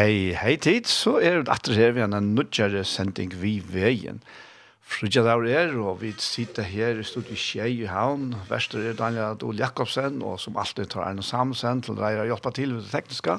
Hei, 0.00 0.32
hei 0.32 0.54
tid, 0.56 0.86
så 0.88 1.18
er 1.20 1.42
det 1.42 1.52
atter 1.52 1.74
her 1.76 1.90
vi 1.92 2.00
har 2.00 2.08
en 2.16 2.30
nødgjere 2.32 2.86
sending 2.88 3.34
vi 3.36 3.58
veien. 3.60 4.22
Frudja 4.80 5.20
der 5.26 5.42
er, 5.44 5.74
og 5.76 5.98
vi 6.00 6.14
sitter 6.16 6.64
her 6.64 7.02
i 7.02 7.04
studiet 7.04 7.36
Kjei 7.36 7.82
i 7.82 7.88
Havn. 7.90 8.30
Verster 8.48 8.80
er 8.80 8.96
Daniel 8.96 9.34
Adol 9.34 9.60
Jakobsen, 9.60 10.22
og 10.24 10.38
som 10.40 10.56
alltid 10.56 10.88
tar 10.94 11.04
Erne 11.10 11.24
Samsen 11.26 11.82
til 11.84 11.98
deg 11.98 12.16
å 12.16 12.24
hjelpe 12.30 12.52
til 12.56 12.72
med 12.72 12.86
det 12.86 12.94
tekniske. 12.94 13.34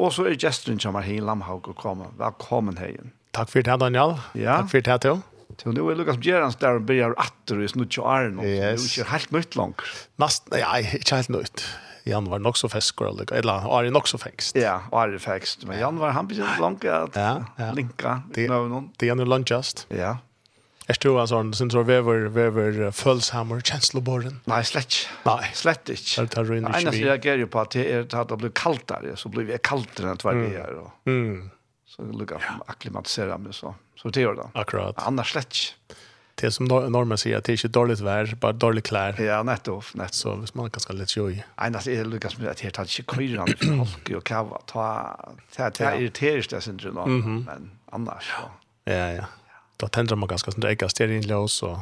Og 0.00 0.14
så 0.16 0.24
er 0.30 0.38
gesteren 0.40 0.80
som 0.80 0.96
er 0.96 1.04
her 1.04 1.18
i 1.18 1.26
Lamhaug 1.26 1.68
og 1.68 1.76
kommer. 1.82 2.16
Velkommen 2.22 2.80
heien. 2.80 3.12
Takk 3.36 3.52
for 3.52 3.68
det, 3.68 3.76
Daniel. 3.84 4.16
Ja. 4.32 4.62
Takk 4.62 4.72
for 4.72 4.88
det, 4.88 4.98
Theo. 5.04 5.20
Til 5.60 5.76
nå 5.76 5.84
er 5.92 6.00
Lukas 6.00 6.22
Bjerans 6.22 6.56
der 6.64 6.80
og 6.80 6.88
begynner 6.88 7.18
atter 7.20 7.60
i 7.60 7.68
snutt 7.68 8.00
Arne. 8.00 8.40
Yes. 8.40 8.56
Det 8.56 8.64
är 8.64 8.88
ikke 8.88 9.10
helt 9.12 9.36
nytt 9.36 9.60
langt. 9.60 9.86
Nästan, 10.16 10.58
ja, 10.64 10.72
ikke 10.80 11.20
helt 11.20 11.36
nytt. 11.36 11.68
Jan 12.10 12.30
var 12.30 12.38
nok 12.42 12.56
så 12.58 12.68
fäskor 12.68 13.08
eller 13.08 13.32
eller 13.32 13.68
Ari 13.78 13.90
nok 13.90 14.08
så 14.10 14.18
fengst. 14.18 14.56
Ja, 14.56 14.80
Ari 14.92 15.18
fengst. 15.18 15.64
men 15.64 15.78
Jan 15.78 15.98
var 15.98 16.10
han 16.16 16.26
blir 16.26 16.44
langt 16.60 16.84
at 16.84 17.16
ja, 17.16 17.44
ja. 17.56 17.72
linka. 17.72 18.22
Det 18.34 18.44
är 18.44 18.48
någon. 18.48 18.90
Det 18.98 19.08
er 19.08 19.14
nu 19.14 19.24
lunch. 19.24 19.86
Ja. 19.88 20.18
Är 20.90 20.96
du 20.98 21.12
alltså 21.20 21.36
sånn, 21.36 21.52
synes 21.54 21.74
du 21.76 21.84
vever 21.86 22.24
vever 22.34 22.90
følshammer, 22.90 23.60
kjensloboren? 23.62 24.40
Nei, 24.50 24.62
slett. 24.66 24.96
Nej, 25.22 25.52
slett 25.54 25.92
ikke. 25.92 26.24
Det 26.24 26.32
tar 26.34 26.48
runt. 26.48 26.66
Nej, 26.66 26.82
jag 26.82 26.96
reagerar 26.98 27.44
ju 27.44 27.46
på 27.46 27.60
at 27.60 27.76
det 27.76 27.84
er 27.86 28.02
at 28.02 28.32
det 28.32 28.38
blir 28.40 28.50
kallt 28.50 28.90
så 29.14 29.30
blir 29.30 29.46
vi 29.46 29.58
kaldere 29.62 30.10
enn 30.10 30.22
vad 30.24 30.40
vi 30.40 30.54
er. 30.58 30.74
och. 30.74 31.06
Mm. 31.06 31.50
Så 31.86 32.02
lukar 32.02 32.42
akklimatisere 32.66 33.38
meg 33.38 33.54
så. 33.54 33.74
Så 34.02 34.10
det 34.10 34.24
gjør 34.24 34.34
det. 34.40 34.48
Akkurat. 34.54 34.98
Annars 35.06 35.32
slett 35.32 35.74
det 36.40 36.52
som 36.52 36.64
normen 36.64 37.18
sier, 37.18 37.38
att 37.38 37.44
det 37.44 37.52
är 37.52 37.54
inte 37.54 37.68
dåligt 37.68 38.00
vär, 38.00 38.34
bara 38.40 38.52
dåligt 38.52 38.86
klär. 38.86 39.20
Ja, 39.20 39.42
nettopp. 39.42 39.84
nettopp. 39.94 40.14
Så 40.14 40.34
hvis 40.34 40.54
man 40.54 40.70
kan 40.70 40.80
ska 40.80 40.92
lite 40.92 41.18
joj. 41.18 41.44
Nej, 41.60 41.74
alltså 41.74 41.90
det 41.90 42.04
lyckas 42.04 42.38
med 42.38 42.48
att 42.48 42.56
det 42.56 42.78
är 42.78 42.82
inte 42.82 43.02
kryrar 43.02 43.46
med 43.46 43.78
folk 43.78 44.16
och 44.16 44.24
kava. 44.24 44.58
Ta, 44.66 45.16
ta, 45.56 45.70
ta, 45.70 45.94
irriterar 45.94 46.46
det 46.50 46.60
sin 46.60 46.76
dröm, 46.76 47.44
men 47.46 47.70
annars. 47.90 48.24
Så. 48.24 48.50
Ja, 48.84 49.12
ja. 49.12 49.24
Då 49.76 49.88
tänder 49.88 50.16
man 50.16 50.28
ganska 50.28 50.50
sånt 50.50 50.64
ägga 50.64 50.88
stearinlås 50.88 51.62
och 51.62 51.78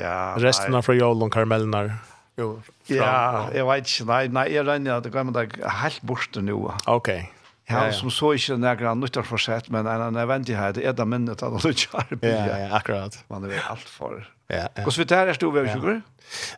ja, 0.00 0.34
resten 0.38 0.74
av 0.74 0.82
frajol 0.82 1.22
och 1.22 1.32
karamellerna. 1.32 1.94
Jo, 2.36 2.62
ja, 2.86 3.48
jag 3.54 3.72
vet 3.72 4.00
inte. 4.00 4.12
Nej, 4.12 4.28
nej, 4.28 4.52
jag 4.52 4.66
rönner 4.66 4.92
att 4.92 5.04
det 5.04 5.10
går 5.10 5.24
med 5.24 5.34
det 5.34 5.68
helt 5.68 6.02
bort 6.02 6.30
nu. 6.34 6.52
Okej. 6.52 6.76
Okay. 6.86 7.26
Ja, 7.70 7.86
ja. 7.86 7.92
som 7.92 8.10
så 8.10 8.32
ikke 8.32 8.56
några 8.56 8.94
nyttar 8.94 9.22
för 9.22 9.70
men 9.70 9.86
en 9.86 10.12
nødvendighet 10.12 10.76
er 10.76 10.92
det 10.92 11.06
minnet 11.06 11.42
att 11.42 11.62
det 11.62 11.76
kör 11.76 12.16
på. 12.16 12.26
Ja, 12.26 12.58
ja, 12.58 12.76
akkurat. 12.76 13.24
Man 13.28 13.44
er 13.44 13.70
alt 13.70 13.88
for. 13.88 14.28
Ja. 14.48 14.68
ja. 14.76 14.86
Och 14.86 14.92
så 14.92 15.00
vet 15.00 15.10
jag 15.10 15.34
stod 15.34 15.52
vi 15.52 15.60
över 15.60 15.72
sugar. 15.72 16.02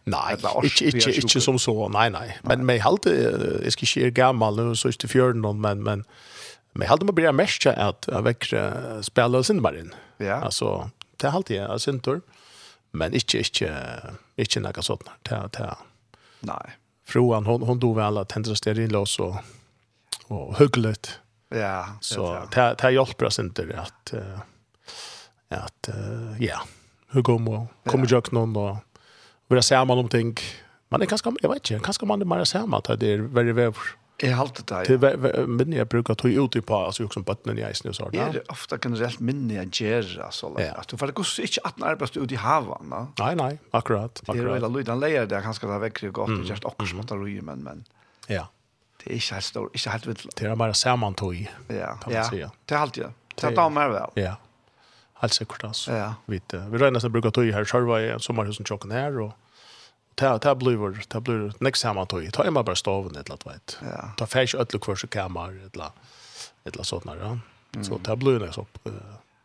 Nej, 0.05 0.37
inte 0.65 0.85
ikke, 0.85 1.15
inte 1.15 1.41
som 1.41 1.59
så. 1.59 1.89
nei, 1.89 2.09
nei. 2.11 2.33
Men 2.43 2.67
mig 2.67 2.77
jeg 2.77 3.73
skal 3.73 3.85
ikke 3.85 3.87
ske 3.87 4.11
gammel, 4.11 4.57
nå 4.57 4.75
så 4.75 4.89
ikke 4.89 5.05
i 5.05 5.09
fjärden 5.09 5.61
men 5.61 5.83
men 5.85 6.05
mig 6.75 6.89
halt 6.89 7.03
man 7.03 7.15
blir 7.15 7.33
mest 7.33 7.67
att 7.67 8.09
väcka 8.09 9.03
spela 9.03 9.43
sin 9.43 9.63
marin. 9.63 9.95
Ja. 10.19 10.45
Altså, 10.45 10.89
det 11.21 11.31
halt 11.31 11.51
jag 11.51 11.71
alltså 11.71 11.91
inte 11.91 12.21
men 12.93 13.15
ikke, 13.15 13.39
ikke, 13.39 13.71
ikke 14.37 14.61
noe 14.61 14.83
sånt. 14.83 15.09
Det 15.29 15.49
det. 15.57 15.75
Nej. 16.41 16.77
Froan 17.05 17.47
hon 17.47 17.63
hon 17.63 17.79
dog 17.79 17.97
väl 17.97 18.19
att 18.19 18.29
tända 18.29 18.55
stearinlås 18.55 19.19
och 19.19 19.37
og 20.33 20.57
hyggligt. 20.59 21.21
Ja. 21.55 21.85
Så 22.01 22.49
det 22.55 22.75
det 22.83 22.91
hjälper 22.93 23.27
oss 23.27 23.39
inte 23.39 23.63
att 23.77 24.15
att 25.49 25.89
ja, 26.39 26.61
hur 27.13 27.23
går 27.23 27.39
man 27.39 27.69
kommer 27.87 28.07
jag 28.11 28.33
någon 28.33 28.53
då 28.53 28.79
vill 29.49 29.63
säga 29.63 29.83
om 29.83 30.09
ting. 30.09 30.37
Man 30.89 31.03
är 31.03 31.07
kanske 31.07 31.33
jag 31.43 31.49
vet 31.49 31.71
inte, 31.71 31.85
kanske 31.85 32.07
man 32.07 32.21
är 32.21 32.25
mer 32.25 32.45
samma 32.45 32.79
att 32.79 33.01
det 33.01 33.07
är 33.13 33.19
väldigt 33.19 33.55
väl 33.57 33.73
Jeg 34.23 34.37
har 34.37 34.51
det. 34.55 34.85
Til 34.87 35.49
minne 35.51 35.77
jag 35.77 35.89
brukar 35.89 36.15
ta 36.15 36.29
ut 36.29 36.57
i 36.57 36.61
på, 36.61 36.77
också 36.87 37.23
på 37.23 37.37
som 37.45 37.59
i 37.59 37.61
jeg 37.61 37.77
snus 37.77 37.99
har. 37.99 38.15
Er 38.15 38.33
det 38.33 38.43
ofte 38.49 38.79
generelt 38.79 39.21
minne 39.21 39.55
jeg 39.55 39.71
gjør, 39.71 40.11
altså? 40.27 40.53
Ja. 40.59 40.83
Du 40.87 40.97
får 40.97 41.11
ikke 41.11 41.25
ikke 41.43 41.65
at 41.65 41.75
den 41.77 41.85
arbeids 41.85 42.17
ut 42.17 42.33
i 42.33 42.39
havan, 42.39 42.91
da? 42.91 43.07
Nej, 43.19 43.35
nej, 43.35 43.59
akkurat. 43.73 44.23
Det 44.27 44.37
er 44.37 44.43
jo 44.43 44.55
en 44.55 44.73
lyd, 44.73 44.89
han 44.89 45.01
leier 45.01 45.27
det, 45.27 45.43
han 45.43 45.55
skal 45.55 45.75
ha 45.75 45.79
vekker 45.83 46.11
godt, 46.11 46.31
og 46.31 46.45
gjør 46.47 46.63
akkurat 46.71 46.89
som 46.89 47.01
at 47.01 47.09
det 47.09 47.43
men... 47.43 47.85
Ja. 48.29 48.47
Det 49.05 49.11
är 49.11 49.15
inte 49.15 49.35
helt 49.35 49.45
stor, 49.45 49.71
inte 49.73 49.91
helt 49.91 50.07
vitt. 50.07 50.37
Det 50.37 50.47
är 50.47 50.57
bara 50.57 50.75
i. 51.35 51.49
ja. 51.69 51.87
kan 51.87 51.99
man 52.07 52.15
ja. 52.15 52.31
säga. 52.31 52.51
Det 52.65 52.75
är 52.75 52.79
alltid, 52.79 53.03
det 53.03 53.13
Det 53.35 53.47
är 53.47 53.57
damer 53.57 53.89
väl. 53.89 54.11
Ja, 54.15 54.37
helt 55.15 55.33
säkert 55.33 55.65
alltså. 55.65 55.93
Ja. 55.93 56.15
Vi, 56.27 56.41
vi 56.51 56.79
rör 56.79 56.91
nästan 56.91 57.13
brukar 57.13 57.31
tog 57.31 57.45
i 57.45 57.53
här 57.53 57.65
själva 57.65 58.03
i 58.03 58.21
sommarhusen 58.21 58.67
tjocken 58.67 58.91
här 58.91 59.21
och 59.21 59.33
ta 60.15 60.39
ta 60.39 60.55
bluver 60.55 61.05
ta 61.09 61.21
bluver 61.21 61.53
next 61.59 61.83
time 61.83 62.07
tog 62.07 62.33
ta 62.33 62.45
hemma 62.45 62.63
bara 62.63 62.77
stoven 62.77 63.17
ett 63.17 63.29
lat 63.29 63.47
vet 63.47 63.79
ja. 63.83 64.11
ta 64.17 64.27
färs 64.27 64.55
öll 64.55 64.67
kvar 64.67 64.97
så 64.97 65.07
kammar 65.07 65.67
ett 65.67 65.77
lat 65.77 65.95
ett 66.65 66.77
lat 66.77 66.87
sådana 66.87 67.39
ja. 67.73 67.83
så 67.83 67.99
ta 67.99 68.17
bluver 68.17 68.51
så 68.51 68.67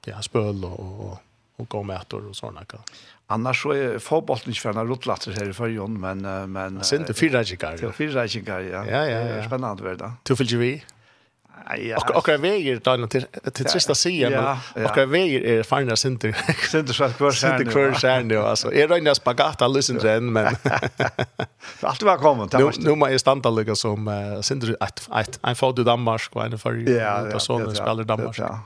ja 0.06 0.22
spöl 0.22 0.66
och, 0.66 1.10
och 1.10 1.18
och 1.58 1.70
gå 1.70 1.84
med 1.84 2.14
och 2.14 2.36
såna 2.36 2.66
kan. 2.66 2.80
Annars 3.28 3.62
så 3.62 3.72
är 3.72 4.00
fotbollen 4.00 4.42
inte 4.48 4.60
förna 4.60 4.84
rotlatter 4.84 5.32
här 5.32 5.50
i 5.50 5.54
förjon 5.54 6.00
men 6.00 6.22
men 6.52 6.76
det 6.76 6.92
är 6.92 7.00
inte 7.00 7.14
fyra 7.14 7.42
gigar. 7.42 7.78
Det 7.78 7.86
är 7.86 7.92
fyra 7.92 8.26
gigar 8.26 8.60
ja. 8.60 8.86
Ja 8.86 9.06
ja 9.06 9.20
ja. 9.20 9.44
Spännande 9.44 9.84
värda. 9.84 10.14
Du 10.24 10.34
vill 10.34 10.48
ju 10.48 10.80
Ja. 11.80 11.98
Och 11.98 12.16
och 12.16 12.30
väger 12.30 12.80
då 12.84 13.08
till 13.08 13.26
till 13.54 13.66
sista 13.66 13.96
sidan 13.96 14.58
men 14.76 14.86
och 14.86 15.14
väger 15.14 15.42
är 15.42 15.64
fina 15.64 15.96
synter. 15.96 16.38
Synter 16.72 16.94
så 16.94 17.10
kvar 17.10 17.32
sen. 17.32 17.58
Synter 17.58 17.72
kvar 17.72 17.94
sen 17.94 18.28
då 18.28 18.42
alltså. 18.42 18.74
Är 18.74 18.88
det 18.88 19.10
en 19.10 19.16
spagata 19.16 19.68
lyssna 19.68 20.00
sen 20.00 20.34
men. 20.34 20.56
Allt 21.82 22.02
var 22.02 22.18
kommet. 22.18 22.54
Nu 22.54 22.72
nu 22.78 22.96
man 22.96 23.14
är 23.14 23.52
lika 23.52 23.76
som 23.76 24.40
synter 24.42 24.78
ett 24.84 25.10
ett 25.16 25.40
en 25.44 25.56
för 25.56 25.84
Danmark 25.84 26.30
och 26.36 26.46
en 26.46 26.60
för 26.60 26.86
Sverige. 26.86 27.32
Ja, 27.32 27.40
så 27.40 27.72
spelar 27.76 28.04
Danmark. 28.04 28.40
Ja. 28.40 28.60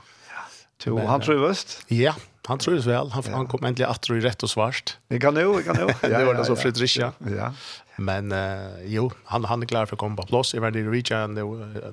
Tu 0.78 0.98
han 0.98 1.20
tror 1.20 1.48
vest? 1.48 1.84
Ja. 1.88 2.14
Han 2.48 2.58
tror 2.58 2.74
det 2.74 2.80
väl. 2.80 3.10
Han, 3.10 3.22
ja. 3.26 3.36
han 3.36 3.46
kom 3.46 3.64
äntligen 3.64 3.90
att 3.90 4.02
tro 4.02 4.16
i 4.16 4.20
rätt 4.20 4.42
och 4.42 4.50
svart. 4.50 4.98
Det 5.08 5.20
kan 5.20 5.34
nog, 5.34 5.56
det 5.56 5.62
kan 5.62 5.76
nog. 5.76 5.90
Ja, 6.02 6.18
det 6.18 6.24
var 6.24 6.34
det 6.34 6.44
så 6.44 6.56
Fredricia. 6.56 7.12
Ja. 7.18 7.52
Men 7.96 8.32
uh, 8.32 8.84
jo, 8.84 9.10
han, 9.24 9.44
han 9.44 9.62
är 9.62 9.66
klar 9.66 9.86
för 9.86 9.94
att 9.96 10.00
komma 10.00 10.16
på 10.16 10.22
plats. 10.22 10.54
Jag 10.54 10.60
var 10.60 10.76
i 10.76 10.82
Norwegian 10.82 11.38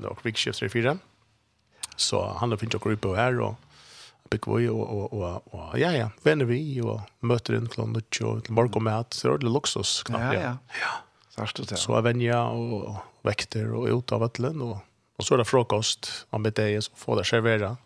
och 0.05 0.25
Rikshift 0.25 0.61
3-4. 0.61 0.97
Så 1.95 2.33
han 2.37 2.51
har 2.51 2.57
fint 2.57 2.75
att 2.75 2.81
gå 2.81 2.91
upp 2.91 3.05
och 3.05 3.15
här 3.15 3.39
och 3.39 3.55
och, 4.45 4.59
och, 4.59 5.13
och, 5.13 5.53
och 5.53 5.79
ja, 5.79 5.91
ja, 5.91 6.09
vänner 6.23 6.45
vi 6.45 6.81
och 6.81 7.01
möter 7.19 7.53
en 7.53 7.67
klon 7.67 7.95
och 7.95 8.43
till 8.43 8.53
morgonmat. 8.53 9.13
Så 9.13 9.27
det 9.27 9.33
är 9.33 9.37
det 9.37 9.45
luxus 9.45 10.03
knappt. 10.03 10.23
Ja, 10.23 10.33
ja. 10.33 10.57
ja. 11.37 11.45
ja. 11.67 11.75
Så 11.75 11.95
är 11.95 12.01
vänja 12.01 12.43
och 12.43 12.95
väkter 13.21 13.73
och 13.73 13.87
ut 13.87 14.11
av 14.11 14.19
vattlen 14.19 14.61
och, 14.61 14.77
och 15.17 15.25
så 15.25 15.33
är 15.33 15.37
det 15.37 15.45
frukost 15.45 16.25
om 16.29 16.43
det 16.43 16.59
är 16.59 16.81
så 16.81 16.91
får 16.95 17.15
det 17.15 17.23
servera. 17.23 17.65
Mm 17.65 17.77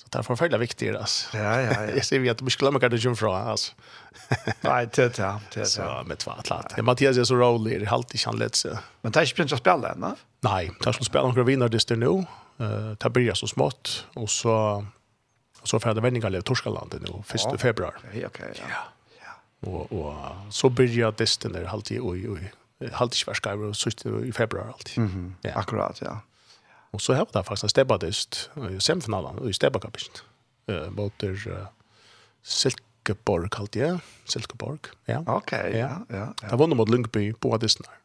Så 0.00 0.06
det 0.10 0.18
är 0.18 0.22
förfärligt 0.22 0.60
viktigt 0.60 0.96
altså. 0.96 1.36
Ja, 1.36 1.60
ja, 1.60 1.72
ja. 1.72 1.90
Jag 1.96 2.04
ser 2.04 2.18
vi 2.18 2.28
att 2.30 2.42
vi 2.42 2.50
glömmer 2.50 2.80
kanske 2.80 3.08
ju 3.08 3.14
från 3.14 3.36
alltså. 3.36 3.72
Nej, 4.60 4.88
det 4.94 5.16
det 5.16 5.40
det. 5.54 5.66
Så 5.66 6.02
med 6.06 6.18
två 6.18 6.30
atlat. 6.30 6.72
Det 6.76 6.82
Mattias 6.82 7.16
är 7.16 7.24
så 7.24 7.34
rolig, 7.34 7.80
det 7.80 7.86
halt 7.86 8.14
inte 8.14 8.26
han 8.26 8.38
lätt. 8.38 8.64
Men 9.02 9.12
det 9.12 9.20
er 9.20 9.28
ikke 9.28 9.36
begynt 9.36 9.52
å 9.52 9.58
spille 9.60 9.94
va? 9.96 10.14
Nej, 10.40 10.70
det 10.80 10.86
er 10.86 10.96
inte 10.96 11.04
spela 11.04 11.26
några 11.28 11.44
vinnerdister 11.44 11.96
det 11.96 12.06
nu. 12.06 12.26
Eh, 12.60 12.96
det 12.98 13.10
blir 13.10 13.34
så 13.34 13.46
smått 13.46 14.06
och 14.14 14.30
så 14.30 14.86
och 15.60 15.68
så 15.68 15.80
färdas 15.80 16.04
vändningar 16.04 16.30
till 16.30 16.42
Torskalandet 16.42 17.02
nu 17.02 17.22
1 17.34 17.60
februari. 17.60 17.96
Okej, 18.08 18.26
okej. 18.26 18.52
Ja. 18.68 19.70
Och 19.70 19.92
och 19.92 20.14
så 20.50 20.68
börjar 20.68 21.14
det 21.16 21.48
där 21.48 21.64
halt 21.64 21.90
i 21.90 22.00
oj 22.00 22.28
oj. 22.28 22.52
Halt 22.92 23.14
i 23.14 23.16
Sverige 23.16 24.26
i 24.28 24.32
februari 24.32 24.68
alltid. 24.68 24.98
Mhm. 24.98 25.34
Akkurat, 25.54 26.00
ja. 26.00 26.20
Och 26.90 27.02
så 27.02 27.14
har 27.14 27.26
det 27.32 27.42
faktiskt 27.42 27.62
en 27.62 27.68
stebbadist 27.68 28.50
i 28.70 28.80
semifinalen 28.80 29.38
och 29.38 29.50
i 29.50 29.52
stebbakapisken. 29.52 30.24
Uh, 30.70 30.90
Båter 30.90 31.48
uh, 31.48 31.66
Silkeborg 32.42 33.48
kallt 33.50 33.76
jag. 33.76 33.98
Silkeborg, 34.24 34.78
ja. 35.04 35.24
Okej, 35.26 35.60
okay, 35.60 35.78
ja. 35.78 36.06
ja, 36.08 36.34
ja. 36.42 36.48
Jag 36.50 36.56
vann 36.56 36.76
mot 36.76 36.88
Lundby 36.88 37.32
på 37.32 37.54
Adisten 37.54 37.84
Adisnar. 37.86 38.00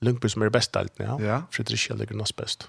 Lundby 0.00 0.28
som 0.28 0.42
är 0.42 0.48
bäst 0.48 0.76
allt, 0.76 0.92
ja. 0.96 1.20
ja. 1.20 1.42
Fredrikia 1.50 1.96
ligger 1.96 2.14
näst 2.14 2.36
bäst. 2.36 2.68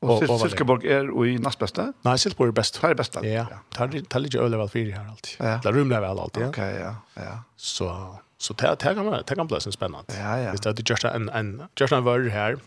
Och, 0.00 0.30
och 0.30 0.40
Silkeborg 0.40 0.92
är 0.92 1.26
i 1.26 1.38
näst 1.38 1.58
bästa? 1.58 1.92
Nej, 2.02 2.18
Silkeborg 2.18 2.48
är 2.48 2.52
bäst. 2.52 2.80
Det 2.80 2.86
är 2.86 2.94
bästa 2.94 3.18
allt, 3.18 3.28
ja. 3.28 3.46
ja. 3.78 3.86
Det 3.86 4.18
ligger 4.18 4.58
väl 4.58 4.68
fyra 4.68 4.96
här 4.96 5.08
alltid. 5.08 5.34
Ja. 5.38 5.60
Det 5.62 5.72
rumlar 5.72 6.00
väl 6.00 6.18
alltid, 6.18 6.42
ja. 6.42 6.48
Okej, 6.48 6.72
okay, 6.72 6.82
ja. 6.82 6.96
ja. 7.14 7.42
Så, 7.56 8.18
så 8.38 8.52
det, 8.54 8.76
det, 8.80 8.94
kan, 8.94 9.06
man, 9.06 9.22
det 9.26 9.34
kan 9.34 9.46
bli 9.46 9.60
spännande. 9.60 10.14
Ja, 10.18 10.38
ja. 10.38 10.52
Det 10.52 10.66
är 10.66 10.90
just 10.90 11.04
en, 11.04 11.28
en, 11.28 11.62
just 11.80 11.92
en 11.92 12.04
värld 12.04 12.28
här 12.28 12.58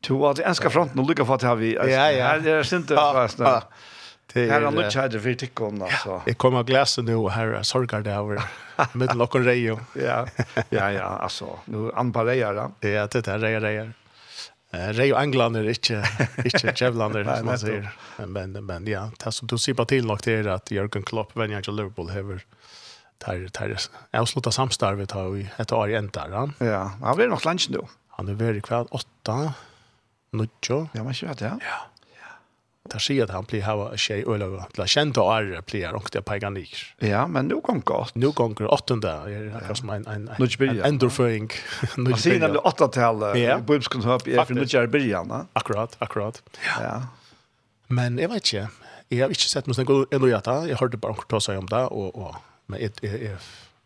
to 0.00 0.26
att 0.26 0.38
enska 0.38 0.70
fronten 0.70 0.98
och 0.98 1.08
lycka 1.08 1.24
för 1.24 1.34
att 1.34 1.58
vi 1.58 1.74
ja, 1.74 2.10
ja. 2.10 2.26
här 2.26 2.46
är 2.46 2.62
synd 2.62 2.92
att 2.92 2.96
vara 3.44 3.62
Det 4.32 4.50
här 4.50 4.60
har 4.60 4.72
lutsch 4.72 4.96
hade 4.96 5.18
vi 5.18 5.36
tycker 5.36 5.64
om 5.64 5.82
alltså. 5.82 6.22
Jag 6.26 6.38
kommer 6.38 6.62
glasen 6.62 7.04
nu 7.04 7.28
här 7.28 7.62
sorgar 7.62 8.00
det 8.00 8.10
över 8.10 8.42
med 8.92 9.16
lock 9.16 9.34
och 9.34 9.44
rejo. 9.44 9.80
Ja. 9.94 10.26
Ja 10.68 10.92
ja, 10.92 11.02
alltså 11.02 11.58
nu 11.64 11.92
anparejar 11.94 12.54
då. 12.54 12.88
Ja, 12.88 13.06
det 13.06 13.24
där 13.24 13.38
rejer 13.38 13.60
rejer. 13.60 13.92
Eh 14.72 14.88
rejo 14.88 15.16
anglander 15.16 15.68
inte 15.68 16.04
inte 16.44 16.72
jävlander 16.84 17.36
som 17.36 17.46
man 17.46 17.58
säger. 17.58 17.90
Men 18.26 18.52
men 18.66 18.86
ja, 18.86 19.10
det 19.24 19.32
som 19.32 19.48
du 19.48 19.58
ser 19.58 19.74
på 19.74 19.84
till 19.84 20.06
nog 20.06 20.18
det 20.24 20.32
är 20.32 20.48
att 20.48 20.70
Jürgen 20.70 21.02
Klopp 21.02 21.36
vänjer 21.36 21.62
till 21.62 21.74
Liverpool 21.74 22.10
över 22.10 22.44
tar 23.18 23.48
tar 23.48 23.76
avsluta 24.12 24.50
samstarvet 24.50 25.10
har 25.10 25.28
vi 25.28 25.48
ett 25.56 25.72
år 25.72 25.90
i 25.90 25.94
ända. 25.94 26.50
Ja, 26.58 26.92
han 27.02 27.16
blir 27.16 27.28
nog 27.28 27.44
lunch 27.44 27.66
nu. 27.70 27.80
Han 28.08 28.28
är 28.28 28.34
väldigt 28.34 28.64
kvar 28.64 28.86
8 28.90 29.52
Nuttjo. 30.36 30.84
Ja, 30.94 31.02
man 31.06 31.16
kjører 31.16 31.38
det, 31.40 31.48
ja. 31.48 31.56
Ja. 31.66 31.78
Det 32.90 32.98
sier 33.04 33.26
at 33.28 33.30
han 33.34 33.44
blir 33.46 33.62
hava 33.62 33.90
tjej 34.00 34.24
øyla 34.24 34.46
til 34.72 34.82
å 34.82 34.86
kjente 34.88 35.20
og 35.22 35.28
ære 35.34 35.60
blir 35.68 35.94
ångte 35.94 36.22
peiganik. 36.26 36.72
Ja, 37.04 37.26
men 37.30 37.46
nå 37.50 37.60
gong 37.66 37.82
godt. 37.86 38.16
Nå 38.18 38.32
gong 38.34 38.56
godt, 38.58 38.72
åttende, 38.72 39.12
er 39.30 39.50
akkurat 39.60 39.78
som 39.78 39.92
en, 39.94 40.06
en, 40.10 40.24
en 40.32 40.80
endorføring. 40.88 41.50
Han 41.94 42.08
sier 42.18 42.40
nemlig 42.42 42.64
åttetal 42.66 43.22
i 43.36 43.44
bøybskunnhøp 43.68 44.26
er 44.32 44.40
for. 44.48 44.56
Akkurat, 45.60 45.94
akkurat. 46.02 46.40
Ja. 46.66 46.94
Men 47.92 48.18
jeg 48.18 48.32
vet 48.32 48.48
ikke, 48.48 48.66
jeg 49.10 49.22
har 49.22 49.34
ikke 49.34 49.50
sett 49.52 49.68
noe 49.70 49.76
sånn 49.76 49.88
god 49.90 50.14
enn 50.14 50.26
å 50.26 50.32
gjøre 50.32 50.46
det, 50.48 50.70
jeg 50.72 50.80
hørte 50.80 51.02
bare 51.04 51.14
ångte 51.18 51.30
ta 51.30 51.42
seg 51.42 51.60
om 51.60 51.68
det, 51.70 51.84
og, 51.94 52.16
og, 52.16 52.40
men 52.70 52.82
jeg, 52.82 52.96
jeg, 53.04 53.22
jeg 53.28 53.38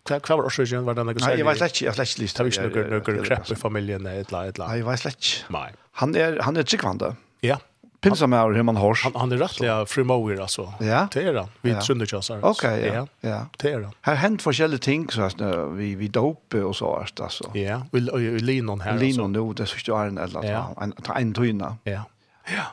Hva 0.05 0.21
var 0.37 0.45
årsøkjen? 0.51 0.85
Var 0.85 0.97
det 0.99 1.05
noe 1.09 1.15
særlig? 1.17 1.27
Nei, 1.27 1.37
jeg 1.39 1.47
vet 1.49 1.61
slett 1.61 1.77
ikke. 1.77 1.85
Jeg 1.87 1.97
slett 1.97 2.19
lyst. 2.21 2.37
Det 2.37 2.45
var 2.45 2.51
ikke 2.53 2.89
noe, 2.93 3.05
noe 3.17 3.29
krepp 3.29 3.53
i 3.53 3.57
familien, 3.57 4.09
et 4.11 4.29
eller 4.29 4.41
annet. 4.41 4.59
Nei, 4.61 4.75
jeg 4.81 4.89
vet 4.89 5.05
slett 5.05 5.23
ikke. 5.23 5.55
Nei. 5.57 5.69
Han 6.03 6.19
er, 6.19 6.43
han 6.45 6.61
er 6.61 6.67
tryggvande. 6.69 7.15
Ja. 7.45 7.57
Pinsa 8.05 8.27
med 8.27 8.57
hur 8.57 8.63
man 8.63 8.77
hörs. 8.77 9.03
Han, 9.03 9.15
han 9.17 9.33
er 9.33 9.41
rettelig 9.41 9.89
frimover, 9.89 10.41
alltså. 10.45 10.73
Ja. 10.81 11.09
Det 11.13 11.23
är 11.23 11.35
han. 11.35 11.49
Vi 11.63 11.71
ja. 11.71 11.81
sunderkjøsar. 11.81 12.45
Okej, 12.45 12.85
ja. 12.87 13.07
ja. 13.21 13.47
Det 13.57 13.73
är 13.73 13.81
han. 13.81 13.93
Här 14.01 14.15
hent 14.15 14.43
forskjellige 14.43 14.79
ting, 14.79 15.09
så 15.11 15.23
att 15.23 15.41
vi, 15.73 15.95
vi 15.95 16.09
dope 16.09 16.63
och 16.63 16.77
så, 16.77 17.07
altså. 17.21 17.51
Ja, 17.55 17.83
och 17.93 17.99
og, 17.99 18.21
linon 18.21 18.81
här. 18.81 18.99
Linon, 18.99 19.35
jo, 19.35 19.53
det 19.53 19.69
synes 19.69 19.89
jeg 19.89 19.97
er 19.97 20.09
en 20.09 20.19
eller 20.19 20.39
annen. 20.39 20.51
Ja. 20.53 20.83
En, 20.83 20.93
en 21.17 21.35
tøyne. 21.35 21.77
Ja. 21.85 22.03
Ja. 22.47 22.65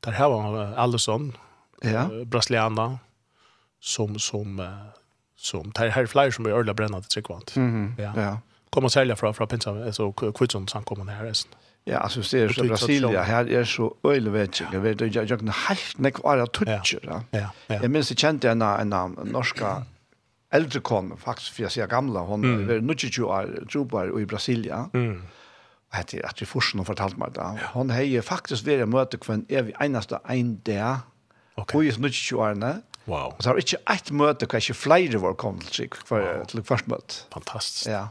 Där 0.00 0.12
her 0.12 0.28
var 0.28 0.74
Allison, 0.76 1.36
ja. 1.82 2.08
brasiliana, 2.24 2.98
som, 3.80 4.18
som 4.18 4.60
som 5.38 5.72
det 5.74 5.90
här 5.90 6.06
flyr 6.06 6.30
som 6.30 6.46
är 6.46 6.50
örla 6.50 6.74
brännande 6.74 7.08
tryckvant. 7.08 7.56
Mm 7.56 7.94
-hmm. 7.96 8.02
ja. 8.02 8.22
ja. 8.22 8.40
Kommer 8.70 8.88
sälja 8.88 9.16
från 9.16 9.34
från 9.34 9.48
Pinsa 9.48 9.92
så 9.92 10.12
Quitson 10.12 10.68
som 10.68 10.84
kommer 10.84 11.12
här 11.12 11.24
resten. 11.24 11.52
Ja, 11.84 11.98
alltså 11.98 12.20
det 12.20 12.42
är 12.42 12.48
så 12.48 12.64
Brasilia 12.64 13.22
här 13.22 13.50
är 13.50 13.64
så 13.64 13.94
ölvettig. 14.02 14.66
Jag 14.72 14.80
vet 14.80 15.00
jag 15.00 15.30
jag 15.30 15.38
kan 15.38 15.48
helt 15.48 15.98
näck 15.98 16.14
alla 16.24 16.46
toucher. 16.46 17.00
Ja. 17.02 17.22
ja. 17.30 17.50
Jag 17.66 17.90
minns 17.90 18.08
det 18.08 18.18
kände 18.18 18.50
en 18.50 18.62
en 18.62 19.18
norska 19.24 19.82
äldre 20.50 20.80
kom 20.80 21.16
faktiskt 21.16 21.48
för 21.48 21.62
jag 21.62 21.72
ser 21.72 21.86
gamla 21.86 22.20
hon 22.20 22.44
mm. 22.44 22.70
är 22.70 22.80
nu 22.80 22.94
20 22.96 23.24
år 23.24 23.66
jobbar 23.70 24.20
i 24.20 24.26
Brasilia. 24.26 24.90
Mm. 24.94 25.22
Och 25.90 25.96
det 26.10 26.22
att 26.24 26.42
vi 26.42 26.46
forsen 26.46 26.84
fortalt 26.84 27.16
mig 27.16 27.28
då. 27.34 27.58
Hon 27.72 27.90
har 27.90 28.20
faktiskt 28.20 28.66
vid 28.66 28.88
möte 28.88 29.16
kvar 29.16 29.40
är 29.48 29.62
vi 29.62 29.72
enaste 29.80 30.20
en 30.28 30.60
där. 30.62 30.96
Okay. 31.54 31.78
Och 31.78 31.84
just 31.84 31.98
nu 31.98 32.10
20 32.10 32.36
år, 32.36 32.82
Wow. 33.08 33.32
Og 33.32 33.42
så 33.42 33.50
har 33.50 33.60
ikke 33.62 33.80
ett 33.88 34.10
møte, 34.12 34.46
hva 34.46 34.60
ikke 34.60 34.76
flere 34.76 35.20
var 35.22 35.36
kommet 35.40 35.68
til 35.68 35.74
trygg 35.78 35.98
for, 36.04 36.20
wow. 36.20 36.44
til 36.50 36.64
først 36.68 36.90
møte. 36.92 37.22
Fantastisk. 37.34 37.88
Ja. 37.88 38.08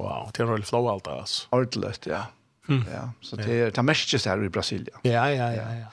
Wow, 0.00 0.30
det 0.32 0.44
er 0.44 0.52
veldig 0.52 0.68
flå 0.68 0.82
alt 0.92 1.04
det, 1.04 1.16
altså. 1.20 1.48
Ordelig, 1.52 1.94
ja. 2.08 2.22
Mm. 2.68 2.84
ja. 2.92 3.02
Så 3.20 3.36
det, 3.36 3.48
er, 3.48 3.70
det 3.72 3.78
er 3.78 3.82
mest 3.82 4.12
just 4.12 4.28
her 4.28 4.44
i 4.44 4.48
Brasilia. 4.48 5.02
Ja, 5.04 5.24
ja, 5.32 5.50
ja, 5.52 5.68
ja. 5.82 5.92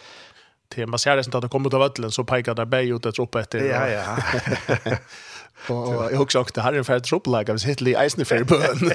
Det 0.76 0.88
man 0.90 1.00
ser 1.00 1.16
det 1.18 1.24
som 1.24 1.36
att 1.36 1.42
det 1.42 1.50
kommer 1.50 1.70
ut 1.70 1.74
av 1.74 1.84
ödlen 1.84 2.12
så 2.12 2.24
pekar 2.24 2.54
det 2.56 2.66
bäj 2.66 2.90
ut 2.90 3.06
ett 3.06 3.20
upp 3.20 3.36
efter. 3.36 3.60
Ja, 3.60 3.90
ja. 3.90 4.18
Och 5.70 6.12
jag 6.12 6.22
också 6.22 6.44
det 6.54 6.62
här 6.62 6.74
är 6.74 6.78
en 6.78 6.86
färd 6.86 7.04
truppläge 7.04 7.52
av 7.52 7.60
Hitler 7.60 7.92
i 7.92 7.96
Eisner 7.96 8.26
för 8.26 8.44
bön. 8.44 8.92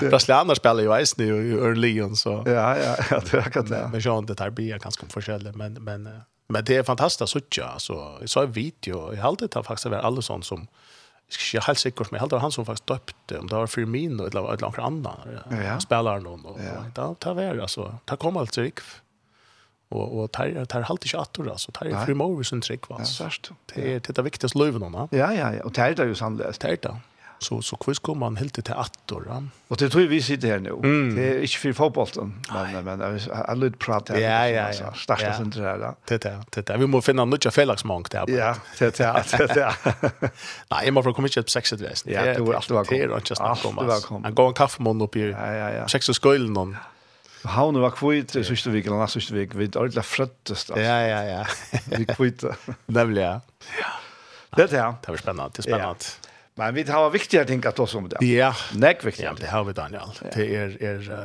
Brasilianer 0.10 0.54
spelar 0.54 0.82
ju 0.82 0.92
Eisner 0.92 1.24
i 1.24 1.52
Örlion 1.52 2.16
så. 2.16 2.42
Ja, 2.46 2.78
ja, 2.78 2.96
ja, 3.10 3.22
det 3.30 3.50
kan 3.52 3.66
det. 3.66 3.88
Men 3.92 4.00
jag 4.00 4.26
det 4.26 4.34
tar 4.34 4.50
blir 4.50 4.78
ganska 4.78 5.06
forskjellig 5.06 5.56
men 5.56 5.72
men 5.72 6.08
Men 6.46 6.64
det 6.64 6.76
är 6.76 6.82
fantastiskt 6.82 7.22
att 7.22 7.28
sådja. 7.28 7.66
Alltså, 7.66 8.16
jag 8.20 8.28
sa 8.28 8.42
en 8.42 8.52
video, 8.52 9.14
jag 9.14 9.22
hade 9.22 9.46
det 9.46 9.62
faktiskt 9.62 9.86
var 9.86 9.98
alla 9.98 10.22
sånt 10.22 10.44
som 10.44 10.66
jag 11.52 11.62
är 11.62 11.66
helt 11.66 11.78
säkert, 11.78 12.10
men 12.10 12.18
jag 12.18 12.20
hade 12.20 12.38
han 12.38 12.52
som 12.52 12.66
faktiskt 12.66 12.86
döpte, 12.86 13.38
om 13.38 13.46
det 13.46 13.54
var 13.54 13.66
Firmino 13.66 14.26
eller 14.26 14.54
ett 14.54 14.62
eller 14.62 14.80
annat 14.80 15.18
ja. 15.50 15.80
spelare 15.80 16.20
någon. 16.20 16.44
Och, 16.44 16.60
ja. 16.94 17.14
Det 17.18 17.34
var 17.34 17.58
alltså, 17.60 17.98
det 18.04 18.16
kom 18.16 18.36
allt 18.36 18.58
rikv. 18.58 18.84
Och, 19.88 20.20
och 20.20 20.32
tar, 20.32 20.64
tar 20.64 20.80
halter 20.80 21.06
inte 21.06 21.18
attor, 21.18 21.50
alltså. 21.50 21.72
Det 21.72 21.78
här 21.78 22.00
är 22.00 22.04
frimorvis 22.04 22.52
en 22.52 22.60
trick, 22.60 22.88
va? 22.88 22.96
Ja, 22.98 23.04
särskilt. 23.04 23.50
Det 23.74 23.94
är 23.94 24.12
det 24.12 24.22
viktigaste 24.22 24.58
löven, 24.58 24.92
va? 24.92 25.08
Ja, 25.10 25.34
ja, 25.34 25.54
ja. 25.54 25.62
Och 25.62 25.72
det 25.72 25.80
här 25.80 25.90
är 25.90 25.94
det 25.94 26.04
ju 26.04 26.14
sannolikt. 26.14 26.60
Det 26.60 26.68
är 26.68 26.78
det. 26.82 26.96
Så 27.38 27.62
så 27.62 27.76
kvis 27.76 27.98
kommer 27.98 28.20
man 28.20 28.36
helt 28.36 28.64
till 28.64 28.74
attor. 28.74 29.26
Ja. 29.28 29.42
Och 29.68 29.76
det 29.76 29.88
tror 29.90 30.02
vi 30.02 30.22
sitter 30.22 30.48
här 30.48 30.58
nu. 30.58 30.70
Mm. 30.70 31.16
Det 31.16 31.22
är 31.22 31.40
inte 31.40 31.56
för 31.56 31.72
fotbollen, 31.72 32.42
men 32.72 32.84
men 32.84 33.00
jag 33.00 33.34
har 33.34 33.56
lite 33.56 33.78
prata. 33.78 34.20
Ja, 34.20 34.48
ja, 34.48 34.72
ja. 34.80 34.92
Starta 34.92 35.24
ja. 35.24 35.42
inte 35.42 35.60
där. 35.60 35.94
Det 36.04 36.22
där, 36.22 36.42
det 36.50 36.66
där. 36.66 36.78
Vi 36.78 36.86
måste 36.86 37.06
finna 37.06 37.24
något 37.24 37.54
fällaxmank 37.54 38.10
där. 38.10 38.24
Ja, 38.30 38.56
det 38.78 38.98
där, 38.98 39.38
det 39.38 39.54
där. 39.54 39.74
Nej, 40.70 40.84
jag 40.84 40.94
måste 40.94 41.12
komma 41.12 41.28
till 41.28 41.44
sexet 41.44 41.80
väst. 41.80 42.06
Ja, 42.06 42.24
det 42.24 42.40
var 42.40 42.54
alltid 42.54 42.74
var. 42.74 42.86
Det 42.90 43.02
är 43.02 43.16
inte 43.16 43.36
snabbt 43.36 43.64
om. 43.64 44.00
Han 44.24 44.34
går 44.34 44.48
en 44.48 44.54
kaffemun 44.54 45.00
upp 45.00 45.16
i. 45.16 45.20
Ja, 45.20 45.52
ja, 45.52 45.70
ja. 45.72 45.88
Sex 45.88 46.08
och 46.08 46.22
skölden 46.22 46.52
någon. 46.52 46.76
nu 47.72 47.80
var 47.80 47.90
kvitt 47.90 48.36
i 48.36 48.44
sista 48.44 48.70
veckan, 48.70 48.92
eller 48.92 49.02
neste 49.02 49.34
vecka, 49.34 49.58
vi 49.58 49.64
er 49.64 49.78
ordentlig 49.78 50.04
frøttest. 50.04 50.68
Ja, 50.68 51.00
ja, 51.02 51.22
ja. 51.24 51.46
vi 51.98 52.04
kvitt. 52.04 52.44
Nämligen, 52.86 53.26
ja. 53.26 53.40
Det 54.56 54.62
är 54.62 54.68
det, 54.68 54.76
ja. 54.76 54.94
Det 55.02 55.10
var 55.12 55.18
spännande, 55.18 55.50
det 55.54 55.60
är 55.60 55.62
spännande. 55.62 55.96
Ja. 56.00 56.26
Men 56.58 56.74
vi 56.74 56.82
har 56.82 57.10
viktiga 57.10 57.44
ting 57.44 57.66
att 57.66 57.78
oss 57.78 57.94
om 57.94 58.08
det. 58.08 58.26
Ja. 58.26 58.54
Näck 58.74 59.04
viktiga. 59.04 59.26
Ja, 59.26 59.36
det 59.40 59.46
har 59.46 59.64
vi 59.64 59.72
Daniel. 59.72 60.02
Ja. 60.22 60.28
Det 60.34 60.56
är 60.56 60.82
är 60.82 61.10
uh, 61.10 61.18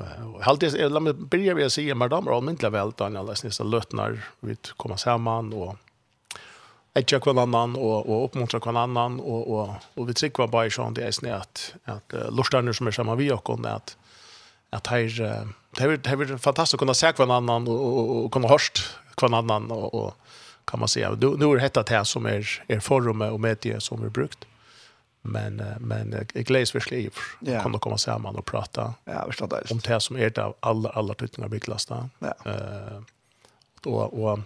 uh, 0.00 0.40
halt 0.40 0.60
det 0.60 0.88
låt 0.88 1.02
mig 1.02 1.12
börja 1.12 1.54
med 1.54 1.66
att 1.66 1.72
säga 1.72 1.94
men 1.94 2.12
och 2.12 2.34
allmänt 2.34 2.62
väl 2.62 2.92
Daniel 2.96 3.26
läs 3.26 3.44
nästa 3.44 3.64
lötnar 3.64 4.24
vi 4.40 4.56
kommer 4.76 4.96
samman 4.96 5.52
och 5.52 5.76
ett 6.94 7.12
jag 7.12 7.22
kvar 7.22 7.42
annan 7.42 7.76
och 7.76 8.08
och 8.08 8.24
uppmuntra 8.24 8.60
kvar 8.60 8.74
annan 8.74 9.20
och 9.20 9.60
och 9.60 9.74
och 9.94 10.08
vi 10.08 10.14
tycker 10.14 10.46
bara 10.46 10.66
i 10.66 10.70
sånt 10.70 10.96
det 10.96 11.06
är 11.06 11.10
snärt 11.10 11.74
att 11.84 12.14
uh, 12.14 12.36
lustarna 12.36 12.72
som 12.72 12.86
är 12.86 12.90
samma 12.90 13.14
vi 13.14 13.32
och 13.32 13.44
kon 13.44 13.66
att 13.66 13.96
att 14.70 14.86
här 14.86 15.20
uh, 15.20 15.48
det 15.76 15.84
är 15.84 15.96
det 15.96 16.10
är 16.10 16.36
fantastiskt 16.36 16.74
att 16.74 16.78
kunna 16.78 16.94
se 16.94 17.12
kvar 17.12 17.36
annan 17.36 17.68
och 17.68 17.80
och, 17.98 18.24
och 18.24 18.32
kunna 18.32 18.48
hörst 18.48 18.78
kvar 19.14 19.34
annan 19.38 19.70
och 19.70 19.94
och 19.94 20.14
kan 20.64 20.80
man 20.80 20.88
säga 20.88 21.10
nu 21.10 21.36
nu 21.38 21.44
är 21.44 21.56
det 21.56 21.62
detta 21.62 21.84
här 21.94 22.04
som 22.04 22.26
är 22.26 22.64
är 22.68 22.80
forumet 22.80 23.32
och 23.32 23.40
medier 23.40 23.78
som 23.78 24.04
är 24.04 24.08
brukt. 24.08 24.46
Men 25.22 25.56
men 25.80 26.12
jag 26.12 26.44
gläds 26.46 26.72
för 26.72 26.80
sliv. 26.80 27.14
Ja. 27.40 27.62
Kommer 27.62 27.78
komma 27.78 27.98
samman 27.98 28.36
och 28.36 28.44
prata. 28.44 28.94
Ja, 29.04 29.26
visst 29.26 29.38
det. 29.38 29.70
Om 29.70 29.78
det 29.78 30.00
som 30.00 30.16
är 30.16 30.30
det 30.30 30.44
av 30.44 30.56
alla 30.60 30.88
alla 30.88 31.14
typerna 31.14 31.44
av 31.44 31.50
bygglasta. 31.50 32.08
Ja. 32.18 32.34
Eh 32.44 33.00
då 33.80 33.94
och 33.94 34.38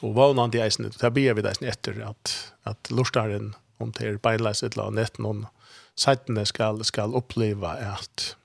och 0.00 0.14
vad 0.14 0.36
någon 0.36 0.50
det 0.50 0.60
är 0.60 0.70
snitt. 0.70 0.98
Där 0.98 1.10
ber 1.10 1.34
vi 1.34 1.42
där 1.42 1.52
snitt 1.52 1.70
efter 1.70 2.00
att 2.00 2.52
att 2.62 2.90
lustaren 2.90 3.54
om 3.76 3.92
det 3.92 4.06
är 4.06 4.16
bylas 4.16 4.62
ett 4.62 4.76
land 4.76 4.94
net 4.94 5.18
någon 5.18 5.46
sidan 5.94 6.46
ska 6.46 6.84
ska 6.84 7.02
uppleva 7.02 7.70
att 7.70 8.36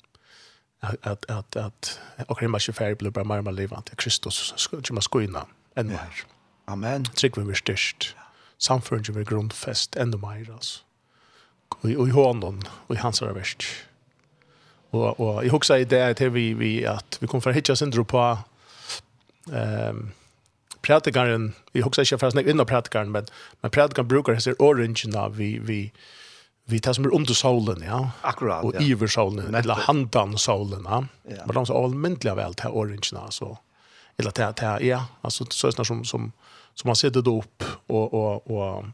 att 0.79 1.05
att 1.05 1.25
att 1.29 1.55
att 1.55 1.99
och 2.27 2.41
hemma 2.41 2.59
sig 2.59 2.73
färg 2.73 2.95
blir 2.95 3.11
bara 3.11 3.41
mer 3.41 3.51
levande 3.51 3.91
Kristus 3.95 4.53
ska 4.57 4.77
ju 4.77 4.93
man 4.93 5.01
skoina 5.01 5.45
än 5.75 5.87
mer. 5.87 6.25
Amen. 6.65 7.05
Tryck 7.05 7.37
vi 7.37 7.43
vi 7.43 7.55
störst. 7.55 8.15
Samfunnet 8.57 9.09
vi 9.09 9.23
grundfest 9.23 9.95
enda 9.95 10.17
mer 10.17 10.51
altså 10.51 10.83
och 11.81 12.07
i 12.07 12.11
honom 12.11 12.61
och 12.87 12.95
i 12.95 12.97
hans 12.97 13.21
röst. 13.21 13.63
Och 14.89 15.19
och 15.19 15.45
jag 15.45 15.51
huxar 15.51 15.77
i 15.77 15.85
det 15.85 16.09
att 16.09 16.21
vi 16.21 16.53
vi 16.53 16.85
att 16.85 17.17
vi 17.19 17.27
kommer 17.27 17.41
för 17.41 17.51
hitcha 17.51 17.75
syndrom 17.75 18.05
på 18.05 18.37
ehm 19.53 19.89
um, 19.89 20.11
pratikaren 20.81 21.53
vi 21.71 21.81
huxar 21.81 22.03
inte 22.03 22.17
fast 22.17 22.37
innan 22.37 22.65
pratikaren 22.65 23.11
men 23.11 23.25
men 23.61 23.71
pratikaren 23.71 24.07
brukar 24.07 24.33
det 24.33 24.41
ser 24.41 24.55
orange 24.59 25.03
när 25.05 25.29
vi 25.29 25.59
vi 25.59 25.91
vi 26.65 26.79
tar 26.79 26.93
som 26.93 27.05
under 27.13 27.33
solen 27.33 27.83
ja 27.85 28.11
akkurat 28.21 28.63
och 28.63 28.75
ja. 28.75 28.91
över 28.91 29.07
solen 29.07 29.55
eller 29.55 29.73
handan 29.73 30.37
solen 30.37 30.85
ja 30.85 31.05
men 31.45 31.55
de 31.55 31.65
så 31.65 31.83
allmäntliga 31.83 32.35
väl 32.35 32.53
till 32.53 32.67
orange 32.67 33.09
när 33.13 33.29
så 33.29 33.57
eller 34.17 34.31
till 34.31 34.53
till 34.53 34.87
ja 34.87 35.05
alltså 35.21 35.45
så 35.49 35.71
som 35.71 36.05
som 36.05 36.31
som 36.73 36.87
man 36.87 36.95
sätter 36.95 37.21
då 37.21 37.39
upp 37.39 37.63
och 37.87 38.13
och 38.13 38.51
och 38.51 38.85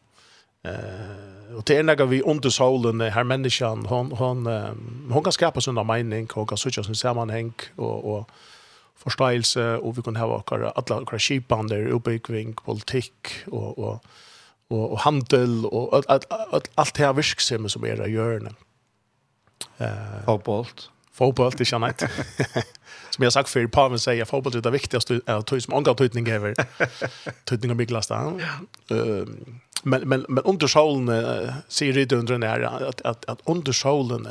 Eh 0.66 1.26
och 1.56 1.64
det 1.66 1.78
enda 1.78 2.06
vi 2.06 2.22
under 2.22 2.50
solen 2.50 3.02
här 3.02 3.24
människan 3.24 3.86
hon 3.86 4.12
hon 4.12 4.48
hon 5.12 5.24
kan 5.24 5.32
skapa 5.34 5.62
såna 5.62 5.84
mening 5.84 6.28
och 6.34 6.50
kan 6.50 6.58
söka 6.58 6.84
sin 6.84 6.96
sammanhang 6.96 7.54
och 7.76 8.18
och 8.18 8.30
förståelse 8.96 9.78
och 9.78 9.98
vi 9.98 10.02
kan 10.02 10.16
ha 10.16 10.28
våra 10.28 10.70
alla 10.70 11.00
våra 11.00 11.20
skipander 11.20 11.88
uppbyggning 11.88 12.54
politik 12.54 13.28
och 13.48 13.80
och 13.80 14.06
och 14.68 14.92
och 14.92 15.00
handel 15.00 15.66
och 15.66 16.04
allt 16.76 16.94
det 16.96 17.06
här 17.06 17.14
virksamma 17.14 17.70
som 17.70 17.84
är 17.84 17.98
där 17.98 18.08
görna. 18.08 18.52
Eh 19.78 20.26
fotboll. 20.26 20.68
Fotboll 21.12 21.52
det 21.58 21.72
är 21.72 22.10
som 23.16 23.24
jag 23.24 23.34
sagt 23.34 23.50
för 23.50 23.68
Pavel 23.68 24.00
säger 24.00 24.26
fotboll 24.26 24.56
är 24.56 24.62
det 24.62 24.72
viktigaste 24.72 25.22
av 25.26 25.42
tog 25.42 25.64
som 25.64 25.74
angår 25.74 25.94
tydning 25.94 26.30
över. 26.30 26.56
tydning 27.46 27.72
av 27.72 27.78
biglast 27.78 28.10
där. 28.10 28.48
Men 29.84 30.10
men 30.10 30.26
men 30.30 30.44
undersålen 30.44 31.54
ser 31.68 31.94
det 31.94 32.16
under 32.16 32.34
den 32.34 32.44
här 32.44 32.62
att 32.62 33.02
att 33.02 33.26
att 33.26 33.40
undersålen 33.46 34.28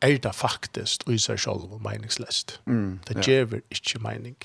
är 0.00 0.18
det 0.18 0.32
faktiskt 0.32 1.08
i 1.08 1.18
sig 1.18 1.38
själv 1.38 1.60
meningslöst. 1.84 2.60
Mm, 2.66 3.00
det 3.06 3.26
ger 3.26 3.48
ja. 3.50 3.58
inte 3.68 3.98
mening. 3.98 4.36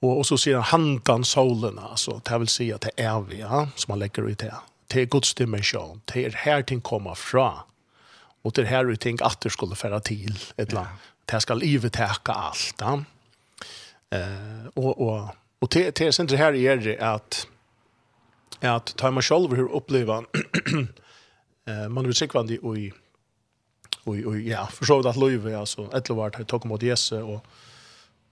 Och, 0.00 0.18
och 0.18 0.26
så 0.26 0.38
ser 0.38 0.54
han 0.54 0.62
handan 0.62 1.24
solen 1.24 1.78
alltså 1.78 2.20
det 2.24 2.38
vill 2.38 2.48
säga 2.48 2.74
att 2.74 2.80
det 2.80 3.02
är 3.02 3.20
vi 3.20 3.40
ja, 3.40 3.68
som 3.74 3.92
man 3.92 3.98
lägger 3.98 4.28
ut 4.28 4.38
det. 4.38 4.54
Det 4.86 5.00
är 5.00 5.06
Guds 5.06 5.34
dimension. 5.34 6.00
Det 6.04 6.24
är 6.24 6.30
här 6.30 6.62
ting 6.62 6.80
komma 6.80 7.14
fra. 7.14 7.52
Och 8.42 8.52
det 8.52 8.64
här 8.64 8.84
är 8.84 8.96
ting 8.96 9.18
att 9.22 9.40
det 9.40 9.50
skulle 9.50 9.74
föra 9.74 10.00
till 10.00 10.38
ett 10.56 10.72
land. 10.72 10.88
Ja 10.90 11.15
det 11.26 11.42
skal 11.42 11.62
iveteka 11.62 12.32
alt. 12.32 12.74
Ja? 12.80 12.96
Eh, 14.10 14.66
og, 14.76 15.00
og, 15.00 15.28
og 15.60 15.70
til, 15.70 15.92
til 15.92 16.28
det 16.28 16.38
her 16.38 16.54
er 16.54 16.76
det 16.76 16.96
at 17.00 17.46
at 18.62 18.94
tar 18.96 19.10
man 19.10 19.22
selv 19.22 19.54
hur 19.54 19.68
uppleva 19.68 20.22
eh, 21.68 21.88
man 21.88 22.04
vill 22.04 22.14
sikvande 22.14 22.54
i 22.54 22.92
och 24.04 24.16
och 24.26 24.40
ja 24.40 24.66
försökt 24.66 25.06
att 25.06 25.16
leva 25.16 25.58
alltså 25.58 25.96
ett 25.96 26.08
lovart 26.08 26.34
har 26.34 26.44
tagit 26.44 26.64
mot 26.64 26.82
Jesse 26.82 27.22
och 27.22 27.44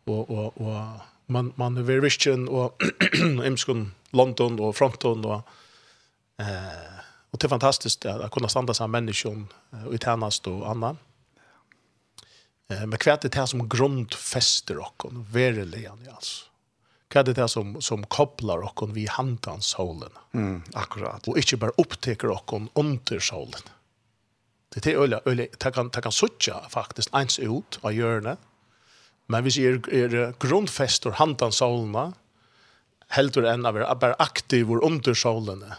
och 0.04 0.30
och 0.30 0.60
och 0.60 1.00
man 1.26 1.52
man 1.56 1.76
är 1.76 2.00
vision 2.00 2.48
och 2.48 2.82
imskon 3.46 3.94
London 4.10 4.60
och 4.60 4.76
Fronton 4.76 5.24
och 5.24 5.42
eh 6.38 6.94
och 7.30 7.38
det 7.38 7.46
är 7.46 7.48
fantastiskt 7.48 8.06
att 8.06 8.30
kunna 8.30 8.48
stanna 8.48 8.74
som 8.74 8.90
människor 8.90 9.46
och 9.86 9.94
i 9.94 9.98
tjänst 9.98 10.46
och 10.46 10.70
annat. 10.70 10.96
Men 12.68 12.96
hva 12.96 13.16
det 13.20 13.34
här 13.34 13.46
som 13.46 13.68
grundfäster 13.68 14.78
och 14.78 15.06
verelig 15.32 15.86
han 15.86 16.08
altså. 16.08 16.44
Er 17.14 17.22
det 17.22 17.36
här 17.38 17.46
som, 17.46 17.82
som 17.82 18.06
koblar 18.06 18.64
okken 18.64 18.92
vi 18.92 19.06
handans 19.06 19.66
solen? 19.66 20.10
Mm, 20.34 20.62
akkurat. 20.74 21.28
Og 21.28 21.38
ikke 21.38 21.60
bare 21.62 21.76
oppteker 21.78 22.30
okken 22.30 22.68
under 22.74 23.20
solen. 23.22 23.62
Det 24.74 24.86
är 24.86 24.96
öle 24.98 25.20
öle 25.24 25.46
ta 25.58 25.70
kan, 25.70 25.90
ta 25.90 26.00
kan 26.00 26.12
sucha 26.12 26.68
faktisk 26.68 27.08
ens 27.14 27.38
ut 27.38 27.78
av 27.82 27.92
hjørnet, 27.92 28.38
men 29.26 29.44
hvis 29.44 29.54
ser 29.54 29.78
er, 29.78 29.78
grundfäster 29.78 30.34
grunnfester 30.42 31.10
handans 31.10 31.60
solene, 31.62 32.12
heldur 33.08 33.46
enn 33.46 33.66
av 33.66 33.76
er 33.76 33.94
bare 33.94 34.18
aktiv 34.18 34.70
under 34.70 35.14
solene, 35.14 35.76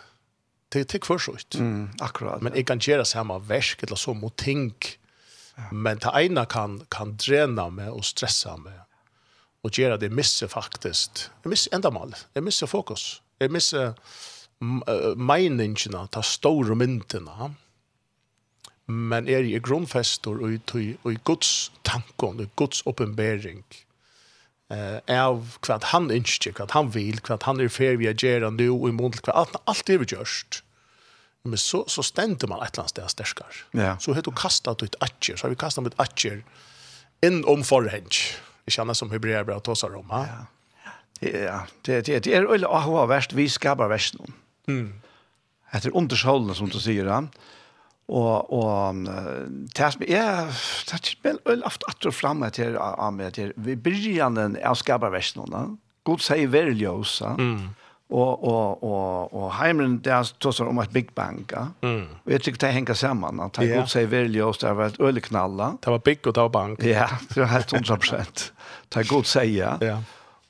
det 0.69 0.79
är 0.79 0.83
tick 0.83 1.05
för 1.05 1.17
kvarsut. 1.17 1.55
Mm, 1.55 1.89
akkurat. 1.99 2.41
Men 2.41 2.55
jeg 2.55 2.67
kan 2.67 2.79
göra 2.79 3.05
samma 3.05 3.39
versk 3.39 3.83
eller 3.83 3.95
så 3.95 4.13
mot 4.13 4.35
ting, 4.35 4.73
Men 5.71 6.01
det 6.03 6.11
ena 6.19 6.45
kan, 6.45 6.81
kan 6.91 7.15
drena 7.19 7.69
meg 7.71 7.93
og 7.93 8.03
stressa 8.05 8.57
meg. 8.59 8.81
Og 9.65 9.73
gjøre 9.73 9.97
det 10.01 10.11
misse 10.13 10.47
faktisk. 10.51 11.25
Jeg 11.43 11.51
misse 11.51 11.71
endamal. 11.73 12.13
Jeg 12.35 12.43
misse 12.45 12.67
fokus. 12.67 13.21
Jeg 13.39 13.53
misse 13.55 13.93
meiningene, 14.61 16.05
ta 16.11 16.21
store 16.23 16.75
myndene. 16.77 17.53
Men 18.85 19.27
er 19.31 19.47
i 19.47 19.57
grunnfester 19.59 20.37
og 20.37 20.53
i, 20.53 20.85
og 21.03 21.09
i 21.11 21.17
Guds 21.25 21.71
tanken, 21.83 22.39
og 22.43 22.51
Guds 22.55 22.83
oppenbering 22.85 23.63
eh, 24.69 24.99
av 25.09 25.57
hva 25.65 25.79
han 25.91 26.11
ønsker, 26.13 26.53
hva 26.53 26.67
han 26.75 26.91
vil, 26.93 27.17
hva 27.25 27.39
han 27.47 27.63
er 27.63 27.73
ferdig 27.73 28.11
å 28.11 28.13
gjøre 28.13 28.53
nå 28.53 28.69
og 28.75 28.87
i 28.91 28.93
måned, 28.93 29.23
hva 29.25 29.39
alt, 29.41 29.57
alt 29.65 29.89
er 29.89 30.03
vi 30.03 30.11
gjørst. 30.13 30.61
Men 31.45 31.57
så, 31.57 31.83
så 31.87 32.03
ständer 32.03 32.47
man 32.47 32.63
ett 32.63 32.77
eller 32.77 33.01
annat. 33.01 33.53
Ja. 33.71 33.97
Så 33.99 34.13
heter 34.13 34.31
du 34.31 34.37
kastat 34.37 34.83
ut 34.83 34.95
atjer, 34.99 35.35
Så 35.35 35.45
har 35.45 35.49
vi 35.49 35.55
kastat 35.55 35.85
ut 35.85 35.99
atjer 36.01 36.41
inn 37.21 37.43
om 37.45 37.63
forhensk. 37.63 38.37
Det 38.65 38.73
kjenner 38.73 38.97
som 38.97 39.11
hebreer 39.13 39.45
bra 39.45 39.59
tåsar 39.59 39.93
om. 39.95 40.09
Ha? 40.09 40.25
Ja. 40.25 40.43
Ja, 41.21 41.59
det, 41.85 42.01
det, 42.05 42.23
det 42.25 42.33
er 42.35 42.47
øyne 42.49 42.67
å 42.67 42.79
ha 42.81 43.05
verst, 43.07 43.33
vi 43.37 43.45
skaper 43.49 43.87
verst 43.87 44.17
noen. 44.17 44.33
Mm. 44.67 44.89
Etter 45.73 45.93
undersålene, 45.95 46.57
som 46.57 46.67
du 46.69 46.75
sier, 46.81 47.07
ja. 47.07 47.21
Og, 48.05 48.51
og 48.53 49.05
det 49.73 49.87
som 49.95 50.03
er, 50.05 50.51
det 50.89 50.97
er 50.99 51.15
vel 51.23 51.39
øyne 51.47 51.63
haft 51.63 51.85
atter 51.89 52.13
fremme 52.13 52.49
til, 52.53 52.75
til 53.37 53.55
vi 53.55 53.77
byrjar 53.79 54.35
den 54.35 54.59
av 54.59 54.77
skaper 54.81 55.13
verst 55.13 55.39
noen. 55.39 55.77
God 56.05 56.21
sier 56.25 56.51
verlig 56.51 56.89
oss, 56.91 57.19
ja. 57.23 57.37
Mm 57.39 57.73
och 58.15 58.43
och 58.43 58.83
och 58.83 59.33
och 59.33 59.53
Heimren 59.53 60.01
där 60.01 60.23
tossar 60.37 60.65
om 60.65 60.77
att 60.77 60.91
Big 60.91 61.13
Bang. 61.13 61.51
Ja? 61.51 61.67
Mm. 61.81 62.07
Jag 62.23 62.43
tycker 62.43 62.59
det 62.59 62.71
hänger 62.71 62.93
samman 62.93 63.39
att 63.39 63.55
han 63.55 63.65
yeah. 63.65 63.79
god 63.79 63.89
säger 63.89 64.07
välja 64.07 64.45
oss 64.45 64.57
där 64.57 64.73
var 64.73 64.85
ett 64.85 64.99
ölknalla. 64.99 65.77
Det 65.81 65.89
var 65.89 65.99
Big 65.99 66.27
og 66.27 66.33
det 66.33 66.41
var 66.41 66.49
Bank. 66.49 66.83
Ja, 66.83 67.09
det 67.29 67.39
var 67.39 67.47
helt 67.47 67.73
100%. 67.73 68.51
det 68.89 68.99
är 68.99 69.03
god 69.03 69.25
säga. 69.25 69.77
Ja. 69.81 70.03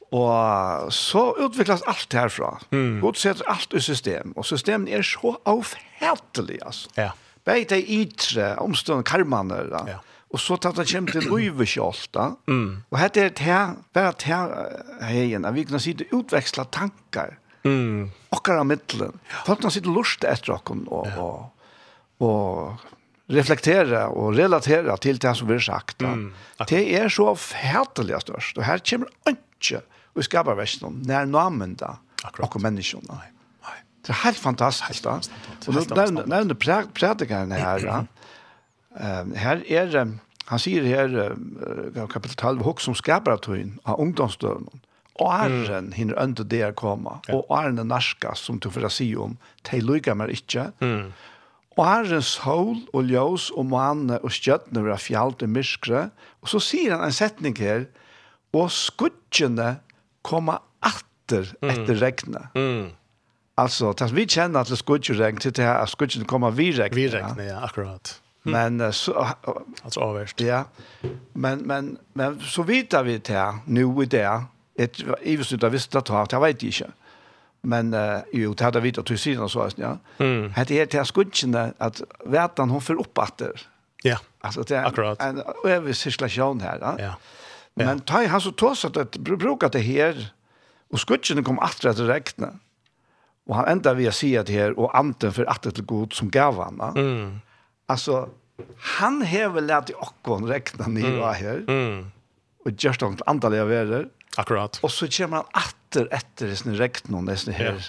Och 0.09 0.93
så 0.93 1.37
utvecklas 1.39 1.81
allt 1.81 2.13
härifrån. 2.13 2.57
Mm. 2.71 3.01
God 3.01 3.17
sätter 3.17 3.49
allt 3.49 3.73
i 3.73 3.81
system 3.81 4.31
och 4.31 4.45
systemen 4.45 4.87
är 4.87 5.01
så 5.01 5.37
avhärtliga 5.43 6.65
altså 6.65 6.89
Ja. 6.95 7.11
Bäi 7.45 7.65
det 7.69 7.89
ytre, 7.89 8.55
omstående 8.55 9.03
karmaner. 9.03 9.67
Ja. 9.71 9.85
ja. 9.87 9.99
Og 10.33 10.39
så 10.39 10.57
tatt 10.57 10.77
han 10.77 10.85
kjem 10.85 11.07
til 11.07 11.29
Uivekjolta. 11.31 12.31
Mm. 12.47 12.83
Og 12.91 12.99
hette 12.99 13.21
er 13.21 13.29
det 13.29 13.39
her, 13.45 13.75
bare 13.93 14.07
at 14.07 14.21
her, 14.21 14.47
at 15.45 15.55
vi 15.55 15.63
kunne 15.63 15.79
si 15.79 15.93
det 15.93 16.07
utveksla 16.11 16.65
tankar 16.71 17.37
Mm. 17.65 18.11
Okkar 18.35 18.61
av 18.61 18.67
middelen. 18.69 19.15
Folk 19.47 19.63
som 19.65 19.73
sitter 19.73 19.93
lust 19.93 20.25
etter 20.27 20.53
okken 20.55 20.85
og, 20.93 21.07
ja. 21.09 21.25
og, 21.25 22.25
og 22.25 23.33
reflektera 23.33 24.05
og 24.13 24.35
relatera 24.37 24.97
til 25.01 25.17
det 25.21 25.33
som 25.37 25.49
vi 25.49 25.57
har 25.57 25.65
sagt. 25.65 26.05
Mm. 26.05 26.29
Det 26.69 26.83
er 26.99 27.09
så 27.09 27.31
fætelig 27.39 28.21
størst. 28.27 28.59
Og 28.61 28.67
her 28.67 28.83
kommer 28.85 29.33
ikke 29.33 29.81
vi 30.15 30.23
skaper 30.23 30.55
versen 30.55 31.01
nær 31.03 31.25
namen 31.27 31.73
da, 31.79 31.97
og 32.39 32.61
menneskene. 32.63 33.19
Det 34.05 34.13
er 34.13 34.21
helt 34.21 34.39
fantastisk. 34.39 35.03
Da. 35.03 35.17
Og 35.67 35.75
nå 35.75 36.25
nevner 36.29 36.55
prædikeren 36.95 37.51
her. 37.51 37.81
Ja. 37.83 38.03
Um, 39.21 39.33
her 39.43 39.63
er, 39.65 40.13
han 40.47 40.61
sier 40.61 40.85
her, 40.85 41.15
uh, 41.33 42.05
kapitel 42.07 42.37
12, 42.37 42.61
hok 42.63 42.83
som 42.85 42.95
skaper 42.95 43.35
av 43.35 43.41
tøyen 43.43 43.75
av 43.83 43.99
ungdomsdøvnen 43.99 44.83
åren 45.21 45.85
mm. 45.87 45.91
hinner 45.95 46.19
under 46.19 46.43
det 46.43 46.63
å 46.67 46.73
komme, 46.75 47.19
og 47.31 47.51
åren 47.53 47.79
er 47.79 47.87
norska, 47.87 48.33
som 48.35 48.59
du 48.59 48.69
får 48.71 48.89
si 48.93 49.13
om, 49.15 49.37
de 49.69 49.79
lykker 49.83 50.17
meg 50.17 50.33
ikke. 50.35 50.69
Mm. 50.83 51.13
Åren 51.79 52.23
sol 52.23 52.77
og 52.95 53.11
ljøs 53.11 53.49
og 53.55 53.67
måne 53.71 54.19
og 54.23 54.31
skjøttene 54.31 54.85
var 54.85 55.01
fjallt 55.01 55.43
i 55.43 55.51
myskre, 55.51 56.09
og 56.43 56.51
så 56.51 56.61
sier 56.63 56.95
han 56.95 57.05
en 57.07 57.15
setning 57.15 57.57
her, 57.59 57.87
og 58.55 58.69
skudgjene 58.71 59.75
kommer 60.23 60.63
atter 60.83 61.51
etter 61.63 61.99
regnet. 61.99 62.55
Mm. 62.55 62.93
Alltså, 63.57 63.93
tas 63.93 64.11
vi 64.11 64.27
känner 64.27 64.59
att 64.59 64.67
det 64.67 64.77
skulle 64.77 64.99
regn 64.99 65.37
till 65.37 65.51
det 65.51 65.63
här, 65.63 65.79
att 65.79 65.89
skulle 65.89 66.25
komma 66.25 66.49
vi 66.49 66.71
regn. 66.71 66.95
Vi 66.95 67.07
regn, 67.07 67.47
ja, 67.47 67.59
akkurat. 67.63 68.21
Mm. 68.45 68.77
Men 68.77 68.93
så 68.93 69.27
alltså 69.83 69.99
avvärst. 69.99 70.41
Ja. 70.41 70.63
Men 71.33 71.59
men 71.59 71.97
men 72.13 72.39
så 72.39 72.63
vidare 72.63 73.03
vi 73.03 73.17
det 73.17 73.59
nu 73.65 74.03
i 74.03 74.05
det 74.05 74.43
Et 74.79 75.01
iversnitt 75.23 75.63
av 75.63 75.71
visst 75.71 75.95
at 75.95 76.09
det 76.09 76.41
vet 76.41 76.63
jeg 76.63 76.73
ikke. 76.73 76.91
Men 77.65 77.93
uh, 77.93 78.21
jo, 78.33 78.53
det 78.53 78.65
hadde 78.67 78.81
vidt 78.83 78.99
at 79.01 79.09
du 79.09 79.17
sier 79.17 79.41
så, 79.49 79.69
ja. 79.81 79.95
Mm. 80.19 80.51
Det 80.53 80.77
er 80.77 80.89
til 80.91 81.07
skudgjene 81.07 81.71
at 81.81 82.01
vetan 82.29 82.69
hun 82.69 82.83
får 82.83 83.01
opp 83.01 83.23
etter. 83.23 83.65
Ja, 84.05 84.19
altså, 84.45 84.63
det 84.67 84.77
er, 84.77 84.85
akkurat. 84.85 85.21
En, 85.23 85.41
og 85.41 85.89
sirkulasjon 85.97 86.61
her, 86.61 86.77
ja. 86.81 86.93
ja. 87.01 87.13
Men 87.75 88.03
ta 88.07 88.21
i 88.23 88.29
han 88.31 88.43
så 88.43 88.53
tås 88.55 88.85
at 88.87 88.95
det 88.95 89.23
bruker 89.23 89.71
det 89.73 89.81
her, 89.83 90.19
og 90.93 91.01
skudgjene 91.01 91.43
kom 91.43 91.57
etter 91.65 91.91
etter 91.91 92.07
rektene. 92.07 92.53
Og 93.49 93.57
han 93.59 93.69
enda 93.75 93.93
vil 93.97 94.13
si 94.15 94.31
at 94.39 94.49
her, 94.49 94.73
og 94.77 94.93
anten 94.97 95.33
for 95.33 95.49
etter 95.51 95.73
til 95.73 95.85
god 95.89 96.15
som 96.17 96.29
gav 96.33 96.61
han. 96.61 96.81
Ja. 96.81 96.91
Mm. 96.95 97.41
Altså, 97.91 98.27
han 98.97 99.19
hever 99.25 99.65
lært 99.65 99.91
i 99.91 99.97
okkon 100.01 100.47
rektene 100.49 100.87
nye 100.93 101.17
mm. 101.17 101.25
her, 101.41 101.65
mm. 101.67 101.99
og 102.65 102.77
gjørst 102.85 103.03
han 103.05 103.17
til 103.19 103.29
andre 103.29 103.51
leverer, 103.57 104.07
Akkurat. 104.35 104.79
Och 104.83 104.91
så 104.91 105.07
kommer 105.07 105.27
man 105.27 105.43
åter 105.43 106.07
efter 106.11 106.47
det 106.47 106.55
snur 106.55 106.75
regn 106.75 107.13
och 107.13 107.23
det 107.23 107.51
här 107.51 107.79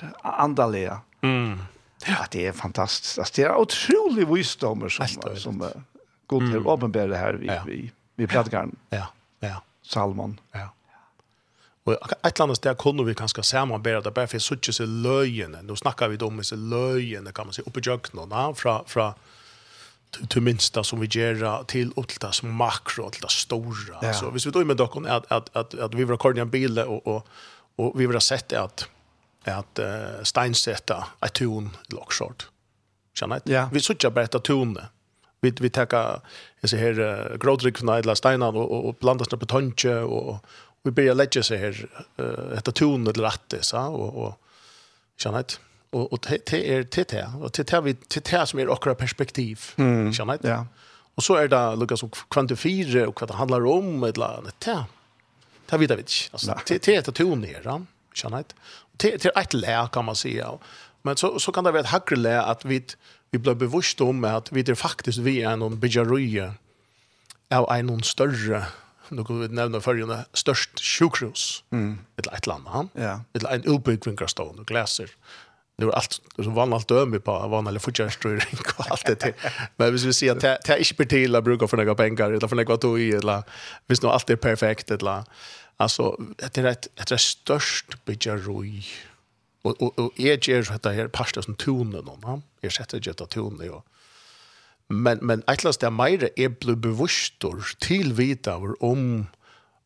ja. 0.82 1.00
Mm. 1.20 1.58
Ja, 2.06 2.26
det 2.30 2.46
är 2.46 2.52
fantastiskt. 2.52 3.18
Altså, 3.18 3.32
det 3.36 3.42
är 3.42 3.56
otroligt 3.56 4.28
visdommer 4.28 4.88
som 4.88 5.02
Alltid. 5.02 5.38
som 5.42 5.62
uh, 5.62 5.68
god 6.26 6.40
til 6.40 6.56
mm. 6.56 6.66
åpenbære 6.66 7.08
det 7.08 7.16
här 7.16 7.32
vi 7.32 7.46
ja. 7.46 7.62
vi 7.66 7.90
vi 8.16 8.26
pratar 8.26 8.68
Ja. 8.90 9.06
Ja. 9.40 9.62
Salmon. 9.82 10.40
Ja. 10.52 10.68
Och 11.84 12.26
ett 12.26 12.40
annet 12.40 12.62
där 12.62 12.74
kunne 12.74 13.04
vi 13.04 13.14
kanske 13.14 13.42
det, 14.02 14.10
bare 14.10 14.26
for 14.26 14.34
jeg 14.34 14.42
så 14.42 14.56
tjus 14.56 14.80
løyene. 14.80 15.62
Nå 15.62 15.76
snackar 15.76 16.08
vi 16.08 16.18
om 16.24 16.44
så 16.44 16.56
løyene, 16.56 17.32
kan 17.32 17.46
man 17.46 17.52
se 17.52 17.62
uppe 17.62 17.80
jökna 17.80 18.54
från 18.54 18.84
från 18.86 19.12
till 20.28 20.42
minsta 20.42 20.84
som 20.84 21.00
vi 21.00 21.06
gör 21.06 21.64
till 21.64 21.92
åtta 21.96 22.32
som 22.32 22.54
makro 22.54 23.04
åtta 23.04 23.28
stora 23.28 23.98
ja. 24.02 24.12
så 24.12 24.30
hvis 24.30 24.46
vi 24.46 24.50
då 24.50 24.64
med 24.64 24.76
dokon 24.76 25.06
att 25.06 25.32
att 25.32 25.56
att 25.56 25.74
att 25.74 25.94
vi 25.94 26.04
vill 26.04 26.40
en 26.40 26.50
bil, 26.50 26.78
och 26.78 27.06
och 27.06 27.26
och 27.76 28.00
vi 28.00 28.06
vill 28.06 28.16
ha 28.16 28.20
sett 28.20 28.52
att 28.52 28.88
att 29.44 29.78
uh, 29.78 30.22
steinsätta 30.22 31.06
ett 31.20 31.32
ton 31.32 31.76
lockshort. 31.88 32.48
Känner 33.14 33.40
ja. 33.44 33.68
Vi 33.72 33.80
söker 33.80 34.10
bara 34.10 34.24
ett 34.24 34.44
ton. 34.44 34.78
Vi 35.40 35.50
vi 35.50 35.70
tar 35.70 35.88
jag 36.60 36.70
ser 36.70 36.78
här 36.78 37.36
grodrik 37.36 37.78
från 37.78 37.98
Idla 37.98 38.14
steinar 38.14 38.56
och 38.56 38.88
och 38.88 38.94
blandar 38.94 39.26
det 39.30 39.36
på 39.36 39.46
tonche 39.46 39.94
och 39.94 40.36
vi 40.82 40.90
börjar 40.90 41.14
lägga 41.14 41.42
så 41.42 41.54
här 41.54 41.88
ett 42.58 42.74
ton 42.74 43.06
eller 43.06 43.24
rätt 43.24 43.54
så 43.60 43.78
och 43.78 44.26
och 44.26 44.40
känner 45.18 45.38
inte 45.38 45.54
och 45.96 46.12
och 46.12 46.18
det 46.28 46.52
är 46.52 46.86
det 46.94 47.08
det 47.08 47.30
och 47.40 47.50
det 47.50 47.64
tar 47.64 47.82
vi 47.82 47.96
det 48.14 48.20
tar 48.20 48.44
som 48.46 48.58
är 48.58 48.68
okra 48.68 48.94
perspektiv. 48.94 49.60
Mm. 49.76 50.12
Känner 50.12 50.38
Ja. 50.42 50.66
Och 51.14 51.24
så 51.24 51.34
är 51.34 51.48
det 51.48 51.76
Lucas 51.76 52.02
och 52.02 52.16
kvantifiera 52.30 53.08
och 53.08 53.20
vad 53.20 53.30
det 53.30 53.34
handlar 53.34 53.66
om 53.66 54.02
eller 54.02 54.18
landet. 54.18 54.54
Det 54.58 54.84
tar 55.66 55.78
vi 55.78 55.86
det 55.86 55.96
vet. 55.96 56.12
Alltså 56.32 56.58
det 56.66 56.88
är 56.88 56.98
ett 56.98 57.14
ton 57.14 57.40
ner, 57.40 57.86
känner 58.14 58.38
inte. 58.38 58.54
Det 58.96 59.22
det 59.22 59.36
är 59.36 59.40
ett 59.40 59.54
lä 59.54 59.88
kan 59.92 60.04
man 60.04 60.16
säga. 60.16 60.58
Men 61.02 61.16
så 61.16 61.38
så 61.38 61.52
kan 61.52 61.64
det 61.64 61.70
vara 61.70 61.80
ett 61.80 61.86
hackre 61.86 62.16
lä 62.16 62.42
att 62.42 62.64
vi 62.64 62.84
vi 63.30 63.38
blir 63.38 63.54
bevisst 63.54 64.00
om 64.00 64.24
att 64.24 64.52
vi 64.52 64.62
det 64.62 64.76
faktiskt 64.76 65.18
vi 65.18 65.42
är 65.42 65.56
någon 65.56 65.80
bijaroje 65.80 66.54
av 67.50 67.70
en 67.70 68.02
större 68.02 68.66
nu 69.08 69.24
kan 69.24 69.40
vi 69.40 69.48
nämna 69.48 69.80
följande 69.80 70.24
störst 70.32 70.80
sjukhus 70.80 71.64
mm. 71.70 71.98
ett 72.16 72.26
ett 72.26 72.46
land 72.46 72.66
han 72.66 72.88
ja. 72.94 73.20
ett 73.32 73.44
en 73.44 73.74
utbyggning 73.74 74.18
och 74.22 74.30
stående 74.30 74.64
nu 75.78 75.86
är 75.86 75.92
allt 75.92 76.20
som 76.36 76.54
vann 76.54 76.72
allt 76.72 76.88
döm 76.88 77.20
på 77.20 77.48
vann 77.48 77.66
eller 77.66 77.80
fortjänstströring 77.80 78.58
och 78.76 78.90
allt 78.90 79.06
det 79.06 79.14
till. 79.14 79.32
Men 79.76 79.90
hvis 79.90 80.04
vi 80.04 80.12
ser 80.12 80.32
att 80.32 80.40
det 80.40 80.68
är 80.68 80.78
inte 80.78 81.06
till 81.06 81.34
att 81.34 81.44
bruka 81.44 81.68
för 81.68 81.76
några 81.76 81.94
pengar 81.94 82.30
eller 82.32 82.48
för 82.48 82.56
några 82.56 82.76
tog 82.76 83.00
i 83.00 83.10
eller 83.10 83.42
visst 83.86 84.02
nu 84.02 84.08
allt 84.08 84.30
är 84.30 84.36
perfekt 84.36 84.90
eller 84.90 85.24
alltså 85.76 86.16
det 86.36 86.58
är 86.58 86.64
ett 86.64 86.88
det 86.94 87.12
är 87.12 87.16
störst 87.16 88.04
byggaroj 88.04 88.86
och 89.62 89.82
och 89.82 89.98
och 89.98 90.20
är 90.20 90.48
ju 90.48 90.64
att 90.70 90.82
det 90.82 90.92
här 90.92 91.08
pasta 91.08 91.42
som 91.42 91.54
tonen 91.54 92.04
någon 92.04 92.20
va 92.20 92.42
jag 92.60 92.72
sätter 92.72 93.00
ju 93.00 93.10
att 93.10 93.30
tonen 93.30 93.70
och 93.70 93.86
men 94.88 95.18
men 95.22 95.42
atlas 95.46 95.78
där 95.78 95.90
mer 95.90 96.30
är 96.36 96.48
blue 96.48 96.76
bevusst 96.76 97.44
till 97.78 98.12
vita 98.12 98.56
om 98.80 99.26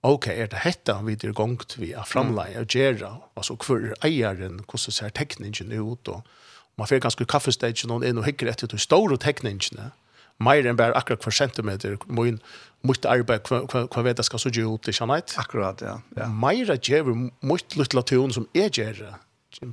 ok, 0.06 0.30
er 0.32 0.48
det 0.52 0.62
hetta 0.64 0.98
vi 1.04 1.16
er 1.18 1.34
gongt 1.36 1.76
vi 1.78 1.92
er 1.92 2.06
framleie 2.08 2.60
og 2.62 2.72
gjerra? 2.72 3.18
altså 3.36 3.56
hvor 3.60 3.82
eieren, 4.04 4.60
hvordan 4.64 4.96
ser 4.96 5.08
tekningen 5.16 5.72
ut, 5.80 6.08
og 6.08 6.22
man 6.78 6.88
får 6.88 7.02
ganske 7.04 7.26
kaffestage 7.28 7.88
noen 7.88 8.06
inn 8.06 8.18
og 8.20 8.24
hikker 8.24 8.48
etter 8.48 8.70
de 8.70 8.78
store 8.80 9.18
tekningene, 9.20 9.90
mer 10.40 10.64
enn 10.64 10.78
bare 10.78 10.96
akkurat 10.96 11.24
hver 11.24 11.36
centimeter, 11.36 11.98
min 12.08 12.38
inn 12.80 13.04
arbeid, 13.04 13.48
hva, 13.50 13.84
hva 13.84 14.04
vet 14.06 14.20
jeg 14.22 14.28
skal 14.30 14.40
så 14.40 14.52
gjøre 14.54 14.78
ut, 14.78 14.88
ikke 14.88 14.96
sant? 15.02 15.34
Akkurat, 15.40 15.82
ja. 15.84 15.98
ja. 16.16 16.28
Mer 16.32 16.72
gjør 16.80 17.12
mot 17.44 17.76
lytte 17.76 18.04
tun 18.08 18.32
som 18.32 18.48
er 18.56 18.70
gjerra, 18.72 19.18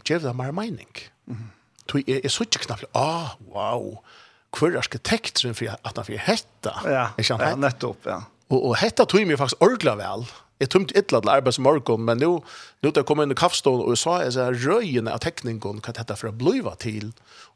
gjør 0.04 0.26
det 0.28 0.36
mer 0.36 0.52
mening. 0.52 0.92
Mm. 1.32 1.46
Så 1.88 2.02
jeg, 2.04 2.20
jeg 2.26 2.34
så 2.34 2.44
ikke 2.44 2.66
knapt, 2.66 2.90
ah, 3.00 3.38
wow, 3.48 4.02
hver 4.58 4.76
arkitekteren 4.82 5.56
for 5.56 5.72
at 5.72 5.94
han 5.96 6.08
får 6.08 6.20
hetta. 6.26 6.74
Ja, 6.84 7.06
ja, 7.16 7.54
nettopp, 7.56 8.04
ja. 8.10 8.26
Och 8.50 8.70
og 8.70 8.78
hetta 8.78 9.06
tog 9.06 9.28
mig 9.28 9.38
faktiskt 9.38 9.62
ordla 9.62 9.96
vel. 9.96 10.26
Jag 10.60 10.70
tumt 10.70 10.92
ettla 10.96 11.22
till 11.22 11.30
arbets 11.30 11.60
morgon 11.60 12.06
men 12.06 12.18
nu 12.18 12.42
nu 12.82 12.92
där 12.92 13.04
kommer 13.04 13.24
en 13.24 13.36
kaffestol 13.36 13.82
och 13.82 14.00
sa 14.00 14.22
är 14.22 14.32
så 14.32 14.44
här 14.44 14.54
röjen 14.54 15.08
av 15.08 15.18
teckningen 15.18 15.82
kan 15.82 15.94
detta 15.94 16.16
för 16.16 16.28
att 16.28 16.34
bliva 16.34 16.76
till 16.76 17.12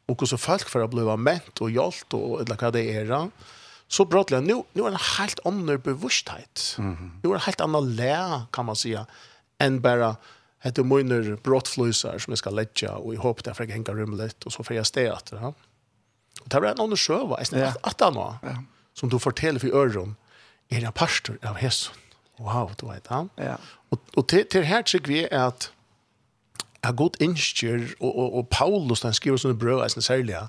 och 0.06 0.18
hvordan 0.18 0.28
så 0.28 0.38
folk 0.38 0.68
för 0.68 0.84
att 0.84 0.90
bliva 0.90 1.16
mätt 1.16 1.60
och 1.60 1.70
hjalt 1.70 2.14
och 2.14 2.40
eller 2.40 2.56
vad 2.60 2.72
det 2.72 2.96
är 2.96 3.30
så 3.88 4.04
brottliga 4.04 4.40
nu 4.40 4.62
nu 4.72 4.82
det 4.82 4.88
en 4.88 4.96
helt 5.18 5.40
annan 5.44 5.80
bevissthet. 5.80 6.76
Mm 6.78 6.96
-hmm. 6.96 7.10
Nu 7.22 7.34
en 7.34 7.40
helt 7.40 7.60
annen 7.60 7.96
lä 7.96 8.42
kan 8.50 8.64
man 8.64 8.76
säga 8.76 9.06
än 9.58 9.80
bara 9.80 10.16
etter 10.62 10.82
Moiner 10.82 11.38
brottflösar 11.42 12.18
som 12.18 12.30
jag 12.30 12.38
ska 12.38 12.50
lägga 12.50 12.92
och 12.92 13.14
i 13.14 13.16
hopp 13.16 13.44
därför 13.44 13.64
jag 13.64 13.70
rummet 13.70 13.94
rumlet 13.94 14.44
och 14.44 14.52
så 14.52 14.64
får 14.64 14.76
jag 14.76 14.86
etter. 14.86 15.36
Ja. 15.36 15.54
Og 16.40 16.48
det 16.48 16.60
var 16.60 16.68
en 16.68 16.80
annan 16.80 16.96
sjö 16.96 17.26
va? 17.26 17.38
ja. 17.52 17.66
att, 17.66 17.76
att, 17.82 18.02
att, 18.02 18.16
att, 18.16 18.34
ja. 18.42 18.62
som 18.94 19.08
du 19.08 19.18
forteller 19.18 19.60
för 19.60 19.68
øren, 19.68 20.16
er 20.72 20.86
en 20.86 20.96
pastor 20.96 21.38
av 21.46 21.60
Hesson. 21.60 21.98
Wow, 22.40 22.72
du 22.80 22.88
vet 22.88 23.06
han. 23.12 23.30
Ja. 23.38 23.58
Og, 23.92 24.00
og 24.16 24.26
til, 24.28 24.46
til 24.50 24.66
her 24.66 24.82
tykker 24.88 25.12
vi 25.12 25.22
at 25.28 25.70
er 26.82 26.96
godt 26.98 27.20
innskjer, 27.22 27.92
og, 28.00 28.10
og, 28.10 28.34
og 28.40 28.48
Paulus, 28.50 29.04
han 29.06 29.14
skriver 29.14 29.38
sånne 29.38 29.58
brød, 29.58 29.84
er 29.84 30.02
særlig, 30.02 30.40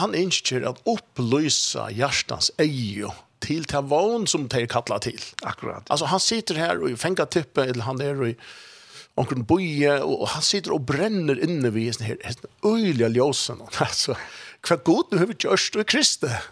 han 0.00 0.14
innskjer 0.18 0.66
at 0.66 0.80
opplysa 0.88 1.90
hjertens 1.94 2.50
eie 2.58 3.12
til 3.44 3.66
til 3.68 3.90
vogn 3.90 4.24
som 4.30 4.46
de 4.48 4.64
kattler 4.70 5.02
til. 5.04 5.20
Akkurat. 5.44 5.84
Altså 5.90 6.08
han 6.10 6.22
sitter 6.22 6.58
her 6.58 6.80
og 6.80 6.96
fenger 6.98 7.28
tippet, 7.28 7.68
eller 7.68 7.84
han 7.84 8.00
er 8.00 8.22
i 8.30 8.34
omkring 9.20 9.44
boje, 9.46 9.92
og 10.02 10.26
han 10.32 10.42
sitter 10.42 10.74
og 10.74 10.86
brenner 10.88 11.38
inne 11.38 11.70
ved 11.74 11.92
sånne 11.94 12.08
her, 12.14 12.34
sånne 12.34 12.72
øyelige 12.72 13.12
ljøsene. 13.18 13.68
Altså, 13.86 14.16
hva 14.64 14.78
god 14.80 15.12
du 15.12 15.18
har 15.20 15.34
gjort 15.36 15.76
i 15.78 15.84
Kristus. 15.86 16.50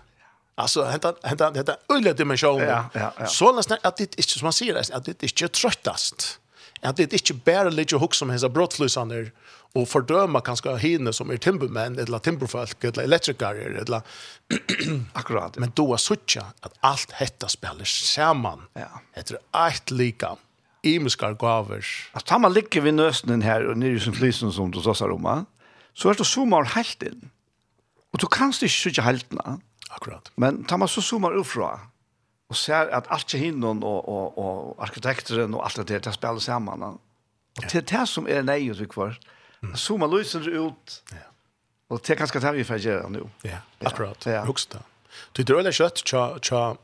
Alltså 0.54 0.84
henta 0.84 1.14
henta 1.22 1.52
henta 1.54 1.76
öliga 1.88 2.14
dimensioner. 2.14 2.66
Ja, 2.66 2.88
ja, 2.94 3.12
ja. 3.18 3.26
Så 3.26 3.52
nästan 3.52 3.78
att 3.82 3.96
det 3.96 4.02
inte 4.02 4.22
som 4.22 4.46
man 4.46 4.52
säger 4.52 4.94
att 4.96 5.04
det 5.04 5.22
inte 5.22 5.44
är 5.44 5.48
tröttast. 5.48 6.38
Att 6.80 6.96
det 6.96 7.12
inte 7.12 7.34
bara 7.34 7.68
ligger 7.68 7.96
hooks 7.96 8.18
som 8.18 8.30
hans 8.30 8.44
brottslösander 8.44 9.32
och 9.74 9.88
fördöma 9.88 10.40
kanske 10.40 10.76
hinne 10.76 11.12
som 11.12 11.30
är 11.30 11.36
timbermän 11.36 11.98
eller 11.98 12.18
timberfolk 12.18 12.84
eller 12.84 13.02
elektriker 13.02 13.54
eller 13.54 14.02
akkurat. 15.12 15.58
Men 15.58 15.72
då 15.74 15.96
såcha 15.96 16.46
att 16.60 16.74
allt 16.80 17.10
hetta 17.10 17.48
spelar 17.48 17.84
samman. 17.84 18.62
Ja. 18.72 19.00
Det 19.14 19.32
är 19.52 19.68
ett 19.68 19.90
lika 19.90 20.36
imiskar 20.82 21.32
gaver. 21.34 21.86
Att 22.12 22.26
ta 22.26 22.38
man 22.38 22.52
ligger 22.52 22.80
vid 22.80 22.94
nösten 22.94 23.42
här 23.42 23.66
och 23.66 23.78
nere 23.78 24.00
som 24.00 24.12
flysen 24.12 24.52
som 24.52 24.70
du 24.70 24.80
sa 24.80 24.92
Roma. 24.92 25.44
Så 25.94 26.10
är 26.10 26.14
det 26.14 26.24
så 26.24 26.44
mal 26.44 26.64
helt 26.64 27.02
in. 27.02 27.30
Och 28.12 28.18
du 28.18 28.26
kanst 28.26 28.62
inte 28.62 28.72
sjukja 28.72 29.02
heltna. 29.02 29.60
Akkurat. 29.94 30.32
Men 30.34 30.64
tar 30.64 30.78
man 30.78 30.88
så 30.88 31.02
zoomar 31.02 31.32
upp 31.32 31.46
och 32.48 32.56
ser 32.56 32.88
att 32.88 33.08
allt 33.08 33.34
är 33.34 33.38
hinnon 33.38 33.82
och, 33.82 34.08
och, 34.08 34.38
och 34.38 34.82
arkitekteren 34.82 35.54
och 35.54 35.64
allt 35.64 35.76
det 35.76 35.84
där, 35.84 36.00
det 36.00 36.12
spelar 36.12 36.38
samman. 36.38 36.82
Och 36.82 37.00
det 37.72 37.74
är 37.74 37.98
det 38.00 38.06
som 38.06 38.28
är 38.28 38.42
nej 38.42 38.70
och 38.70 38.76
så 38.76 38.86
kvar. 38.86 39.20
Mm. 39.62 39.76
Zoomar 39.76 40.08
lyser 40.08 40.48
ut. 40.48 41.02
Ja. 41.10 41.16
Och 41.88 42.00
det 42.06 42.12
är 42.12 42.16
ganska 42.16 42.40
det 42.40 42.52
vi 42.52 42.64
får 42.64 42.76
göra 42.76 43.08
nu. 43.08 43.28
Ja, 43.42 43.56
akkurat. 43.78 44.26
Ja. 44.26 44.44
Högsta. 44.44 44.78
Det 45.32 45.42
är 45.42 45.54
rörliga 45.54 45.72
kött 45.72 45.98
tja, 46.06 46.38
tja 46.42 46.76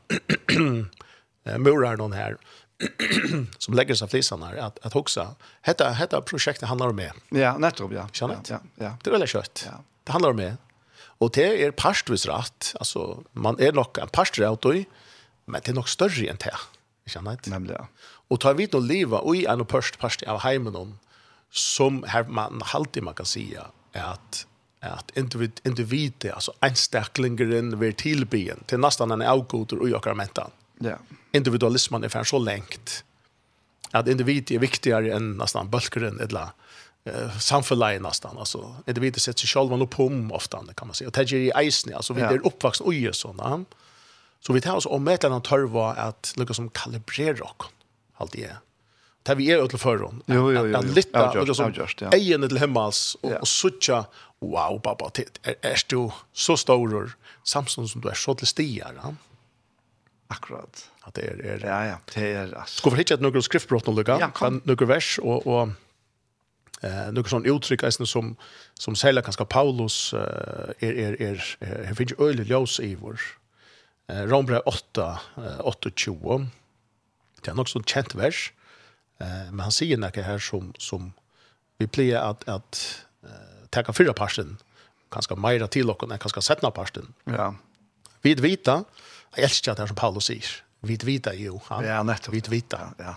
murar 1.57 1.97
någon 1.97 2.11
här 2.11 2.37
som 3.57 3.73
lägger 3.73 3.95
sig 3.95 4.07
flisan 4.07 4.43
här 4.43 4.55
att 4.55 4.85
att 4.85 4.93
huxa. 4.93 5.35
hetta 5.61 5.89
hetta 5.89 6.21
projektet 6.21 6.69
handlar 6.69 6.87
om 6.87 6.95
det. 6.95 7.13
Ja, 7.29 7.57
nettopp 7.57 7.91
ja. 7.91 8.07
Ja, 8.13 8.59
ja. 8.75 8.97
Det 9.03 9.09
är 9.09 9.11
väl 9.11 9.27
kött. 9.27 9.65
Ja. 9.65 9.83
Det 10.03 10.11
handlar 10.11 10.29
om 10.29 10.37
det. 10.37 10.57
Og 11.19 11.33
det 11.35 11.47
er 11.59 11.75
parstvis 11.75 12.25
rett, 12.29 12.73
altså 12.79 13.23
man 13.33 13.59
er 13.59 13.75
nok 13.75 13.99
en 13.99 14.11
parstvis 14.15 14.45
rett, 14.45 14.87
men 15.49 15.63
det 15.65 15.73
er 15.73 15.79
nok 15.79 15.91
større 15.91 16.29
enn 16.31 16.39
det, 16.39 16.55
ikke 17.05 17.17
sant? 17.17 17.49
Nemlig, 17.51 17.75
ja. 17.75 17.87
Og 18.29 18.39
tar 18.43 18.55
vi 18.55 18.69
noe 18.69 18.85
livet 18.85 19.19
og 19.19 19.35
i 19.35 19.47
en 19.49 19.65
parst 19.67 19.97
parstvis 19.99 20.29
av 20.29 20.43
heimen 20.45 20.77
om, 20.77 20.93
som 21.49 22.03
her 22.07 22.29
man 22.29 22.61
alltid 22.73 23.03
man 23.03 23.17
kan 23.17 23.27
si 23.27 23.51
at 23.57 24.45
at 24.79 25.11
individ, 25.19 25.59
individet, 25.67 26.31
altså 26.31 26.53
enstaklingeren, 26.63 27.73
vil 27.81 27.95
tilbyen 27.99 28.63
til 28.67 28.79
nesten 28.79 29.11
en 29.11 29.23
avgoder 29.27 29.81
og 29.83 29.91
jokker 29.91 30.15
mentan. 30.15 30.53
Ja. 30.79 30.95
Individualismen 31.35 32.05
er 32.07 32.13
færre 32.13 32.29
så 32.29 32.39
lengt 32.39 33.01
at 33.91 34.07
individet 34.07 34.55
er 34.55 34.63
viktigere 34.63 35.15
enn 35.17 35.33
nesten 35.39 35.67
bølgeren, 35.71 36.19
eller 36.23 36.51
annet 36.51 36.68
eh 37.03 37.37
samförlejen 37.37 38.01
nästan 38.01 38.37
alltså 38.37 38.75
är 38.85 38.93
det 38.93 39.01
vite 39.01 39.19
sätt 39.19 39.39
sig 39.39 39.47
själva 39.47 39.75
nog 39.75 39.89
pom 39.89 40.31
ofta 40.31 40.63
kan 40.75 40.87
man 40.87 40.95
säga 40.95 41.07
och 41.07 41.13
tager 41.13 41.37
i 41.37 41.51
isen 41.67 41.95
alltså 41.95 42.13
vi 42.13 42.21
är 42.21 42.45
uppvuxna 42.45 42.85
och 42.85 42.93
ju 42.93 43.13
såna 43.13 43.65
så 44.39 44.53
vi 44.53 44.61
tar 44.61 44.75
oss 44.75 44.85
om 44.85 45.07
ett 45.07 45.23
annat 45.23 45.43
törva 45.43 45.93
att 45.93 46.33
lucka 46.37 46.53
som 46.53 46.69
kalibrera 46.69 47.43
och 47.43 47.63
allt 48.17 48.31
det 48.31 48.55
Det 49.23 49.35
vi 49.35 49.51
är 49.51 49.63
åt 49.63 49.81
för 49.81 49.97
hon. 49.97 50.23
Att 50.75 50.85
lytta 50.85 51.41
och 51.41 51.55
så 51.55 51.71
egen 52.11 52.47
till 52.47 52.57
hemmas 52.57 53.17
och 53.21 53.47
sucha 53.47 54.05
wow 54.39 54.79
pappa 54.79 55.11
det 55.13 55.39
är 55.43 55.55
är 55.61 55.81
du 55.87 56.11
så 56.33 56.57
stor 56.57 57.11
Samson 57.43 57.87
som 57.87 58.01
du 58.01 58.09
är 58.09 58.13
så 58.13 58.35
till 58.35 58.47
stigar. 58.47 58.93
Ja? 59.03 59.15
Akkurat. 60.27 60.89
Att 61.01 61.13
det 61.13 61.21
är, 61.21 61.45
är 61.45 61.65
ja 61.65 61.85
ja, 61.85 61.97
det 62.13 62.31
är 62.33 62.53
alltså. 62.53 62.77
Ska 62.77 62.89
vi 62.89 62.97
hitta 62.97 63.15
några 63.15 63.41
skriftbrott 63.41 63.87
några, 63.87 64.31
ja, 64.41 64.49
några 64.63 64.85
vers 64.85 65.19
och 65.19 65.47
och 65.47 65.69
Eh 66.81 67.11
några 67.11 67.29
sån 67.29 67.45
uttryck 67.45 67.83
alltså 67.83 68.05
som 68.05 68.35
som 68.73 68.95
säger 68.95 69.21
kanske 69.21 69.45
Paulus 69.45 70.13
är 70.13 70.93
är 70.93 71.21
är 71.21 71.57
här 71.85 71.93
finns 71.93 72.11
ju 72.11 72.29
öle 72.29 72.43
ljus 72.43 72.79
i 72.79 72.95
vår. 72.95 73.19
Eh 74.07 74.21
Rombre 74.21 74.59
8 74.59 75.19
8:20. 75.35 76.47
Det 77.41 77.51
är 77.51 77.55
nog 77.55 77.69
så 77.69 77.83
känt 77.83 78.15
vers. 78.15 78.53
Eh 79.19 79.51
men 79.51 79.59
han 79.59 79.71
säger 79.71 79.97
något 79.97 80.15
här 80.15 80.39
som 80.39 80.73
som 80.77 81.13
vi 81.77 81.87
plejer 81.87 82.19
att 82.19 82.49
att 82.49 83.05
eh, 83.23 83.83
ta 83.83 83.93
fyra 83.93 84.13
parten 84.13 84.57
kanske 85.11 85.35
mera 85.35 85.67
till 85.67 85.89
och 85.89 85.99
kanske 85.99 86.29
ska 86.29 86.41
sätta 86.41 86.71
parten. 86.71 87.13
Ja. 87.23 87.55
Vid 88.21 88.39
vita, 88.39 88.83
jag 89.35 89.43
älskar 89.43 89.75
det 89.75 89.81
här 89.81 89.87
som 89.87 89.95
Paulus 89.95 90.25
säger. 90.25 90.45
Vid 90.79 91.03
vita 91.03 91.33
ju. 91.33 91.59
Ja, 91.69 92.03
nettopp. 92.03 92.33
Vid 92.33 92.47
vita. 92.47 92.93
Ja 92.97 93.15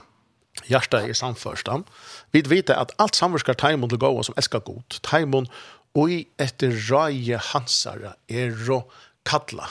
hjärta 0.66 1.03
är 1.03 1.12
samförstam. 1.12 1.85
Vi 2.31 2.42
vet 2.42 2.70
att 2.70 2.90
allt 2.96 3.14
samverkar 3.14 3.55
tajmon 3.55 3.88
till 3.88 3.98
gåa 3.98 4.22
som 4.22 4.35
älskar 4.37 4.61
god. 4.61 4.88
Tajmon 5.03 5.48
och 5.92 6.11
i 6.11 6.29
ett 6.37 6.62
hansara 6.62 7.40
hansare 7.53 8.12
är 8.27 8.70
och 8.70 8.92
kalla. 9.22 9.68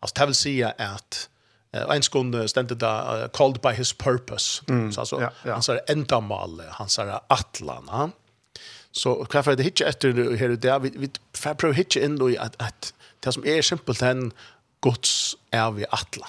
Alltså 0.00 0.14
det 0.20 0.26
vill 0.26 0.34
säga 0.34 0.74
att 0.78 1.28
uh, 1.76 1.96
en 1.96 2.02
skund 2.02 2.50
ständte 2.50 2.74
där 2.74 3.22
uh, 3.22 3.28
called 3.28 3.60
by 3.60 3.68
his 3.68 3.92
purpose. 3.92 4.62
Mm. 4.68 4.92
Så 4.92 5.00
alltså 5.00 5.20
ja, 5.20 5.30
ja. 5.44 5.52
hans 5.52 5.68
är 5.68 5.80
ändamål, 5.86 6.62
hans 6.70 6.98
är 6.98 7.20
atlana. 7.26 8.10
Så 8.92 9.26
varför 9.32 9.56
det 9.56 9.62
hitcha 9.62 9.84
efter 9.84 10.36
här 10.36 10.48
där 10.48 10.78
vi 10.78 10.90
vi 10.96 11.10
försöker 11.32 11.72
hitcha 11.72 12.00
in 12.00 12.18
då 12.18 12.28
att 12.38 12.62
att 12.62 12.94
det 13.20 13.32
som 13.32 13.46
är 13.46 13.62
simpelt 13.62 14.00
den 14.00 14.32
Guds 14.80 15.36
är 15.50 15.70
vi 15.70 15.86
atlan. 15.90 16.28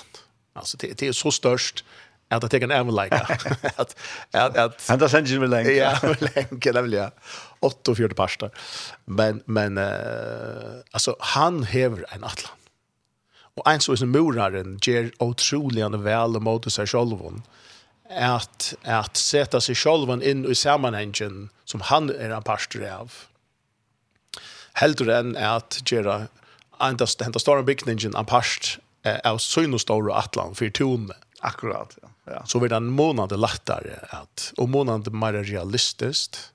Alltså 0.53 0.77
det, 0.77 0.97
det 0.97 1.07
är 1.07 1.11
så 1.11 1.31
störst 1.31 1.83
att 2.29 2.41
det 2.41 2.49
tänker 2.49 2.69
även 2.69 2.95
lika. 2.95 3.15
Att 3.75 3.95
att 4.31 4.57
att 4.57 4.87
han 4.87 4.99
där 4.99 5.07
sänds 5.07 5.31
ju 5.31 5.47
länge. 5.47 5.69
Ja, 5.69 5.99
länge 6.19 6.71
det 6.71 6.81
vill 6.81 6.93
jag. 6.93 7.11
8 7.59 7.91
och 7.91 8.15
pasta. 8.15 8.49
Men 9.05 9.41
men 9.45 9.77
eh 9.77 9.85
alltså 10.91 11.15
han 11.19 11.63
häver 11.63 12.05
en 12.09 12.23
atlan. 12.23 12.53
Och 13.55 13.71
en 13.71 13.79
så 13.81 13.91
är 13.91 14.03
en 14.03 14.09
moraren 14.09 14.79
ger 14.81 15.11
otroligt 15.17 15.99
väl 15.99 16.29
mot 16.29 16.73
sig 16.73 16.87
själv 16.87 17.41
att 18.09 18.75
att 18.83 19.17
sätta 19.17 19.61
sig 19.61 19.75
själv 19.75 20.23
in 20.23 20.45
i 20.45 20.55
sammanhangen 20.55 21.49
som 21.65 21.81
han 21.81 22.09
är 22.09 22.29
en 22.29 22.43
pastor 22.43 22.87
av. 22.89 23.13
Hellre 24.73 25.17
än 25.17 25.37
att 25.37 25.91
göra 25.91 26.27
endast 26.79 27.21
henta 27.21 27.39
stora 27.39 27.63
byggningen 27.63 28.15
en 28.15 28.25
past 28.25 28.79
av 29.23 29.37
synostora 29.37 30.15
atlan 30.15 30.55
för 30.55 30.69
tonen. 30.69 31.11
Akkurat, 31.39 31.97
ja. 32.01 32.08
Ja. 32.33 32.45
Så 32.45 32.59
blir 32.59 32.69
det 32.69 32.75
en 32.75 32.87
månad 32.87 33.39
lättare 33.39 33.93
att 34.09 34.53
och 34.57 34.69
månad 34.69 35.13
mer 35.13 35.33
realistiskt 35.33 36.51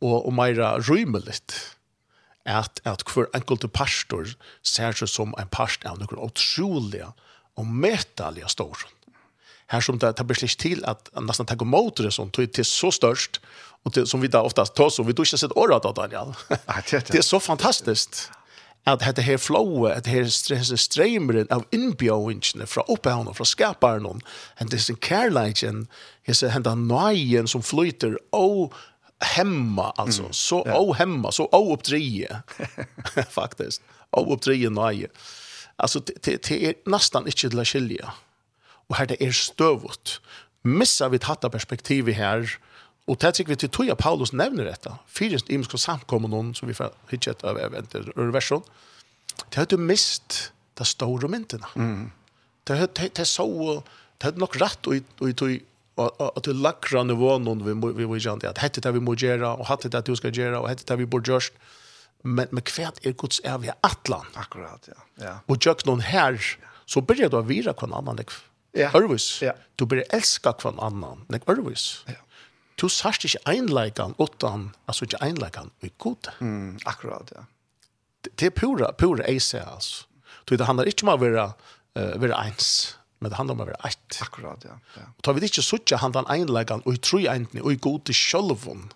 och 0.00 0.26
och 0.26 0.32
mer 0.32 0.80
rymligt 0.80 1.76
att 2.44 2.80
att 2.86 3.10
för 3.10 3.28
enkelt 3.32 3.72
pastor 3.72 4.28
ser 4.62 4.92
sig 4.92 5.08
som 5.08 5.34
en 5.38 5.48
pastor 5.48 5.90
av 5.90 5.98
några 5.98 6.18
otroliga 6.18 7.12
och 7.54 7.66
metaliga 7.66 8.48
stor. 8.48 8.78
Här 9.66 9.80
som 9.80 9.98
det 9.98 10.12
tar 10.12 10.24
beslut 10.24 10.58
till 10.58 10.84
att 10.84 11.10
nästan 11.22 11.46
ta 11.46 11.54
emot 11.54 11.96
det 11.96 12.10
som 12.10 12.30
tog 12.30 12.52
till 12.52 12.64
så 12.64 12.92
störst 12.92 13.40
och 13.82 13.92
det, 13.92 14.06
som 14.06 14.20
vi 14.20 14.28
där 14.28 14.42
oftast 14.42 14.74
tar 14.74 14.90
så 14.90 15.02
vi 15.02 15.12
då 15.12 15.22
inte 15.22 15.38
sett 15.38 15.52
året 15.52 15.84
av 15.84 15.94
Daniel. 15.94 16.34
det 16.90 17.14
är 17.14 17.22
så 17.34 17.40
fantastiskt 17.40 18.30
at 18.92 19.00
dette 19.00 19.22
her 19.22 19.36
flowet, 19.36 19.92
at 19.92 20.04
dette 20.04 20.56
her 20.56 20.76
streimeren 20.76 21.50
av 21.50 21.64
innbjøvingene 21.72 22.66
fra 22.66 22.84
opphavn 22.88 23.28
og 23.30 23.36
fra 23.36 23.46
skaparen, 23.48 24.22
at 24.58 24.72
disse 24.72 24.94
kærleikjen, 24.94 25.86
disse 26.26 26.50
henda 26.50 26.74
nøyen 26.74 27.48
som 27.50 27.62
flyter, 27.62 28.16
og 28.32 28.74
hemma 29.20 29.92
alltså 29.96 30.22
mm. 30.22 30.32
så 30.32 30.62
yeah. 30.66 30.80
o 30.80 30.92
hemma 30.92 31.32
så 31.32 31.48
o 31.52 31.72
uppdrie 31.72 32.42
faktiskt 33.38 33.82
o 34.12 34.24
uppdrie 34.32 34.70
nøye. 34.70 35.08
alltså 35.76 36.00
det 36.00 36.48
det 36.48 36.66
är 36.66 36.74
nästan 36.86 37.26
inte 37.26 37.60
å 37.60 37.64
skilje. 37.64 38.04
och 38.88 38.96
här 38.96 39.06
det 39.06 39.22
är 39.22 39.32
støvut. 39.32 40.20
missar 40.62 41.08
vi 41.08 41.18
tatta 41.18 41.50
perspektivet 41.50 42.16
här 42.16 42.58
Og 43.10 43.18
det 43.18 43.32
tycker 43.34 43.54
vi 43.54 43.58
til 43.64 43.72
tog 43.74 43.90
Paulus 43.98 44.32
nevner 44.32 44.68
dette. 44.70 44.92
Fyrens 45.10 45.46
imensk 45.50 45.74
og 45.74 45.82
samkommer 45.82 46.30
noen 46.30 46.52
som 46.54 46.70
vi 46.70 46.76
får 46.78 46.94
hittet 47.10 47.42
av 47.46 47.58
eventet 47.58 48.06
rørversjon. 48.14 48.62
Det 49.48 49.58
har 49.58 49.66
du 49.70 49.76
mist 49.80 50.52
de 50.78 50.86
store 50.86 51.28
myntene. 51.32 51.66
Mm. 51.74 52.12
Det 52.68 52.78
har 52.78 52.92
det 52.94 53.26
så 53.26 53.48
det 54.20 54.28
har 54.28 54.40
nok 54.40 54.56
rett 54.60 54.86
og 54.86 55.26
i 55.26 55.32
tog 55.32 55.58
at 56.00 56.44
du 56.46 56.52
lakra 56.56 57.02
nivån 57.04 57.48
vi 57.64 57.74
vi 57.74 58.06
må 58.06 58.16
gjøre 58.16 58.40
det. 58.40 58.50
At 58.54 58.58
Hette 58.58 58.80
det 58.80 58.92
vi 58.94 59.00
må 59.00 59.14
gjøre, 59.14 59.56
og 59.58 59.66
hette 59.68 59.90
det 59.92 60.04
du 60.06 60.14
skal 60.16 60.32
gjøre, 60.32 60.60
og 60.60 60.68
hette 60.68 60.86
det 60.88 60.98
vi 60.98 61.06
borde 61.06 61.32
gjøre. 61.32 61.50
Men, 62.22 62.48
men 62.52 62.62
hva 62.62 62.92
er 63.04 63.12
Guds 63.16 63.40
er 63.44 63.58
vi 63.58 63.72
atlan. 63.82 64.28
Akkurat, 64.36 64.88
ja. 64.88 64.98
ja. 65.20 65.34
Og 65.48 65.60
gjør 65.60 65.86
noen 65.88 66.04
her, 66.04 66.36
så 66.86 67.00
begynner 67.00 67.32
du 67.32 67.38
å 67.40 67.46
vire 67.48 67.72
hver 67.72 67.92
annen. 67.96 68.24
Ja. 68.76 68.90
Ørvis. 68.96 69.40
Ja. 69.42 69.54
Du 69.76 69.86
begynner 69.86 70.08
å 70.08 70.18
elske 70.20 70.52
hver 70.52 70.76
annen. 70.84 71.24
Ørvis. 71.48 71.86
Ja 72.08 72.20
du 72.80 72.88
sørst 72.88 73.26
ikke 73.28 73.42
einleikan 73.50 74.14
utan, 74.18 74.70
altså 74.88 75.06
ikke 75.06 75.20
einleikan 75.24 75.72
i 75.84 75.92
god. 75.98 76.30
Mm, 76.40 76.78
akkurat, 76.88 77.32
ja. 77.36 77.44
Det, 78.24 78.32
det 78.40 78.50
er 78.50 78.54
pura, 78.56 78.92
pura 78.92 79.26
eise, 79.28 79.60
altså. 79.64 80.06
Du, 80.48 80.56
det 80.56 80.66
handler 80.66 80.88
ikke 80.88 81.06
om 81.06 81.12
å 81.12 81.18
være, 81.20 81.50
uh, 81.98 82.14
være 82.20 82.38
eins, 82.40 82.70
men 83.20 83.30
det 83.30 83.38
handler 83.38 83.58
om 83.58 83.64
å 83.64 83.68
være 83.68 83.82
eit. 83.88 84.20
Akkurat, 84.24 84.64
ja. 84.66 84.78
ja. 84.96 85.04
Og 85.12 85.24
tar 85.24 85.36
vi 85.36 85.44
det 85.44 85.52
ikke 85.52 85.66
sørst 85.66 85.92
handlar 86.02 86.24
om 86.24 86.32
einleikan 86.32 86.82
og 86.86 86.96
i 86.96 87.02
tru 87.04 87.20
eintni 87.20 87.62
og 87.62 87.74
i 87.74 87.80
god 87.84 88.08
til 88.08 88.16
sjølvun, 88.16 88.88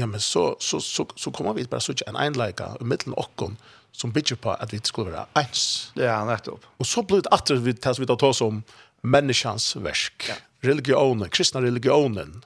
ja, 0.00 0.06
men 0.08 0.20
så, 0.24 0.54
så, 0.60 0.80
så, 0.80 1.04
så 1.16 1.30
kommer 1.36 1.52
vi 1.52 1.66
bare 1.68 1.84
sørst 1.84 2.04
en 2.08 2.16
einleika 2.16 2.70
i 2.80 2.86
middelen 2.88 3.16
okkon 3.20 3.58
som 3.92 4.12
bygger 4.12 4.38
på 4.40 4.54
at 4.56 4.72
vi 4.72 4.80
skulle 4.88 5.12
være 5.12 5.26
eins. 5.36 5.92
Ja, 6.00 6.22
nettopp. 6.24 6.64
Og 6.80 6.88
så 6.88 7.04
blir 7.04 7.20
det 7.24 7.32
atter 7.34 7.60
vi 7.60 7.74
tar 7.76 7.98
vi 8.00 8.08
tar 8.08 8.24
oss 8.30 8.40
om 8.40 8.62
menneskans 9.04 9.74
versk. 9.84 10.30
Ja. 10.30 10.38
Religionen, 10.64 11.28
kristna 11.28 11.60
religionen, 11.60 12.40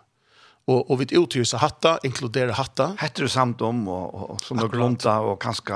og 0.67 0.91
och 0.91 1.01
vid 1.01 1.13
utlysa 1.13 1.57
hatta 1.57 1.99
inkludera 2.03 2.53
hatta. 2.53 2.97
Hette 2.99 3.23
du 3.23 3.29
samt 3.29 3.61
om 3.61 3.89
och, 3.89 4.31
og 4.31 4.41
som 4.41 4.57
några 4.57 4.69
glunta 4.69 5.21
och 5.21 5.43
kanske 5.43 5.75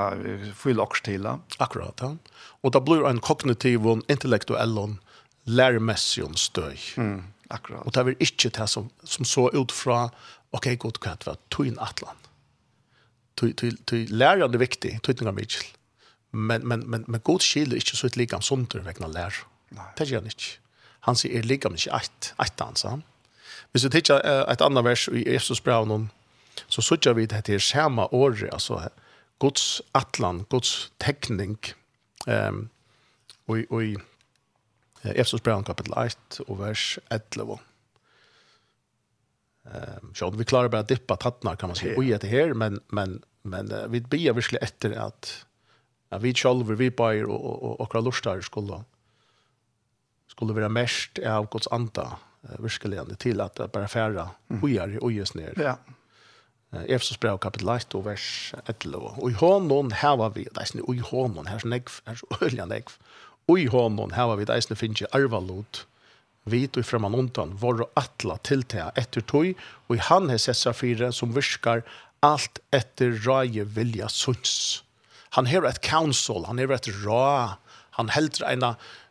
fylla 0.55 0.87
til 0.87 1.03
till. 1.05 1.26
Akkurat. 1.59 2.00
Ja. 2.00 2.16
Och 2.62 2.70
då 2.70 2.81
blir 2.81 3.07
en 3.07 3.20
kognitiv 3.20 3.87
och 3.87 4.03
intellektuell 4.09 4.96
lärmässig 5.44 6.38
støy 6.38 6.76
Mm, 6.96 7.24
akkurat. 7.48 7.87
Och 7.87 7.92
det 7.92 8.00
är 8.00 8.16
inte 8.18 8.48
det 8.48 8.66
som, 8.66 8.90
som 9.05 9.24
så 9.24 9.50
ut 9.50 9.72
okej, 9.87 10.11
ok 10.50 10.79
god 10.79 11.00
kvart, 11.00 11.26
vad 11.26 11.48
tog 11.48 11.66
in 11.66 11.79
Atlan. 11.79 12.16
Tog, 13.35 13.57
tog, 13.57 13.87
tog 13.87 14.09
lärande 14.09 14.59
viktig, 14.59 15.03
tog 15.03 15.12
inte 15.12 15.33
mycket. 15.33 15.64
Men, 16.31 16.68
men, 16.68 16.81
men, 16.81 17.05
men 17.07 17.20
god 17.20 17.42
skiljer 17.42 17.74
inte 17.74 17.96
så 17.96 18.07
ut 18.07 18.16
likam 18.16 18.42
som 18.42 18.64
vegna 18.64 18.83
vägnar 18.85 19.09
lär. 19.09 19.35
Nej. 19.68 19.85
Det 19.96 20.05
gör 20.05 20.18
han 20.18 20.24
inte. 20.24 20.44
Han 21.00 21.16
sier 21.16 21.38
er 21.38 21.42
ligam 21.42 21.74
ett, 21.74 22.35
ett 22.38 22.57
dans, 22.57 22.85
han. 22.85 23.03
Hvis 23.70 23.85
vi 23.85 23.90
tittar 23.94 24.24
et 24.50 24.62
annet 24.64 24.85
vers 24.85 25.09
i 25.09 25.22
Efsos 25.30 25.61
Braunon, 25.61 26.11
så 26.68 26.83
söker 26.83 27.14
vi 27.14 27.26
det 27.30 27.44
til 27.46 27.61
skjema 27.62 28.09
året, 28.12 28.48
altså 28.52 28.88
Guds 29.38 29.83
atlan, 29.94 30.44
Guds 30.50 30.92
tekning, 31.00 31.59
um, 32.26 32.68
og, 33.48 33.62
og 33.70 33.85
i 33.85 33.96
Efsos 35.14 35.40
Braunon 35.40 35.64
kapitel 35.64 35.94
1 35.96 36.40
og 36.48 36.59
vers 36.61 36.98
11. 37.11 37.59
Um, 39.70 40.14
så 40.14 40.30
vi 40.30 40.44
klarar 40.44 40.68
bara 40.68 40.83
dippa 40.83 41.16
tattnar 41.16 41.56
kan 41.56 41.68
man 41.68 41.76
säga, 41.76 41.98
oj 41.98 42.18
det 42.18 42.28
här, 42.28 42.54
men, 42.54 42.80
men, 42.88 43.22
men 43.42 43.72
uh, 43.72 43.87
vi 43.87 44.00
ber 44.00 44.33
verkligen 44.33 44.64
efter 44.64 44.90
att, 44.90 45.46
Ja, 46.11 46.18
vi 46.18 46.35
själva, 46.35 46.74
vi 46.74 46.90
bär 46.90 47.24
och, 47.24 47.44
och, 47.44 47.80
och, 47.80 47.94
och, 47.94 48.06
och 48.06 48.44
skulle, 48.44 48.85
skulle 50.26 50.52
vara 50.52 50.68
mest 50.68 51.18
av 51.18 51.48
Guds 51.50 51.68
anda, 51.68 52.18
virkelig 52.42 53.18
til 53.20 53.40
at 53.40 53.57
det 53.59 53.70
bare 53.72 53.88
færre 53.88 54.29
høyere 54.62 55.00
og 55.03 55.12
gjøres 55.12 55.35
ned. 55.35 55.59
Ja. 55.61 55.76
Efesos 56.87 57.18
brev 57.18 57.38
kapitel 57.42 57.68
1 57.68 57.94
og 57.98 58.05
vers 58.07 58.55
11. 58.68 59.18
Og 59.18 59.31
i 59.31 59.38
hånden 59.40 59.90
heva 60.00 60.29
vi, 60.31 60.44
det 60.46 60.62
er 60.62 60.68
sånn, 60.70 60.85
og 60.87 60.94
i 60.94 61.03
hånden, 61.03 61.48
her 61.50 61.59
er 61.59 61.64
sånn 61.64 61.74
negv, 61.74 61.96
her 62.07 62.14
er 62.14 62.20
så 62.20 62.38
øyelig 62.46 62.66
negv, 62.70 62.92
og 63.50 63.59
i 63.59 63.66
hånden 63.72 64.14
heva 64.14 64.37
vi, 64.38 64.46
det 64.46 64.55
er 64.55 64.62
sånn, 64.62 64.79
finnes 64.79 65.03
ikke 65.03 65.18
arvalot, 65.18 65.83
vit 66.50 66.79
og 66.79 66.87
fremman 66.87 67.18
undan, 67.18 67.57
vår 67.59 67.83
og 67.85 67.98
atla 67.98 68.38
tiltea 68.46 68.92
etter 69.03 69.26
tog, 69.26 69.50
og 69.88 69.98
i 69.98 70.05
han 70.07 70.31
har 70.31 70.38
sett 70.40 70.61
seg 70.61 70.79
fire 70.79 71.11
som 71.16 71.35
virkar 71.35 71.83
alt 72.24 72.62
etter 72.76 73.18
rage 73.26 73.66
vilja 73.74 74.09
sunns. 74.12 74.85
Han 75.35 75.50
har 75.50 75.66
et 75.66 75.83
council, 75.83 76.46
han 76.46 76.62
har 76.62 76.72
et 76.74 76.90
ra, 77.03 77.59
han 77.98 78.14
helder 78.14 78.46
en, 78.46 78.66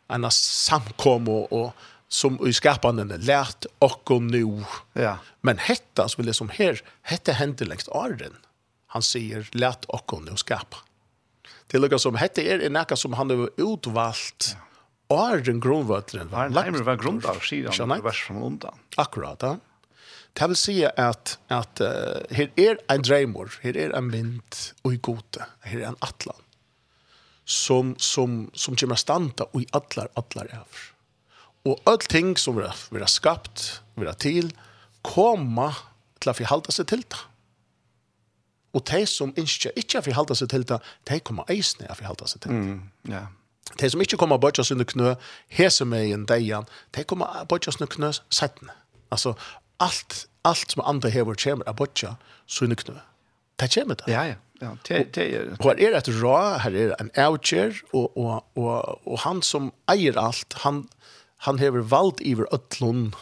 en 0.08 0.28
samkom 0.32 1.28
og, 1.28 1.52
og 1.52 1.89
som 2.12 2.46
i 2.48 2.52
skapanden 2.52 3.08
lärt 3.20 3.66
och 3.78 4.10
om 4.10 4.26
nu. 4.26 4.64
Ja. 4.92 5.18
Men 5.40 5.58
hetta 5.58 6.08
så 6.08 6.22
det 6.22 6.34
som 6.34 6.48
här 6.48 6.82
hetta 7.02 7.32
händer 7.32 7.66
längst 7.66 7.88
åren. 7.88 8.36
Han 8.86 9.02
säger 9.02 9.48
lært 9.52 9.84
och 9.84 10.22
nu 10.22 10.36
skapa. 10.36 10.76
Det 11.66 11.78
lukar 11.78 11.98
som 11.98 12.14
hetta 12.14 12.42
är 12.42 12.58
en 12.58 12.72
näka 12.72 12.96
som 12.96 13.12
han 13.12 13.30
har 13.30 13.50
utvalgt 13.56 14.56
Ja. 14.58 14.66
Arden 15.32 15.60
grundvattnet 15.60 16.30
var 16.30 16.44
en 16.46 16.56
heimer 16.56 16.82
var 16.82 16.96
grundar 16.96 17.40
sidan 17.40 17.88
det 17.88 18.02
vers 18.02 18.22
från 18.22 18.42
undan. 18.42 18.74
Akkurat. 18.96 19.42
Ja. 19.42 19.56
Det 20.32 20.46
vill 20.46 20.56
si 20.56 20.84
att 20.96 21.38
att 21.48 21.80
uh, 21.80 21.86
her 22.30 22.50
är 22.56 22.78
en 22.88 23.02
dreimor, 23.02 23.58
her 23.62 23.76
är 23.76 23.90
en 23.90 24.06
mynd 24.06 24.54
och 24.82 24.94
i 24.94 24.96
gode, 24.96 25.44
her 25.60 25.80
är 25.80 25.86
en 25.86 25.96
atlan 25.98 26.42
som 27.44 27.94
som 27.98 28.50
som 28.54 28.76
kommer 28.76 28.94
stanta 28.94 29.44
og 29.44 29.62
i 29.62 29.66
atlar, 29.72 30.08
allar 30.14 30.46
över 30.46 30.89
Og 31.68 31.80
all 31.86 31.98
ting 31.98 32.36
som 32.40 32.56
vi 32.56 32.64
har, 32.64 32.76
vi 32.90 33.02
har 33.02 33.10
skapt, 33.10 33.82
vi 33.96 34.06
har 34.08 34.16
til, 34.20 34.48
koma 35.04 35.72
til 36.20 36.32
at 36.32 36.40
vi 36.40 36.48
halda 36.48 36.72
seg 36.72 36.88
til 36.88 37.04
det. 37.04 37.20
Og 38.76 38.84
de 38.86 39.02
som 39.06 39.34
ikke, 39.36 39.72
ikke 39.76 40.00
har 40.00 40.16
halda 40.20 40.36
seg 40.38 40.50
til 40.52 40.64
det, 40.68 40.78
de 41.10 41.20
kommer 41.20 41.48
eisne 41.52 41.90
at 41.90 42.00
vi 42.00 42.08
halda 42.08 42.28
seg 42.30 42.44
til 42.44 42.54
det. 42.54 42.64
Mm, 42.64 43.12
ja. 43.12 43.26
De 43.80 43.90
som 43.90 44.00
ikke 44.02 44.18
kommer 44.18 44.38
bort 44.38 44.58
oss 44.58 44.72
under 44.72 44.88
knø, 44.88 45.14
hese 45.48 45.84
med 45.84 46.10
en 46.14 46.26
deian, 46.26 46.68
de 46.96 47.04
kommer 47.04 47.44
bort 47.48 47.68
oss 47.68 47.80
under 47.80 47.90
knø 47.92 48.12
settene. 48.30 48.74
Altså, 49.10 49.34
alt, 49.80 50.24
alt 50.44 50.72
som 50.72 50.84
andre 50.86 51.10
hever 51.10 51.38
kommer 51.38 51.68
er 51.68 51.76
bort 51.76 52.04
oss 52.04 52.62
under 52.62 52.76
knø. 52.76 52.96
Det 53.60 53.68
kommer 53.74 54.00
det. 54.00 54.08
Ja, 54.08 54.24
ja. 54.32 54.38
Ja, 54.60 54.76
det 54.88 55.14
det 55.14 55.34
är 55.34 55.56
Och 55.58 55.80
är 55.80 55.92
det 55.92 56.08
rå, 56.08 56.36
här 56.36 56.74
är 56.74 56.94
en 57.00 57.10
oucher 57.26 57.82
og 57.92 58.16
och 58.16 58.44
och 58.54 59.06
och 59.06 59.18
han 59.18 59.42
som 59.42 59.72
äger 59.86 60.18
allt, 60.18 60.52
han 60.52 60.88
han 61.46 61.58
hever 61.58 61.80
valgt 61.80 62.20
iver 62.20 62.48
ötlun, 62.52 63.14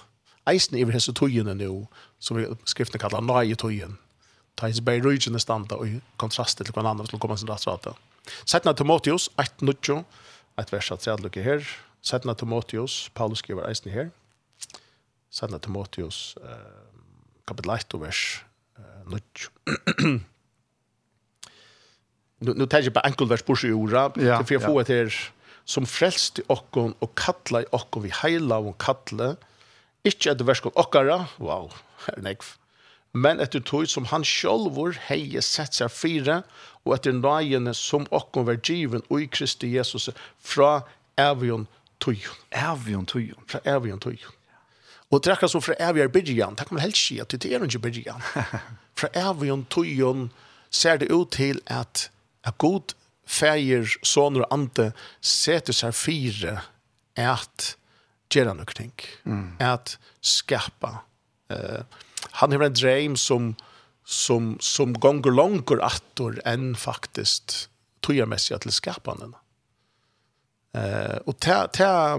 eisen 0.51 0.79
iver 0.79 0.97
hese 0.97 1.13
tøyene 1.15 1.55
nu, 1.55 1.87
som 2.19 2.41
skriftene 2.67 3.01
kallar 3.03 3.23
nøye 3.23 3.57
tøyen. 3.59 3.99
Ta 4.59 4.67
hans 4.67 4.81
bæri 4.83 5.05
rujene 5.05 5.39
standa 5.39 5.79
og 5.79 6.01
kontraste 6.19 6.65
til 6.65 6.75
hverandre 6.75 7.07
som 7.07 7.21
kommer 7.23 7.39
sin 7.39 7.51
rattsrata. 7.51 7.95
Sætna 8.45 8.75
Timotheus, 8.75 9.29
18.9, 9.39 10.03
et 10.59 10.73
vers 10.73 10.91
av 10.91 10.99
tredjelukke 10.99 11.45
her. 11.45 11.63
Sætna 12.03 12.35
Timotheus, 12.35 13.07
Paulus 13.15 13.39
skriver 13.45 13.69
eisen 13.69 13.93
her. 13.95 14.11
Sætna 15.31 15.59
Timotheus, 15.63 16.35
eh, 16.43 16.91
kapitel 17.47 17.71
1 17.71 17.95
og 17.95 18.03
vers 18.03 18.45
eh, 18.79 19.15
9. 19.15 20.21
Nu, 22.41 22.55
nu 22.55 22.67
tar 22.67 22.83
jag 22.83 22.93
bara 22.93 23.09
enkelvers 23.09 23.43
på 23.43 23.57
sig 23.57 23.71
i 23.71 23.73
ordet. 23.73 24.13
Ja, 24.17 24.45
för 24.45 24.55
jag 24.55 24.63
får 24.63 24.75
ja. 24.75 24.81
ett 24.81 24.89
här 24.89 25.31
som 25.69 25.87
frelste 25.89 26.45
okkon 26.53 26.95
og 27.05 27.13
kalla 27.19 27.63
i 27.65 27.71
okkon 27.77 28.07
vi 28.07 28.15
heila 28.23 28.61
og 28.65 28.79
kalle, 28.83 29.35
ikkje 30.09 30.33
etter 30.33 30.49
verskon 30.49 30.77
okkara, 30.81 31.27
wow, 31.43 31.69
her 32.07 32.23
nekv, 32.25 32.55
men 33.13 33.41
etter 33.41 33.61
tog 33.65 33.89
som 33.89 34.09
han 34.11 34.25
sjolvor 34.27 34.97
heie 35.09 35.43
sett 35.45 35.77
seg 35.79 35.93
fire, 35.93 36.43
og 36.85 36.95
etter 36.97 37.17
nøyene 37.17 37.75
som 37.77 38.07
okkon 38.15 38.47
var 38.49 38.61
given 38.65 39.05
og 39.09 39.25
i 39.25 39.29
Kristi 39.33 39.73
Jesus 39.75 40.09
fra 40.39 40.83
evion 41.21 41.67
tog. 42.01 42.29
Evion 42.55 43.07
tøyon. 43.09 43.41
Fra 43.49 43.61
evion 43.69 44.01
tog. 44.01 44.21
Og 45.09 45.23
det 45.25 45.31
er 45.31 45.39
akkurat 45.39 45.55
som 45.55 45.65
fra 45.65 45.77
evion 45.81 46.13
byrjan, 46.13 46.57
det 46.57 46.69
kan 46.69 46.77
man 46.77 46.85
helst 46.85 47.09
si 47.09 47.19
at 47.21 47.33
det 47.33 47.49
er 47.49 47.65
ikke 47.65 47.85
byrjan. 47.89 48.25
fra 48.99 49.11
evion 49.17 49.65
tog 49.73 50.29
ser 50.71 51.01
det 51.01 51.11
ut 51.11 51.33
til 51.33 51.61
at, 51.67 52.11
at 52.45 52.59
god 52.59 52.93
feir, 53.29 53.87
soner 54.07 54.47
og 54.47 54.55
ante 54.55 54.91
setter 55.21 55.77
seg 55.77 55.97
fire 55.97 56.57
at 57.19 57.75
gjøre 58.33 58.55
noe 58.57 58.77
ting. 58.77 58.95
Mm. 59.29 59.57
At 59.63 59.97
skapa. 60.25 61.03
Uh, 61.53 61.85
han 62.41 62.53
har 62.55 62.67
en 62.67 62.77
dream 62.77 63.17
som, 63.17 63.53
som, 64.05 64.57
som 64.61 64.97
gonger 64.97 65.35
langer 65.35 65.83
attor 65.85 66.39
enn 66.49 66.73
faktisk 66.79 67.69
togjermessig 68.05 68.61
til 68.65 68.75
skapanden. 68.75 69.37
Uh, 70.77 71.19
og 71.27 71.39
ta, 71.43 71.63
ta, 71.73 72.19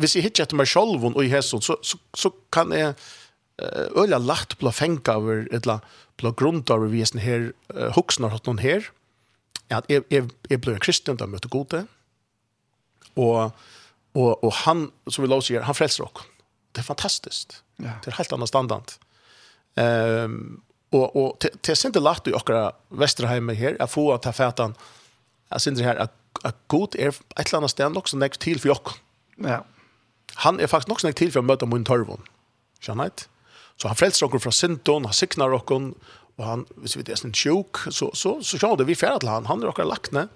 hvis 0.00 0.16
jeg 0.16 0.26
hittar 0.26 0.46
etter 0.46 0.58
meg 0.58 0.70
selv 0.70 1.04
og 1.12 1.20
i 1.22 1.30
hesson, 1.32 1.62
så, 1.64 1.76
så, 1.84 2.00
så 2.16 2.32
kan 2.54 2.72
jeg 2.74 2.94
uh, 2.96 3.86
øyla 4.00 4.18
lagt 4.22 4.58
blå 4.60 4.72
fengt 4.74 5.10
over, 5.12 5.44
eller 5.52 5.84
på 6.20 6.32
grunn 6.38 6.62
av 6.72 6.88
vi 6.92 7.04
er 7.04 7.22
her, 7.22 7.50
uh, 7.74 7.90
huksnar 7.96 8.32
hatt 8.34 8.48
noen 8.48 8.62
her, 8.62 8.88
at 9.78 9.88
jeg, 9.90 10.04
jeg, 10.12 10.28
jeg 10.50 10.60
ble 10.62 10.76
en 10.76 10.82
kristen 10.82 11.18
da 11.18 11.28
møtte 11.30 11.50
gode, 11.52 11.84
og, 13.16 13.52
og, 14.16 14.30
og 14.44 14.52
han, 14.64 14.86
som 15.08 15.24
vi 15.24 15.30
lov 15.30 15.44
sier, 15.46 15.64
han 15.66 15.76
frelser 15.76 16.06
oss. 16.06 16.26
Det 16.72 16.80
er 16.80 16.88
fantastisk. 16.88 17.58
Ja. 17.82 17.98
Det 18.00 18.12
er 18.12 18.18
helt 18.18 18.32
annet 18.32 18.48
standard. 18.48 18.94
Um, 19.76 20.62
og, 20.92 21.16
og 21.16 21.28
til, 21.40 21.54
til 21.64 21.76
sin 21.76 21.92
til 21.92 22.04
lagt 22.04 22.28
i 22.28 22.34
okra 22.36 22.70
Vesterheime 23.00 23.54
her, 23.56 23.76
jeg 23.78 23.88
får 23.92 24.18
ta 24.24 24.32
fætan, 24.36 24.76
jeg 25.52 25.60
synes 25.60 25.78
det 25.78 25.86
her, 25.86 26.00
at, 26.06 26.12
at 26.44 26.56
god 26.68 26.96
er 26.98 27.12
et 27.12 27.46
eller 27.46 27.62
annet 27.62 27.72
sted 27.72 27.92
nok 27.92 28.08
som 28.08 28.20
nek 28.20 28.38
til 28.40 28.60
for 28.60 28.76
oss. 28.76 29.00
Ja. 29.40 29.62
Han 30.44 30.60
er 30.60 30.68
faktisk 30.68 30.88
nok 30.88 31.00
som 31.00 31.10
nek 31.12 31.20
til 31.20 31.32
for 31.32 31.44
å 31.44 31.48
møte 31.48 31.68
min 31.68 31.84
tørvun. 31.88 32.24
Skjønner 32.80 33.10
jeg? 33.10 33.26
Så 33.80 33.88
han 33.88 33.98
frelser 33.98 34.28
oss 34.28 34.44
fra 34.44 34.52
synden, 34.54 35.08
han 35.08 35.16
sikner 35.16 35.52
oss, 35.56 35.68
og 36.38 36.44
han 36.46 36.66
hvis 36.76 36.96
vi 36.96 37.02
det 37.02 37.12
är 37.12 37.16
sån 37.16 37.32
sjuk 37.32 37.76
så 37.90 38.10
så 38.14 38.42
så 38.42 38.58
körde 38.58 38.84
vi 38.84 38.94
färd 38.94 39.20
til 39.20 39.28
han 39.28 39.46
han 39.46 39.64
råkar 39.64 39.84
lakne, 39.84 40.28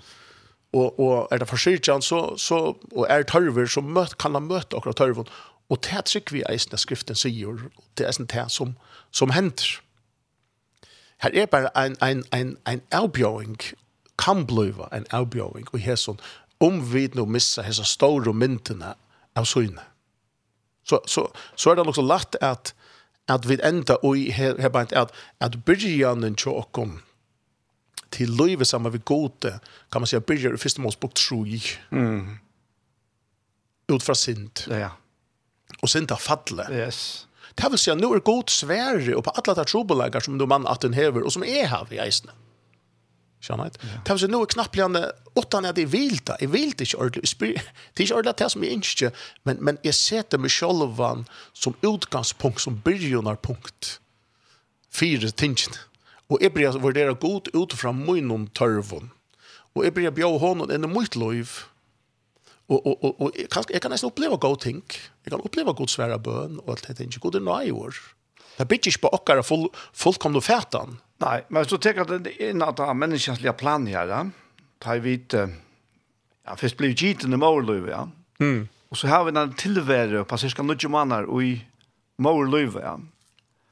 og, 0.72 1.00
og 1.00 1.28
er 1.30 1.38
det 1.38 1.48
försiktig 1.48 1.92
han 1.92 2.02
så 2.02 2.36
så 2.36 2.76
og 2.92 3.06
er 3.08 3.22
tørver 3.22 3.66
så 3.66 3.80
møt 3.80 4.18
kan 4.18 4.34
han 4.34 4.48
møte 4.48 4.76
och 4.76 4.96
tørvun, 4.96 5.28
og 5.68 5.78
det 5.82 6.04
tycker 6.04 6.32
vi 6.32 6.38
i 6.40 6.56
den 6.70 6.78
skriften 6.78 7.14
säger 7.14 7.70
det 7.98 8.06
er 8.06 8.12
sånt 8.12 8.32
det 8.32 8.50
som 8.50 8.76
som 9.10 9.30
händer. 9.30 9.80
her 11.18 11.30
er 11.34 11.46
bare 11.46 11.86
en 11.86 11.96
en 12.02 12.24
en 12.32 12.56
en 12.66 12.82
elbowing 12.92 13.56
kan 14.18 14.46
bliva 14.46 14.88
en 14.92 15.06
elbowing 15.12 15.66
og 15.72 15.80
her 15.80 15.96
sånn 15.96 16.20
om 16.60 16.80
vi 16.92 17.08
nå 17.14 17.24
missar 17.24 17.62
hessa 17.62 17.84
store 17.84 18.32
myntene 18.32 18.94
av 19.36 19.44
syne. 19.44 19.82
Så 20.84 21.00
så 21.06 21.30
så 21.56 21.70
er 21.70 21.74
det 21.74 21.88
också 21.88 22.02
lätt 22.02 22.36
at 22.40 22.74
at 23.28 23.48
vi 23.48 23.58
enda 23.64 23.98
oi 24.06 24.30
her, 24.30 24.54
her 24.60 24.72
bænt 24.72 24.94
at, 24.96 25.10
at 25.40 25.58
byrjanen 25.66 26.36
tjåkom 26.38 27.00
til 28.14 28.30
løyve 28.38 28.64
sama 28.64 28.92
vi 28.94 29.00
gode, 29.04 29.58
kan 29.92 30.02
man 30.02 30.08
si 30.08 30.18
byrjar 30.18 30.54
i 30.54 30.62
første 30.62 30.80
målsbok 30.80 31.14
troi. 31.18 31.60
Mm. 31.90 32.38
Ut 33.92 34.02
fra 34.02 34.14
sint. 34.14 34.66
Ja, 34.70 34.78
ja. 34.86 34.90
Og 35.82 35.90
sint 35.90 36.14
av 36.14 36.22
fadle. 36.22 36.64
Yes. 36.70 37.26
Det 37.58 37.68
vil 37.72 37.80
si 37.80 37.90
at 37.90 38.00
nå 38.00 38.12
er 38.14 38.24
god 38.24 38.50
svære 38.52 39.16
og 39.16 39.24
på 39.26 39.34
alle 39.36 39.54
de 39.58 39.64
trobelegar 39.68 40.24
som 40.24 40.38
du 40.38 40.46
mann 40.46 40.66
at 40.70 40.82
den 40.82 40.94
hever, 40.94 41.24
og 41.24 41.34
som 41.34 41.44
er 41.46 41.66
her 41.70 41.92
i 41.92 42.00
eisene. 42.02 42.32
Mm. 42.32 42.45
Känner 43.46 43.64
inte. 43.64 43.78
Tänk 44.04 44.20
så 44.20 44.26
nu 44.26 44.46
knappligen 44.46 45.04
åtta 45.34 45.60
när 45.60 45.72
det 45.72 45.82
är 45.82 45.86
vilt. 45.86 46.30
Jag 46.40 46.48
vill 46.48 46.64
inte 46.64 46.96
ordentligt. 46.96 47.38
Det 47.94 48.02
är 48.02 48.02
inte 48.02 48.14
ordentligt 48.14 48.36
det 48.36 48.50
som 48.50 48.64
jag 48.64 48.72
inte. 48.72 49.12
Men, 49.42 49.56
men 49.56 49.78
jag 49.82 49.94
sätter 49.94 50.38
mig 50.38 50.50
själv 50.50 51.24
som 51.52 51.74
utgångspunkt, 51.80 52.60
som 52.60 52.80
börjarpunkt. 52.80 54.00
Fyra 54.92 55.30
tingen. 55.30 55.72
Och 56.26 56.38
jag 56.40 56.52
börjar 56.52 56.72
värdera 56.72 57.12
god 57.12 57.48
utifrån 57.52 58.12
min 58.12 58.46
törvon. 58.46 59.10
Och 59.72 59.86
jag 59.86 59.94
börjar 59.94 60.10
bjöd 60.10 60.40
honom 60.40 60.70
in 60.70 60.84
i 60.84 60.86
mitt 60.86 61.16
liv. 61.16 61.50
Och, 62.66 62.86
och, 62.86 63.04
och, 63.04 63.20
och 63.20 63.30
jag, 63.34 63.50
kan, 63.50 63.64
jag 63.68 63.82
kan 63.82 63.90
nästan 63.90 64.10
uppleva 64.10 64.36
god 64.36 64.60
ting. 64.60 64.82
Jag 65.22 65.30
kan 65.30 65.40
uppleva 65.40 65.72
god 65.72 65.90
svära 65.90 66.18
bön 66.18 66.58
och 66.58 66.70
allt 66.70 66.96
det. 66.96 67.04
Inte 67.04 67.18
god 67.18 67.34
är 67.34 67.40
nöjor. 67.40 67.94
Det 68.56 68.64
bygger 68.64 68.88
inte 68.88 68.98
på 68.98 69.08
åkare 69.08 69.42
full, 69.42 69.68
fullkomna 69.92 70.40
fätan. 70.40 70.98
Nei, 71.18 71.40
men 71.48 71.62
hvis 71.62 71.70
så 71.70 71.78
tänker 71.78 72.04
jag 72.08 72.26
in 72.26 72.62
att 72.62 72.76
det 72.76 72.82
är 72.82 72.94
människans 72.94 73.56
plan 73.56 73.84
da, 73.84 74.06
Ja. 74.06 74.26
Ta 74.78 74.94
vid, 74.94 75.34
ja, 76.44 76.56
først 76.56 76.76
blir 76.76 76.92
gitt 76.94 77.24
i 77.24 77.26
Mårlöv, 77.26 77.88
ja. 77.88 78.08
Mm. 78.40 78.68
Og 78.90 78.96
så 78.96 79.08
har 79.08 79.24
vi 79.24 79.30
den 79.30 79.54
tillvärre 79.54 80.24
på 80.24 80.36
cirka 80.38 80.62
90 80.62 80.88
måneder 80.88 81.42
i 81.42 81.64
Mårlöv, 82.18 82.76
ja. 82.82 82.98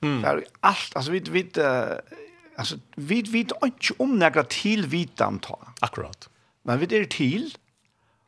Mm. 0.02 0.22
Det 0.22 0.28
er 0.28 0.40
alt, 0.62 0.96
altså 0.96 1.12
vi, 1.12 1.20
vet, 1.30 1.58
uh, 1.58 1.96
altså 2.56 2.78
vi 2.96 3.22
vet 3.32 3.52
ikke 3.66 3.94
om 3.98 4.18
några 4.18 4.42
till 4.44 4.86
vitan 4.86 5.38
ta. 5.38 5.58
Akkurat. 5.82 6.28
Men 6.64 6.80
vi 6.80 6.96
er 6.96 7.04
til, 7.04 7.54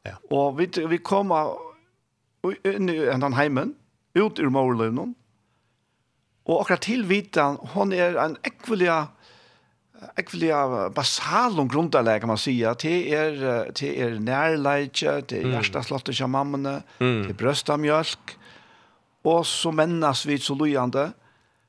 Ja. 0.05 0.15
og 0.31 0.59
vi, 0.59 0.69
vi 0.89 0.97
kommer 0.97 1.57
inn 2.65 2.89
i 2.89 2.99
den 2.99 3.33
heimen, 3.33 3.75
ut 4.15 4.39
ur 4.39 4.51
Mårlöv 4.51 4.93
Og 6.47 6.61
akkurat 6.61 6.81
tilvitan, 6.81 7.59
hon 7.75 7.93
er 7.93 8.17
en 8.23 8.37
ekvelia 8.47 9.07
ekvelia 10.21 10.89
basal 10.95 11.59
og 11.61 11.71
grundarläge 11.73 12.21
kan 12.21 12.29
man 12.29 12.39
säga. 12.39 12.75
Det 12.75 13.15
är 13.15 13.33
det 13.81 14.01
är 14.03 14.19
närläge, 14.19 15.23
det 15.29 15.43
är 15.43 15.49
hjärtaslott 15.49 16.09
och 16.09 16.31
mammorna, 16.31 16.83
det 16.99 17.05
är 17.05 17.33
bröstamjölk. 17.33 18.39
Och 19.23 19.47
så 19.47 19.73
männas 19.73 20.27
vi 20.27 20.39
så 20.39 20.55
lujande. 20.55 21.13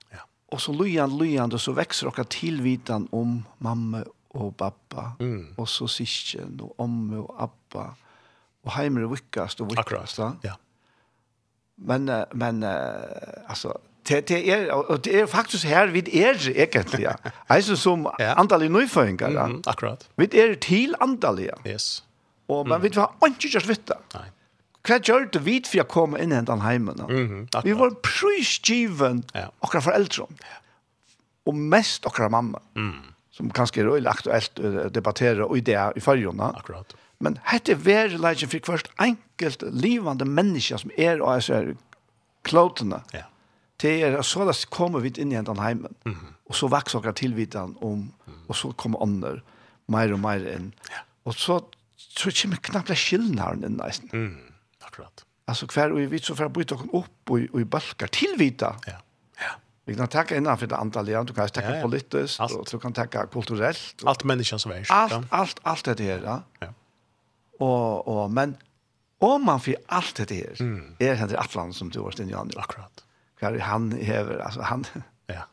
Ja. 0.09 0.17
Och 0.45 0.61
så 0.61 0.73
lujande, 0.73 1.15
lujande, 1.15 1.59
så 1.59 1.71
växer 1.71 2.07
och 2.07 2.29
tilvitan 2.29 3.07
om 3.11 3.45
mamma 3.57 4.03
och 4.27 4.57
pappa. 4.57 5.11
Mm. 5.19 5.53
Och 5.57 5.69
så 5.69 5.87
syskon 5.87 6.59
och 6.59 6.79
omme 6.79 7.17
och 7.17 7.43
appa. 7.43 7.95
Och 8.61 8.71
heimer 8.71 9.03
och 9.03 9.13
vickast 9.13 9.61
og 9.61 9.69
vickast. 9.69 10.19
Akkurat, 10.19 10.37
ja. 10.41 10.53
Men, 11.75 12.25
men 12.33 12.63
alltså 13.47 13.77
det, 14.07 14.27
det 14.29 14.39
er, 14.53 14.71
og 14.71 15.03
det 15.05 15.19
er 15.19 15.25
faktisk 15.27 15.67
her 15.67 15.91
vi 15.91 16.03
er 16.21 16.37
egentlig, 16.55 17.03
ja. 17.03 17.15
Altså 17.53 17.75
som 17.75 18.07
ja. 18.19 18.33
antallige 18.39 18.69
nøyføringer. 18.69 19.31
Ja. 19.31 19.47
Mm, 19.47 19.61
akkurat. 19.67 20.07
Vi 20.17 20.29
er 20.31 20.55
til 20.55 20.95
antallige. 21.01 21.57
Yes. 21.67 22.03
Og, 22.47 22.67
men 22.67 22.77
mm. 22.77 22.83
vi 22.83 22.89
har 22.95 23.27
ikke 23.27 23.51
gjort 23.51 23.67
vitt 23.67 23.87
det. 23.87 23.99
Nei. 24.15 24.29
Hva 24.87 24.99
gjør 25.03 25.27
det 25.33 25.41
vi 25.43 25.57
for 25.67 25.83
å 25.83 25.87
komme 25.91 26.21
inn 26.23 26.31
i 26.31 26.39
den 26.47 26.63
heimen? 26.63 27.01
Mm, 27.03 27.41
akkurat. 27.49 27.65
vi 27.65 27.75
var 27.75 27.97
prisgiven 28.05 29.25
ja. 29.35 29.49
akkurat 29.59 29.83
foreldre. 29.89 30.29
Ja. 30.39 30.61
Og 31.51 31.55
mest 31.55 32.07
akkurat 32.07 32.31
mamma. 32.31 32.63
Mm. 32.79 33.11
Som 33.35 33.51
kanskje 33.51 33.83
er 33.83 33.91
øyelig 33.91 34.09
aktuelt 34.09 34.59
å 34.63 34.87
debattere 34.89 35.45
og 35.45 35.59
ideer 35.59 35.95
i 35.99 36.03
fargene. 36.03 36.53
Akkurat. 36.55 36.95
Men 37.19 37.35
hette 37.49 37.75
er 37.91 38.15
leitjen 38.15 38.49
for 38.49 38.77
hvert 38.77 38.87
enkelt 39.03 39.65
livende 39.73 40.25
menneske 40.25 40.79
som 40.79 40.93
er 40.95 41.19
og 41.19 41.33
er 41.35 41.43
så 41.43 41.59
klotene. 42.47 43.01
Ja 43.11 43.25
det 43.81 43.93
er 44.03 44.21
så 44.25 44.45
da 44.47 44.53
kommer 44.73 45.03
vi 45.05 45.13
inn 45.21 45.31
i 45.31 45.41
den 45.41 45.59
heimen, 45.59 45.95
mm 46.05 46.13
-hmm. 46.13 46.33
og 46.45 46.55
så 46.55 46.67
vokser 46.67 46.99
dere 46.99 47.13
tilvitene 47.13 47.75
om, 47.81 48.13
og 48.47 48.55
så 48.55 48.71
kommer 48.71 49.01
andre 49.01 49.41
mer 49.87 50.13
og 50.13 50.19
mer 50.19 50.43
inn. 50.55 50.73
Ja. 50.91 51.03
Og 51.25 51.33
så 51.33 51.59
tror 52.17 52.33
jeg 52.33 52.51
ikke 52.51 52.71
knappt 52.71 52.87
det 52.87 52.97
skillen 52.97 53.39
her 53.39 53.53
inn, 53.53 53.77
nesten. 53.77 54.09
Mm, 54.13 54.53
akkurat. 54.87 55.25
Altså 55.47 55.65
hver 55.65 55.93
og 55.93 55.97
vi 56.01 56.11
vet 56.11 56.27
så 56.27 56.35
for 56.35 56.49
å 56.49 56.53
bryte 56.53 56.75
dere 56.75 56.89
opp 56.91 57.31
og, 57.31 57.45
og 57.53 57.61
i 57.61 57.63
balker 57.63 58.11
tilvita. 58.11 58.73
Ja. 58.87 58.97
ja. 59.41 59.53
Vi 59.87 59.95
kan 59.95 60.07
takke 60.07 60.57
för 60.57 60.67
det 60.67 60.75
andre 60.75 61.03
land, 61.03 61.27
du 61.27 61.33
kan 61.33 61.47
tacka 61.47 61.69
ja, 61.69 61.75
ja. 61.75 61.81
politisk, 61.81 62.39
alt. 62.39 62.51
og 62.51 62.67
du 62.71 62.79
kan 62.79 62.93
tacka 62.93 63.25
kulturellt. 63.27 64.03
Og, 64.03 64.25
människans 64.25 64.65
menneskens 64.65 64.91
Allt 64.91 65.13
allt 65.31 65.59
ja. 65.63 65.71
allt, 65.71 65.97
det 65.97 65.99
her. 65.99 66.23
Ja. 66.23 66.41
ja. 66.61 66.67
Og, 67.59 68.07
og, 68.07 68.31
men 68.31 68.57
om 69.19 69.41
man 69.41 69.59
får 69.59 69.75
alt 69.89 70.17
det 70.17 70.35
her, 70.35 70.55
mm. 70.59 70.95
er 70.99 71.27
det 71.27 71.37
her 71.39 71.71
som 71.71 71.89
du 71.89 72.03
har 72.03 72.11
stått 72.11 72.29
i 72.29 72.33
andre. 72.33 72.61
Akkurat 72.61 73.06
hva 73.39 73.59
han 73.59 73.91
hever, 73.91 74.41
altså 74.41 74.61
han... 74.61 74.85
Ja. 75.27 75.41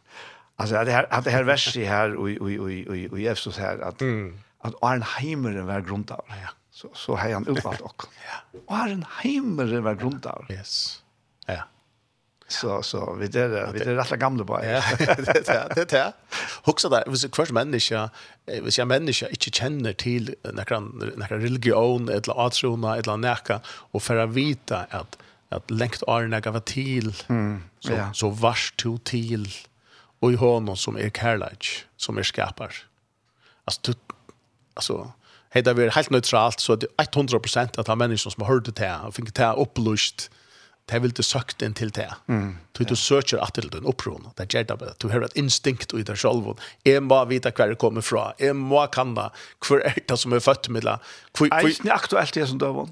Alltså 0.56 0.84
det 0.84 0.92
här 0.92 1.06
at 1.10 1.24
det 1.24 1.30
här 1.30 1.84
her, 1.84 2.16
og, 2.16 2.30
och 2.40 2.50
och 2.50 2.70
och 2.88 3.12
och 3.12 3.20
i 3.20 3.26
Efesos 3.26 3.58
här 3.58 3.78
att 3.78 4.00
mm. 4.00 4.38
att 4.60 4.74
Arnheimeren 4.82 5.66
var 5.66 5.80
grundad. 5.80 6.22
Ja. 6.28 6.48
Så 6.70 6.88
så 6.94 7.16
har 7.16 7.32
han 7.32 7.48
utvalgt 7.48 7.80
och. 7.88 8.02
ja. 8.26 8.60
Arnheimeren 8.68 9.84
var 9.84 9.94
grundad. 9.94 10.44
Yes. 10.50 11.02
Ja. 11.46 11.62
Så 12.48 12.82
så 12.82 13.14
vi 13.14 13.26
det 13.26 13.72
vi 13.72 13.78
det 13.78 14.02
alla 14.02 14.16
gamla 14.16 14.44
bara. 14.44 14.64
Ja, 14.64 14.82
det 14.98 15.48
er 15.48 15.74
det 15.74 15.92
är. 15.92 16.12
Huxa 16.64 16.88
där, 16.88 17.04
hvis 17.06 17.24
kvar 17.24 17.52
människa, 17.52 18.10
hvis 18.62 18.78
jag 18.78 18.88
människa 18.88 19.28
inte 19.28 19.50
känner 19.50 19.92
till 19.92 20.34
några 20.42 20.80
några 21.16 21.38
religion 21.38 22.08
eller 22.08 22.46
atrona 22.46 22.96
eller 22.96 23.16
näka 23.16 23.60
och 23.66 24.02
för 24.02 24.16
att 24.16 24.30
vita 24.30 24.86
att 24.90 25.18
att 25.54 25.70
längt 25.70 26.02
arna 26.06 26.40
gav 26.40 26.60
till 26.60 27.14
mm, 27.28 27.62
så 27.80 27.92
ja. 27.92 28.12
så 28.12 28.30
vars 28.30 28.72
to 28.76 28.98
till 28.98 29.48
och 30.20 30.32
i 30.32 30.36
honom 30.36 30.76
som 30.76 30.96
är 30.96 31.10
kärlek 31.10 31.66
som 31.96 32.18
är 32.18 32.22
skapar 32.22 32.74
alltså 33.64 33.80
du, 33.84 33.94
alltså 34.74 35.12
hej 35.50 35.62
där 35.62 35.74
vi 35.74 35.88
helt 35.88 36.10
neutralt 36.10 36.60
så 36.60 36.76
det 36.76 36.86
100% 36.96 37.80
att 37.80 37.86
han 37.86 37.98
människor 37.98 38.30
som 38.30 38.42
har 38.42 38.54
hört 38.54 38.76
det 38.76 38.86
här 38.86 39.06
og 39.06 39.14
fick 39.14 39.34
det 39.34 39.42
här 39.42 39.58
upplust 39.58 40.30
det 40.86 40.98
vill 40.98 41.12
du 41.12 41.22
sökt 41.22 41.62
inn 41.62 41.74
till 41.74 41.90
det 41.90 42.14
mm, 42.28 42.56
du, 42.72 42.84
ja. 42.84 42.88
du 42.88 42.96
söker 42.96 43.38
att 43.38 43.54
till 43.54 43.68
den 43.68 43.84
uppron 43.84 44.28
det 44.36 44.54
är 44.54 44.64
det 44.64 44.94
du 44.98 45.08
har 45.08 45.20
et 45.20 45.36
instinkt 45.36 45.92
och 45.92 46.00
i 46.00 46.02
deg 46.02 46.18
selv. 46.18 46.58
Jeg 46.84 47.02
må 47.02 47.24
vite 47.24 47.50
hva 47.50 47.66
det 47.66 47.78
kommer 47.78 48.00
fra. 48.00 48.32
Jeg 48.38 48.56
må 48.56 48.86
kanna 48.86 49.30
hva 49.60 49.80
er 49.80 49.94
det 50.08 50.18
som 50.18 50.32
är 50.32 50.40
født 50.40 50.68
med 50.68 50.82
det 50.82 50.98
är 51.40 51.68
inte 51.68 51.92
aktuelt 51.92 52.34
det 52.34 52.46
som 52.46 52.58
du 52.58 52.66
har 52.66 52.88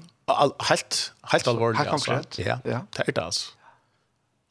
helt 0.59 1.13
helt 1.23 1.47
alvorlig. 1.47 1.77
helt 1.77 1.89
konkret. 1.89 2.39
Ja. 2.39 2.59
ja. 2.65 2.79
Det 2.97 3.07
är 3.07 3.11
det 3.11 3.23
altså. 3.23 3.51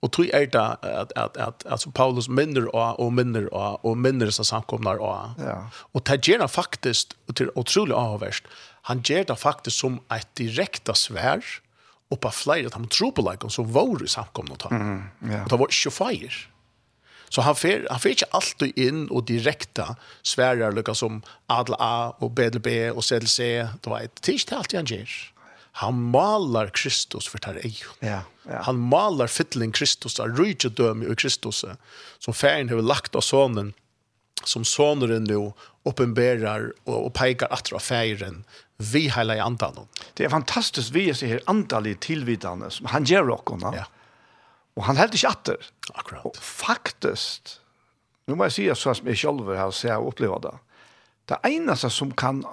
Och 0.03 0.13
tror 0.13 0.27
er 0.35 0.47
det 0.47 0.77
att 0.83 1.13
att 1.13 1.37
att 1.37 1.67
alltså 1.67 1.91
Paulus 1.91 2.29
minner 2.29 2.75
och 2.75 3.01
och 3.01 3.13
minner 3.13 3.55
och 3.55 3.85
och 3.85 3.99
minner 3.99 4.31
seg 4.31 4.47
samkomnar 4.47 4.97
och. 4.97 5.31
Ja. 5.39 5.71
Och 5.95 6.03
det 6.07 6.29
ger 6.29 6.47
faktiskt 6.47 7.17
er 7.41 7.59
otroligt 7.59 7.97
avvärst. 7.97 8.45
Han 8.83 8.99
gjør 8.99 9.25
det 9.25 9.37
faktiskt 9.37 9.79
som 9.79 10.01
ett 10.11 10.29
direkta 10.39 10.95
svär 10.95 11.45
och 12.11 12.21
på 12.21 12.31
flyr 12.31 12.67
att 12.67 12.75
han 12.75 12.89
tror 12.89 13.11
på 13.11 13.31
like 13.31 13.51
så 13.51 13.63
var 13.63 14.05
i 14.05 14.09
samkomna 14.09 14.57
ta. 14.57 14.69
Mm, 14.69 15.03
ja. 15.21 15.43
Og 15.43 15.51
det 15.51 15.59
var 15.59 15.67
ikke 15.67 15.91
feir. 15.91 16.49
Så 17.31 17.41
han 17.41 17.57
fer 17.57 17.87
han 17.91 18.01
fer 18.01 18.11
inte 18.11 18.27
alltid 18.31 18.79
in 18.79 19.09
och 19.11 19.25
direkta 19.25 19.97
svärar 20.23 20.73
lukka 20.73 20.95
som 20.95 21.23
Adel 21.47 21.75
A 21.79 22.15
och 22.19 22.31
B 22.31 22.91
och 22.91 23.05
CLC. 23.05 23.39
Det 23.39 23.87
var 23.87 24.01
ett 24.01 24.23
tisdag 24.23 24.57
alt 24.57 24.73
han 24.73 24.85
ger 24.85 25.32
han 25.73 26.03
malar 26.03 26.67
Kristus 26.69 27.29
för 27.29 27.39
tar 27.39 27.55
ej. 27.55 27.77
Ja, 28.01 28.21
ja. 28.43 28.63
Han 28.63 28.79
malar 28.79 29.27
fittling 29.27 29.73
Kristus, 29.73 30.15
där 30.15 30.29
rike 30.29 30.69
döm 30.69 31.13
i 31.13 31.17
Kristus 31.17 31.65
som 32.19 32.35
färn 32.35 32.69
har 32.69 32.83
lagt 32.83 33.15
av 33.15 33.21
sonen 33.21 33.73
som 34.45 34.65
sonen 34.65 35.25
nu 35.25 35.53
uppenbarar 35.83 36.73
och, 36.85 37.07
och 37.07 37.15
pekar 37.15 37.49
att 37.51 37.73
av 37.73 37.79
vi 38.77 39.09
hela 39.09 39.37
i 39.37 39.41
andan. 39.41 39.89
Det 40.15 40.25
är 40.25 40.29
fantastiskt 40.29 40.91
vi 40.91 41.15
ser 41.15 41.27
här 41.27 41.41
andalig 41.47 42.01
tillvidande 42.01 42.71
som 42.71 42.87
han 42.87 43.05
ger 43.05 43.23
rockorna. 43.23 43.73
Ja. 43.77 43.85
Och 44.75 44.85
han 44.85 44.97
helt 44.97 45.15
inte 45.15 45.29
atter. 45.29 45.57
Akkurat. 45.95 46.25
Och 46.25 46.37
faktiskt 46.37 47.61
nu 48.27 48.35
må 48.35 48.45
jag 48.45 48.53
säga 48.53 48.75
så 48.75 48.95
som 48.95 49.09
jag 49.09 49.19
själv 49.19 49.57
har 49.57 49.71
sett 49.71 49.91
jag 49.91 50.07
upplever 50.07 50.41
det. 50.41 50.59
Det 51.25 51.49
ena 51.49 51.77
som 51.77 52.15
kan 52.15 52.47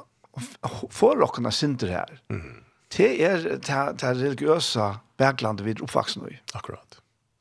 få 0.90 1.16
rockorna 1.16 1.52
synder 1.52 1.88
här. 1.88 2.22
Mm 2.30 2.64
det 2.98 3.10
er 3.22 3.44
det 3.44 3.62
det 4.02 4.14
religiøse 4.18 4.94
berglandet 5.18 5.66
vi 5.66 5.76
er 5.76 5.84
oppvaksende 5.84 6.32
i. 6.32 6.38
Akkurat. 6.56 7.00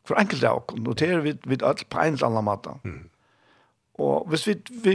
For 0.08 0.18
enkelt 0.20 0.44
av 0.44 0.62
oss, 0.62 0.80
og 0.80 0.98
det 0.98 1.08
er 1.08 1.22
vi, 1.24 1.34
vi 1.44 1.60
alt 1.62 1.84
på 1.88 2.00
en 2.00 2.16
eller 2.16 2.30
annen 2.30 2.44
måte. 2.44 2.74
Mm. 2.84 3.06
Og 3.98 4.28
hvis 4.30 4.46
vi, 4.46 4.54
vi 4.84 4.94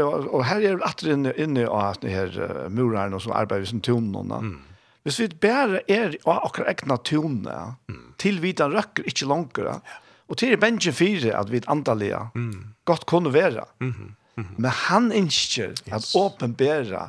og 0.00 0.44
her 0.48 0.62
er 0.64 0.78
vi 0.78 0.86
alltid 0.86 1.12
inne, 1.12 1.32
inne 1.36 1.66
av 1.68 2.00
denne 2.00 2.14
her 2.14 2.68
mureren 2.72 3.14
og 3.14 3.24
som 3.24 3.34
arbeider 3.36 3.68
som 3.68 3.82
tonene. 3.84 4.40
Mm. 4.46 4.58
Hvis 5.04 5.20
vi 5.20 5.28
bare 5.42 5.82
er 5.88 6.16
av 6.28 6.46
akkurat 6.46 6.72
egna 6.74 6.96
tonene, 7.04 7.58
mm. 7.88 8.06
til 8.20 8.40
vi 8.42 8.54
den 8.56 8.72
røkker 8.76 9.06
ikke 9.08 9.28
langere, 9.28 9.76
ja. 9.80 10.00
og 10.30 10.40
til 10.40 10.54
er 10.54 10.62
benjen 10.62 10.96
fire 10.96 11.34
at 11.36 11.52
vi 11.52 11.60
er 11.60 11.68
andalige, 11.72 12.22
mm. 12.34 12.64
godt 12.88 13.06
kunne 13.06 13.32
være. 13.32 13.64
Mm 13.80 13.92
-hmm. 13.92 14.10
Men 14.56 14.70
han 14.70 15.12
ønsker 15.12 15.74
at 15.92 16.10
åpenbæra 16.16 17.08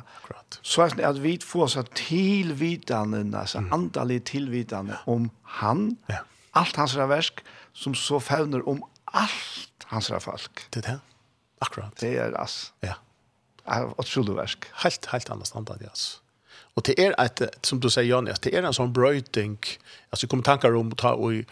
så 0.62 0.82
er 0.84 0.96
det 0.98 1.04
at 1.06 1.22
vi 1.22 1.38
får 1.42 1.66
så 1.74 1.82
tilvidende, 1.96 3.38
altså 3.38 3.62
andalige 3.72 4.20
tilvidende 4.20 4.98
om 5.06 5.30
han, 5.58 5.96
ja. 6.10 6.22
alt 6.54 6.76
hans 6.76 6.96
verk, 6.96 7.42
som 7.72 7.94
så 7.94 8.20
fevner 8.20 8.68
om 8.68 8.84
alt 9.14 9.86
hans 9.86 10.12
folk. 10.20 10.66
Det 10.74 10.84
er 10.84 10.90
det. 10.90 10.98
Akkurat. 11.60 12.00
Det 12.00 12.18
er 12.18 12.36
ass. 12.40 12.72
Ja. 12.82 12.98
Er 13.66 13.94
utrolig 13.98 14.36
verk. 14.36 14.68
Helt, 14.82 15.06
helt 15.12 15.30
annet 15.30 15.46
standard, 15.46 15.80
ja. 15.80 15.90
Yes. 15.90 16.22
Og 16.76 16.86
det 16.86 16.94
er 16.98 17.12
et, 17.20 17.42
som 17.66 17.80
du 17.80 17.90
sier, 17.92 18.06
Jan, 18.08 18.26
det 18.26 18.52
er 18.54 18.64
en 18.64 18.74
sånn 18.76 18.94
brøyting, 18.96 19.58
altså 20.10 20.28
kommer 20.30 20.46
tankar 20.46 20.76
om 20.78 20.92
å 20.92 20.98
ta 20.98 21.12
og 21.12 21.44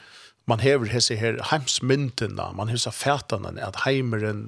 man 0.50 0.60
hever 0.62 0.90
hese 0.90 1.16
her 1.16 1.38
heimsmyndina, 1.50 2.50
man 2.56 2.70
hever 2.72 2.84
seg 2.88 2.96
fætene, 2.96 3.54
at 3.62 3.82
heimeren, 3.84 4.44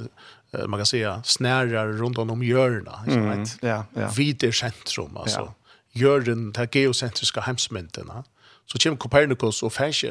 man 0.53 0.83
kan 0.83 0.88
säga, 0.88 1.15
snærer 1.25 1.95
rundt 2.01 2.19
om 2.19 2.43
hjørna, 2.45 2.99
mm, 3.07 3.27
right? 3.29 3.57
ja, 3.62 3.83
ja. 3.97 4.11
vid 4.17 4.45
sentrum, 4.53 5.17
altså, 5.21 5.47
ja. 5.49 6.01
hjørnen, 6.01 6.51
det 6.53 6.71
geocentriska 6.75 7.47
heimsmyndina, 7.47 8.23
så 8.67 8.79
kommer 8.83 8.99
Copernicus 8.99 9.62
og 9.62 9.73
fæs 9.73 10.05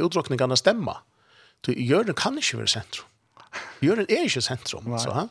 utdrukningene 0.00 0.56
stemma. 0.56 1.00
Hjørnen 1.66 2.14
kan 2.14 2.38
ikke 2.38 2.58
være 2.58 2.68
sentrum. 2.68 3.08
Hjørnen 3.82 4.06
er 4.08 4.24
ikke 4.28 4.40
sentrum, 4.40 4.98
så, 4.98 5.12
ha? 5.14 5.26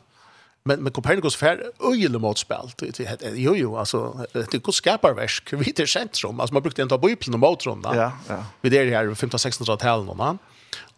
men 0.64 0.82
men 0.82 0.92
Copernicus 0.92 1.36
fär 1.36 1.62
öjle 1.80 2.18
motspel 2.18 2.70
det 2.76 2.98
det 2.98 3.32
jo 3.34 3.56
jo 3.56 3.76
alltså 3.76 4.26
det 4.32 4.58
går 4.58 4.72
skapar 4.72 5.14
Vi 5.50 5.56
vid 5.56 5.74
det 5.76 5.86
centrum 5.86 6.40
alltså 6.40 6.54
man 6.54 6.62
brukte 6.62 6.82
inte 6.82 6.94
ta 6.94 6.98
bibeln 6.98 7.34
och 7.34 7.40
motron 7.40 7.82
där 7.82 7.94
ja 7.94 8.12
ja. 8.28 8.44
Vi 8.60 8.68
det 8.68 8.90
här 8.90 9.14
15 9.14 9.36
1600 9.36 9.76
talet 9.76 10.06
någon 10.06 10.38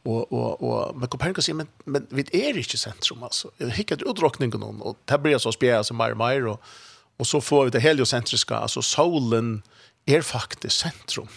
och 0.02 0.32
och 0.32 0.62
och 0.62 0.96
men 0.96 1.08
Copernicus 1.08 1.48
men 1.48 1.66
men 1.84 2.06
vid 2.10 2.34
är 2.34 2.58
inte 2.58 2.78
centrum 2.78 3.22
alltså 3.22 3.50
hickade 3.58 4.04
utdrockningen 4.04 4.60
någon 4.60 4.82
och 4.82 4.96
det 5.04 5.18
blir 5.18 5.38
så 5.38 5.52
spjär 5.52 5.82
som 5.82 5.96
mer 5.96 6.14
mer 6.14 6.46
och 6.46 6.62
och 7.16 7.26
så 7.26 7.40
får 7.40 7.64
vi 7.64 7.70
det 7.70 7.80
heliocentriska 7.80 8.56
alltså 8.56 8.82
solen 8.82 9.62
är 10.06 10.22
faktiskt 10.22 10.78
centrum 10.78 11.28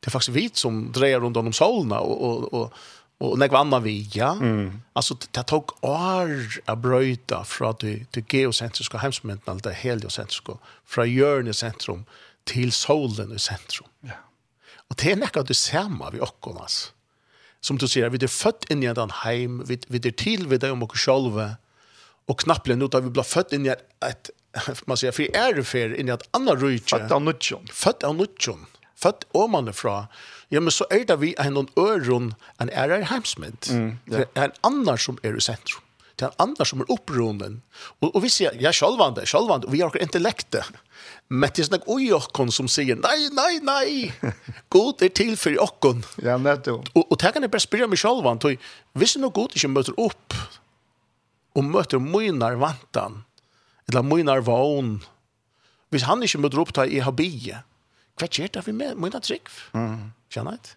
det 0.00 0.08
är 0.08 0.10
faktiskt 0.10 0.36
vi 0.36 0.50
som 0.52 0.92
drejer 0.92 1.20
runt 1.20 1.36
om 1.36 1.52
solen 1.52 1.92
och 1.92 2.30
och 2.30 2.52
och 2.52 2.72
och 3.20 3.38
när 3.38 3.48
vad 3.48 3.82
vi 3.82 4.08
ja 4.12 4.32
mm. 4.32 4.82
alltså 4.92 5.16
det 5.30 5.42
tog 5.42 5.84
år 5.84 6.60
att 6.64 6.78
bryta 6.78 7.44
från 7.44 7.74
det 7.80 8.06
det 8.10 8.32
geocentriska 8.32 8.98
hemsmenten 8.98 9.52
allt 9.52 9.64
det 9.64 9.72
heliocentriska 9.72 10.52
från 10.86 11.10
jörne 11.10 11.54
centrum 11.54 12.04
till 12.44 12.72
solen 12.72 13.32
i 13.32 13.38
centrum 13.38 13.88
ja 14.00 14.12
och 14.88 14.96
det 14.96 15.12
är 15.12 15.16
näka 15.16 15.42
det 15.42 15.54
samma 15.54 16.10
vi 16.10 16.20
också 16.20 16.50
altså. 16.50 16.90
som 17.60 17.78
du 17.78 17.86
sier, 17.88 18.08
vi 18.12 18.20
er 18.24 18.32
født 18.32 18.68
inn 18.72 18.82
i 18.84 18.88
en 18.90 19.16
heim, 19.22 19.60
vi, 19.68 19.78
vi 19.88 20.00
er 20.00 20.16
til 20.16 20.46
vi 20.48 20.58
det 20.60 20.72
om 20.72 20.84
oss 20.86 21.04
selv, 21.04 21.36
og 22.30 22.36
knapple 22.44 22.76
nå 22.78 22.88
da 22.88 23.02
vi 23.04 23.12
ble 23.12 23.24
født 23.26 23.54
inn 23.56 23.68
i 23.68 23.74
et, 23.74 24.30
man 24.88 24.98
sier, 25.00 25.14
fri 25.14 25.28
ærefer 25.36 25.94
inn 25.98 26.10
i 26.10 26.14
et 26.14 26.26
annet 26.36 26.60
rydtje. 26.62 26.96
Født 26.96 27.16
av 27.16 27.24
nødtjon. 27.26 27.72
Født 27.82 28.06
av 28.08 28.16
nødtjon 28.16 28.64
født 29.00 29.26
omanifra, 29.36 30.04
ja, 30.50 30.60
men 30.60 30.74
så 30.74 30.86
er 30.90 31.04
det 31.06 31.20
vi 31.20 31.34
en 31.38 31.54
noen 31.54 31.70
øron, 31.78 32.32
en 32.60 32.72
er 32.72 32.90
er. 32.90 33.70
Mm. 33.70 33.98
Det 34.10 34.26
er 34.34 34.50
en 34.50 34.58
annen 34.66 34.98
som 34.98 35.18
er 35.22 35.36
i 35.36 35.40
sentrum. 35.40 35.84
Det 36.18 36.26
er 36.26 36.32
en 36.34 36.42
annen 36.42 36.66
som 36.66 36.82
er 36.82 36.90
opprunden. 36.92 37.60
Og, 38.00 38.10
og 38.14 38.22
vi 38.24 38.28
sier, 38.28 38.56
ja, 38.60 38.72
sjølvande, 38.74 39.24
sjølvande, 39.26 39.70
vi 39.70 39.80
har 39.80 39.88
ikke 39.88 40.02
intellekte. 40.04 40.64
Men 41.30 41.54
det 41.54 41.62
er 41.62 41.68
sånn 41.70 41.86
oi 41.94 42.10
okkon 42.12 42.50
som 42.52 42.68
sier, 42.68 42.98
nei, 42.98 43.30
nei, 43.32 43.60
nei, 43.64 44.32
god 44.74 45.06
er 45.06 45.14
til 45.14 45.36
for 45.40 45.54
okkon. 45.62 46.02
Ja, 46.26 46.36
nettopp. 46.36 46.90
Og, 46.92 47.06
og 47.06 47.22
det 47.22 47.32
kan 47.32 47.46
jeg 47.46 47.54
bare 47.54 47.64
spørre 47.64 47.88
meg 47.88 48.02
sjølvande, 48.02 48.56
hvis 48.98 49.16
noe 49.22 49.32
god 49.32 49.54
ikke 49.56 49.70
møter 49.70 49.96
opp, 50.02 50.36
og 51.56 51.66
møter 51.66 52.02
mynar 52.02 52.58
vantan, 52.60 53.22
eller 53.88 54.04
mynar 54.06 54.42
vån, 54.46 54.98
hvis 55.90 56.06
han 56.06 56.22
ikke 56.22 56.42
møter 56.42 56.60
opp 56.62 56.74
til 56.74 56.92
i 56.98 57.00
habie, 57.02 57.62
hva 58.20 58.28
gjør 58.30 58.52
det 58.56 58.66
vi 58.66 58.74
med? 58.76 58.98
Må 58.98 59.10
ikke 59.10 59.22
trygg. 59.24 59.50
Mm. 59.76 60.10
Kjenner 60.32 60.58
jeg 60.58 60.76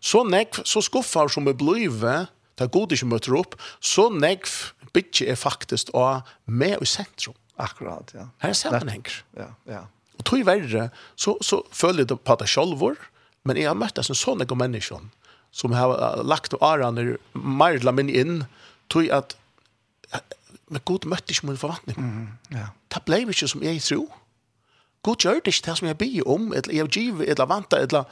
Så 0.00 0.22
nekv, 0.26 0.62
så 0.68 0.82
skuffar 0.84 1.30
som 1.32 1.48
er 1.48 1.56
blivet, 1.58 2.30
det 2.56 2.64
er 2.64 2.72
god 2.72 2.92
ikke 2.92 3.08
møter 3.10 3.36
opp, 3.36 3.56
så 3.80 4.08
nekv 4.12 4.52
bytje 4.94 5.28
er 5.28 5.36
faktisk 5.36 5.92
å 5.96 6.22
med 6.46 6.80
i 6.80 6.88
sentrum. 6.88 7.36
Akkurat, 7.60 8.12
ja. 8.14 8.28
Her 8.42 8.52
er 8.52 8.58
sammenhenger. 8.58 9.20
Ja, 9.36 9.50
ja. 9.68 9.84
Og 10.16 10.24
tog 10.28 10.44
verre, 10.48 10.90
så, 11.16 11.36
så 11.44 11.62
føler 11.72 12.04
jeg 12.04 12.12
det 12.12 12.18
på 12.24 12.36
det 12.40 12.48
selv, 12.52 12.84
men 13.46 13.60
jeg 13.60 13.68
har 13.68 13.78
møtt 13.78 13.98
en 14.00 14.16
sånn 14.16 14.44
ekko 14.44 14.58
menneske 14.58 15.00
som 15.56 15.72
har 15.72 16.20
lagt 16.26 16.56
og 16.56 16.64
arene, 16.66 17.16
mer 17.32 17.78
eller 17.78 17.96
mindre 17.96 18.20
inn, 18.20 18.40
tog 18.92 19.08
at 19.12 19.36
men 20.66 20.82
god 20.84 21.06
møtte 21.06 21.32
ikke 21.32 21.46
min 21.46 21.58
forvantning. 21.60 21.98
Mm, 21.98 22.56
ja. 22.56 22.68
Det 22.90 23.02
ble 23.06 23.22
ikke 23.30 23.48
som 23.50 23.62
jeg 23.62 23.82
tror 23.84 24.08
god 25.06 25.22
gjør 25.22 25.38
det 25.40 25.54
ikke 25.54 25.68
det 25.68 25.76
som 25.78 25.88
jeg 25.88 25.98
ber 26.00 26.32
om, 26.34 26.50
eller 26.56 26.74
jeg 26.74 26.90
giver, 26.96 27.30
eller 27.30 27.48
vanta, 27.50 27.78
eller 27.84 28.04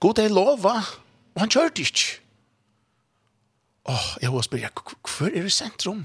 god 0.00 0.22
er 0.22 0.32
lova, 0.32 0.78
og 1.34 1.44
han 1.44 1.52
gjør 1.52 1.70
det 1.76 1.90
ikke. 1.90 2.08
Åh, 3.88 4.08
jeg 4.22 4.32
har 4.32 4.44
spørre, 4.44 4.70
hvor 5.04 5.32
er 5.32 5.46
det 5.46 5.54
sentrum? 5.54 6.04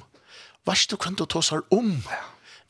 Hva 0.63 0.75
er 0.75 0.79
det 0.79 0.93
du 0.93 0.99
kan 0.99 1.17
du 1.19 1.25
ta 1.27 1.41
seg 1.43 1.75
om? 1.75 1.97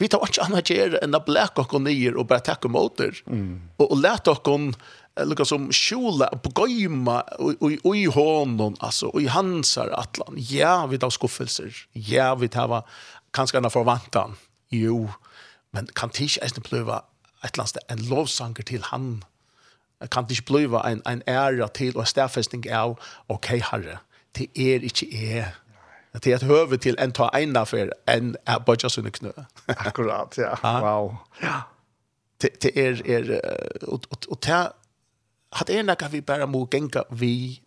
Vi 0.02 0.10
tar 0.10 0.26
ikke 0.26 0.42
annet 0.48 0.70
gjøre 0.74 1.02
enn 1.06 1.14
å 1.14 1.22
blæke 1.22 1.62
oss 1.62 1.74
nyer 1.86 2.18
og 2.18 2.28
bare 2.32 2.46
takke 2.46 2.72
måter, 2.72 3.14
mm. 3.30 3.78
og, 3.78 3.86
og 3.92 4.00
lete 4.02 4.34
oss 4.34 4.46
lukka 5.30 5.46
som 5.46 5.68
skjula 5.74 6.32
på 6.42 6.50
gøyma 6.58 7.20
og 7.38 7.94
i 7.94 8.08
hånden, 8.10 8.78
altså, 8.82 9.12
og 9.14 9.22
i 9.22 9.30
hansar 9.30 9.94
atlan. 9.94 10.40
Ja, 10.50 10.88
vi 10.90 10.98
tar 10.98 11.14
skuffelser. 11.14 11.70
Ja, 11.94 12.34
vi 12.34 12.50
tar 12.50 12.82
kanskje 13.34 13.62
enn 13.62 13.70
forvantan. 13.74 14.34
Jo, 14.74 15.06
men 15.74 15.90
kan 15.94 16.10
det 16.14 16.26
ikke 16.26 16.48
eisne 16.48 16.66
pløyva 16.66 17.04
ett 17.44 17.58
lands 17.58 17.78
en 17.88 18.10
lovsanger 18.10 18.64
till 18.64 18.84
han. 18.84 19.26
Kan 20.12 20.26
det 20.28 20.34
inte 20.34 20.52
bliva 20.52 20.90
en, 20.90 21.02
en 21.06 21.24
ära 21.26 21.68
till 21.68 21.96
och 21.96 22.02
en 22.02 22.08
stafästning 22.08 22.76
av 22.76 23.00
okej 23.28 23.58
okay, 23.58 23.60
herre, 23.60 24.00
det 24.32 24.48
er 24.56 24.84
inte 24.84 25.16
är 25.16 25.56
det 26.14 26.28
är 26.28 26.36
ett 26.36 26.42
höve 26.42 26.78
till 26.78 26.98
en 27.00 27.12
ta 27.12 27.30
ena 27.30 27.60
affär 27.60 27.94
en 28.06 28.38
är 28.46 28.60
bara 28.60 28.90
sån 28.90 29.12
knö 29.12 29.32
akkurat 29.66 30.38
ja. 30.38 30.80
Wow. 30.82 31.16
Ja. 31.42 31.62
Det 32.42 32.78
er 32.78 33.02
er 33.10 33.42
och 33.84 34.06
och 34.28 34.42
ta 34.42 34.74
hat 35.52 35.70
er 35.70 35.84
nakka 35.84 36.08
vi 36.08 36.22
bara 36.22 36.46
mo 36.46 36.68
genka 36.72 37.04
vi 37.12 37.62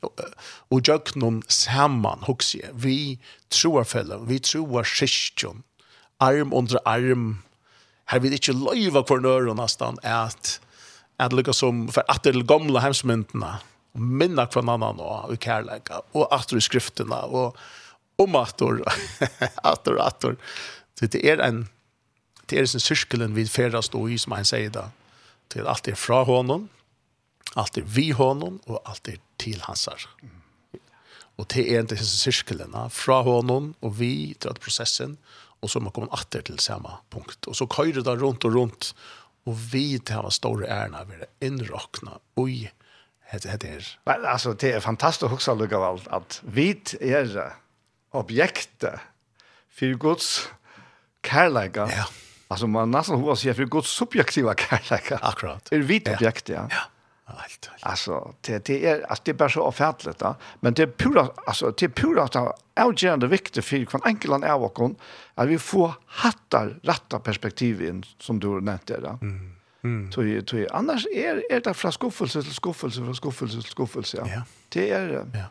og 0.70 0.88
jöknum 0.88 1.42
saman 1.48 2.18
hugsi 2.26 2.62
vi 2.74 3.18
truar 3.50 3.84
fellan 3.84 4.28
vi 4.28 4.38
truar 4.38 4.84
sysjon 4.84 5.62
arm 6.20 6.52
under 6.52 6.78
arm. 6.84 7.42
Her 8.06 8.20
vill 8.20 8.32
inte 8.32 8.52
löva 8.52 9.04
för 9.04 9.18
nörr 9.18 9.48
och 9.48 9.60
at, 9.60 10.02
at 10.02 10.60
att 11.16 11.32
lukka 11.32 11.52
som 11.52 11.88
for 11.88 12.02
at 12.08 12.22
det 12.24 12.46
gamla 12.46 12.80
hemsmyndena 12.80 13.58
minna 13.92 14.46
från 14.46 14.68
annan 14.68 15.00
og 15.00 15.32
i 15.32 15.50
og 15.50 15.90
och 16.12 16.34
att 16.34 16.52
i 16.52 16.60
skrifterna 16.60 17.24
og 17.24 17.56
om 18.18 18.34
att 18.34 18.62
att 19.56 19.88
att 19.88 20.20
det 21.00 21.24
er, 21.24 21.40
en 21.40 21.68
det 22.50 22.58
er 22.58 22.62
en 22.62 22.80
cirkeln 22.80 23.34
vi 23.34 23.46
färdas 23.46 23.88
og 23.94 24.10
i 24.10 24.18
som 24.18 24.32
han 24.32 24.44
sier 24.44 24.70
da, 24.70 24.90
til 25.50 25.66
alt 25.66 25.88
er 25.88 25.94
fra 25.94 26.24
honom 26.24 26.68
allt 27.54 27.78
är 27.78 27.82
vi 27.82 28.10
honom 28.10 28.60
och 28.66 28.80
allt 28.84 29.08
är 29.08 29.18
till 29.36 29.60
hansar. 29.62 30.08
Och 31.36 31.46
det 31.54 31.74
är 31.74 31.80
inte 31.80 31.96
cirkeln 31.96 32.90
från 32.90 33.24
honom 33.24 33.74
och 33.80 34.00
vi 34.00 34.34
till 34.34 34.54
processen 34.54 35.16
og 35.66 35.72
så 35.72 35.82
man 35.82 35.94
kommer 35.94 36.14
atter 36.14 36.44
til 36.46 36.60
samme 36.62 37.00
punkt. 37.10 37.48
Og 37.50 37.58
så 37.58 37.66
kör 37.66 37.90
det 37.92 38.16
rundt 38.22 38.46
og 38.46 38.54
rundt, 38.54 38.92
og 39.46 39.58
vi 39.72 39.98
tar 39.98 40.28
store 40.30 40.66
ærene 40.70 41.02
ved 41.08 41.24
det 41.24 41.28
innrøkna, 41.46 42.18
oi, 42.38 42.68
heter 43.32 43.56
det 43.58 43.70
her. 43.70 43.88
Men 44.06 44.26
altså, 44.26 44.54
det 44.54 44.74
er 44.74 44.84
fantastisk 44.84 45.26
å 45.26 45.34
huske 45.34 45.54
lukket 45.58 45.78
av 45.78 45.88
alt, 45.90 46.08
at 46.14 46.40
vi 46.42 46.70
er 47.00 47.34
objektet 48.16 49.02
for 49.76 49.98
Guds 49.98 50.30
kærleika. 51.26 51.90
Ja. 51.90 52.06
Altså, 52.50 52.68
man 52.70 52.94
nesten 52.94 53.18
hva 53.22 53.34
sier 53.38 53.56
for 53.58 53.66
Guds 53.70 53.90
subjektiva 53.90 54.54
kærleika. 54.54 55.18
Akkurat. 55.22 55.72
Er 55.74 55.82
vi 55.82 55.98
objektet, 56.06 56.54
ja. 56.54 56.68
Ja. 56.70 56.86
Allt. 57.28 57.70
Alltså 57.80 58.34
det 58.40 58.64
det 58.64 58.86
är 58.86 59.02
alltså 59.10 59.22
det 59.24 59.30
är 59.30 59.34
bara 59.34 59.48
så 59.48 59.62
ofärtligt 59.62 60.20
va. 60.20 60.36
Men 60.60 60.74
det 60.74 60.82
är 60.82 60.86
pura 60.86 61.28
alltså 61.46 61.70
det 61.70 61.84
är 61.84 61.88
pura 61.88 62.22
att 62.22 62.36
avgörande 62.80 63.26
viktigt 63.26 63.64
för 63.64 63.84
kvar 63.84 64.00
enkelan 64.04 64.42
är 64.42 64.62
och 64.62 64.90
att 65.34 65.48
vi 65.48 65.58
får 65.58 65.94
hattar 66.06 66.78
rätta 66.82 67.18
perspektiv 67.18 67.82
in 67.82 68.04
som 68.18 68.40
du 68.40 68.48
nämnde 68.48 69.00
där. 69.00 69.18
Mm. 69.22 69.56
Mm. 69.84 70.10
Tui, 70.10 70.42
tui. 70.42 70.66
Annars 70.70 71.06
är 71.06 71.52
är 71.52 71.60
det 71.60 71.74
fra 71.74 71.92
skuffelse 71.92 72.42
till 72.42 72.54
skuffelse 72.54 73.04
fra 73.04 73.14
skuffelse 73.14 73.60
till 73.60 73.70
skuffelse. 73.70 74.16
Ja. 74.16 74.28
ja. 74.34 74.42
Det 74.68 74.90
är 74.90 75.26
ja. 75.34 75.44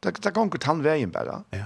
Det 0.00 0.22
det 0.22 0.30
går 0.30 0.44
inte 0.44 0.66
han 0.66 0.82
vägen 0.82 1.10
bara. 1.10 1.44
Ja. 1.50 1.64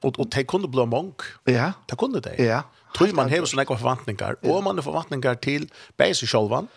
Och 0.00 0.18
och 0.18 0.28
det 0.28 0.44
kunde 0.44 0.68
bli 0.68 0.86
monk. 0.86 1.20
Ja. 1.44 1.72
Det 1.86 1.96
kunde 1.96 2.20
det. 2.20 2.44
Ja. 2.44 2.62
Tror 2.96 3.12
man 3.12 3.30
har 3.30 3.44
såna 3.44 3.64
förväntningar 3.64 4.36
och 4.40 4.64
man 4.64 4.76
har 4.76 4.82
förväntningar 4.82 5.34
till 5.34 5.72
bäst 5.96 6.28
självan 6.28 6.68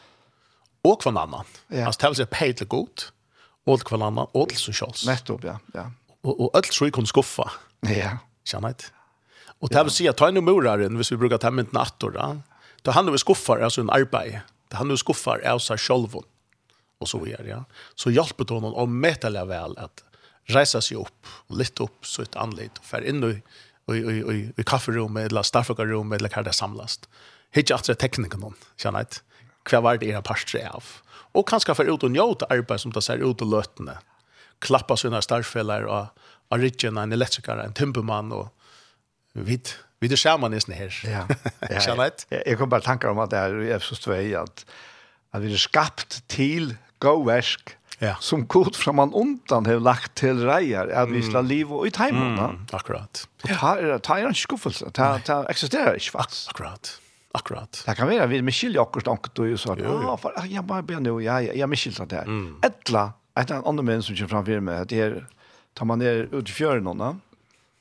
och 0.81 1.01
kvann 1.01 1.17
annan. 1.17 1.45
Ja. 1.67 1.85
Alltså 1.85 1.99
tävlas 1.99 2.19
är 2.19 2.25
paid 2.25 2.57
the 2.57 2.65
good 2.65 3.01
och 3.65 3.81
kvann 3.81 4.01
annan 4.01 4.27
och 4.31 4.51
så 4.51 4.73
shots. 4.73 5.05
Nettopp 5.05 5.43
ja, 5.43 5.59
ja. 5.73 5.91
Och 6.21 6.41
och 6.41 6.57
öll 6.57 6.63
tror 6.63 6.87
jag 6.87 6.93
kunde 6.93 7.07
skuffa. 7.07 7.51
Ja. 7.79 8.17
Känner 8.43 8.67
inte. 8.67 8.83
Och 9.59 9.69
det 9.69 9.83
vill 9.83 9.91
säga 9.91 10.13
ta 10.13 10.27
en 10.27 10.43
moraren, 10.43 10.95
hvis 10.95 11.11
vi 11.11 11.17
brukar 11.17 11.37
ta 11.37 11.51
med 11.51 11.73
nattor 11.73 12.11
då. 12.11 12.41
Då 12.81 12.91
handlar 12.91 13.11
vi 13.11 13.17
skuffar 13.17 13.59
alltså 13.59 13.81
en 13.81 13.89
arbete. 13.89 14.41
Det 14.67 14.75
handlar 14.75 14.93
vi 14.93 14.97
skuffar 14.97 15.39
alltså 15.39 15.77
själva. 15.77 16.19
Och 16.99 17.09
så 17.09 17.19
vidare 17.19 17.47
ja. 17.47 17.63
Så 17.95 18.11
hjälper 18.11 18.45
det 18.45 18.53
någon 18.53 18.73
om 18.73 18.99
mätala 18.99 19.45
väl 19.45 19.77
att 19.77 20.03
resa 20.45 20.81
sig 20.81 20.97
upp 20.97 21.25
och 21.47 21.57
lite 21.57 21.83
upp 21.83 22.05
så 22.05 22.21
ett 22.21 22.35
anled 22.35 22.69
och 22.79 22.85
för 22.85 23.01
in 23.01 23.23
i 23.23 23.41
i 23.93 23.97
i 23.97 24.33
i 24.33 24.53
i 24.57 24.63
kafferummet 24.63 25.31
eller 25.31 25.43
staffarummet 25.43 26.19
eller 26.19 26.29
kvar 26.29 26.43
det 26.43 26.53
samlast. 26.53 27.09
Hitch 27.51 27.71
efter 27.71 27.93
tekniken 27.93 28.39
någon. 28.39 28.55
Känner 28.77 28.99
inte 28.99 29.17
hva 29.69 29.81
var 29.81 30.01
det 30.01 30.09
era 30.09 30.21
parstre 30.25 30.63
av. 30.67 30.97
Og 31.33 31.47
kanskje 31.47 31.75
for 31.77 31.87
ut 31.87 32.03
og 32.03 32.11
njøte 32.11 32.49
arbeid 32.51 32.83
som 32.83 32.91
det 32.91 33.03
ser 33.05 33.23
ut 33.23 33.41
og 33.41 33.53
løtene. 33.53 33.99
Klappa 34.61 34.97
sine 34.99 35.21
starfeller 35.23 35.87
og 35.89 36.25
arritjen, 36.51 36.99
en 36.99 37.15
elektriker, 37.15 37.61
en 37.63 37.77
timpermann 37.77 38.33
og 38.35 38.49
vidt. 39.33 39.77
Vi 40.01 40.07
det 40.07 40.17
skärmar 40.17 40.49
nästan 40.49 40.75
här. 40.75 41.01
Ja. 41.03 41.27
Ja. 41.59 42.09
Jag 42.29 42.41
jag 42.45 42.57
kommer 42.57 42.67
bara 42.67 42.81
tankar 42.81 43.07
om 43.07 43.19
att 43.19 43.29
det 43.29 43.37
är 43.37 43.61
i 43.61 43.71
Efesos 43.71 43.99
2 43.99 44.11
att 44.11 44.65
att 45.31 45.41
vi 45.41 45.53
är 45.53 45.57
skapt 45.57 46.27
till 46.27 46.75
gåväsk 46.99 47.77
ja. 47.99 48.15
som 48.19 48.47
god 48.47 48.75
från 48.75 48.95
man 48.95 49.13
undan 49.13 49.65
har 49.65 49.79
lagt 49.79 50.15
till 50.15 50.45
rejer 50.45 50.87
att 50.87 51.09
vi 51.09 51.21
ska 51.21 51.41
liv 51.41 51.73
och 51.73 51.87
i 51.87 51.91
tajmen. 51.91 52.39
Mm. 52.39 52.65
Akkurat. 52.71 53.27
Ja. 53.43 53.49
Det 53.49 54.07
här 54.07 54.17
är 54.17 54.27
en 54.27 54.35
skuffelse. 54.35 54.91
Det 54.93 55.45
existerar 55.49 55.93
inte 55.93 56.11
faktiskt. 56.11 56.49
Akkurat. 56.49 57.00
Akkurat. 57.33 57.83
Det 57.85 57.95
kan 57.95 58.07
vara 58.07 58.25
vi 58.25 58.41
med 58.41 58.53
skilja 58.55 58.81
och 58.81 59.01
stank 59.01 59.33
då 59.33 59.47
ju 59.47 59.57
så 59.57 59.71
att 59.71 59.79
ja 59.79 60.17
för 60.17 60.33
jag 60.45 60.63
bara 60.63 60.81
ber 60.81 60.99
nu 60.99 61.23
jag 61.23 61.57
jag 61.57 61.69
med 61.69 61.79
skilja 61.79 62.05
där. 62.05 62.25
Ettla 62.61 63.13
ett 63.39 63.51
annat 63.51 63.85
män 63.85 64.03
som 64.03 64.15
kör 64.15 64.27
framför 64.27 64.59
mig 64.59 64.85
det 64.85 64.99
är 64.99 65.27
tar 65.73 65.85
man 65.85 65.99
ner 65.99 66.35
ut 66.35 66.49
i 66.49 66.51
fjärden 66.51 66.97
då. 66.97 67.15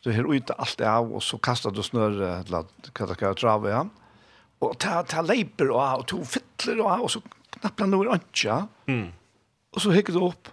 Så 0.04 0.10
här 0.10 0.34
ute 0.34 0.52
allt 0.52 0.78
det 0.78 0.92
av 0.92 1.12
och 1.12 1.22
så 1.22 1.38
kastar 1.38 1.70
du 1.70 1.82
snör 1.82 2.10
eller 2.10 2.64
vad 2.98 3.16
ska 3.16 3.26
jag 3.26 3.36
trava 3.36 3.70
ja. 3.70 3.86
Och 4.58 4.78
ta 4.78 5.02
ta 5.02 5.22
leper 5.22 5.70
och 5.70 5.98
och 5.98 6.06
to 6.06 6.24
fittler 6.24 6.80
och 6.80 7.02
och 7.02 7.10
så 7.10 7.20
knappar 7.50 7.86
några 7.86 8.20
ja. 8.44 8.68
Mm. 8.86 9.08
Och 9.70 9.82
så 9.82 9.90
hickar 9.90 10.12
du 10.12 10.20
upp 10.20 10.48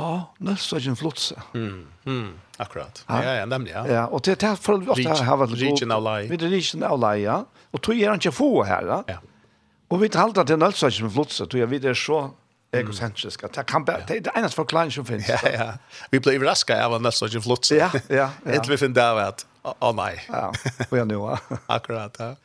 Ja, 0.00 0.34
nästa 0.38 0.76
är 0.76 0.88
en 0.88 0.96
flotsa. 0.96 1.42
Mm. 1.54 1.86
Mm. 2.06 2.40
Akkurat. 2.56 3.04
Ja, 3.06 3.24
ja, 3.24 3.46
nämligen. 3.46 3.86
Ja. 3.86 3.92
ja, 3.92 4.06
och 4.06 4.20
det 4.22 4.42
här 4.42 4.56
för 4.56 4.72
att 4.72 4.88
ofta 4.88 5.24
har 5.24 5.36
varit 5.36 5.52
region 5.52 5.90
av 5.90 6.02
lie. 6.02 6.28
Vid 6.28 6.42
region 6.42 6.82
av 6.82 7.00
lie, 7.00 7.24
ja. 7.24 7.46
Och 7.70 7.82
tror 7.82 7.96
jag 7.96 8.14
inte 8.14 8.32
få 8.32 8.64
här, 8.64 8.86
ja. 8.86 9.04
Ja. 9.06 9.14
Och 9.88 10.02
vi 10.02 10.08
talar 10.08 10.40
att 10.40 10.46
det 10.46 10.52
är 10.52 10.56
nästa 10.56 10.86
är 10.86 11.02
en 11.02 11.10
tror 11.46 11.60
jag 11.60 11.66
vi 11.66 11.78
det 11.78 11.94
så 11.94 12.30
egocentriska. 12.72 13.48
Det 13.54 13.62
kan 13.62 13.84
bara 13.84 14.00
det 14.06 14.26
är 14.26 14.38
enas 14.38 14.54
förklaring 14.54 14.90
som 14.90 15.04
finns. 15.04 15.28
Ja, 15.28 15.38
ja. 15.52 15.72
Vi 16.10 16.20
blir 16.20 16.40
raska 16.40 16.86
av 16.86 17.02
nästa 17.02 17.26
är 17.26 17.36
en 17.36 17.42
flotsa. 17.42 17.74
Ja, 17.74 17.90
ja. 18.08 18.30
Inte 18.54 18.70
vi 18.70 18.76
finner 18.76 18.94
där 18.94 19.16
att 19.16 19.46
åh 19.62 19.94
nej. 19.94 20.24
Ja. 20.28 20.52
Och 20.90 20.98
jag 20.98 21.08
nu. 21.08 21.36
Akkurat, 21.66 22.16
ja. 22.18 22.24
Ja. 22.26 22.36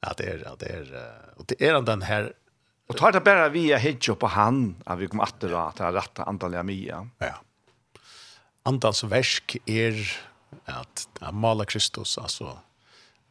Ja, 0.00 0.12
det 0.16 0.24
är 0.24 0.48
det 0.58 0.66
är 0.66 1.12
och 1.36 1.44
det 1.46 1.68
är 1.68 1.82
den 1.82 2.02
här 2.02 2.32
Och 2.90 2.96
tar 2.96 3.12
det 3.12 3.20
bara 3.20 3.48
via 3.48 3.76
är 3.76 3.80
hedge 3.80 4.14
på 4.18 4.26
han 4.26 4.76
att 4.84 4.98
vi 4.98 5.06
kommer 5.06 5.22
att 5.22 5.40
dra 5.40 5.72
till 5.72 5.84
rätta 5.84 6.22
antalet 6.22 6.64
mia. 6.64 7.08
Ja. 7.18 7.34
Antals 8.62 9.04
verk 9.04 9.56
är 9.66 9.94
att 10.64 11.08
mala 11.32 11.64
Kristus 11.64 12.18
alltså 12.18 12.58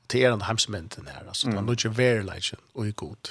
till 0.07 0.21
den 0.21 0.41
hemsmenten 0.41 1.07
här 1.07 1.27
alltså 1.27 1.47
mm. 1.47 1.55
man 1.55 1.65
låter 1.65 1.89
vara 1.89 2.35
lite 2.35 2.55
och 2.73 2.87
i 2.87 2.91
god. 2.91 3.29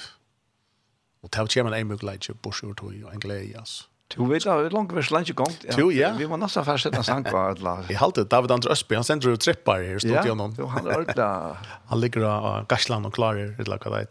Och 1.21 1.31
tar 1.31 1.47
jag 1.55 1.63
man 1.63 1.73
en 1.73 1.87
mycket 1.87 2.03
lite 2.03 2.33
på 2.33 2.51
sjön 2.51 2.75
och 3.05 3.13
en 3.13 3.19
glädje 3.19 3.59
alltså. 3.59 3.83
Du 4.07 4.25
vet 4.25 4.45
att 4.47 4.63
det 4.63 4.69
långt 4.69 4.91
vers 4.91 5.11
lunch 5.11 5.35
gång. 5.35 5.53
Jo 5.77 5.91
ja. 5.91 6.13
Vi 6.17 6.25
var 6.25 6.37
nästan 6.37 6.65
fast 6.65 6.85
att 6.85 7.05
sank 7.05 7.31
var 7.31 7.51
att 7.51 7.59
la. 7.59 7.83
Jag 7.89 7.99
hållde 7.99 8.23
David 8.23 8.51
Anders 8.51 8.71
Ösby 8.71 8.95
han 8.95 9.03
sände 9.03 9.29
ju 9.29 9.37
trippar 9.37 9.83
här 9.83 9.99
stod 9.99 10.25
ju 10.25 10.35
någon. 10.35 10.55
Ja, 10.57 10.65
han 10.65 10.87
är 10.87 10.99
ordla. 10.99 11.57
Han 11.89 11.99
ligger 11.99 12.23
och 12.23 12.67
gaslan 12.67 13.05
och 13.05 13.13
klarar 13.13 13.55
det 13.57 13.71
lika 13.71 13.89
där. 13.89 14.07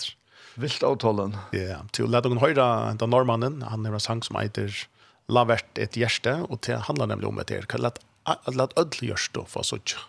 Vilt 0.58 0.82
avtalen. 0.82 1.36
Ja, 1.54 1.82
til 1.94 2.08
å 2.08 2.10
lade 2.10 2.30
noen 2.30 2.42
høyre 2.42 2.64
den 2.98 3.12
normannen, 3.14 3.60
han 3.62 3.86
har 3.86 3.94
en 3.94 4.02
sang 4.02 4.22
som 4.26 4.40
heter 4.40 4.74
La 5.30 5.44
vært 5.44 5.78
et 5.78 5.96
hjerte, 5.98 6.32
og 6.48 6.62
det 6.64 6.80
handler 6.88 7.10
nemlig 7.10 7.28
om 7.28 7.38
et 7.42 7.52
her. 7.52 7.66
Lad 7.78 8.72
ødel 8.80 9.10
hjerte 9.10 9.44
for 9.46 9.62
å 9.62 9.68
sitte. 9.68 10.00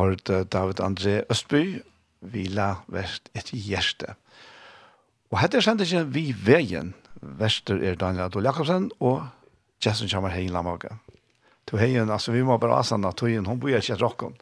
hørt 0.00 0.30
David 0.52 0.80
André 0.84 1.20
Østby, 1.30 1.82
Vila 2.20 2.74
Vest 2.88 3.30
et 3.34 3.52
Gjerte. 3.52 4.16
Og 5.30 5.38
hette 5.38 5.60
er 5.60 5.64
sendt 5.64 5.84
ikke 5.84 6.04
vi 6.10 6.30
veien. 6.34 6.94
Vester 7.20 7.78
er 7.84 7.98
Daniel 8.00 8.26
Adol 8.26 8.48
Jakobsen 8.48 8.88
og 8.98 9.26
Jason 9.84 10.08
Kjammer 10.10 10.32
Hein 10.34 10.50
Lamaga. 10.54 10.96
To 11.70 11.78
heien, 11.78 12.10
altså 12.10 12.32
vi 12.34 12.42
må 12.42 12.56
bare 12.58 12.80
asana, 12.80 13.12
to 13.14 13.28
heien, 13.28 13.46
hun 13.46 13.60
bor 13.60 13.70
ikke 13.70 13.94
et 13.94 14.02
rokken. 14.02 14.34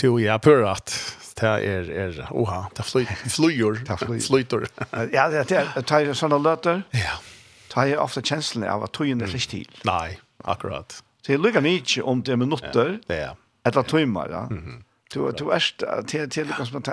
To 0.00 0.16
ja, 0.20 0.36
pørat. 0.40 0.92
Det 1.36 1.48
er, 1.48 1.88
er, 1.92 2.20
oha, 2.32 2.62
det 2.76 2.84
fly, 2.84 3.04
flyger, 3.28 3.82
flyter. 4.24 4.64
ja, 5.12 5.26
det 5.32 5.42
er, 5.52 5.72
det 5.76 5.84
er 5.84 6.12
sånne 6.16 6.38
løter. 6.40 6.80
Ja. 6.96 7.18
Det 7.72 7.90
er 7.92 8.00
ofte 8.00 8.22
kjenslene 8.24 8.70
av 8.72 8.86
at 8.86 8.94
to 8.96 9.04
er 9.04 9.20
ikke 9.26 9.50
til. 9.52 9.80
Nei, 9.88 10.16
akkurat. 10.48 10.96
Så 11.20 11.34
jeg 11.34 11.42
lukker 11.44 11.64
mye 11.64 12.04
om 12.08 12.22
det 12.24 12.32
er 12.32 12.40
minutter. 12.40 12.94
Ja, 12.96 13.10
det. 13.12 13.45
Eller 13.66 13.82
tøymer, 13.82 14.30
ja. 14.30 14.46
Du 15.14 15.30
du 15.38 15.50
er 15.50 15.60
till 16.06 16.30
til, 16.30 16.46
liksom 16.58 16.76
att 16.76 16.88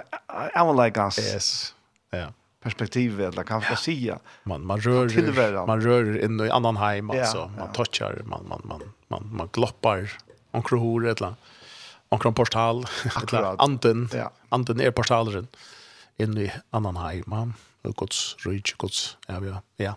jag 0.55 0.85
like. 0.85 0.99
Yes. 0.99 1.75
Ja. 2.11 2.33
Perspektiv 2.63 3.21
eller 3.21 3.43
kan 3.43 3.63
man 3.69 3.77
säga. 3.77 4.19
Man 4.43 4.65
man 4.65 4.79
rör 4.81 5.65
man 5.65 5.81
rör 5.81 6.23
in 6.23 6.39
i 6.39 6.49
annan 6.49 6.77
hem 6.77 7.09
alltså. 7.09 7.51
Man 7.57 7.71
touchar, 7.73 8.21
man 8.25 8.45
man 8.47 8.61
man 8.63 8.81
man 9.07 9.29
man 9.31 9.49
gloppar 9.53 10.11
om 10.51 10.63
krohor 10.63 11.07
eller 11.07 11.35
omkring 12.09 12.33
portal, 12.33 12.85
anden, 13.57 14.09
ja. 14.13 14.31
anden 14.49 14.81
är 14.81 14.91
portalen 14.91 15.47
in 16.17 16.37
i 16.37 16.51
annan 16.69 16.95
hem 16.95 17.23
man 17.25 17.53
och 17.81 17.95
guds 17.95 18.35
rike 18.45 18.73
guds 18.77 19.17
ja. 19.27 19.61
ja. 19.77 19.95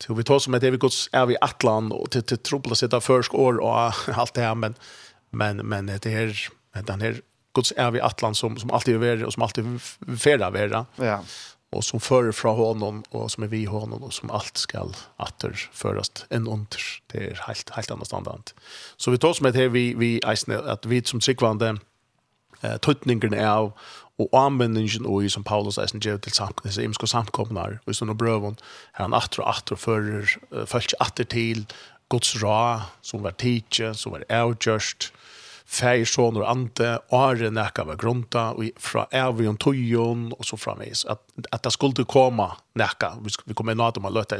Så 0.00 0.14
vi 0.14 0.24
tar 0.24 0.38
som 0.38 0.54
et 0.54 0.62
evig 0.62 0.80
gods 0.80 1.08
evig 1.12 1.36
atlan, 1.40 1.92
og 1.92 2.10
til, 2.10 2.22
till 2.22 2.38
till 2.38 2.76
sitt 2.76 2.94
av 2.94 3.00
førsk 3.00 3.34
år 3.34 3.60
och 3.60 3.92
allt 4.18 4.34
det 4.34 4.40
här 4.42 4.54
men 4.54 4.74
men 5.30 5.56
men 5.56 5.86
det 5.86 6.06
här 6.06 6.48
den 6.82 7.00
här 7.00 7.20
Guds 7.54 7.72
är 7.76 7.90
vi 7.90 8.00
Atlant 8.00 8.36
som 8.36 8.58
som 8.58 8.70
alltid 8.70 8.94
är 8.94 8.98
värre 8.98 9.26
och 9.26 9.32
som 9.32 9.42
alltid 9.42 9.80
färra 10.18 10.50
värre. 10.50 10.84
Ja. 10.96 11.24
Och 11.70 11.84
som 11.84 12.00
förer 12.00 12.32
från 12.32 12.56
honom 12.56 13.02
och 13.10 13.30
som 13.30 13.42
är 13.42 13.48
vi 13.48 13.64
honom 13.64 14.02
och 14.02 14.12
som 14.12 14.30
allt 14.30 14.56
skall 14.56 14.96
åter 15.16 15.68
föras 15.72 16.26
en 16.30 16.48
under. 16.48 16.80
Det 17.06 17.18
är 17.18 17.40
helt 17.46 17.70
helt 17.70 17.90
annat 17.90 18.06
standard. 18.06 18.50
Så 18.96 19.10
vi 19.10 19.18
tar 19.18 19.32
som 19.32 19.46
ett 19.46 19.54
här 19.54 19.68
vi 19.68 19.94
vi 19.94 20.20
att 20.66 20.86
vi 20.86 21.04
som 21.04 21.20
sikvande 21.20 21.78
eh 22.62 22.76
tutningen 22.76 23.34
är 23.34 23.72
og 24.18 24.34
anvendingen 24.34 25.06
og 25.06 25.24
i 25.24 25.30
som 25.30 25.44
Paulus 25.46 25.78
eisen 25.78 26.02
gjør 26.02 26.18
til 26.22 26.34
samkomne, 26.34 26.72
så 26.74 26.82
imsko 26.82 27.06
samkomnar, 27.06 27.78
og 27.84 27.92
i 27.92 27.96
sånne 27.96 28.16
brøvun, 28.18 28.58
her 28.96 29.06
han 29.06 29.14
atter 29.14 29.44
og 29.44 29.52
atter 29.52 29.78
fører, 29.78 30.26
uh, 30.50 30.64
følger 30.66 30.98
atter 31.04 31.28
til 31.30 31.64
Guds 32.10 32.34
ra, 32.42 32.88
som 33.02 33.22
var 33.22 33.36
tidsje, 33.38 33.92
som 33.94 34.16
var 34.16 34.26
avgjørst, 34.32 35.12
fær 35.68 36.04
son 36.08 36.38
og 36.40 36.46
ante 36.48 36.94
are 37.12 37.50
nekka 37.52 37.84
var 37.84 37.98
grunta 38.00 38.48
og 38.56 38.70
fra 38.80 39.04
Avion 39.12 39.58
Toyon 39.60 40.30
og 40.32 40.44
så 40.48 40.56
framvis 40.56 41.04
at 41.12 41.20
at 41.52 41.64
det 41.64 41.72
skulle 41.72 42.04
komma 42.08 42.54
nekka 42.74 43.18
vi 43.22 43.30
vi 43.46 43.54
kommer 43.54 43.74
nå 43.74 43.86
att 43.86 44.02
man 44.02 44.12
löta. 44.12 44.36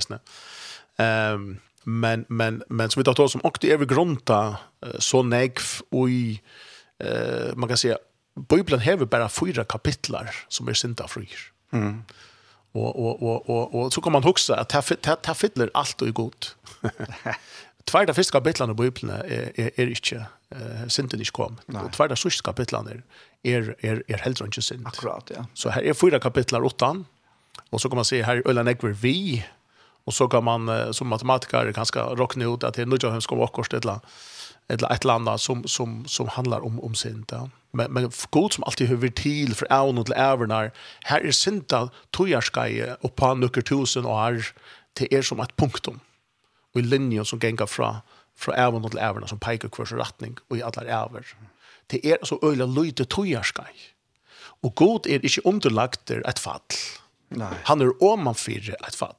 Ehm 0.98 1.34
um, 1.34 1.60
men 1.84 2.24
men 2.28 2.62
men 2.68 2.90
så 2.90 3.00
vi 3.00 3.04
tar 3.04 3.28
som 3.28 3.40
aktiv 3.44 3.72
över 3.72 3.86
grunta 3.86 4.56
så 4.98 5.22
nekv 5.22 5.82
och 5.90 6.10
i 6.10 6.40
eh 7.00 7.56
man 7.56 7.68
kan 7.68 7.76
säga 7.76 7.98
Bibeln 8.48 8.80
har 8.80 9.04
bara 9.04 9.28
fyra 9.28 9.64
kapitlar 9.64 10.34
som 10.48 10.68
är 10.68 10.74
synda 10.74 11.08
fryr. 11.08 11.52
Mm. 11.72 12.02
Och 12.72 12.96
och 12.98 13.22
och 13.22 13.50
och 13.50 13.74
och 13.74 13.92
så 13.92 14.00
kan 14.00 14.12
man 14.12 14.22
huxa 14.22 14.56
att 14.56 14.68
ta 14.68 14.82
ta 15.16 15.34
fyller 15.34 15.70
allt 15.74 16.02
och 16.02 16.14
gott. 16.14 16.56
Tvärda 17.88 18.14
första 18.14 18.32
kapitlen 18.38 18.70
i 18.70 18.74
Bibeln 18.74 19.10
är 19.10 19.52
är, 19.60 19.70
är 19.80 19.88
inte 19.88 20.16
eh 20.50 20.88
synden 20.88 21.20
inte 21.20 21.30
kom. 21.30 21.56
Och 21.84 21.92
tvärda 21.92 22.16
sista 22.16 22.42
kapitlen 22.42 22.86
är 22.88 23.02
är 23.42 23.76
är, 23.80 24.02
är 24.06 24.18
helt 24.18 24.40
inte 24.40 24.62
synd. 24.62 24.86
Akkurat, 24.86 25.30
ja. 25.36 25.46
Så 25.54 25.68
här 25.70 25.82
är 25.82 25.94
fyra 25.94 26.20
kapitlar 26.20 26.64
åttan. 26.64 27.06
Och 27.70 27.80
så 27.80 27.88
kan 27.88 27.96
man 27.96 28.04
se 28.04 28.22
här 28.22 28.42
Ölan 28.46 28.68
Ekver 28.68 28.90
vi 28.90 29.46
och 30.04 30.14
så 30.14 30.28
kan 30.28 30.44
man 30.44 30.94
som 30.94 31.08
matematiker 31.08 31.72
ganska 31.72 32.02
rockna 32.02 32.44
ut 32.54 32.64
att 32.64 32.74
det 32.74 32.82
är 32.82 32.86
något 32.86 33.22
ska 33.22 33.34
vara 33.34 33.48
kort 33.48 33.72
ett 33.72 33.84
land 33.84 34.00
eller 34.68 34.92
ett 34.92 35.04
land 35.04 35.40
som 35.40 35.64
som 35.64 36.04
som 36.06 36.28
handlar 36.28 36.60
om 36.60 36.80
om 36.80 36.94
synd. 36.94 37.24
Ja. 37.32 37.50
Men 37.70 37.92
men 37.92 38.10
god 38.30 38.52
som 38.52 38.64
alltid 38.64 38.88
hör 38.88 39.08
till 39.08 39.54
för 39.54 39.66
även 39.70 39.98
och 39.98 40.10
ävernar. 40.16 40.72
Här 41.04 41.20
är 41.20 41.30
synda 41.30 41.90
tojarskaje 42.10 42.96
och 43.00 43.16
på 43.16 43.34
några 43.34 43.62
tusen 43.62 44.06
år 44.06 44.44
till 44.94 45.08
er 45.10 45.22
som 45.22 45.40
ett 45.40 45.56
punktum 45.56 46.00
og 46.74 46.80
i 46.80 46.86
linjen 46.86 47.26
som 47.28 47.40
gengar 47.40 47.70
fra, 47.70 48.00
fra 48.36 48.56
ævene 48.66 48.90
til 48.90 49.00
ævene, 49.02 49.28
som 49.28 49.40
peikar 49.42 49.72
kvars 49.74 49.94
retning, 49.96 50.38
og 50.50 50.58
i 50.58 50.64
allar 50.64 50.88
æver. 50.88 51.34
Det 51.90 52.00
er 52.04 52.20
altså 52.20 52.38
øyla 52.44 52.66
løyde 52.66 53.04
tøyarskei. 53.04 53.72
Og 54.62 54.74
god 54.74 55.06
er 55.06 55.24
ikke 55.24 55.46
underlagt 55.46 56.10
et 56.10 56.38
fall. 56.38 56.80
Nei. 57.30 57.52
Han 57.68 57.84
er 57.84 57.92
omanfyrir 58.02 58.76
et 58.86 58.96
fall. 58.96 59.16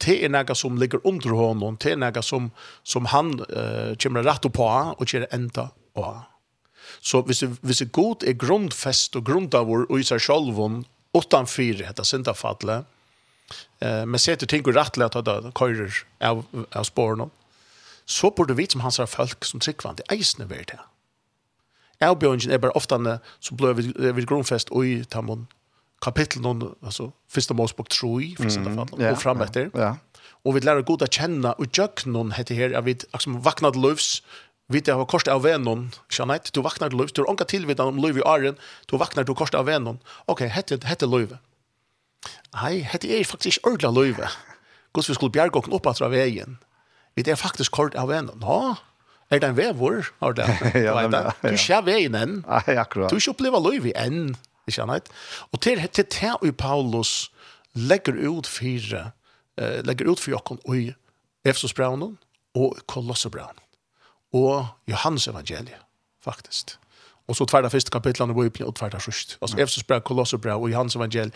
Det 0.00 0.16
er 0.24 0.32
nega 0.32 0.54
som 0.56 0.78
ligger 0.80 1.02
under 1.04 1.36
honom, 1.36 1.76
det 1.76 1.92
er 1.92 2.00
nega 2.00 2.22
som, 2.24 2.48
som 2.82 3.10
han 3.12 3.34
uh, 3.40 3.92
kommer 4.00 4.24
rett 4.24 4.48
på, 4.48 4.64
og 4.64 5.04
kommer 5.04 5.34
enda 5.36 5.68
på. 5.94 6.06
Så 7.00 7.20
hvis, 7.28 7.44
hvis 7.60 7.82
god 7.92 8.24
er 8.26 8.38
grundfest 8.40 9.16
og 9.16 9.26
grundavur 9.28 9.84
og 9.88 10.00
i 10.00 10.06
seg 10.06 10.22
sjolvun, 10.24 10.82
utanfyrir 11.16 11.84
dette 11.84 12.04
syndafallet, 12.06 12.88
Eh, 13.78 14.06
men 14.06 14.18
sätter 14.18 14.46
ting 14.46 14.64
och 14.64 14.74
rätt 14.74 14.96
lätt 14.96 15.16
att 15.16 15.24
det 15.24 15.52
körer 15.58 15.92
av, 16.20 16.44
av 16.72 16.84
spåren. 16.84 17.30
Så 18.04 18.30
borde 18.30 18.54
vi 18.54 18.66
som 18.66 18.80
hans 18.80 18.98
har 18.98 19.06
folk 19.06 19.44
som 19.44 19.60
tryckvann, 19.60 19.94
det 19.96 20.02
är 20.08 20.16
ju 20.16 20.64
det. 20.64 20.80
Avbjörningen 22.06 22.50
er 22.50 22.58
bara 22.58 22.72
ofte 22.72 23.20
så 23.40 23.54
blir 23.54 23.74
vi, 23.74 24.12
vi 24.12 24.22
grundfäst 24.24 24.70
og 24.70 24.86
i 24.86 25.04
tammon 25.04 25.48
kapittel 26.02 26.42
noen, 26.42 26.62
altså, 26.82 27.10
første 27.28 27.54
Mosebok 27.54 27.88
3 27.88 28.36
för 28.36 28.48
sådana 28.48 28.74
fall 28.74 28.88
mm, 28.88 29.00
yeah, 29.00 29.12
och 29.12 29.22
framåt 29.22 29.52
där. 29.52 29.70
Ja. 29.74 29.80
Yeah. 29.80 29.96
Och 30.42 30.56
vi 30.56 30.60
å 30.60 31.06
kjenne, 31.10 31.54
og 31.58 31.66
gjøk 31.76 32.06
noen 32.06 32.32
heter 32.32 32.54
her, 32.54 32.72
at 32.78 32.84
vi 32.84 32.94
liksom 32.94 33.42
vaknad 33.44 33.76
løvs, 33.76 34.22
vid 34.68 34.86
det 34.86 34.94
har 34.94 35.04
kost 35.04 35.28
av 35.28 35.42
vännen. 35.42 35.90
Janette 36.08 36.50
du 36.54 36.62
vaknar 36.62 36.90
løvs, 36.90 37.12
du 37.12 37.22
har 37.22 37.44
till 37.44 37.66
vid 37.66 37.80
om 37.80 37.98
løv 37.98 38.16
i 38.16 38.22
åren, 38.22 38.56
du 38.86 38.96
vaknar 38.96 39.24
du 39.24 39.34
korset 39.34 39.54
av 39.54 39.66
vännen. 39.66 40.00
ok, 40.26 40.32
okay, 40.32 40.48
hette 40.48 40.78
hette. 40.84 41.06
Nei, 42.54 42.80
hette 42.82 43.08
er 43.08 43.24
faktisk 43.24 43.60
ikke 43.60 43.72
ordentlig 43.72 43.92
løyve. 43.96 44.30
Hvordan 44.92 45.08
vi 45.08 45.16
skulle 45.18 45.34
bjerge 45.34 45.60
oss 45.60 45.72
opp 45.72 45.88
av 45.90 46.10
veien. 46.12 46.58
Vi 47.16 47.24
er 47.26 47.38
faktisk 47.38 47.72
kort 47.72 47.94
av 47.98 48.10
veien. 48.10 48.30
Nå, 48.42 48.60
er 49.30 49.42
det 49.42 49.50
en 49.52 49.56
vei 49.58 49.68
vår? 49.78 50.10
Har 50.22 50.34
det? 50.38 50.46
ja, 50.86 50.94
men, 50.98 51.14
ja, 51.14 51.30
ja. 51.30 51.50
Du 51.52 51.58
ser 51.58 51.84
veien 51.86 52.16
enn. 52.18 52.40
Nei, 52.46 52.76
akkurat. 52.80 53.12
Du 53.12 53.20
ikke 53.20 53.36
opplever 53.36 53.62
løyve 53.62 53.94
enn. 53.98 54.34
Ikke 54.66 54.84
annet. 54.84 55.10
Og 55.54 55.62
til 55.62 55.82
til 55.88 56.06
det 56.10 56.34
og 56.40 56.56
Paulus 56.58 57.30
legger 57.74 58.18
ut 58.18 58.46
fire, 58.50 59.12
uh, 59.60 59.78
legger 59.86 60.10
ut 60.10 60.20
for 60.20 60.34
jokken 60.34 60.58
i 60.74 60.90
Efesos 61.46 61.74
braunen 61.74 62.18
og 62.58 62.82
Kolosser 62.90 63.30
braunen. 63.30 63.62
Og 64.34 64.66
Johannes 64.90 65.26
evangeliet, 65.30 65.86
faktisk. 66.22 66.76
Og 67.30 67.36
så 67.38 67.46
tverda 67.46 67.70
første 67.70 67.92
kapitlene 67.94 68.34
i 68.34 68.38
Bibelen, 68.42 68.68
og 68.68 68.74
tverda 68.78 68.98
sørst. 68.98 69.36
Altså, 69.38 69.56
mm. 69.56 69.62
Efesos 69.62 69.86
brev, 69.86 70.00
Kolosser 70.02 70.40
brev 70.42 70.62
og 70.62 70.72
Johannes 70.72 70.96
evangel. 70.98 71.30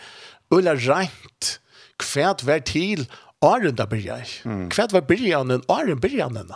Ulla 0.51 0.75
rent 0.75 1.59
kvärt 1.99 2.43
var 2.43 2.59
till 2.59 3.07
Arden 3.41 3.75
där 3.75 3.87
börjar. 3.87 4.27
Mm. 4.45 4.69
Kvärt 4.69 4.91
var 4.91 5.01
början 5.01 5.47
den 5.47 5.61
Arden 5.67 5.99
början 5.99 6.33
den. 6.33 6.51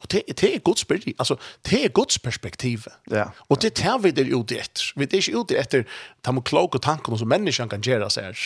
Och 0.00 0.06
det, 0.08 0.22
det 0.26 0.54
er 0.54 0.58
Guds 0.58 0.88
byrja, 0.88 1.12
altså, 1.18 1.36
det 1.62 1.84
er 1.84 1.88
Guds 1.88 2.18
perspektiv. 2.18 2.86
Ja. 3.10 3.24
Og 3.50 3.58
det 3.62 3.74
tar 3.74 3.98
vi 3.98 4.10
det 4.10 4.28
ute 4.30 4.54
etter. 4.54 4.92
Vi 4.94 5.04
er 5.04 5.16
ikke 5.18 5.40
ute 5.40 5.58
etter 5.58 5.82
de 6.22 6.42
kloke 6.42 6.78
tankene 6.78 7.18
som 7.18 7.28
menneskene 7.28 7.68
kan 7.68 7.82
gjøre 7.82 8.10
seg. 8.10 8.38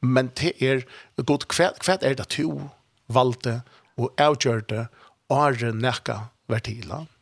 Men 0.00 0.30
det 0.40 0.54
er, 0.64 0.86
god, 1.20 1.44
kvärt, 1.52 1.78
kvärt 1.84 2.02
er 2.02 2.14
det 2.14 2.30
du 2.36 2.70
valde 3.08 3.60
och 3.96 4.20
avgjorde 4.20 4.88
Arden 5.28 5.78
näka 5.78 6.32
vertila. 6.48 7.04
Mm 7.04 7.21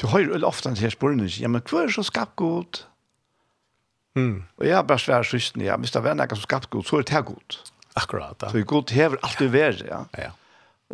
Du 0.00 0.06
har 0.06 0.20
jo 0.20 0.38
ofte 0.46 0.68
en 0.68 0.76
her 0.76 0.92
spørsmål, 0.94 1.26
ja, 1.40 1.48
men 1.48 1.62
hva 1.62 1.84
er 1.84 1.94
så 1.94 2.04
skapt 2.06 2.36
godt? 2.36 2.86
Mm. 4.14 4.44
Og 4.58 4.66
jeg 4.66 4.76
har 4.76 4.86
bare 4.86 5.02
svært 5.02 5.26
systen, 5.26 5.64
ja, 5.64 5.76
hvis 5.76 5.90
det 5.90 6.04
er 6.04 6.14
noe 6.14 6.36
som 6.36 6.44
skapt 6.46 6.70
godt, 6.70 6.88
så 6.88 7.00
er 7.00 7.08
det 7.08 7.24
god. 7.24 7.34
godt. 7.34 7.72
Akkurat, 7.96 8.42
ja. 8.42 8.50
Så 8.50 8.64
godt 8.64 8.90
hever 8.90 9.16
alltid 9.22 9.48
være, 9.48 9.86
ja. 9.86 10.04
Ja, 10.14 10.28
ja 10.28 10.30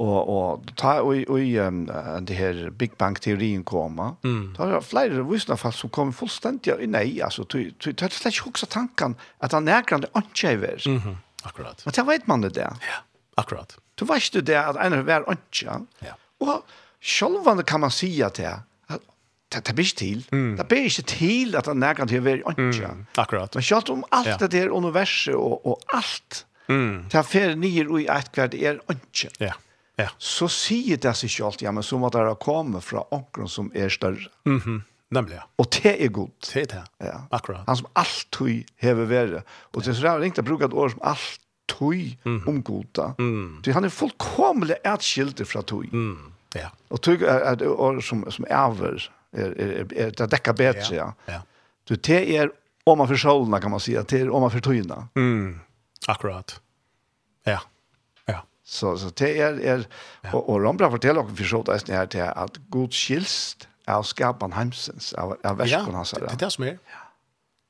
og 0.00 0.28
og 0.28 0.70
ta 0.78 1.00
og 1.02 1.28
og 1.28 1.66
um, 1.66 1.80
det 2.24 2.36
her 2.36 2.70
Big 2.70 2.92
Bang 2.98 3.20
teorien 3.20 3.64
koma. 3.64 4.14
Mm. 4.22 4.54
Ta 4.56 4.64
er 4.64 4.80
fleire 4.80 5.24
visna 5.28 5.56
fast 5.60 5.82
som 5.82 5.90
kommer 5.90 6.12
fullstendig 6.12 6.76
i 6.80 6.86
nei, 6.86 7.20
altså 7.20 7.44
du 7.44 7.70
du 7.84 7.90
slett 7.90 8.26
ikke 8.26 8.46
hugsa 8.46 8.66
tanken 8.66 9.16
at 9.40 9.52
han 9.52 9.68
er 9.68 9.82
grande. 9.82 10.08
Mhm. 10.14 11.00
Mm 11.08 11.16
akkurat. 11.42 11.82
Men 11.84 11.92
det 11.92 12.06
vet 12.06 12.26
man 12.26 12.40
det 12.40 12.54
der. 12.54 12.76
Ja, 12.84 13.02
akkurat. 13.36 13.76
Du 13.96 14.04
vet 14.04 14.32
du 14.32 14.40
det 14.40 14.54
at 14.54 14.76
en 14.76 14.92
er 14.92 15.02
vær 15.02 15.24
anche. 15.26 15.80
Ja. 16.02 16.14
Og 16.40 16.64
sjølvan 17.00 17.64
kan 17.64 17.80
man 17.80 17.90
sia 17.90 18.28
til 18.28 18.60
det 19.50 19.64
det 19.66 19.74
blir 19.74 19.94
til. 19.96 20.26
Mm. 20.32 20.52
Det 20.58 20.66
blir 20.68 20.86
ikke 20.90 21.06
til 21.10 21.56
at 21.58 21.66
han 21.66 21.80
nærkant 21.82 22.12
til 22.12 22.22
å 22.22 22.26
være 22.26 22.44
ikke. 22.54 22.92
Mm. 22.92 23.06
Akkurat. 23.18 23.54
Men 23.54 23.66
selv 23.66 23.90
om 23.94 24.04
alt 24.14 24.34
ja. 24.34 24.36
det 24.44 24.52
der 24.52 24.70
universet 24.70 25.34
og, 25.34 25.66
og 25.66 25.82
alt, 25.96 26.44
mm. 26.68 27.10
det 27.10 27.18
er 27.18 27.26
fer 27.26 27.56
nyer 27.58 27.90
og 27.90 27.98
i 28.02 28.06
et 28.10 28.30
kvart 28.34 28.54
er 28.54 28.78
ikke. 28.94 29.32
Ja. 29.40 29.56
Ja. 30.00 30.08
Så 30.16 30.48
sier 30.48 30.96
det 30.96 31.12
seg 31.18 31.32
selv, 31.32 31.60
ja, 31.60 31.72
men 31.76 31.84
så 31.84 31.98
må 32.00 32.08
det 32.08 32.22
ha 32.24 32.36
kommet 32.40 32.86
fra 32.86 33.02
åkeren 33.12 33.50
som 33.50 33.72
er 33.74 33.92
større. 33.92 34.30
Mhm. 34.46 34.78
Mm 34.78 34.86
Nemlig, 35.10 35.34
ja. 35.34 35.44
Og 35.58 35.66
det 35.74 35.96
er 36.04 36.10
godt. 36.14 36.52
Det 36.54 36.60
er 36.62 36.66
det, 36.70 36.82
ja. 37.02 37.16
akkurat. 37.34 37.64
Han 37.66 37.76
som 37.80 37.86
alltid 37.98 38.68
hever 38.78 39.08
være. 39.10 39.40
Og 39.74 39.82
det 39.82 39.90
er 39.90 39.96
så 39.98 40.06
rævlig 40.06 40.30
ikke 40.30 40.44
å 40.44 40.46
bruke 40.46 40.68
et 40.68 40.76
ord 40.78 40.92
som 40.92 41.00
alltid 41.10 42.12
mm. 42.24 42.36
omgoda. 42.46 43.08
Mm. 43.18 43.56
Så 43.64 43.74
han 43.74 43.88
er 43.88 43.94
fullkomlig 43.94 44.76
atskilt 44.86 45.42
fra 45.50 45.64
tog. 45.66 45.88
Mm. 45.90 46.30
Ja. 46.54 46.70
Og 46.94 47.02
tog 47.02 47.24
er 47.26 47.42
et 47.50 47.64
ord 47.66 47.98
som, 48.06 48.22
som 48.30 48.46
er 48.46 48.62
over 48.62 49.08
er, 49.32 49.54
er, 49.56 49.84
er, 49.96 50.10
det 50.10 50.30
dekker 50.32 50.56
bedre, 50.58 50.86
ja. 50.94 51.10
ja. 51.28 51.40
Du, 51.88 51.94
det 51.94 52.22
er 52.36 52.50
om 52.84 52.98
man 52.98 53.08
för 53.08 53.60
kan 53.60 53.70
man 53.70 53.80
säga, 53.80 54.02
det 54.02 54.20
er 54.20 54.30
om 54.30 54.40
man 54.40 54.50
för. 54.50 54.72
Mm, 55.14 55.60
akkurat. 56.06 56.60
Ja, 57.44 57.60
ja. 58.26 58.40
Så, 58.64 58.98
så 58.98 59.10
det 59.10 59.40
er, 59.40 59.52
er 59.60 59.84
ja. 60.22 60.34
og, 60.34 60.48
og 60.48 60.62
Rombra 60.62 60.90
forteller 60.90 61.22
dere 61.22 61.36
for 61.36 61.44
sjålna 61.44 61.78
her 61.88 62.06
til 62.06 62.20
at 62.20 62.58
god 62.70 62.92
skilst 62.92 63.68
av 63.88 64.02
skapan 64.02 64.52
heimsens, 64.52 65.12
av, 65.12 65.36
av 65.44 65.58
verskon 65.58 65.94
hans. 65.94 66.12
Ja, 66.12 66.24
det 66.24 66.32
er 66.32 66.42
det 66.44 66.52
som 66.52 66.64
er. 66.64 66.78
Ja. 66.90 67.04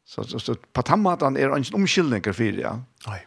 Så, 0.07 0.23
så, 0.23 0.39
så 0.39 0.55
på 0.75 0.83
tammatan 0.83 1.37
er 1.37 1.49
det 1.49 1.67
ikke 1.67 1.79
omkyldninger 1.79 2.33
for 2.33 2.57
det, 2.57 2.65
ja. 2.65 2.73
Nei, 3.07 3.21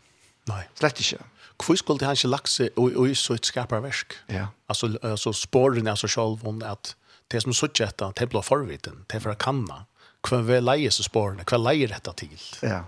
nei. 0.51 0.63
Slett 0.79 0.99
ikke. 0.99 1.23
Hvor 1.63 1.77
skulle 1.79 2.05
han 2.05 2.17
ikke 2.17 2.27
lagt 2.27 2.51
seg 2.51 2.75
og, 2.75 2.95
og 2.99 3.13
så 3.15 3.37
et 3.37 3.47
skaparversk? 3.47 4.17
Ja. 4.29 4.49
Altså, 4.67 4.97
altså 5.01 5.31
så 5.33 5.47
altså 5.87 6.07
sjålvån, 6.07 6.61
at 6.63 6.95
det 7.31 7.41
som 7.43 7.53
suttje 7.53 7.87
etter, 7.87 8.13
det 8.19 8.29
blir 8.29 8.45
forviten, 8.45 9.03
det 9.07 9.17
er 9.17 9.23
for 9.23 9.33
å 9.33 9.39
kanna, 9.39 9.83
hva 10.23 10.39
vi 10.47 10.59
leier 10.61 10.93
seg 10.93 11.09
spårene, 11.09 11.45
hva 11.49 11.59
leier 11.59 11.91
dette 11.91 12.13
til. 12.21 12.47
Ja. 12.63 12.83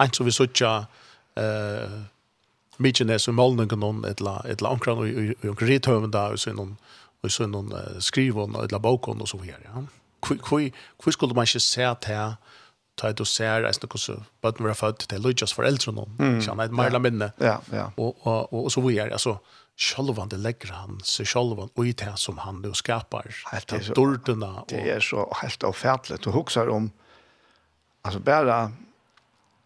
Ein 0.00 0.14
som 0.16 0.28
vi 0.28 0.34
suttje, 0.34 0.70
uh, 1.40 1.96
mykje 2.80 3.06
nes 3.08 3.28
i 3.28 3.34
målningen 3.36 3.82
noen, 3.82 4.04
etla, 4.08 4.38
etla 4.48 4.72
omkran 4.72 5.02
og 5.02 5.34
omkran 5.52 5.72
rithøven 5.72 6.14
da, 6.14 6.30
og 6.32 6.40
så 6.40 6.54
noen, 6.56 6.76
og 7.20 7.32
så 7.34 7.48
noen 7.50 7.74
uh, 7.76 7.98
skrivån, 8.00 8.56
etla 8.64 8.80
bokån 8.80 9.20
og 9.20 9.28
så 9.28 9.42
her, 9.44 9.60
ja. 9.66 9.84
Hvor 10.20 11.14
skulle 11.14 11.34
man 11.34 11.48
ikke 11.48 11.62
se 11.64 11.86
til 12.04 12.34
ta 13.00 13.12
du 13.12 13.24
ser 13.24 13.62
är 13.62 13.82
något 13.82 14.00
så 14.00 14.22
bøtten 14.42 14.64
vi 14.64 14.70
har 14.70 14.74
född 14.74 14.98
till 14.98 15.22
Lucas 15.22 15.52
föräldrar 15.52 15.92
någon. 15.92 16.16
Mm. 16.18 16.42
Så 16.42 16.50
han 16.50 16.60
är 16.60 16.68
mer 16.68 16.98
minne. 16.98 17.32
Ja, 17.38 17.60
ja. 17.72 17.92
og, 17.96 18.26
og, 18.26 18.52
og, 18.52 18.72
så 18.72 18.80
videre, 18.80 19.12
altså, 19.12 19.36
sjølvande 19.80 20.38
legger 20.40 20.74
han 20.76 20.98
seg 21.06 21.28
sjølvande 21.30 21.72
og 21.74 21.88
i 21.88 21.94
det 21.96 22.12
som 22.20 22.40
han 22.44 22.60
nu 22.64 22.72
skapar. 22.76 23.28
Helt 23.52 23.72
det, 23.72 23.94
dordene, 23.96 24.50
og... 24.62 24.68
det 24.72 24.84
er 24.96 25.04
så 25.04 25.24
helt 25.40 25.64
avfærdelig. 25.64 26.20
Du 26.24 26.30
husker 26.34 26.68
om 26.72 26.90
altså 28.04 28.20
bare 28.24 28.60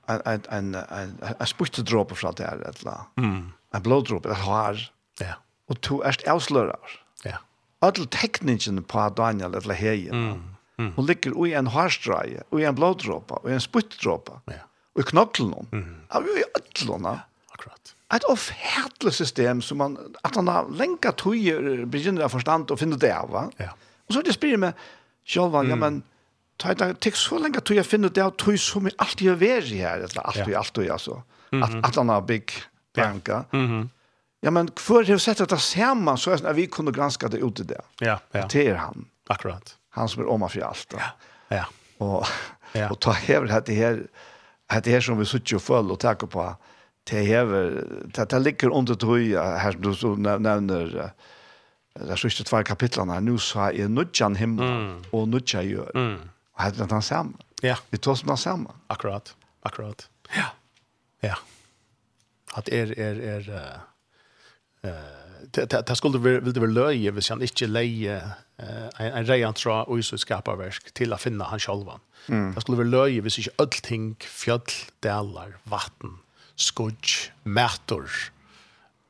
en, 0.09 0.21
en, 0.27 0.45
en, 0.53 0.75
en, 0.75 1.15
en 1.33 1.49
spyttedråpe 1.49 2.17
fra 2.19 2.33
det 2.37 2.47
her, 2.47 2.63
eller 2.71 3.07
mm. 3.17 3.53
en 3.75 3.83
blådråpe, 3.83 4.31
et 4.31 4.43
har, 4.45 4.83
ja. 5.21 5.39
og 5.71 5.81
du 5.87 6.01
er 6.05 6.19
avslører. 6.31 6.99
Ja. 7.25 7.41
Alle 7.85 8.07
teknikken 8.13 8.83
på 8.89 9.09
Daniel 9.17 9.57
eller 9.57 9.79
Heien, 9.79 10.15
mm. 10.15 10.43
Mm. 10.79 10.93
hun 10.97 11.07
ligger 11.07 11.37
i 11.47 11.55
en 11.55 11.71
harstreie, 11.73 12.45
i 12.53 12.67
en 12.69 12.77
blådråpe, 12.77 13.41
i 13.49 13.55
en 13.57 13.65
spyttedråpe. 13.65 14.41
ja. 14.51 14.63
og 14.95 15.03
i 15.03 15.09
knokkelen, 15.11 15.69
mm. 15.73 15.95
og 16.11 16.29
i 16.37 16.45
ødlene. 16.59 17.17
Ja, 17.17 17.55
akkurat 17.57 17.94
et 18.13 18.25
ofhärtligt 18.25 19.15
system 19.15 19.63
som 19.63 19.79
man 19.79 19.99
att 20.23 20.37
han 20.37 20.49
har 20.49 20.69
länkat 20.71 21.17
tøyer, 21.17 21.85
begynner 21.85 22.29
förstand 22.29 22.71
och 22.71 22.79
finne 22.79 22.97
det 22.97 23.27
va. 23.29 23.51
Ja. 23.57 23.71
Och 24.09 24.15
så 24.15 24.21
det 24.21 24.33
spelar 24.33 24.57
med 24.57 24.73
själva 25.25 25.59
mm. 25.59 25.71
ja 25.71 25.77
men 25.77 26.03
tar 26.57 26.75
det 26.75 27.01
tek 27.01 27.17
så 27.17 27.39
lenge 27.39 27.61
tog 27.61 27.77
jeg 27.77 27.87
finner 27.87 28.09
det 28.09 28.37
tog 28.39 28.59
som 28.59 28.89
allt 28.99 29.21
jag 29.21 29.37
vet 29.37 29.65
här 29.65 29.99
eller 29.99 30.27
allt 30.27 30.37
jag 30.37 30.55
allt 30.55 30.77
jag 30.77 31.01
så 31.01 31.23
att 31.63 31.85
att 31.85 31.97
han 31.97 32.09
har 32.09 32.21
big 32.21 32.51
banka. 32.95 33.45
Ja. 33.51 33.59
Mhm. 33.59 33.91
Ja 34.41 34.51
men 34.51 34.71
för 34.77 35.05
det 35.05 35.19
sett 35.19 35.41
att 35.41 35.61
sammen, 35.61 36.19
så 36.19 36.31
att 36.31 36.57
vi 36.57 36.67
kunde 36.67 36.93
granska 36.93 37.29
det 37.29 37.39
ut 37.39 37.69
det. 37.69 37.81
Ja, 37.99 38.19
ja. 38.33 38.49
Det 38.53 38.67
er 38.67 38.75
han. 38.75 39.05
Akkurat. 39.29 39.77
Han 39.91 40.09
som 40.09 40.23
är 40.23 40.29
om 40.29 40.49
för 40.49 40.61
allt. 40.61 40.95
Ja. 40.97 41.03
Ja. 41.49 41.65
Och 41.99 42.27
och 42.91 43.01
ta 43.01 43.13
hever 43.13 43.63
det 43.67 43.75
her, 43.75 44.07
dette 44.67 44.91
her 44.91 45.01
som 45.01 45.19
vi 45.19 45.27
sitter 45.27 45.57
og 45.57 45.63
följer 45.63 45.93
och 45.93 46.01
tenker 46.01 46.27
på 46.27 46.57
det 47.11 47.27
hever, 47.27 47.81
det, 48.17 48.31
det 48.31 48.43
ligger 48.43 48.73
under 48.73 48.95
tog, 48.95 49.19
her 49.19 49.73
som 49.73 49.83
du 49.83 49.95
så 49.95 50.15
nevner, 50.17 51.13
det 51.95 52.11
er 52.11 52.19
sørste 52.19 52.47
tvær 52.49 52.65
kapitlene, 52.67 53.15
her, 53.15 53.23
nå 53.23 53.37
sa 53.39 53.69
jeg 53.71 53.93
nødjan 53.93 54.39
himmel, 54.41 54.67
mm. 54.67 54.95
og 55.15 55.29
nødjan 55.31 55.69
gjør. 55.69 55.91
Mm. 55.95 56.31
Og 56.55 56.63
her 56.63 56.81
er 56.83 56.91
den 56.91 57.03
samme. 57.03 57.35
Ja. 57.63 57.77
Vi 57.91 57.99
tar 57.99 58.19
som 58.19 58.33
den 58.33 58.41
samme. 58.41 58.75
Akkurat, 58.91 59.35
akkurat. 59.63 60.09
Ja. 60.35 60.49
Ja. 61.23 61.35
At 62.57 62.69
er, 62.73 62.95
er, 62.97 63.21
er, 63.37 63.47
uh, 64.85 64.91
det, 65.55 65.71
det, 65.71 65.85
det 65.89 65.97
skulle 65.97 66.23
vil 66.23 66.55
det 66.55 66.63
være 66.63 66.75
løye 66.75 67.15
hvis 67.15 67.29
han 67.33 67.43
ikke 67.43 67.67
leie 67.71 68.19
uh, 68.19 68.91
en, 69.01 69.11
en 69.11 69.29
reian 69.29 69.57
tra 69.57 69.83
og 69.85 70.03
isu 70.03 70.17
skaparverk 70.21 70.93
til 70.95 71.15
å 71.15 71.21
finne 71.21 71.47
han 71.51 71.63
sjølvan. 71.63 72.03
Mm. 72.27 72.53
Det 72.55 72.65
skulle 72.65 72.83
være 72.83 72.93
løye 72.93 73.25
hvis 73.25 73.41
ikke 73.43 73.57
ødel 73.63 73.87
ting, 73.87 74.11
fjøll, 74.21 74.77
delar, 75.03 75.57
vatten, 75.71 76.19
skudj, 76.61 77.31
mætor, 77.45 78.11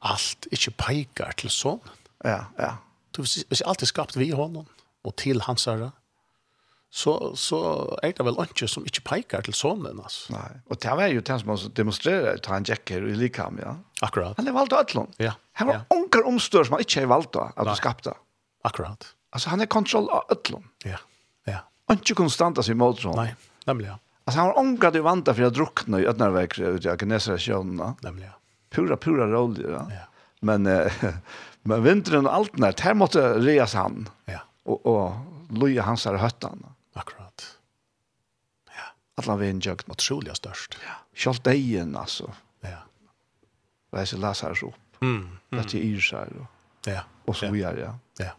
alt 0.05 0.49
ikke 0.53 0.75
peikar 0.81 1.37
til 1.41 1.53
sånn. 1.53 1.83
Ja, 2.25 2.47
ja. 2.61 2.77
Du, 3.15 3.23
hvis, 3.23 3.45
hvis 3.49 3.63
alt 3.65 3.85
er 3.85 3.91
skapt 3.91 4.17
vi 4.19 4.31
honom, 4.35 4.67
og 5.05 5.15
til 5.21 5.43
hans 5.45 5.67
herre, 5.69 5.93
så, 6.95 7.13
så 7.35 7.59
er 8.07 8.13
det 8.15 8.23
vel 8.23 8.37
ikke 8.45 8.69
som 8.71 8.85
ikke 8.87 9.03
peikar 9.09 9.43
til 9.47 9.57
sånnen, 9.57 9.99
altså. 9.99 10.31
Nei, 10.37 10.61
og 10.71 10.79
det 10.83 10.93
var 10.95 11.11
jo 11.11 11.25
den 11.27 11.41
som 11.43 11.73
demonstrerer 11.75 12.39
til 12.39 12.55
han 12.55 12.67
Jekker 12.69 13.09
i 13.11 13.17
Likam, 13.19 13.59
ja. 13.59 13.75
Akkurat. 14.07 14.39
Han 14.39 14.47
er 14.47 14.55
valgt 14.55 14.77
av 14.77 14.85
Øtlund. 14.87 15.17
Ja. 15.23 15.35
Han 15.59 15.71
var 15.71 15.81
ja. 15.81 15.83
onker 15.97 16.29
omstør 16.31 16.69
som 16.69 16.79
han 16.79 16.85
ikke 16.87 17.03
er 17.03 17.11
valgt 17.11 17.39
av, 17.41 17.51
at 17.59 17.67
du 17.67 17.75
skapte. 17.81 18.15
Akkurat. 18.65 19.09
Altså, 19.35 19.51
han 19.51 19.65
er 19.65 19.71
kontroll 19.71 20.07
av 20.15 20.31
Øtlund. 20.31 20.71
Ja, 20.87 21.03
ja. 21.51 21.65
Han 21.91 21.99
er 21.99 22.07
ikke 22.07 22.21
konstant 22.23 22.63
av 22.63 22.67
sin 22.67 22.79
måltråd. 22.79 23.19
Nei, 23.19 23.33
nemlig, 23.67 23.91
ja. 23.91 23.99
Alltså 24.25 24.41
han 24.41 24.49
var 24.49 24.59
ångad 24.59 24.97
i 24.97 25.01
vanta 25.01 25.35
för 25.35 25.43
jag 25.43 25.53
druckna 25.53 26.01
i 26.01 26.07
Ötnarväg 26.07 26.59
ut 26.59 26.85
jag 26.85 26.99
Gnesra 26.99 27.39
sjön. 27.39 27.95
Nämligen. 28.01 28.33
Pura 28.71 28.97
pura 28.97 29.27
roll 29.27 29.67
ja. 29.71 29.89
Men 30.41 30.67
eh, 30.67 30.93
men 31.63 31.83
vintern 31.83 32.27
och 32.27 32.35
allt 32.35 32.57
när 32.57 32.73
här 32.81 32.95
måste 32.95 33.39
reas 33.39 33.75
han. 33.75 34.09
Ja. 34.25 34.41
Och 34.63 34.87
och 34.87 35.13
loja 35.51 35.83
hans 35.83 36.05
här 36.05 36.15
höttan. 36.15 36.67
Akkurat. 36.93 37.59
Ja. 38.67 38.83
Alla 39.15 39.37
vi 39.37 39.51
en 39.51 39.61
mot 39.87 40.01
solja 40.01 40.35
störst. 40.35 40.79
Ja. 40.87 40.93
Skolt 41.15 41.45
dejen 41.45 41.97
alltså. 41.97 42.33
Ja. 42.61 42.79
Vad 43.91 44.09
så 44.09 44.17
lasar 44.17 44.55
så. 44.55 44.75
Mm. 45.01 45.29
Att 45.51 45.75
ju 45.75 45.97
är 45.97 46.01
så. 46.01 46.27
Ja. 46.85 47.01
Och 47.25 47.37
så 47.37 47.51
vidare 47.51 47.81
ja. 47.81 48.25
Ja. 48.25 48.31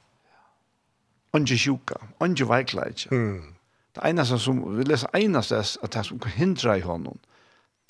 Onge 1.32 1.58
sjuka, 1.58 1.96
onge 2.18 2.46
veikleit. 2.46 3.08
Mm. 3.12 3.56
Det 3.96 4.04
eneste 4.10 4.40
som, 4.44 4.60
vi 4.76 4.84
leser 4.84 5.12
eneste 5.16 5.62
at 5.62 5.94
det 5.96 6.04
som 6.08 6.20
kan 6.20 6.34
hindra 6.36 6.78
i 6.78 6.84
hånden, 6.84 7.20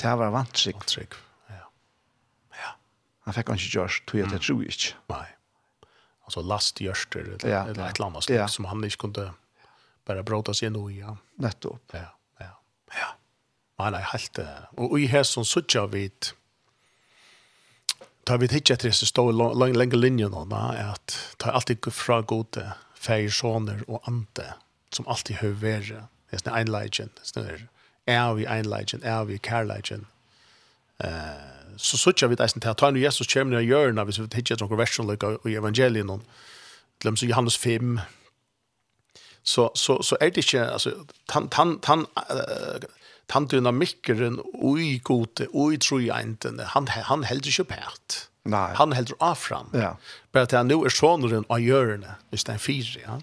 det 0.01 0.11
var 0.19 0.33
vantrykk. 0.35 0.77
Vantrygg, 0.83 1.15
ja. 1.49 1.63
Ja. 2.59 2.75
Han 3.25 3.37
fikk 3.37 3.49
han 3.49 3.61
ikke 3.61 3.73
gjørst, 3.79 4.05
tog 4.09 4.21
jeg 4.21 4.29
til 4.33 4.43
tro 4.43 4.59
jeg 4.61 4.75
ikke. 4.75 4.93
Nei. 5.15 5.25
Altså 6.25 6.41
lastgjørster, 6.41 7.25
eller, 7.25 7.49
ja, 7.49 7.63
eller 7.69 7.87
et 7.87 7.99
eller 7.99 8.09
annet 8.09 8.25
slik, 8.25 8.37
ja. 8.37 8.47
som 8.49 8.65
han 8.69 8.83
ikke 8.85 9.05
kunne 9.05 9.27
bare 10.05 10.23
bråta 10.25 10.53
seg 10.57 10.73
noe 10.73 10.93
i. 10.93 10.99
Ja. 11.01 11.13
Nettopp. 11.41 11.93
Ja, 11.93 12.09
ja, 12.41 12.51
ja. 12.97 13.11
Nei, 13.81 13.91
nei, 13.97 14.01
helt 14.13 14.33
det. 14.37 14.49
Og 14.81 14.97
i 15.01 15.07
her 15.11 15.25
som 15.27 15.45
suttja 15.47 15.85
vidt, 15.91 16.33
tar 18.25 18.41
vi 18.41 18.49
ikke 18.49 18.73
etter 18.73 18.89
det 18.89 18.97
som 18.97 19.09
står 19.09 19.33
lenge 19.69 19.99
linjen 19.99 20.33
nå, 20.33 20.45
at 20.49 21.17
tar 21.41 21.57
alltid 21.57 21.89
fra 21.93 22.21
gode 22.25 22.63
feir, 22.97 23.29
soner 23.29 23.83
og 23.85 24.05
ante, 24.09 24.47
som 24.91 25.07
alltid 25.07 25.35
hör 25.35 25.55
vært 25.61 26.07
det 26.31 26.51
er 26.51 27.11
sånn 27.23 27.45
är 27.45 27.67
är 28.07 28.33
vi 28.33 28.45
legend, 28.69 29.03
är 29.03 29.25
vi 29.25 29.37
care 29.37 29.65
legend. 29.65 30.05
Eh 30.99 31.55
så 31.77 31.97
sutja 31.97 32.27
vi 32.27 32.35
deisen 32.35 32.61
til 32.61 32.75
ta 32.75 32.91
nu 32.91 32.99
Jesus 32.99 33.27
kommer 33.27 33.55
ned 33.55 33.65
i 33.65 33.71
hjørna 33.71 34.05
hvis 34.07 34.19
vi 34.19 34.27
hittar 34.35 34.61
noen 34.61 34.79
versjonløyga 34.79 35.37
i 35.45 35.55
evangelien 35.59 36.07
til 36.07 36.21
glöm 37.03 37.17
så 37.17 37.27
Johannes 37.27 37.57
5 37.57 37.99
så, 39.43 39.69
så, 39.75 40.01
så 40.01 40.17
er 40.21 40.29
det 40.29 40.45
inte 40.45 40.71
alltså 40.71 40.91
han 41.29 41.49
tan, 41.49 41.79
tan, 41.79 42.05
uh, 42.31 42.79
tan 43.27 43.47
dynamikkeren 43.47 44.39
ui 44.53 44.99
gode, 45.03 45.47
ui 45.53 45.77
inte 46.21 46.65
han, 46.73 46.87
han 46.87 47.23
heldur 47.23 47.49
ikke 47.49 47.63
pært 47.75 48.29
Nei. 48.43 48.73
han 48.75 48.93
heldur 48.93 49.17
affram 49.19 49.69
ja. 49.73 49.95
bara 50.31 50.43
att 50.43 50.51
han 50.51 50.67
nu 50.67 50.85
er 50.85 50.89
sonen 50.89 51.45
av 51.49 51.59
hjørne 51.59 52.15
hvis 52.29 52.43
det 52.43 52.53
er 52.53 52.57
fire, 52.57 52.99
ja 53.01 53.19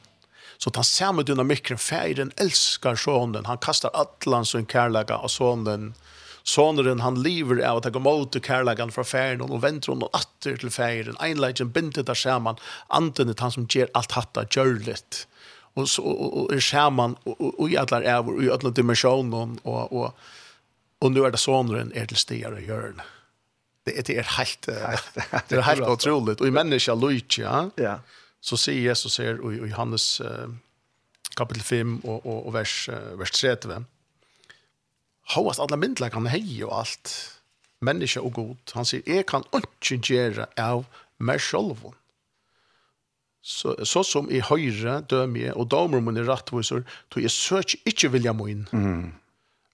Så 0.63 0.71
den 0.71 0.85
samme 0.85 1.23
dynamikken, 1.27 1.79
feiren 1.79 2.29
elskar 2.39 2.95
sonen, 2.95 3.49
han 3.49 3.59
kastar 3.59 3.91
atlan 3.99 4.45
som 4.47 4.63
kærlega 4.67 5.17
av 5.19 5.33
sonen, 5.35 5.89
sonen 6.47 7.01
han 7.03 7.19
lever 7.19 7.65
av 7.67 7.81
at 7.81 7.89
han 7.89 7.97
går 7.97 8.05
mot 8.05 8.39
kærlegan 8.47 8.95
fra 8.95 9.03
feiren, 9.03 9.43
og 9.43 9.65
venter 9.65 9.91
hon 9.91 10.05
atter 10.15 10.61
til 10.63 10.71
feiren, 10.71 11.19
Einleggen 11.19 11.73
bindet 11.75 12.07
der 12.07 12.15
saman, 12.15 12.63
anden 12.95 13.35
er 13.35 13.43
han 13.43 13.57
som 13.57 13.67
gjør 13.67 13.91
alt 13.99 14.15
hatta, 14.15 14.47
gjørligt, 14.55 15.25
og, 15.75 15.91
og, 15.99 16.23
og, 16.23 16.55
er 16.55 16.63
saman, 16.63 17.19
og, 17.27 17.67
i 17.67 17.75
allar 17.83 18.07
evor, 18.15 18.39
og 18.39 18.47
i 18.47 18.55
alla 18.55 18.71
dimensjonen, 18.71 19.59
og, 19.65 19.83
og, 19.91 20.15
og 21.03 21.11
nu 21.11 21.27
er 21.27 21.35
det 21.35 21.43
sonen 21.43 21.91
er 21.91 22.07
til 22.07 22.23
stier 22.23 22.55
og 22.55 22.63
hjørne. 22.63 23.11
Det, 23.83 23.99
det 24.07 24.21
er 24.23 24.35
helt, 24.39 24.71
det 25.51 25.59
er 25.59 25.71
helt 25.73 25.91
utroligt, 25.91 26.39
og 26.39 26.47
i 26.47 26.55
menneska 26.55 26.95
lujtja, 26.95 27.71
ja, 27.83 27.99
så 28.43 28.59
sier 28.59 28.89
Jesus 28.89 29.21
her 29.23 29.39
i, 29.39 29.57
i 29.61 29.71
Johannes 29.71 30.07
eh, 30.21 30.51
kapitel 31.39 31.63
5 31.63 32.01
og, 32.03 32.27
og, 32.27 32.39
og 32.49 32.55
vers, 32.57 32.75
eh, 32.91 33.13
vers 33.21 33.35
30. 33.39 33.85
Håast 35.37 35.63
alle 35.63 35.79
myndlag 35.79 36.15
han 36.17 36.29
hei 36.33 36.45
og 36.67 36.75
alt, 36.83 37.15
menneske 37.83 38.21
og 38.21 38.35
god. 38.39 38.75
Han 38.77 38.89
sier, 38.89 39.07
jeg 39.07 39.27
kan 39.31 39.47
ikke 39.57 40.01
gjøre 40.03 40.49
av 40.61 40.85
meg 41.23 41.43
selv. 41.43 41.93
Så, 43.43 43.75
så 43.87 44.05
som 44.07 44.29
i 44.31 44.43
høyre 44.43 45.01
dømer 45.11 45.49
jeg, 45.49 45.55
og 45.59 45.71
damer 45.71 46.03
min 46.03 46.19
er 46.21 46.29
rettviser, 46.29 46.85
tog 47.11 47.25
jeg 47.25 47.35
søker 47.35 47.91
ikke 47.91 48.13
vilja 48.15 48.35
min. 48.39 48.67
Mm 48.71 49.11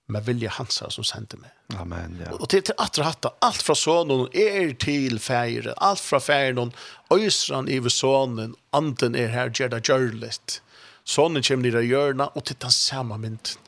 med 0.08 0.24
vilja 0.24 0.50
hansa 0.50 0.88
som 0.90 1.04
sendte 1.04 1.36
meg. 1.36 1.52
Amen, 1.76 2.16
ja. 2.24 2.32
Og 2.32 2.48
til, 2.48 2.62
till 2.62 2.74
att 2.78 2.98
ratta, 2.98 3.30
alt 3.44 3.62
fra 3.62 3.74
sonen 3.76 4.26
er 4.32 4.72
til 4.80 5.18
feire, 5.20 5.74
alt 5.76 6.00
fra 6.00 6.20
färgen, 6.20 6.72
øysran 7.12 7.68
i 7.68 7.80
sonen, 7.90 8.54
anden 8.72 9.14
er 9.14 9.28
her, 9.28 9.52
gjør 9.52 9.68
det 9.68 9.84
gjørligt. 9.84 10.62
Sonen 11.04 11.42
kommer 11.42 11.68
nere 11.68 11.84
i 11.84 11.92
hjørna, 11.92 12.30
og 12.34 12.44
til 12.44 12.56
den 12.60 12.70
samme 12.70 13.18
mynden. 13.18 13.60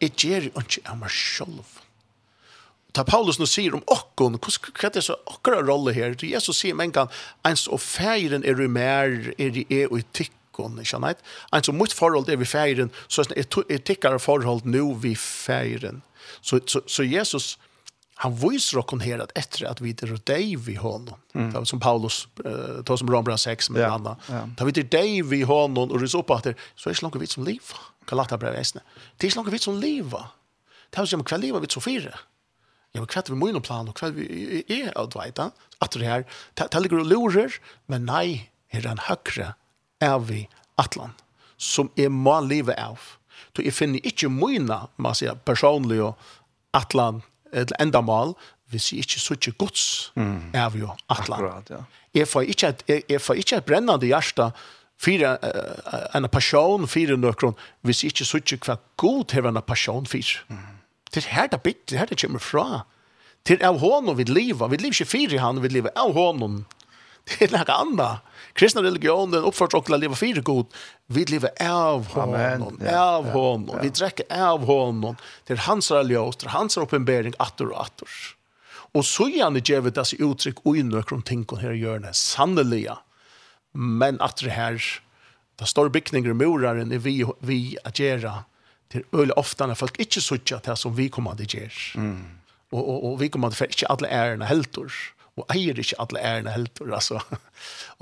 Jeg 0.00 0.10
gjør 0.10 0.48
jo 0.48 0.60
ikke 0.64 0.82
av 0.88 0.98
meg 0.98 1.12
selv. 1.12 1.78
Ta 2.92 3.04
Paulus 3.08 3.38
nu 3.40 3.46
sier 3.48 3.72
om 3.76 3.84
okkon, 3.88 4.36
hva 4.36 4.88
er 4.88 4.92
det 4.92 5.04
så 5.04 5.16
okkara 5.26 5.62
rolle 5.64 5.92
här? 5.92 6.16
Jesus 6.24 6.58
sier, 6.60 6.74
men 6.74 6.92
kan, 6.92 7.08
ens 7.44 7.68
og 7.68 7.80
feiren 7.80 8.44
er 8.44 8.60
i 8.60 8.68
mer, 8.68 9.32
er 9.38 9.56
i 9.56 9.66
e 9.70 9.86
og 9.86 10.00
i 10.00 10.28
kon 10.52 10.78
ikke 10.78 10.94
sant? 10.94 11.18
Ein 11.52 11.76
mot 11.76 11.92
forhold 11.92 12.26
det 12.26 12.38
vi 12.38 12.48
feiren, 12.48 12.92
så 13.08 13.24
er 13.36 13.78
tikkare 13.78 14.20
forhold 14.22 14.64
nu 14.64 14.94
vi 14.94 15.14
feiren. 15.18 16.02
Så 16.40 16.60
så 16.66 16.82
så 16.86 17.02
Jesus 17.02 17.58
han 18.22 18.34
viser 18.38 18.78
okkon 18.78 19.00
her 19.02 19.18
at 19.22 19.32
efter 19.34 19.66
att 19.66 19.80
vi 19.80 19.90
er 19.90 20.16
dig 20.24 20.56
vi 20.56 20.74
honom. 20.74 21.14
Mm. 21.34 21.50
Det 21.50 21.58
var 21.58 21.64
som 21.64 21.80
Paulus 21.80 22.28
eh, 22.44 22.82
tar 22.84 22.96
som 22.96 23.10
Rombrand 23.10 23.40
6 23.40 23.70
med 23.70 23.82
ja. 23.82 23.94
andra. 23.94 24.16
Ja. 24.28 24.46
da 24.58 24.64
vi 24.64 24.72
er 24.80 24.82
dig 24.82 25.22
vi 25.22 25.42
honom 25.42 25.90
och 25.90 26.00
det 26.00 26.08
så 26.08 26.20
at 26.20 26.46
att 26.46 26.56
så 26.76 26.90
är 26.90 26.94
det 26.94 27.02
långt 27.02 27.16
vitt 27.16 27.30
som 27.30 27.44
liv. 27.44 27.62
Galata 28.06 28.38
brev 28.38 28.54
äsne. 28.54 28.80
Det 29.16 29.26
är 29.26 29.36
langt 29.36 29.52
vitt 29.52 29.62
som 29.62 29.80
liv. 29.80 30.14
Det 30.90 30.96
har 30.96 31.06
som 31.06 31.24
kväll 31.24 31.40
liv 31.40 31.54
vitt 31.54 31.72
så 31.72 31.80
fyra. 31.80 32.18
Ja, 32.92 33.00
men 33.00 33.06
kväll 33.06 33.24
vi 33.28 33.34
måste 33.34 33.60
plan 33.60 33.88
och 33.88 33.96
kväll 33.96 34.12
vi 34.12 34.64
är 34.68 34.98
att 34.98 35.10
dveita, 35.10 35.50
at 35.78 35.90
det 35.90 36.04
här 36.04 36.24
det 36.54 36.80
ligger 36.80 37.00
og 37.00 37.06
lurer 37.06 37.52
men 37.86 38.04
nej 38.06 38.50
er 38.72 38.86
en 38.86 38.98
høyre 38.98 39.54
er 40.02 40.18
vi 40.26 40.44
atlan, 40.80 41.14
som 41.56 41.90
er 41.96 42.10
må 42.10 42.40
leve 42.44 42.74
av. 42.80 43.00
Så 43.52 43.64
jeg 43.66 43.76
finner 43.76 44.08
ikke 44.08 44.30
mine, 44.32 44.82
man 44.96 45.16
sier, 45.16 45.36
personlige 45.46 46.12
atlan, 46.74 47.22
eller 47.52 47.76
endamal, 47.82 48.36
hvis 48.72 48.92
jeg 48.92 49.04
ikke 49.04 49.20
sier 49.20 49.56
gods, 49.60 49.86
mm. 50.16 50.54
er 50.56 50.70
vi 50.72 50.84
jo 50.84 50.92
atlan. 51.12 51.42
Akkurat, 51.42 51.72
ja. 51.72 51.82
Jeg 52.16 52.28
får 52.28 52.48
ikke 52.52 52.68
et, 52.72 52.86
jeg, 52.88 53.04
jeg 53.08 53.20
får 53.24 53.40
ikke 53.40 53.58
et 53.60 53.68
brennende 53.68 54.08
hjerte, 54.08 54.52
fyra 55.02 55.34
uh, 55.42 56.02
en 56.16 56.28
passion 56.30 56.86
fyra 56.86 57.16
nökron 57.18 57.56
hvis 57.82 58.04
så 58.14 58.26
søkje 58.28 58.60
kva 58.62 58.76
god 59.00 59.34
hevur 59.34 59.50
en 59.50 59.62
passion 59.66 60.06
fyr. 60.06 60.36
Mm. 60.48 60.78
Det 61.12 61.24
her 61.28 61.48
det 61.52 61.60
bit, 61.62 61.82
det 61.90 61.98
her 61.98 62.06
det 62.06 62.20
kommer 62.22 62.40
fra. 62.40 62.84
Til 63.44 63.62
av 63.66 63.80
honom 63.82 64.16
vid 64.16 64.30
leva 64.30 64.68
vid 64.70 64.84
liv 64.84 64.94
ikkje 64.94 65.10
fyra 65.10 65.42
han, 65.42 65.60
vid 65.62 65.74
leva 65.74 65.90
av 65.98 66.14
honom 66.14 66.62
Det 67.38 67.46
er 67.46 67.52
noe 67.54 67.74
annet. 67.74 68.30
Kristna 68.58 68.82
religion, 68.82 69.30
den 69.32 69.46
oppført 69.48 69.74
okla 69.78 69.96
leva 69.96 70.16
fire 70.18 70.42
god. 70.44 70.72
Vi 71.12 71.24
lever 71.30 71.54
av 71.62 72.10
honom, 72.12 72.80
av 72.88 73.30
honom. 73.32 73.78
Vi 73.80 73.92
drekker 73.94 74.28
av 74.28 74.66
honom. 74.68 75.16
Det 75.46 75.56
er 75.56 75.64
hans 75.68 75.90
religion, 75.94 76.34
det 76.36 76.50
er 76.50 76.56
hans 76.56 76.76
oppenbering, 76.80 77.36
atter 77.40 77.70
og 77.70 77.86
atter. 77.86 78.18
Og 78.92 79.06
så 79.08 79.30
gjerne 79.32 79.62
gjev 79.64 79.88
det 79.88 80.04
seg 80.04 80.20
uttrykk 80.20 80.60
og 80.66 80.76
innøkron 80.82 81.24
tingon 81.24 81.62
her 81.62 81.72
i 81.72 81.80
hjørnet, 81.80 82.18
sannelig. 82.18 82.90
Men 83.72 84.20
at 84.20 84.42
det 84.44 84.52
her, 84.52 84.76
det 85.56 85.70
står 85.70 85.94
bygninger 85.94 86.34
og 86.34 86.42
muraren 86.42 86.92
er 86.92 87.00
vi, 87.00 87.22
vi 87.40 87.62
at 87.88 88.02
gjera 88.02 88.42
til 88.92 89.06
øyelig 89.16 89.38
ofte 89.40 89.64
når 89.64 89.80
folk 89.80 89.96
ikke 90.02 90.20
sutja 90.20 90.60
til 90.60 90.76
som 90.76 90.92
vi 90.98 91.08
kommer 91.08 91.32
at 91.32 91.46
gjera. 91.48 91.72
Mm. 91.96 92.20
Og, 92.72 92.82
og, 92.82 92.98
og 93.08 93.18
vi 93.22 93.30
kommer 93.32 93.48
at 93.48 93.56
det 93.56 93.72
ikke 93.72 93.88
alle 93.94 94.12
ærene 94.12 94.50
helter. 94.50 94.92
Mm 94.92 95.21
och 95.34 95.56
äger 95.56 95.78
inte 95.78 95.96
alla 95.98 96.20
ärna 96.20 96.50
helt 96.50 96.74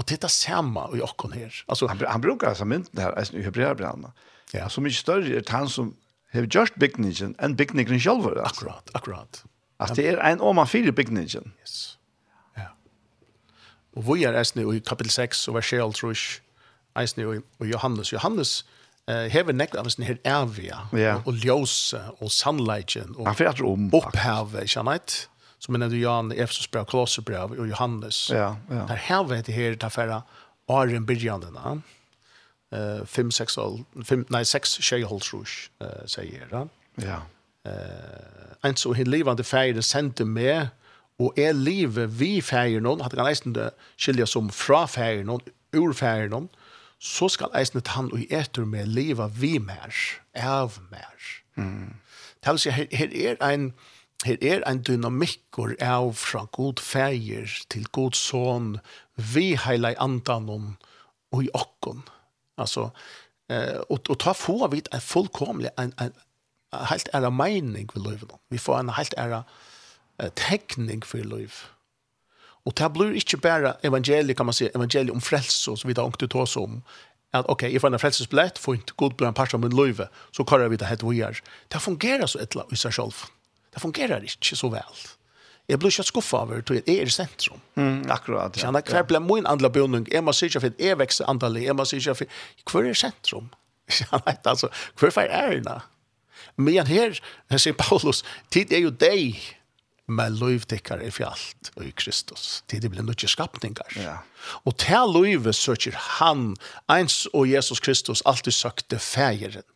det 0.07 0.13
er 0.13 0.17
det 0.17 0.31
samme 0.31 0.81
i 0.95 0.99
jag 0.99 1.35
her. 1.35 1.65
Altså, 1.69 1.87
han, 1.87 1.99
han 2.09 2.21
brukar 2.21 2.49
altså 2.49 2.65
mynden 2.65 2.99
her, 2.99 3.11
alltså 3.11 3.37
i 3.37 3.43
Hebreerbrevet. 3.43 4.11
Ja, 4.53 4.69
så 4.69 4.81
mycket 4.81 4.99
större 4.99 5.37
är 5.37 5.51
han 5.51 5.69
som 5.69 5.97
har 6.33 6.43
gjort 6.43 6.75
bygningen 6.75 7.35
enn 7.39 7.57
bygningen 7.57 8.01
selv. 8.01 8.27
Altså. 8.27 8.43
Akkurat, 8.43 8.91
akkurat. 8.95 9.45
Altså, 9.79 9.95
det 9.95 10.09
er 10.09 10.33
en 10.33 10.41
om 10.41 10.57
man 10.57 10.67
fyrer 10.67 10.93
bygningen. 10.93 11.53
Yes. 11.61 11.99
Ja. 12.57 12.73
Og 13.97 14.15
vi 14.15 14.25
er 14.25 14.39
eisne 14.39 14.63
i 14.77 14.79
kapitel 14.79 15.11
6 15.11 15.49
og 15.49 15.55
vers 15.55 15.71
12 15.71 15.95
tror 15.95 16.11
jag. 16.11 16.17
Alltså 16.95 17.43
i 17.61 17.65
Johannes, 17.65 18.13
Johannes 18.13 18.65
eh 19.09 19.29
hevur 19.33 19.53
av 19.53 19.79
annars 19.79 19.97
her 19.99 20.19
ervia 20.25 20.79
og 21.27 21.35
ljós 21.35 21.95
og 22.21 22.31
sunlighten 22.31 23.15
og 23.17 23.27
Han 23.27 23.35
fer 23.35 23.65
om. 23.65 23.91
Upphave, 23.95 24.63
ikkje 24.63 24.83
som 25.61 25.75
en 25.75 25.83
av 25.83 25.95
Jan 25.97 26.33
Efesos 26.33 26.71
brev, 26.71 26.85
Kolosser 26.85 27.23
brev 27.23 27.53
och 27.53 27.69
Johannes. 27.69 28.31
Ja, 28.31 28.57
ja. 28.71 28.75
Där 28.75 28.97
här 28.97 29.25
vet 29.25 29.47
det 29.47 29.53
her, 29.53 29.77
der 29.77 29.89
färra 29.89 30.23
åren 30.67 31.07
början 31.07 31.41
där. 31.41 31.81
Eh 32.73 33.05
seks, 33.05 33.35
6 33.37 33.59
5 34.05 34.25
nej 34.29 34.45
6 34.45 34.81
tjej 34.81 35.03
håll 35.03 35.21
jeg, 35.33 35.47
eh 35.81 36.07
säger 36.07 36.49
han. 36.51 36.69
Ja. 36.95 37.23
Eh 37.71 38.41
en 38.63 38.77
så 38.77 38.93
hin 38.93 39.11
levande 39.11 39.45
färger 39.45 39.81
sände 39.81 40.25
med 40.25 40.69
och 41.19 41.39
är 41.39 41.53
livet 41.53 42.11
vi 42.11 42.43
färger 42.43 42.81
någon 42.81 43.01
hade 43.01 43.17
kan 43.17 43.25
nästan 43.25 43.53
det 43.53 43.71
skilja 43.97 44.27
som 44.27 44.51
fra 44.51 44.87
feire 44.87 45.25
någon 45.25 45.41
ur 45.73 45.93
feire 45.93 46.29
noen, 46.29 46.49
så 46.99 47.29
skal 47.29 47.53
eisen 47.55 47.83
han 47.87 48.11
og 48.13 48.25
etter 48.31 48.65
med 48.65 48.89
leva 48.89 49.29
vi 49.29 49.59
mer, 49.59 49.95
av 50.37 50.79
mer. 50.91 51.31
Mm. 51.57 51.95
Det 52.41 52.53
vil 52.53 52.59
si, 52.59 52.71
her, 52.71 52.87
her 52.93 53.15
er 53.15 53.37
en, 53.53 53.73
her 54.27 54.37
er 54.45 54.63
ein 54.69 54.83
dynamikkor 54.85 55.75
av 55.81 56.13
fra 56.21 56.45
god 56.53 56.81
feir 56.85 57.49
til 57.73 57.87
god 57.97 58.17
son 58.19 58.75
vi 59.17 59.55
heilai 59.57 59.95
andanon 59.99 60.75
og 61.33 61.45
i 61.47 61.51
okkon. 61.57 62.03
Altså, 62.61 62.91
eh, 63.49 63.81
og, 63.89 64.03
og 64.09 64.19
ta 64.21 64.35
få 64.37 64.69
vi 64.73 64.83
en 64.93 65.05
fullkomlig, 65.05 65.73
en, 65.79 65.95
en, 66.01 66.13
en 66.75 66.87
helt 66.93 67.09
æra 67.15 67.31
meining 67.33 67.89
for 67.93 68.05
løyven. 68.05 68.37
Vi 68.51 68.61
får 68.61 68.81
en 68.81 68.95
helt 68.99 69.17
æra 69.17 69.45
eh, 70.21 70.33
tekning 70.37 71.05
for 71.07 71.25
løyv. 71.25 71.63
Og 72.69 72.77
det 72.77 72.93
blir 72.93 73.17
ikke 73.17 73.41
bare 73.41 73.79
evangeliet, 73.87 74.37
kan 74.37 74.47
man 74.47 74.55
si, 74.55 74.69
evangeliet 74.69 75.15
om 75.15 75.25
frelse, 75.25 75.77
som 75.77 75.89
vi 75.89 75.97
da 75.97 76.05
ångte 76.05 76.29
til 76.29 76.45
oss 76.45 76.59
om, 76.61 76.83
at 77.33 77.47
ok, 77.49 77.63
jeg 77.71 77.81
får 77.81 77.95
en 77.95 78.03
frelsesbillett, 78.03 78.59
får 78.59 78.83
ikke 78.83 78.99
god 79.01 79.17
blir 79.17 79.31
en 79.31 79.35
part 79.39 79.55
av 79.55 79.63
min 79.63 79.73
løyve, 79.73 80.11
så 80.37 80.45
kører 80.45 80.69
vi 80.69 80.77
det 80.77 80.91
helt 80.91 81.07
vi 81.07 81.23
gjør. 81.23 81.41
Det 81.73 81.81
fungerer 81.81 82.27
så 82.27 82.43
et 82.43 82.53
eller 82.53 82.67
annet 82.67 82.77
i 82.77 82.83
seg 82.83 82.99
selv. 82.99 83.23
Mm 83.25 83.40
Det 83.71 83.83
fungerar 83.83 84.25
ikke 84.27 84.57
så 84.59 84.71
vel. 84.73 85.03
Jeg 85.71 85.79
blir 85.79 85.93
ikke 85.93 86.03
skuffet 86.09 86.39
over 86.39 86.59
at 86.59 86.71
jeg 86.71 86.99
er 86.99 87.07
i 87.07 87.15
sentrum. 87.15 87.61
Mm, 87.79 88.11
akkurat, 88.11 88.57
ja. 88.57 88.67
Kjenne, 88.67 88.83
hver 88.83 89.07
ble 89.07 89.21
min 89.23 89.47
andla 89.47 89.71
bjønning? 89.71 90.09
Jeg 90.11 90.25
må 90.27 90.35
sikkert 90.35 90.65
for 90.65 90.83
jeg 90.83 90.99
vekser 90.99 91.31
antallet. 91.31 91.69
Jeg 91.69 91.77
må 91.79 91.87
sikkert 91.87 92.19
for... 92.19 92.41
Hver 92.73 92.91
er 92.91 92.99
sentrum? 92.99 93.53
Kjenne, 93.87 94.35
altså, 94.53 94.71
hver 94.99 95.19
er 95.23 95.31
ærena? 95.31 95.79
Men 96.57 96.87
her, 96.87 97.21
her 97.51 97.63
sier 97.63 97.77
Paulus, 97.79 98.25
tid 98.51 98.73
er 98.75 98.83
jo 98.83 98.91
deg, 98.91 99.39
men 100.11 100.35
løyvdekkar 100.41 101.05
er 101.05 101.15
fjallt 101.15 101.71
og 101.77 101.85
i 101.87 101.93
Kristus. 101.95 102.65
Tid 102.67 102.85
er 102.85 102.91
blir 102.91 103.05
nødvendig 103.05 103.31
skapningar. 103.31 103.95
Ja. 103.95 104.17
Og 104.67 104.75
til 104.83 105.15
løyve 105.15 105.55
søker 105.55 105.95
han, 106.19 106.57
eins 106.91 107.29
og 107.31 107.47
Jesus 107.51 107.79
Kristus, 107.81 108.25
alltid 108.27 108.57
søkte 108.57 108.99
fægeren. 108.99 109.67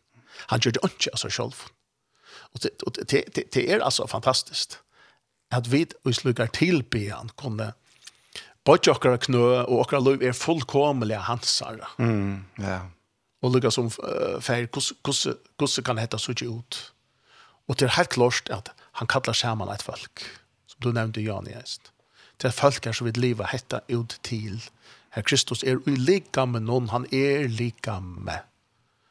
Han 0.51 0.59
gjør 0.59 0.75
det 0.75 0.83
ikke 0.89 1.15
av 1.15 1.23
seg 1.23 1.37
selv. 1.39 1.63
Og 2.55 2.61
det, 2.61 3.09
det, 3.09 3.35
det, 3.35 3.43
det 3.53 3.71
är 3.71 3.79
alltså 3.79 4.07
fantastiskt 4.07 4.79
att 5.49 5.67
vi 5.67 5.87
i 6.09 6.13
slukar 6.13 6.47
tillbejan 6.47 7.29
kunne 7.35 7.73
både 8.63 8.91
åkra 8.91 9.17
knø 9.17 9.63
och 9.63 9.79
åkra 9.79 9.99
liv 9.99 10.23
är 10.23 10.33
fullkomelig 10.33 11.15
hansar. 11.15 11.87
Mm, 11.97 12.45
ja. 12.55 12.89
Och 13.41 13.51
lukar 13.51 13.69
som 13.69 13.85
uh, 13.85 14.39
feir, 14.39 14.67
hvordan 15.57 15.83
kan 15.83 15.97
heta 15.97 16.17
så 16.17 16.31
ut. 16.31 16.91
Och 17.67 17.75
det 17.75 17.85
är 17.85 17.89
helt 17.89 18.09
klart 18.09 18.49
att 18.49 18.69
han 18.91 19.07
kallar 19.07 19.33
samman 19.33 19.69
et 19.69 19.81
folk. 19.81 20.23
Som 20.67 20.79
du 20.79 20.93
nämnde 20.93 21.21
Jan 21.21 21.45
Jens. 21.45 21.81
Det 22.37 22.47
er 22.47 22.51
folk 22.51 22.85
her 22.85 22.93
som 22.93 23.05
vil 23.07 23.17
liva 23.17 23.45
hetta 23.45 23.79
ut 23.87 24.19
till. 24.21 24.61
Herr 25.09 25.23
Kristus 25.23 25.63
är 25.63 25.89
i 25.89 25.95
lika 25.95 26.45
med 26.45 26.61
noen, 26.61 26.89
han 26.89 27.05
är 27.11 27.47
lika 27.47 27.99
med. 27.99 28.41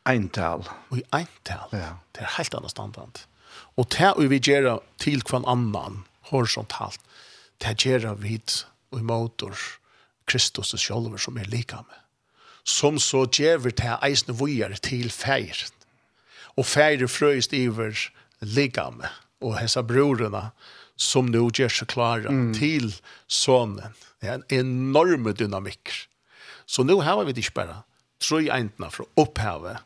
Eintal. 0.05 0.69
Og 0.91 0.99
i 0.99 1.03
eintal. 1.11 1.69
Ja. 1.73 1.99
Det 2.13 2.21
är 2.21 2.27
helt 2.27 2.55
annet 2.55 2.71
standard. 2.71 3.19
Og 3.77 3.91
det 3.91 4.11
er 4.11 4.29
vi 4.29 4.39
gjør 4.39 4.83
til 4.99 5.23
hver 5.23 5.47
annan, 5.51 6.05
horisontalt, 6.31 7.01
det 7.63 7.79
gjør 7.85 8.15
vi 8.19 8.39
og 8.95 9.01
imotor 9.01 9.59
Kristus 10.27 10.73
og 10.75 10.81
sjolver 10.81 11.21
som 11.21 11.39
er 11.39 11.51
lika 11.51 11.83
med. 11.83 12.01
Som 12.65 12.99
så 13.03 13.27
gjør 13.27 13.67
vi 13.67 13.75
til 13.77 13.99
eisne 14.07 14.37
vujer 14.39 14.73
til 14.83 15.11
feir. 15.13 15.67
Og 16.57 16.67
feir 16.67 17.07
frøyst 17.11 17.53
iver 17.53 17.99
lika 18.41 18.89
med. 18.95 19.11
Og 19.45 19.59
hessa 19.59 19.83
brorene 19.83 20.49
som 20.97 21.29
nu 21.29 21.49
gjør 21.51 21.73
seg 21.75 21.91
klare 21.93 22.31
mm. 22.31 22.53
til 22.57 22.95
sonen. 23.27 23.93
Det 24.23 24.31
er 24.31 24.39
en 24.39 24.47
enorme 24.65 25.35
dynamikk. 25.37 25.93
Så 26.67 26.87
nu 26.87 27.01
har 27.05 27.25
vi 27.25 27.35
det 27.35 27.45
ikke 27.45 27.61
bare 27.61 27.83
tre 28.23 28.47
eintene 28.55 28.89
fra 28.95 29.05
opphavet. 29.21 29.83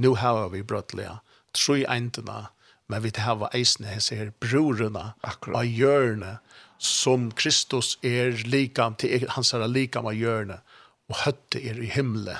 Nu 0.00 0.14
har 0.16 0.48
vi 0.54 0.62
brøttelige 0.64 1.18
tre 1.52 1.82
eintene 1.84 2.46
men 2.92 3.00
vi 3.00 3.12
har 3.16 3.48
eisne 3.56 3.94
ser 4.04 4.34
brorene 4.42 5.12
Akkurat. 5.24 5.62
av 5.62 5.64
hjørne, 5.64 6.36
som 6.82 7.30
Kristus 7.32 7.94
er 8.04 8.36
likam 8.44 8.98
til 9.00 9.24
hans 9.32 9.54
er 9.54 9.64
likam 9.70 10.10
av 10.10 10.18
hjørne, 10.18 10.58
og 11.08 11.22
høtte 11.24 11.62
er 11.62 11.80
i 11.80 11.88
himmelen, 11.88 12.36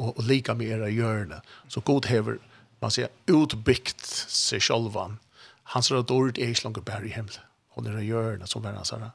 og, 0.00 0.16
og 0.16 0.24
likam 0.26 0.64
er 0.64 0.82
av 0.82 0.90
hjørne. 0.90 1.38
Så 1.70 1.84
god 1.86 2.08
hever, 2.10 2.40
man 2.82 2.90
sier, 2.90 3.12
utbyggt 3.30 4.02
seg 4.02 4.64
sjølvan. 4.66 5.20
Hans 5.76 5.92
er 5.92 6.02
dårlig 6.02 6.42
er 6.42 6.56
ikke 6.56 6.66
langt 6.66 6.84
bare 6.88 7.06
i 7.06 7.14
himmelen. 7.14 7.46
Hun 7.76 7.86
er 7.90 8.00
av 8.00 8.08
hjørne, 8.08 8.50
som 8.50 8.66
er 8.66 8.74
hans 8.74 8.92
er. 8.94 9.12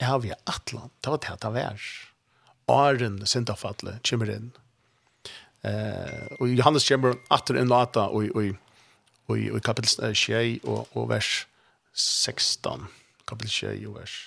Ja, 0.00 0.14
vi 0.22 0.30
atlan, 0.46 0.94
det 1.02 1.10
var 1.10 1.22
tæta 1.26 1.50
vær. 1.54 1.90
Åren, 2.70 3.18
sindafatle, 3.26 3.98
kommer 4.06 4.30
inn. 4.30 4.50
Eh, 5.66 6.26
og 6.38 6.54
Johannes 6.54 6.86
kommer 6.88 7.18
atter 7.34 7.58
inn 7.60 7.72
og 7.72 7.82
ata, 7.82 8.06
og, 8.14 8.30
og 8.38 8.54
i, 9.38 9.48
i 9.50 9.60
kapitel 9.60 10.14
6 10.14 10.64
og, 10.64 10.88
og 10.96 11.08
vers 11.10 11.46
16. 11.92 12.86
Kapitel 13.28 13.50
6 13.50 13.86
og 13.86 13.96
vers 14.00 14.18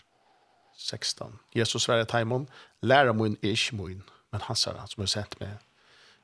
16. 0.77 1.39
Jesus 1.55 1.83
sverre 1.83 2.05
Taimon, 2.05 2.47
læra 2.81 3.13
mun 3.13 3.37
ish 3.41 3.73
mun, 3.73 4.03
men 4.31 4.41
hansara 4.47 4.87
som 4.87 5.03
er 5.03 5.11
sett 5.11 5.37
med. 5.39 5.61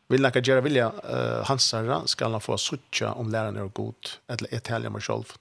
Vil 0.09 0.23
nakka 0.25 0.41
gjera 0.41 0.63
vilja 0.65 0.88
uh, 0.89 1.45
hansara 1.47 2.01
skal 2.09 2.34
han 2.34 2.41
få 2.41 2.57
suttja 2.57 3.13
om 3.13 3.30
læraren 3.30 3.57
er 3.57 3.69
god, 3.69 4.15
eller 4.30 4.49
et 4.51 4.67
helja 4.67 4.89
med 4.89 5.05
sjolv. 5.05 5.36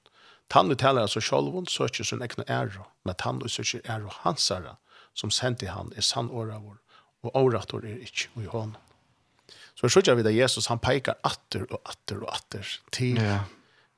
Tannu 0.51 0.75
talar 0.75 1.05
altså 1.05 1.21
sjolvun, 1.21 1.67
søkjer 1.67 2.05
sin 2.05 2.23
egnu 2.25 2.45
æro, 2.49 2.85
men 3.05 3.17
tannu 3.19 3.49
søkjer 3.49 3.85
æro 3.89 4.13
hansara, 4.23 4.77
som 5.15 5.31
sent 5.31 5.63
i 5.63 5.73
han 5.73 5.93
er 5.97 6.05
sann 6.05 6.31
åra 6.31 6.61
vår, 6.61 6.77
og 7.25 7.37
årator 7.37 7.85
er 7.85 8.05
ikkje 8.05 8.45
i 8.45 8.47
hånd. 8.53 8.77
Så 9.81 9.89
så 9.89 10.15
vi 10.15 10.23
det 10.23 10.33
Jesus 10.33 10.67
han 10.69 10.79
peikar 10.79 11.15
atter 11.21 11.73
och 11.73 11.81
atter 11.85 12.23
och 12.23 12.35
atter 12.35 12.67
till 12.91 13.23
ja. 13.23 13.39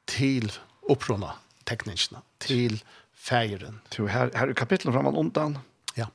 till 0.05 0.53
opprona 0.81 1.33
tekniskerna 1.64 2.22
till 2.39 2.85
feiren. 3.14 3.81
Till 3.89 4.09
här 4.09 4.31
här 4.35 4.51
i 4.51 4.55
kapitlet 4.55 4.95
framan 4.95 5.16
undan. 5.16 5.59
Ja. 5.95 6.07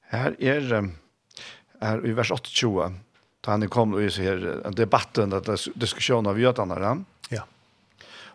Här 0.00 0.36
är 0.38 0.72
um, 0.72 0.92
är 1.80 2.06
i 2.06 2.12
vers 2.12 2.32
28 2.42 2.92
då 3.40 3.50
han 3.50 3.68
kom 3.68 3.94
och 3.94 4.12
så 4.12 4.22
her 4.22 4.66
en 4.66 4.74
debatten 4.74 5.32
att 5.32 5.68
diskussion 5.74 6.26
av 6.26 6.40
jødene 6.40 6.74
där. 6.74 7.04
Ja. 7.28 7.46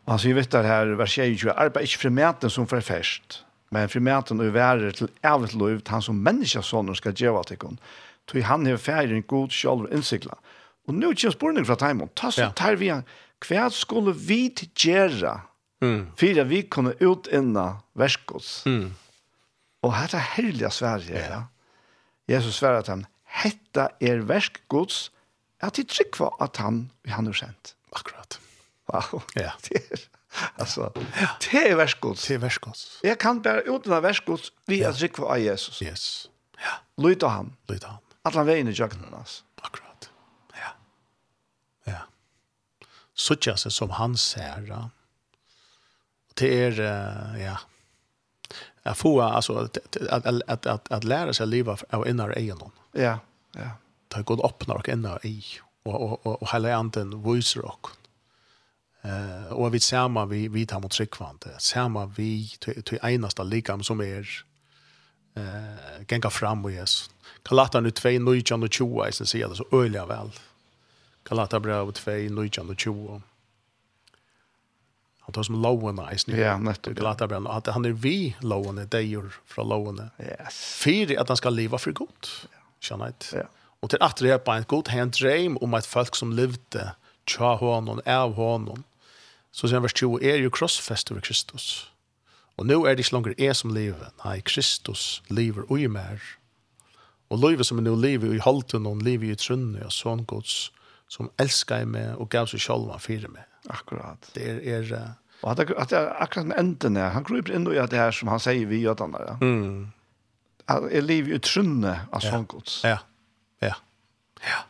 Og 0.05 0.11
han 0.11 0.19
säger 0.19 0.35
vittar 0.35 0.63
här 0.63 0.85
vers 0.85 1.11
20 1.11 1.49
arbeid 1.49 1.83
inte 1.83 1.97
för 1.97 2.49
som 2.49 2.67
for 2.67 2.81
fest 2.81 3.43
men 3.69 3.89
för 3.89 3.99
mäten 3.99 4.39
och 4.39 4.55
värer 4.55 4.91
till 4.91 5.07
ävigt 5.21 5.53
liv 5.53 5.81
han 5.87 6.01
som 6.01 6.23
människa 6.23 6.61
skal 6.61 6.95
ska 6.95 7.11
ge 7.11 7.29
henne. 7.29 7.77
Tog 8.25 8.41
han 8.41 8.65
har 8.65 9.03
en 9.03 9.21
god 9.21 9.51
själv 9.51 9.93
insikla 9.93 10.35
Og 10.85 10.93
nå 10.93 11.11
er 11.11 11.17
det 11.17 11.33
spørning 11.33 11.65
fra 11.67 11.77
Taimon. 11.79 12.11
Ta 12.17 12.31
så 12.33 12.47
ja. 12.47 12.51
tar 12.55 12.77
vi 12.81 12.91
en 12.93 13.05
hva 13.45 13.65
skulle 13.73 14.13
vi 14.15 14.47
til 14.55 14.69
gjøre 14.87 15.33
mm. 15.83 16.01
for 16.17 16.39
at 16.41 16.49
vi 16.49 16.61
kunne 16.71 16.95
ut 17.01 17.27
inna 17.33 17.65
verskos. 17.97 18.63
Mm. 18.69 18.93
Og 19.85 19.93
dette 19.93 20.17
er 20.17 20.31
herlige 20.35 20.71
Sverige. 20.73 21.21
Ja. 21.21 21.41
Jesus 22.31 22.57
sverre 22.57 22.81
at 22.81 22.89
han, 22.89 23.05
hetta 23.41 23.89
er 24.01 24.23
verskgods, 24.25 25.09
at 25.61 25.77
de 25.77 25.85
trykker 25.87 26.33
at 26.41 26.57
han, 26.57 26.87
han 27.05 27.29
er 27.29 27.37
sendt. 27.37 27.75
Akkurat. 27.93 28.39
Wow. 28.91 29.21
Ja. 29.35 29.53
Det 29.69 29.81
er, 29.81 30.01
altså, 30.59 30.89
ja. 31.21 31.27
det 31.39 31.59
er 31.71 31.77
verskgods. 31.79 32.25
Det 32.27 32.35
er 32.35 32.39
verskgods. 32.43 32.99
Jeg 33.03 33.15
kan 33.23 33.37
bare 33.41 33.61
uten 33.71 33.93
av 33.95 34.01
verskgods, 34.03 34.49
vi 34.67 34.81
er 34.83 34.91
trykker 34.91 35.23
av 35.31 35.39
Jesus. 35.39 35.79
Yes. 35.79 36.03
Ja. 36.59 36.73
Lyt 36.99 37.23
av 37.23 37.31
ham. 37.31 37.53
Lyt 37.71 37.85
av. 37.87 38.01
At 38.27 38.35
han 38.35 38.43
veier 38.43 38.67
i 38.67 38.73
jøkken, 38.75 39.05
altså. 39.15 39.44
suttja 43.15 43.55
seg 43.57 43.71
som 43.71 43.89
han 43.89 44.17
ser. 44.17 44.67
Det 46.35 46.49
er, 46.51 46.81
ja, 47.39 47.57
att 48.83 48.97
få 48.97 49.21
alltså 49.21 49.53
att 49.57 49.97
att 50.09 50.65
att 50.67 50.91
att, 50.91 51.03
lära 51.03 51.33
sig 51.33 51.47
leva 51.47 51.77
av 51.89 52.07
innar 52.07 52.29
egen. 52.29 52.59
Ja, 52.91 53.19
ja. 53.51 53.69
Ta 54.07 54.21
god 54.21 54.45
öppna 54.45 54.73
och 54.73 54.89
inna 54.89 55.19
i 55.23 55.43
och 55.83 56.01
och 56.01 56.25
och, 56.25 56.41
och 56.41 56.49
hela 56.51 56.75
anden 56.75 57.21
voice 57.21 57.57
rock. 57.57 57.85
eh 59.01 59.53
och 59.53 59.73
vi 59.73 59.79
samma 59.79 60.25
vi 60.25 60.47
vi 60.47 60.65
tar 60.65 60.79
mot 60.79 60.91
tryckvante. 60.91 61.49
Ser 61.59 61.89
man 61.89 62.13
vi 62.17 62.47
till 62.59 62.99
enaste 63.03 63.43
likam 63.43 63.83
som 63.83 64.01
är 64.01 64.45
eh 65.35 66.05
gänga 66.07 66.29
fram 66.29 66.65
och 66.65 66.71
Jesus. 66.71 67.09
Kalatan 67.43 67.83
nu 67.83 67.91
2 67.91 68.09
nu 68.09 68.41
20 68.41 68.67
20 68.69 69.11
så 69.11 69.25
ser 69.25 69.47
det 69.47 69.55
så 69.55 69.65
öliga 69.71 70.05
väl. 70.05 70.31
Galatabrev 71.25 71.91
2, 71.97 72.11
19 72.29 72.69
og 72.69 72.77
20. 72.77 73.21
Han 75.25 75.33
tar 75.33 75.45
som 75.47 75.57
lovene 75.57 76.05
i 76.13 76.17
snø. 76.21 76.37
Ja, 76.37 76.57
nettopp. 76.61 76.93
Galatabrev, 76.99 77.47
at 77.49 77.71
han 77.73 77.87
er 77.89 77.95
vi 77.97 78.35
lovene, 78.45 78.85
deier 78.85 79.31
fra 79.49 79.65
lovene. 79.65 80.11
Yes. 80.21 80.59
Fyre 80.83 81.17
at 81.21 81.33
han 81.33 81.39
skal 81.39 81.57
leva 81.57 81.81
for 81.81 81.97
godt. 81.97 82.29
Ja. 82.45 82.61
Kjenner 82.85 83.13
jeg. 83.13 83.41
Ja. 83.41 83.47
Og 83.81 83.89
til 83.89 84.05
at 84.05 84.21
det 84.21 84.31
er 84.33 84.37
bare 84.41 84.61
en 84.61 84.69
god 84.69 84.91
hand 84.93 85.17
dream 85.17 85.57
om 85.61 85.73
et 85.73 85.89
folk 85.89 86.15
som 86.15 86.31
levde 86.33 86.91
tja 87.25 87.55
honom, 87.57 88.01
av 88.05 88.37
honom. 88.37 88.85
Så 89.51 89.67
sier 89.67 89.79
han 89.79 89.85
vers 89.85 89.97
20, 89.97 90.21
er 90.21 90.41
jo 90.43 90.53
krossfest 90.53 91.11
over 91.11 91.25
Kristus. 91.25 91.89
Og 92.57 92.69
nå 92.69 92.83
er 92.85 92.95
det 92.95 93.05
ikke 93.05 93.17
langer 93.17 93.35
jeg 93.39 93.57
som 93.57 93.73
lever. 93.75 94.13
Nei, 94.23 94.39
Kristus 94.45 95.21
lever 95.29 95.65
og 95.67 95.81
i 95.81 95.89
mer. 95.91 96.21
Og 97.33 97.41
livet 97.41 97.67
som 97.67 97.81
er 97.81 97.87
nå 97.87 97.95
lever 97.97 98.35
i 98.35 98.43
halten 98.43 98.85
og 98.87 99.01
livet 99.03 99.33
i 99.33 99.39
trunne 99.41 99.81
og 99.87 99.93
sånn 99.93 100.23
gods 100.29 100.69
som 101.11 101.29
elskar 101.41 101.85
meg 101.89 102.15
og 102.19 102.29
gav 102.33 102.49
seg 102.51 102.63
sjálv 102.63 102.91
han 102.93 103.03
fyrir 103.03 103.31
meg. 103.33 103.45
Akkurat. 103.71 104.31
Det 104.35 104.45
er... 104.49 104.61
er 104.77 104.91
uh, 104.93 105.11
og 105.43 105.51
at, 105.51 105.69
at 105.69 105.91
det 105.91 105.97
er 105.99 106.13
akkurat 106.23 106.47
med 106.49 106.59
enden 106.59 106.97
er, 106.97 107.11
han 107.13 107.25
kryper 107.27 107.53
inn 107.53 107.67
i 107.69 107.75
det 107.77 107.99
her 107.99 108.13
som 108.15 108.31
han 108.31 108.41
sier 108.41 108.65
vi 108.69 108.81
gjør 108.81 108.97
den. 109.03 109.17
Ja. 109.19 109.35
Mm. 109.41 109.91
At 110.71 110.87
er 110.89 111.05
liv 111.05 111.27
i 111.29 111.37
trunne 111.43 111.97
av 112.09 112.23
sånn 112.25 112.47
gods. 112.49 112.79
Ja, 112.87 112.97
ja, 113.61 113.75
ja. 114.41 114.63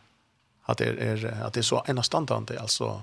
At 0.66 0.82
det 0.82 0.90
er, 0.90 0.98
er, 1.00 1.24
at 1.46 1.54
det 1.54 1.64
er 1.64 1.70
så 1.74 1.84
enastandande, 1.88 2.58
altså... 2.60 2.98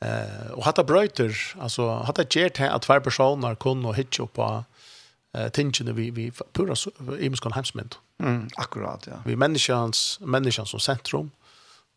Eh, 0.00 0.52
og 0.56 0.64
hatta 0.64 0.80
brøyter, 0.88 1.34
altså, 1.60 1.90
hatta 2.08 2.24
gjert 2.24 2.56
her 2.56 2.72
at 2.72 2.86
hver 2.88 3.02
personer 3.04 3.58
kunne 3.60 3.92
hitje 3.92 4.24
opp 4.24 4.38
av 4.40 4.62
eh 5.36 5.50
tingen 5.54 5.94
vi 5.94 6.10
vi 6.10 6.30
pura 6.30 6.74
i 7.20 7.28
muskon 7.28 7.52
hemsmynd. 7.52 7.96
Mm, 8.18 8.48
akkurat 8.56 9.06
ja. 9.06 9.20
Vi 9.24 9.36
människans 9.36 10.18
människan 10.20 10.66
som 10.66 10.80
centrum 10.80 11.30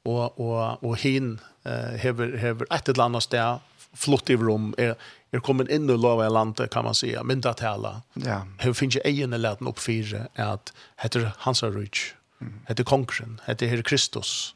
og, 0.05 0.39
og, 0.39 0.83
og 0.83 0.95
hin 0.99 1.37
eh, 1.65 1.99
hever, 2.01 2.37
hever 2.37 2.67
et 2.71 2.89
eller 2.89 3.05
annet 3.09 3.23
sted 3.23 3.69
flott 3.93 4.29
i 4.33 4.35
rom, 4.35 4.71
er, 4.81 4.95
er 5.33 5.43
kommet 5.45 5.69
inn 5.71 5.85
i 5.89 5.95
lova 5.97 6.25
landet, 6.29 6.71
kan 6.73 6.83
man 6.83 6.95
säga, 6.97 7.23
mynda 7.23 7.53
tala. 7.53 8.01
Ja. 8.13 8.41
Her 8.59 8.73
finnes 8.73 8.97
jeg 8.97 9.05
egen 9.05 9.37
leten 9.37 9.69
oppfire 9.69 10.27
at 10.35 10.73
heter 11.03 11.31
Hansa 11.45 11.69
rich 11.69 12.13
mm. 12.43 12.59
heter 12.67 12.83
Kongren, 12.83 13.39
heter 13.45 13.67
Herre 13.67 13.83
Kristus, 13.83 14.55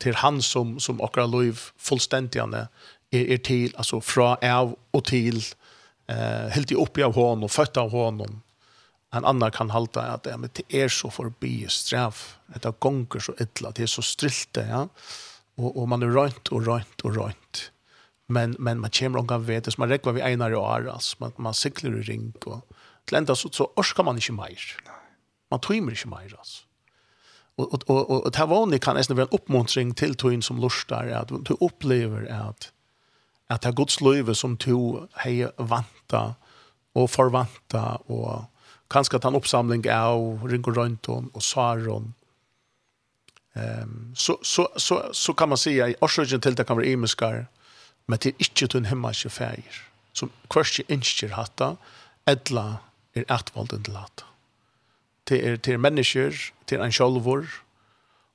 til 0.00 0.14
han 0.14 0.42
som, 0.42 0.78
som 0.80 1.00
akkurat 1.02 1.30
lov 1.30 1.58
fullstendigane 1.76 2.66
er, 3.12 3.24
er 3.24 3.40
til, 3.44 3.72
altså 3.76 4.00
fra 4.00 4.36
av 4.42 4.74
og 4.92 5.04
til, 5.10 5.42
eh, 6.08 6.48
helt 6.54 6.72
i 6.72 6.78
oppi 6.78 7.04
av 7.04 7.16
hånden, 7.18 7.50
født 7.50 7.80
av 7.80 7.94
hånden, 7.94 8.40
en 9.14 9.24
annan 9.24 9.52
kan 9.54 9.70
halta 9.72 10.04
at 10.12 10.26
det 10.26 10.36
men 10.36 10.52
det 10.56 10.66
er 10.74 10.90
så 10.92 11.10
forbi 11.10 11.66
straff, 11.72 12.36
det 12.54 12.66
er 12.68 12.76
gonger 12.80 13.24
så 13.24 13.34
illa, 13.40 13.72
det 13.72 13.86
er 13.86 13.92
så 13.92 14.04
strilte, 14.04 14.66
ja. 14.68 14.86
Og, 15.58 15.72
og 15.72 15.88
man 15.90 16.04
er 16.04 16.12
rønt 16.14 16.52
og 16.54 16.66
rønt 16.68 17.04
og 17.04 17.16
rønt. 17.16 17.62
Men, 18.28 18.54
men 18.58 18.80
man 18.80 18.92
kommer 18.92 19.18
omgang 19.18 19.46
ved 19.48 19.64
det, 19.64 19.72
så 19.72 19.80
man 19.80 19.90
rekker 19.90 20.12
vi 20.12 20.22
einar 20.22 20.54
og 20.54 20.86
alltså 20.92 21.16
man, 21.20 21.32
man 21.38 21.54
sikler 21.54 21.96
i 21.98 22.02
ring, 22.02 22.34
og 22.46 22.62
til 23.06 23.16
enda 23.16 23.34
så, 23.34 23.48
så 23.48 23.94
kan 23.96 24.04
man 24.04 24.16
ikke 24.16 24.36
mer. 24.36 24.64
Man 25.50 25.60
tøymer 25.60 25.90
inte 25.90 26.08
mer, 26.08 26.28
altså. 26.38 26.64
Og, 27.58 27.72
og, 27.72 27.82
og, 27.88 28.10
og, 28.10 28.26
og 28.26 28.70
det 28.70 28.80
kan 28.80 28.94
nesten 28.94 29.16
vara 29.16 29.26
en 29.26 29.34
oppmuntring 29.34 29.94
til 29.96 30.14
tøyen 30.14 30.42
som 30.42 30.60
lurstar, 30.60 31.08
at 31.10 31.28
du 31.28 31.56
opplever 31.60 32.28
at, 32.30 32.70
at 33.50 33.62
det 33.62 33.68
er 33.68 33.74
Guds 33.74 34.00
løyve 34.00 34.34
som 34.34 34.56
du 34.56 35.06
har 35.14 35.50
vanta 35.58 36.34
og 36.94 37.10
forvanta 37.10 37.96
og 38.06 38.44
kanskje 38.90 39.20
ta 39.20 39.28
en 39.28 39.38
oppsamling 39.38 39.84
av 39.92 40.46
Ringo 40.48 40.72
Røynton 40.72 41.30
og 41.34 41.42
Saron. 41.42 42.14
Um, 43.54 44.12
så, 44.14 44.38
så, 44.42 44.68
så, 44.76 45.10
så 45.12 45.32
kan 45.32 45.48
man 45.48 45.58
säga 45.58 45.86
at 45.86 46.02
årsøkjen 46.02 46.40
til 46.40 46.56
det 46.56 46.66
kan 46.66 46.76
være 46.76 46.92
imiskar, 46.92 47.46
men 48.06 48.18
det 48.18 48.32
er 48.32 48.44
ikke 48.44 48.66
til 48.66 48.78
en 48.78 48.90
himmelske 48.92 49.30
feir, 49.30 49.80
som 50.12 50.30
hverst 50.52 50.78
ikke 50.78 50.92
innskjer 50.94 51.34
hatta, 51.34 51.74
edla 52.26 52.80
er 53.14 53.26
atvalden 53.28 53.82
til 53.82 53.96
hatta. 53.98 54.28
Det 55.28 55.40
er, 55.44 55.56
det 55.56 55.74
er 55.74 55.82
mennesker, 55.82 56.36
det 56.70 56.80
en 56.80 56.92
sjolvor, 56.92 57.48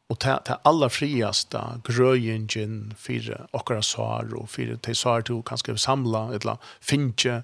og 0.09 0.19
det 0.21 0.29
er 0.29 0.59
aller 0.67 0.91
friaste 0.93 1.61
grøyingen 1.87 2.93
for 2.99 3.31
okkara 3.53 3.81
svar, 3.81 4.27
og 4.35 4.49
for 4.49 4.75
det 4.85 4.97
svar 4.97 5.23
du 5.25 5.39
kanskje 5.41 5.77
samla, 5.77 6.27
eller 6.35 6.59
finnkje, 6.81 7.41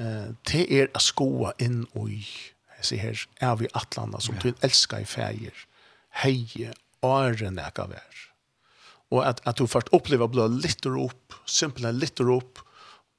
eh 0.00 0.30
te 0.48 0.64
er 0.80 0.88
å 0.94 1.02
skoa 1.02 1.52
inn 1.58 1.84
i, 2.00 2.22
jeg 2.78 2.88
sier 2.88 3.04
her 3.04 3.26
er 3.50 3.58
vi 3.60 3.68
atlanda 3.74 4.20
som 4.20 4.38
du 4.42 4.52
elskar 4.62 5.04
i 5.04 5.08
feir, 5.08 5.66
heie 6.22 6.72
åren 7.06 7.60
ekka 7.60 7.86
vær. 7.92 8.24
Og 9.10 9.26
at 9.26 9.40
at 9.46 9.58
du 9.58 9.66
først 9.66 9.92
opplever 9.92 10.24
å 10.24 10.32
bli 10.32 10.48
litt 10.62 10.86
rop 10.86 11.34
simpelt 11.46 11.98
litt 11.98 12.20
rop 12.20 12.64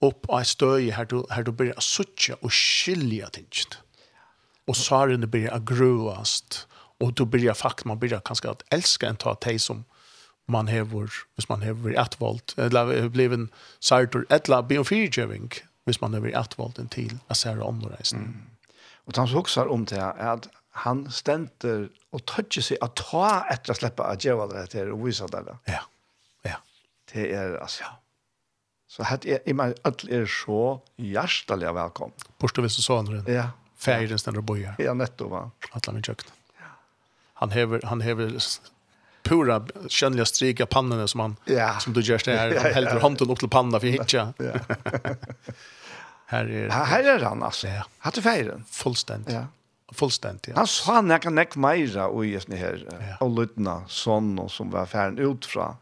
opp 0.01 0.25
av 0.33 0.45
støy 0.49 0.89
her 0.95 1.05
du 1.05 1.21
her 1.29 1.45
du 1.45 1.51
blir 1.53 1.77
suttje 1.77 2.37
og 2.41 2.53
skilja 2.55 3.29
tingt 3.35 3.77
og 4.69 4.77
sarene 4.77 5.29
blir 5.29 5.51
agruast 5.53 6.65
og 7.01 7.15
du 7.17 7.25
blir 7.25 7.53
faktisk, 7.57 7.87
man 7.89 7.99
blir 7.99 8.19
kanskje 8.25 8.53
at 8.53 8.63
elska 8.73 9.09
en 9.09 9.19
ta 9.21 9.33
te 9.35 9.57
som 9.59 9.83
man 10.51 10.69
hever 10.71 11.09
hvis 11.35 11.49
man 11.49 11.65
hever 11.65 11.97
ett 11.97 12.17
volt 12.21 12.55
eller 12.57 13.09
blir 13.09 13.33
en 13.33 13.49
sartor 13.79 14.25
etla 14.29 14.61
biofyrgeving 14.65 15.51
hvis 15.85 16.01
man 16.01 16.13
har 16.13 16.23
vært 16.25 16.79
en 16.79 16.89
til 16.91 17.13
å 17.29 17.37
sære 17.37 17.63
omreisen. 17.65 18.19
Mm. 18.19 18.73
Og 19.07 19.17
han 19.17 19.31
husker 19.31 19.71
om 19.71 19.85
det 19.89 19.99
er 19.99 20.19
at 20.35 20.49
han 20.85 21.03
stenter 21.11 21.89
og 22.15 22.23
tøtter 22.29 22.63
seg 22.63 22.83
å 22.83 22.91
ta 22.95 23.41
etter 23.51 23.73
å 23.73 23.79
slippe 23.79 24.05
av 24.07 24.21
djevelen 24.21 24.69
til 24.71 24.93
å 24.93 24.99
vise 25.01 25.27
det. 25.31 25.41
Ja, 25.67 25.81
ja. 26.47 26.59
Det 27.11 27.27
er 27.35 27.57
altså, 27.59 27.83
ja. 27.87 27.95
Så 28.91 29.07
hatt 29.07 29.25
er 29.25 29.39
i 29.47 29.55
meg 29.55 29.77
at 29.87 30.03
er 30.11 30.25
så 30.27 30.81
hjertelig 30.99 31.71
velkommen. 31.75 32.15
Bortsett 32.39 32.65
hvis 32.65 32.75
du 32.79 32.83
så 32.83 32.99
andre. 32.99 33.21
Ja. 33.31 33.49
Färgen 33.81 34.19
stannar 34.19 34.43
boja. 34.45 34.75
Ja, 34.83 34.93
netto 34.93 35.29
va. 35.31 35.45
Alla 35.71 35.93
min 35.95 36.03
kökna. 36.03 36.35
Han 37.41 37.51
hever 37.55 37.81
han 37.89 38.03
hever 38.05 38.35
pura 39.23 39.67
skönliga 39.89 40.25
stryka 40.25 40.65
pannan 40.65 41.07
som 41.07 41.19
han 41.19 41.35
ja. 41.45 41.79
som 41.79 41.93
du 41.93 42.01
gör 42.01 42.21
det 42.25 42.37
här 42.37 42.47
ja, 42.55 42.55
ja, 42.55 42.73
häller 42.73 42.99
handen 42.99 43.29
upp 43.29 43.39
till 43.39 43.49
pannan 43.49 43.79
för 43.79 43.87
hitcha. 43.87 44.33
Ja. 44.37 44.53
här 46.25 46.45
är 46.45 46.69
här 46.69 47.03
är 47.03 47.19
han 47.19 47.43
alltså. 47.43 47.67
Ja. 47.67 47.85
Har 47.97 48.11
du 48.11 48.21
fejren? 48.21 48.65
Fullständigt. 48.69 49.33
Ja. 49.33 49.45
Fullständigt. 49.91 50.47
Ja. 50.47 50.53
Han 50.55 50.67
sa 50.67 51.01
när 51.01 51.17
kan 51.17 51.35
näck 51.35 51.55
mera 51.55 52.07
och 52.07 52.25
just 52.25 52.47
ni 52.47 52.55
här 52.55 52.87
ja. 52.91 53.25
och 53.25 53.31
lutna 53.31 53.83
sån 53.87 54.39
och 54.39 54.51
som 54.51 54.69
var 54.69 54.85
färden 54.85 55.19
ut 55.19 55.45
från 55.45 55.75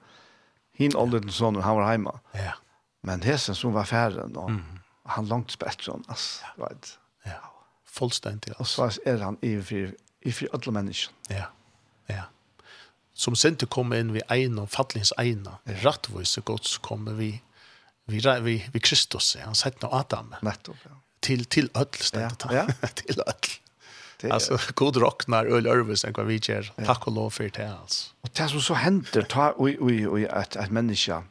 hin 0.73 0.95
och 0.95 1.07
lutna 1.07 1.31
sån 1.31 1.55
han 1.55 1.75
var 1.75 1.91
hemma. 1.91 2.19
Ja. 2.31 2.53
Men 3.01 3.21
hesen 3.21 3.55
som 3.55 3.73
var 3.73 3.83
färden 3.83 4.33
då. 4.33 4.41
mm. 4.41 4.63
han 5.03 5.27
långt 5.27 5.51
spetsson 5.51 6.03
alltså. 6.07 6.45
Ja. 6.57 6.63
Right. 6.65 6.99
Ja. 7.23 7.31
Fullständigt. 7.85 8.59
Alltså. 8.59 8.83
Och 8.83 8.93
så 8.93 9.01
är 9.05 9.17
han 9.17 9.37
i 9.41 9.61
för 9.61 9.95
i 10.21 10.31
för 10.31 10.49
alla 10.53 10.71
människor. 10.71 11.13
Ja. 11.27 11.45
Ja 12.05 12.23
som 13.19 13.35
sinte 13.35 13.67
kom 13.67 13.91
inn 13.93 14.13
vi 14.15 14.21
eina, 14.31 14.63
fattelings 14.71 15.11
eina, 15.19 15.57
rattvise 15.83 16.41
gods 16.47 16.77
kom 16.85 17.09
vi, 17.17 17.33
vi, 18.07 18.21
vi, 18.45 18.55
vi 18.71 18.79
Kristus, 18.79 19.35
han 19.43 19.55
sett 19.55 19.81
no 19.83 19.89
Adam. 19.91 20.35
Nettopp, 20.41 20.85
ja. 20.87 20.95
Til, 21.19 21.43
til 21.51 21.67
öll 21.75 21.97
stedet 21.99 22.45
ja, 22.47 22.63
ja. 22.63 22.87
til 23.01 23.19
öll. 23.19 23.49
Det, 24.21 24.31
alltså 24.31 24.57
god 24.75 24.97
rocknar 24.97 25.45
öl 25.45 25.67
örvis 25.67 26.05
en 26.05 26.15
vi 26.27 26.39
ger. 26.39 26.71
Tack 26.85 27.07
och 27.07 27.13
lov 27.13 27.29
för 27.29 27.49
det 27.49 27.75
alltså. 27.81 28.11
Och 28.21 28.29
det 28.33 28.47
som 28.49 28.61
så 28.61 28.73
händer 28.73 29.21
ta 29.21 29.53
oj 29.57 29.77
oj 29.79 30.07
oj 30.07 30.27
att 30.27 30.55
att 30.55 30.71
människa 30.71 31.23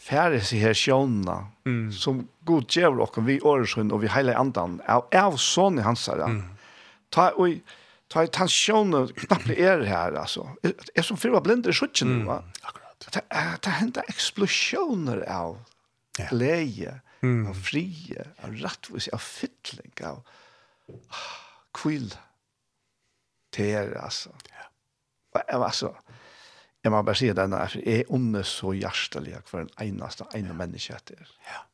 färre 0.00 0.40
sig 0.40 0.58
här 0.58 0.74
sjönna 0.74 1.46
mm. 1.66 1.92
som 1.92 2.28
god 2.44 2.76
ger 2.76 3.00
och 3.00 3.28
vi 3.28 3.40
årsrun 3.40 3.92
och 3.92 4.02
vi 4.02 4.08
hela 4.08 4.36
andan 4.36 4.80
av 4.86 5.04
av 5.14 5.34
i 5.78 5.82
hans 5.82 6.06
där. 6.06 6.24
Mm. 6.24 6.44
Ta 7.10 7.32
oj 7.36 7.62
ta 8.08 8.24
i 8.24 8.30
tensionen 8.32 9.10
knappt 9.24 9.52
er 9.54 9.84
her, 9.88 10.16
altså. 10.16 10.46
Jeg 10.64 11.04
som 11.04 11.18
fyrir 11.20 11.36
var 11.36 11.44
blind 11.46 11.68
i 11.68 11.74
skjutjen, 11.76 12.22
mm. 12.22 12.28
va? 12.28 12.40
Akkurat. 12.64 13.08
Det, 13.14 13.24
det 13.64 13.74
hender 13.78 14.08
eksplosjoner 14.10 15.22
av 15.30 15.58
ja. 16.18 16.28
mm. 17.22 17.46
av 17.50 17.60
frie, 17.68 18.24
av 18.42 18.56
rettvis, 18.58 19.10
av 19.14 19.22
fytling, 19.22 19.92
av 20.08 20.22
ah, 21.12 21.28
kvill. 21.76 22.10
Det 23.54 23.70
er, 23.76 23.94
altså. 24.00 24.32
Ja. 24.50 24.68
Og, 25.36 25.42
altså, 25.60 25.92
jeg 26.84 26.94
må 26.94 27.02
bare 27.02 27.20
si 27.20 27.30
denne, 27.34 27.60
for 27.68 27.84
jeg 27.84 28.06
onde 28.14 28.44
så 28.46 28.72
hjertelig 28.76 29.42
for 29.48 29.64
en 29.64 29.72
eneste, 29.84 30.26
ene 30.36 30.56
menneske 30.56 30.96
etter. 30.96 31.28
Ja. 31.48 31.64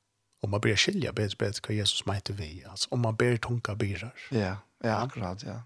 Og 0.44 0.50
man 0.52 0.60
blir 0.60 0.76
skilja 0.76 1.14
bedre, 1.16 1.38
bedre 1.40 1.62
hva 1.64 1.76
Jesus 1.78 2.04
meiter 2.08 2.36
vi, 2.36 2.58
altså. 2.68 2.90
Og 2.92 3.00
man 3.00 3.16
blir 3.16 3.38
tunga 3.40 3.76
byrar. 3.80 4.26
Ja, 4.34 4.58
ja, 4.84 4.98
akkurat, 4.98 5.44
ja 5.46 5.62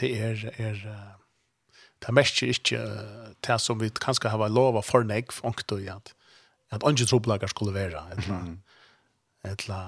det 0.00 0.10
er, 0.20 0.44
er 0.58 0.80
det 2.04 2.12
merker 2.14 2.50
ikke 2.52 2.80
det 3.46 3.60
som 3.60 3.80
vi 3.80 3.88
kanskje 3.88 4.32
har 4.32 4.48
lov 4.48 4.76
av 4.76 4.84
for 4.86 5.06
negv, 5.06 5.40
ångte 5.44 5.80
i 5.82 5.88
at 5.92 6.14
at 6.74 6.82
ånge 6.82 7.06
trobelager 7.06 7.46
skulle 7.46 7.74
være, 7.74 8.00
eller 8.10 8.24
eller 9.44 9.52
etla, 9.52 9.78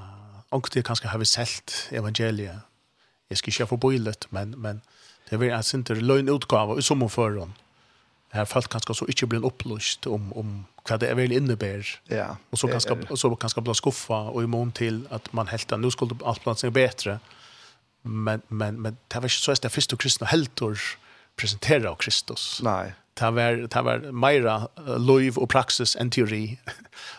ångte 0.53 0.83
kanskje 0.83 1.09
har 1.09 1.19
vi 1.19 1.25
selt 1.25 1.89
evangeliet, 1.93 2.61
jeg 3.31 3.39
skal 3.39 3.51
ikke 3.51 3.67
få 3.67 3.77
boilet, 3.77 4.27
men, 4.31 4.55
men 4.59 4.83
det 5.31 5.41
er 5.43 5.57
altså 5.57 5.79
ikke 5.79 5.95
løgn 5.95 6.29
utgave 6.31 6.79
i 6.79 6.83
sommerføren, 6.83 7.57
her 8.33 8.45
falt 8.45 8.69
kanskje 8.71 8.95
så 8.95 9.07
ikke 9.09 9.27
blir 9.27 9.45
upplöst 9.47 10.07
om, 10.07 10.33
om 10.37 10.67
hva 10.87 10.99
det 11.01 11.09
er 11.09 11.17
vel 11.19 11.33
innebær. 11.33 11.89
Ja, 12.11 12.37
og 12.51 12.59
så 12.59 12.69
kanskje, 12.69 12.95
er. 12.95 13.17
så 13.17 13.31
kanskje 13.35 13.63
blir 13.65 13.79
skuffa 13.79 14.19
og 14.31 14.43
i 14.43 14.51
mån 14.51 14.73
til 14.77 15.07
at 15.11 15.31
man 15.35 15.49
helt 15.49 15.73
at 15.73 15.81
nå 15.81 15.91
skulle 15.91 16.19
alt 16.27 16.45
blant 16.45 16.61
seg 16.61 16.75
bedre, 16.77 17.19
men 18.07 18.43
men 18.49 18.83
men 18.83 18.97
det 19.09 19.15
var 19.15 19.23
inte 19.23 19.35
så 19.35 19.53
att 19.53 19.63
det 19.63 19.69
första 19.69 19.97
kristna 19.97 20.27
heltor 20.27 20.79
presentera 21.37 21.97
Kristus. 21.97 22.61
Nej. 22.63 22.95
Det 23.15 23.31
var 23.31 23.53
det 23.53 23.83
var 23.83 24.13
mera 24.13 24.69
liv 24.99 25.39
och 25.39 25.51
praxis 25.51 25.97
än 25.97 26.11
teori. 26.11 26.59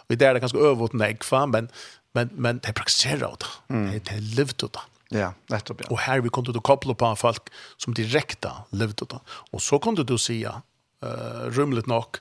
och 0.08 0.18
det 0.18 0.26
är 0.26 0.34
det 0.34 0.40
ganska 0.40 0.58
övervåt 0.58 0.94
nej 0.94 1.18
fan 1.22 1.52
men 1.52 1.70
men 2.14 2.30
men 2.32 2.60
det 2.64 2.74
praktiserar 2.74 3.36
det. 3.40 3.74
Det 3.92 4.05
det 4.05 4.20
levt 4.20 4.58
det. 4.58 4.80
Ja, 5.09 5.34
nettopp. 5.47 5.82
Ja. 5.82 5.88
Och 5.89 6.00
här 6.00 6.22
vi 6.22 6.30
kunde 6.30 6.51
då 6.51 6.62
koppla 6.62 6.93
på 6.93 7.16
folk 7.16 7.43
som 7.78 7.93
direkta 7.93 8.51
levt 8.70 9.09
det. 9.09 9.20
Och 9.51 9.62
så 9.62 9.80
kunde 9.80 10.04
du 10.04 10.18
säga 10.18 10.62
eh 11.04 11.09
uh, 11.09 11.51
rumligt 11.51 11.88
nog 11.88 12.18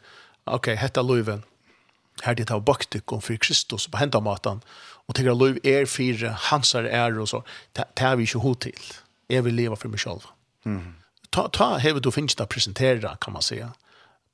okej, 0.47 0.57
okay, 0.57 0.75
hetta 0.75 1.03
loven. 1.03 1.43
Här 2.23 2.35
det 2.35 2.51
har 2.51 2.61
baktik 2.61 3.13
om 3.13 3.23
för 3.23 3.37
Kristus 3.37 3.87
på 3.87 3.99
hända 3.99 4.21
matan 4.21 4.61
og 5.07 5.15
tenker 5.15 5.33
at 5.33 5.39
lov 5.39 5.59
er 5.63 5.87
fire, 5.87 6.33
hans 6.51 6.75
er 6.75 6.89
ære 6.91 7.23
og 7.23 7.29
så, 7.31 7.43
det 7.77 7.87
har 8.03 8.17
vi 8.19 8.27
ikke 8.27 8.43
hod 8.43 8.61
til. 8.67 8.93
Jeg 9.31 9.45
vil 9.47 9.55
leva 9.55 9.79
for 9.79 9.91
meg 9.93 10.03
selv. 10.03 10.27
Mm. 10.67 10.97
Ta, 11.35 11.47
ta 11.53 11.77
hevet 11.83 12.05
du 12.05 12.11
finnes 12.15 12.35
det 12.35 12.47
å 12.47 12.51
presentere, 12.51 13.13
kan 13.23 13.35
man 13.35 13.45
si, 13.45 13.61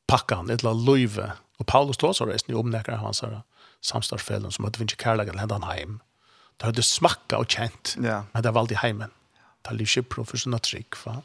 pakka 0.08 0.40
han, 0.40 0.52
et 0.52 0.64
eller 0.64 0.80
løyve, 0.86 1.32
og 1.60 1.68
Paulus 1.68 2.00
tås 2.00 2.20
så 2.20 2.28
reist, 2.28 2.48
om 2.48 2.72
nekker 2.72 3.00
hans 3.00 3.22
her 3.24 3.42
samstarsfellen, 3.84 4.52
som 4.54 4.66
hadde 4.66 4.80
finnes 4.80 4.98
kærleggen, 5.00 5.38
eller 5.40 5.60
han 5.60 5.68
heim. 5.68 5.98
Det 6.60 6.70
hadde 6.70 6.84
smakka 6.86 7.40
og 7.42 7.50
kjent, 7.50 7.96
yeah. 7.98 8.24
men 8.32 8.44
det 8.44 8.52
var 8.52 8.64
alltid 8.64 8.82
heimen. 8.82 9.12
Det 9.62 9.72
er 9.72 9.78
litt 9.78 9.88
livskipro 9.88 10.24
for 10.26 10.40
sånne 10.40 10.60
trygg, 10.62 10.98
va? 11.04 11.20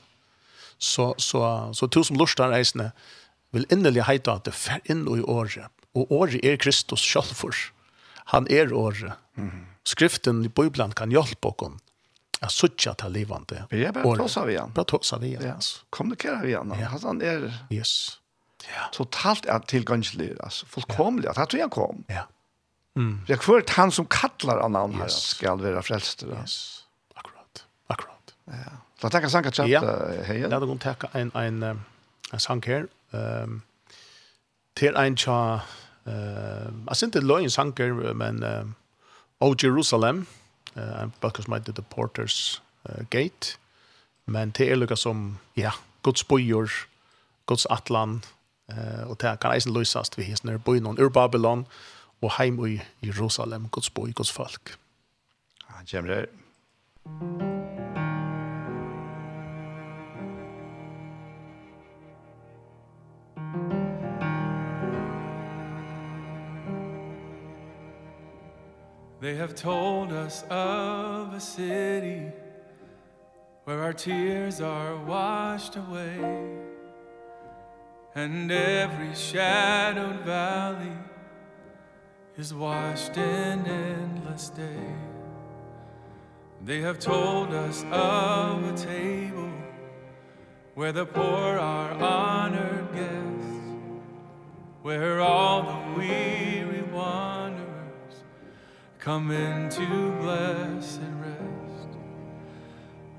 Så, 0.78 1.12
så, 1.22 1.42
så, 1.74 1.88
to 1.90 2.04
som 2.06 2.20
lort 2.20 2.40
reisende, 2.40 2.92
vil 3.56 3.66
innelig 3.74 4.06
heita 4.06 4.36
at 4.38 4.46
det 4.46 4.54
fer 4.54 4.82
inn 4.92 5.06
i 5.10 5.24
året, 5.24 5.72
og 5.98 6.12
året 6.14 6.44
er 6.46 6.60
Kristus 6.62 7.02
sjálfur. 7.02 7.56
Han 8.34 8.50
er 8.54 8.74
året, 8.76 9.16
Skriften 9.84 10.46
i 10.46 10.50
Bibelen 10.50 10.92
kan 10.92 11.12
hjelpe 11.12 11.48
oss 11.48 11.78
at 12.42 12.52
söka 12.52 12.94
til 12.94 13.12
levande. 13.12 13.66
Vi 13.70 13.86
är 13.86 13.92
bara 13.92 14.16
tossa 14.16 14.46
vi 14.46 14.52
igjen. 14.52 14.72
Bare 14.74 14.86
tossa 14.86 15.18
vi 15.18 15.28
igjen. 15.28 15.44
Ja. 15.44 15.60
Kommunikera 15.90 16.42
vi 16.42 16.48
igjen. 16.48 16.74
Ja. 16.80 16.88
Han 17.04 17.22
er 17.22 17.52
yes. 17.70 18.20
Ja. 18.68 18.90
Totalt 18.94 19.46
er 19.46 19.60
tilgangslig, 19.60 20.36
altså. 20.44 20.66
Fullkomlig, 20.66 21.26
Ja. 21.26 21.46
tror 21.46 21.60
jeg 21.60 21.72
kom. 21.72 22.04
Ja. 22.08 22.24
Mm. 22.96 23.22
Jag 23.28 23.40
kvar 23.40 23.64
han 23.70 23.92
som 23.92 24.06
kallar 24.06 24.58
av 24.58 24.72
namn 24.72 24.94
yes. 24.94 25.02
här 25.02 25.10
ska 25.10 25.56
vara 25.56 25.82
frälst. 25.82 26.24
Yes. 26.24 26.84
Akkurat. 27.16 27.66
Akkurat. 27.88 28.34
Ja. 28.46 28.54
Låt 29.02 29.12
ta 29.12 29.30
sanka 29.30 29.52
chat 29.52 29.68
här. 29.68 30.50
Låt 30.50 30.64
oss 30.64 30.80
ta 30.80 31.08
en 31.20 31.32
en 31.36 31.64
en 32.34 32.40
sang 32.40 32.62
her. 32.66 32.88
Ehm 33.14 33.62
til 34.76 34.96
en 34.96 35.18
cha 35.18 35.60
eh 36.06 36.70
det 37.00 37.16
er 37.16 37.22
løgn 37.22 37.50
sanger, 37.50 38.14
men 38.14 38.44
O 39.40 39.54
Jerusalem, 39.64 40.26
uh, 40.76 41.04
en 41.04 41.14
bøkker 41.22 41.46
som 41.46 41.54
heter 41.54 41.74
The 41.74 41.86
Porter's 41.96 42.62
uh, 42.90 43.06
Gate. 43.10 43.58
Men 44.26 44.50
det 44.50 44.72
er 44.72 44.76
lika 44.76 44.96
som 44.96 45.38
ja, 45.56 45.72
Guds 46.04 46.24
bøyer, 46.24 46.72
Guds 47.46 47.66
atlan 47.70 48.22
uh, 48.72 49.10
og 49.10 49.22
det 49.22 49.38
kan 49.42 49.54
eisen 49.54 49.74
løsast 49.74 50.18
vi 50.18 50.28
hisnar 50.28 50.58
boj 50.58 50.82
ur 51.00 51.10
Babylon 51.10 51.68
og 52.22 52.32
heim 52.38 52.60
i 52.66 52.82
Jerusalem, 53.06 53.70
Guds 53.70 53.90
bøy, 53.90 54.14
Guds 54.14 54.32
folk. 54.32 54.78
Han 55.68 55.86
jammer. 55.94 56.26
They 69.28 69.36
have 69.36 69.56
told 69.56 70.14
us 70.14 70.46
of 70.50 71.34
a 71.34 71.40
city 71.42 72.32
Where 73.66 73.84
our 73.84 73.92
tears 73.92 74.62
are 74.62 74.96
washed 74.96 75.76
away 75.76 76.48
And 78.16 78.50
every 78.50 79.14
shadowed 79.16 80.22
valley 80.22 80.94
Is 82.38 82.54
washed 82.54 83.18
in 83.18 83.66
endless 83.66 84.48
day. 84.50 84.96
They 86.64 86.80
have 86.80 86.98
told 86.98 87.54
us 87.54 87.84
of 87.92 88.64
a 88.64 88.78
table 88.78 89.52
Where 90.76 90.94
the 90.94 91.06
poor 91.06 91.60
are 91.60 91.92
honored 91.92 92.94
guests 92.94 93.76
Where 94.84 95.20
all 95.20 95.64
the 95.64 96.00
weary 96.00 96.84
ones 96.84 97.47
Come 99.00 99.32
into 99.32 100.12
blessed 100.22 101.02
rest. 101.22 101.90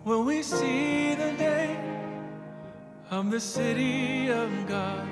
Will 0.04 0.24
we 0.24 0.42
see 0.42 1.14
the 1.14 1.32
day 1.38 1.76
Of 3.10 3.30
the 3.30 3.40
city 3.40 4.28
of 4.28 4.50
God. 4.66 5.08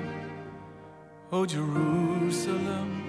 O 1.31 1.45
Jerusalem 1.45 3.03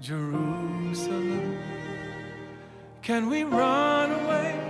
Jerusalem. 0.00 1.58
Can 3.02 3.28
we 3.28 3.42
run 3.44 4.10
away 4.12 4.60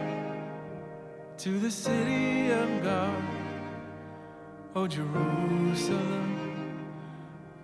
To 1.39 1.59
the 1.59 1.71
city 1.71 2.51
of 2.51 2.83
God? 2.83 3.23
O 4.75 4.87
Jerusalem 4.87 6.31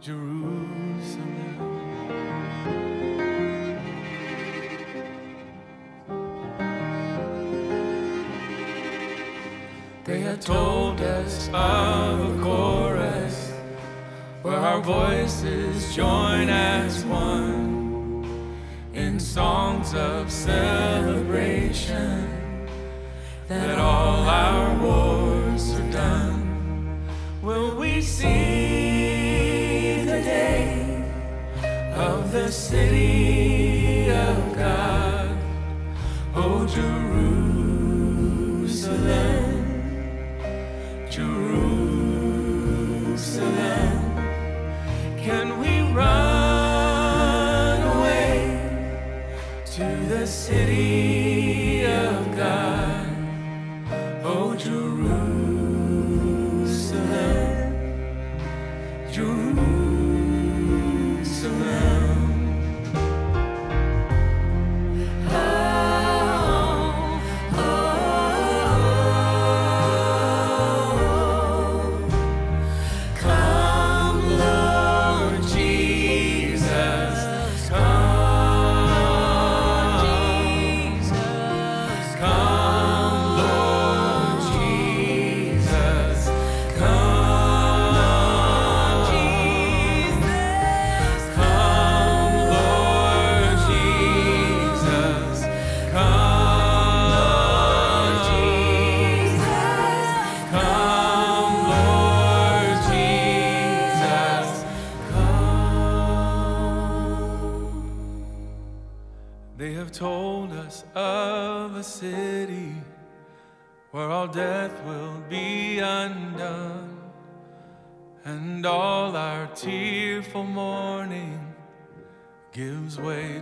Jerusalem. 0.01 0.51
that 10.31 10.43
told 10.43 11.01
us 11.01 11.49
of 11.53 12.39
a 12.39 12.43
chorus 12.43 13.53
Where 14.43 14.59
our 14.59 14.81
voices 14.81 15.97
join 15.97 16.49
as 16.49 17.05
one 17.05 18.57
In 18.95 19.19
songs 19.19 19.93
of 19.95 20.31
celebration 20.31 22.29
That 23.49 23.81
all 23.81 24.29
our 24.29 24.79
wars 24.81 25.73
are 25.81 25.91
done. 25.91 27.01
Will 27.43 27.75
we 27.75 28.01
see 28.01 30.05
the 30.05 30.23
day 30.23 31.03
Of 31.97 32.31
the 32.31 32.53
city? 32.53 33.20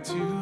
to 0.09 0.38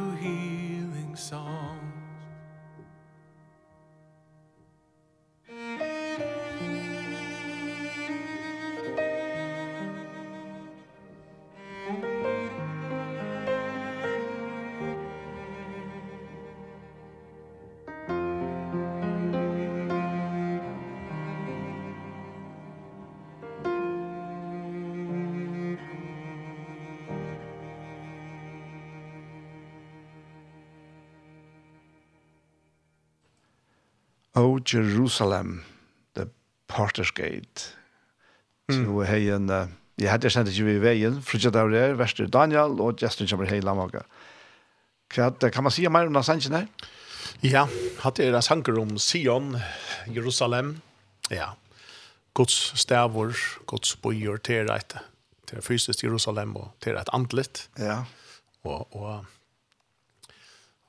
O 34.38 34.59
Jerusalem, 34.61 35.64
the 36.14 36.27
Porter's 36.69 37.11
Gate. 37.11 37.73
Mm. 38.69 38.85
Så 38.85 39.05
hei 39.09 39.30
en, 39.34 39.49
uh, 39.49 39.65
jeg 39.97 40.11
hadde 40.11 40.30
kjent 40.30 40.51
ikke 40.51 40.68
vi 40.68 40.76
i 40.77 40.84
veien, 40.84 41.22
frutja 41.26 41.49
der 41.53 41.73
er, 41.73 41.95
verster 41.97 42.30
Daniel, 42.30 42.77
og 42.84 43.01
Justin 43.01 43.30
kommer 43.31 43.49
hei 43.49 43.64
Lamaga. 43.65 44.03
Hva 45.15 45.31
kan 45.49 45.65
man 45.65 45.73
si 45.73 45.88
mer 45.89 46.09
om 46.09 46.14
den 46.14 46.27
sangen 46.27 46.53
her? 46.53 46.68
Ja, 47.41 47.65
hatt 48.03 48.19
er 48.22 48.38
sanger 48.45 48.77
om 48.81 48.97
Sion, 49.01 49.55
Jerusalem, 50.14 50.76
ja, 51.34 51.55
Guds 52.38 52.73
stavor, 52.77 53.34
Guds 53.65 53.95
bojer, 53.97 54.38
til 54.38 54.69
et, 54.69 54.97
til 55.49 55.65
fysisk 55.65 56.03
Jerusalem, 56.03 56.55
og 56.59 56.76
til 56.84 56.99
et 56.99 57.09
andlet. 57.14 57.65
Ja. 57.80 58.03
Og, 58.68 58.85
og 58.93 59.26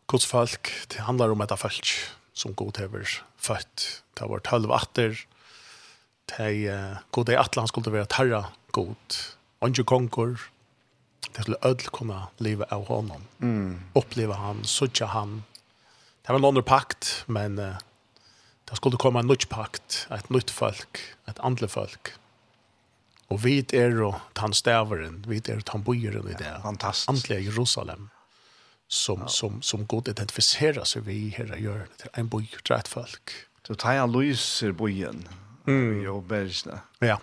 Guds 0.08 0.26
folk, 0.26 0.68
det 0.92 1.06
handlar 1.08 1.32
om 1.32 1.40
et 1.40 1.56
folk, 1.56 1.96
som 2.38 2.54
god 2.58 2.78
hever 2.78 3.18
født. 3.36 3.88
Det 4.18 4.28
var 4.30 4.44
tølv 4.46 4.72
atter, 4.74 5.18
det 6.34 6.52
uh, 6.68 7.00
god 7.14 7.28
det 7.30 7.38
atle 7.40 7.64
han 7.64 7.70
skulle 7.70 7.94
være 7.94 8.10
tarra 8.12 8.44
god, 8.76 9.18
andre 9.64 9.84
konger, 9.84 10.38
det 11.34 11.44
skulle 11.44 11.60
ødel 11.66 11.90
kunne 11.94 12.20
leve 12.42 12.68
av 12.74 12.86
honom, 12.90 13.24
mm. 13.38 13.94
oppleve 13.98 14.38
han, 14.38 14.64
sutja 14.64 15.10
han. 15.12 15.42
Det 16.22 16.34
var 16.34 16.40
en 16.40 16.50
andre 16.50 16.64
pakt, 16.66 17.24
men 17.26 17.58
uh, 17.58 17.80
det 18.68 18.76
skulle 18.76 19.00
komme 19.00 19.22
en 19.22 19.30
nytt 19.30 19.48
pakt, 19.48 20.06
et 20.12 20.30
nytt 20.30 20.52
folk, 20.52 21.00
et 21.30 21.40
andre 21.40 21.68
folk. 21.68 22.14
Og 23.28 23.42
vi 23.44 23.58
er 23.76 23.92
jo 23.96 24.12
tannstaveren, 24.36 25.22
vi 25.28 25.40
er 25.44 25.60
jo 25.60 25.66
tannbøyeren 25.68 26.30
i 26.30 26.36
det. 26.36 26.46
Ja, 26.48 26.60
fantastisk. 26.64 27.10
Antlige 27.12 27.44
Jerusalem 27.50 28.08
som, 28.88 29.20
ja. 29.20 29.28
som, 29.28 29.62
som 29.62 29.86
god 29.86 30.08
identifiserar 30.08 30.84
sig 30.84 31.02
vi 31.02 31.28
här 31.28 31.56
gör 31.56 31.86
till 31.96 32.10
en 32.12 32.28
boy 32.28 32.46
till 32.62 32.76
ett 32.76 32.88
folk. 32.88 33.30
Så 33.66 33.74
tar 33.74 33.96
han 33.96 34.12
lyser 34.12 34.72
bojen 34.72 35.28
mm. 35.66 36.02
Jo 36.02 36.20
bergsna. 36.20 36.80
Ja. 36.98 37.20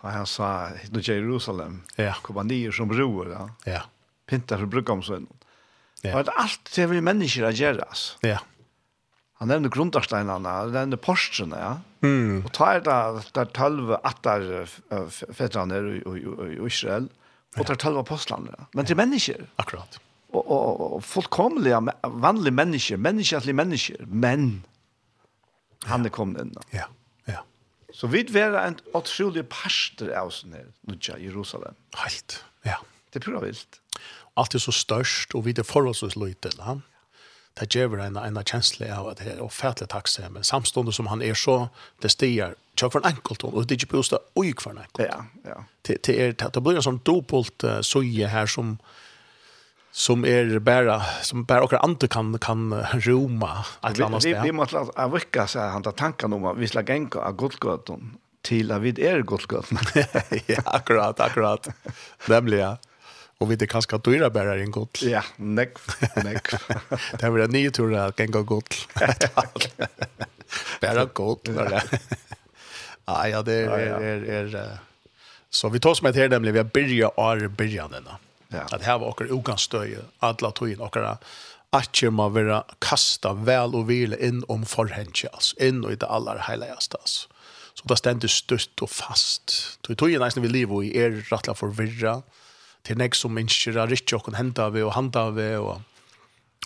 Tar 0.00 0.10
han 0.10 0.26
sa 0.26 0.70
nu 0.90 1.00
Jerusalem. 1.00 1.82
Ja. 1.96 2.14
Kommer 2.22 2.44
ner 2.44 2.70
som 2.70 2.88
broer 2.88 3.30
Ja. 3.30 3.50
ja. 3.64 3.82
Pintar 4.26 4.58
för 4.58 4.66
brukomsen. 4.66 5.26
Ja. 6.02 6.20
Och 6.20 6.28
allt 6.40 6.74
det 6.74 6.86
vi 6.86 7.00
människor 7.00 7.44
att 7.44 7.56
göras. 7.56 8.16
Ja. 8.20 8.40
Han 9.38 9.48
nämnde 9.48 9.68
grundarsteinarna, 9.68 10.50
han 10.50 10.72
nämnde 10.72 10.96
porstrene, 10.96 11.56
ja. 11.58 11.80
Mm. 12.08 12.44
Og 12.44 12.52
tar 12.52 12.80
det 12.80 13.22
där 13.32 13.44
tølve 13.44 13.96
atter 13.96 14.66
fettrene 15.32 15.76
i 15.76 16.66
Israel, 16.66 17.08
og 17.58 17.66
tar 17.66 17.74
tølve 17.74 18.00
apostlene. 18.00 18.66
Men 18.72 18.86
til 18.86 18.96
mennesker. 18.96 19.44
Akkurat 19.56 20.00
og, 20.36 20.50
og, 20.52 20.92
og 20.96 21.04
fullkomlige 21.04 21.80
vanlige 22.22 22.54
mennesker, 22.54 23.00
menneskelige 23.00 23.56
mennesker, 23.56 24.06
men 24.06 24.64
han 25.86 26.06
er 26.06 26.14
kommet 26.14 26.42
inn. 26.42 26.52
Ja, 26.74 26.88
ja. 27.30 27.42
Så 27.94 28.10
vi 28.12 28.24
er 28.36 28.58
en 28.60 28.78
utrolig 28.94 29.46
pastor 29.52 30.12
av 30.12 30.32
oss 30.32 30.42
her, 30.52 30.68
Nudja, 30.88 31.18
Jerusalem. 31.22 31.76
Helt, 32.02 32.40
ja. 32.66 32.80
Det 33.12 33.22
er 33.22 33.30
pura 33.30 33.44
vilt. 33.44 33.80
Alt 34.36 34.54
er 34.54 34.60
så 34.60 34.74
størst, 34.74 35.34
og 35.34 35.46
vi 35.46 35.54
er 35.56 35.64
forholdsvis 35.64 36.18
løyte, 36.20 36.52
da. 36.58 36.78
Det 37.56 37.70
gjør 37.72 37.94
vi 37.94 38.02
en, 38.04 38.18
en 38.20 38.36
kjensle 38.44 38.88
av 38.92 39.06
at 39.08 39.22
det 39.24 39.30
er 39.32 39.40
offentlig 39.40 39.88
takkse, 39.88 40.26
men 40.28 40.44
samstående 40.44 40.92
som 40.92 41.06
han 41.08 41.22
er 41.24 41.38
så, 41.38 41.70
det 42.04 42.10
stiger 42.12 42.52
tjokk 42.76 42.92
for 42.92 43.00
en 43.00 43.14
enkelt, 43.14 43.46
og 43.48 43.64
det 43.64 43.78
er 43.78 43.80
ikke 43.80 43.94
på 43.94 44.02
oss 44.02 44.12
det, 44.12 44.20
og 44.36 44.60
for 44.60 44.74
en 44.74 44.82
enkelt. 44.82 45.06
Ja, 45.08 45.22
ja. 45.48 45.62
Det, 45.88 45.96
det, 46.04 46.16
er, 46.20 46.34
det 46.36 46.62
blir 46.62 46.76
en 46.76 46.84
sånn 46.84 47.00
dobbelt 47.08 47.64
uh, 47.64 47.78
søye 47.80 48.28
her 48.28 48.50
som, 48.50 48.76
som 49.96 50.24
är 50.24 50.58
bara 50.58 51.02
som 51.22 51.44
bara 51.44 51.62
och 51.62 51.84
andra 51.84 52.08
kan 52.08 52.38
kan 52.38 52.74
roma 52.92 53.64
att 53.80 53.98
landa 53.98 54.18
där. 54.18 54.42
Vi 54.42 54.52
måste 54.52 54.78
avvika 54.78 55.46
så 55.46 55.60
han 55.60 55.82
tar 55.82 55.92
tankar 55.92 56.34
om 56.34 56.44
att 56.44 56.58
vi 56.58 56.68
ska 56.68 56.82
gänka 56.82 57.18
av 57.18 57.32
Golgatan 57.32 58.16
till 58.42 58.72
att 58.72 58.82
vi 58.82 59.06
är 59.06 59.20
Golgatan. 59.20 59.78
ja, 60.46 60.62
akkurat, 60.64 61.20
akkurat. 61.20 61.68
Nämligen. 62.28 62.68
ja. 62.68 62.76
Och 63.38 63.50
vi 63.50 63.56
det 63.58 63.66
kanske 63.66 63.98
dyra 63.98 64.30
bära 64.30 64.54
en 64.54 64.70
god. 64.70 64.88
Ja, 65.00 65.22
neck, 65.36 65.78
neck. 66.24 66.48
det 67.20 67.30
blir 67.30 67.44
en 67.44 67.50
ny 67.50 67.70
tur 67.70 67.94
att 67.94 68.18
gänka 68.18 68.40
gott. 68.40 68.88
bara 70.80 71.04
gott. 71.04 71.48
Ja, 73.04 73.28
ja, 73.28 73.42
det 73.42 73.54
är 73.54 73.68
är 74.00 74.54
är 74.54 74.78
så 75.50 75.68
vi 75.68 75.80
tar 75.80 75.94
som 75.94 76.04
med 76.04 76.14
här 76.14 76.28
nämligen 76.28 76.54
vi 76.54 76.64
börjar 76.64 77.10
ar 77.16 77.48
början 77.48 77.90
denna. 77.90 78.18
Ja. 78.48 78.60
Att 78.70 78.82
här 78.82 78.98
var 78.98 79.06
och 79.06 79.20
oganstöje 79.20 79.98
alla 80.18 80.50
tøyen 80.50 80.80
och 80.80 80.96
att 81.70 82.02
ju 82.02 82.10
man 82.10 82.32
vara 82.32 82.64
kasta 82.78 83.32
väl 83.32 83.74
och 83.74 83.86
hvile 83.86 84.16
in 84.16 84.44
om 84.48 84.66
förhänge 84.66 85.28
altså, 85.32 85.56
in 85.60 85.84
och 85.84 85.92
i 85.92 85.96
det 85.96 86.06
allra 86.06 86.38
heligaste 86.38 86.96
alltså. 86.96 87.28
Så 87.74 87.88
det 87.88 87.96
ständer 87.96 88.28
stutt 88.28 88.82
och 88.82 88.90
fast. 88.90 89.78
Tog 89.80 89.98
tog 89.98 90.10
ju 90.10 90.18
nästan 90.18 90.42
vi 90.42 90.48
lever 90.48 90.82
i 90.82 90.96
er 90.96 91.26
rattla 91.30 91.54
förvirra 91.54 92.22
till 92.82 92.96
nästa 92.96 93.14
som 93.14 93.34
människor 93.34 93.86
rich 93.86 94.12
och 94.12 94.34
hända 94.34 94.70
vi 94.70 94.82
och 94.82 94.92
handa 94.92 95.30
vi 95.30 95.56
och 95.56 95.80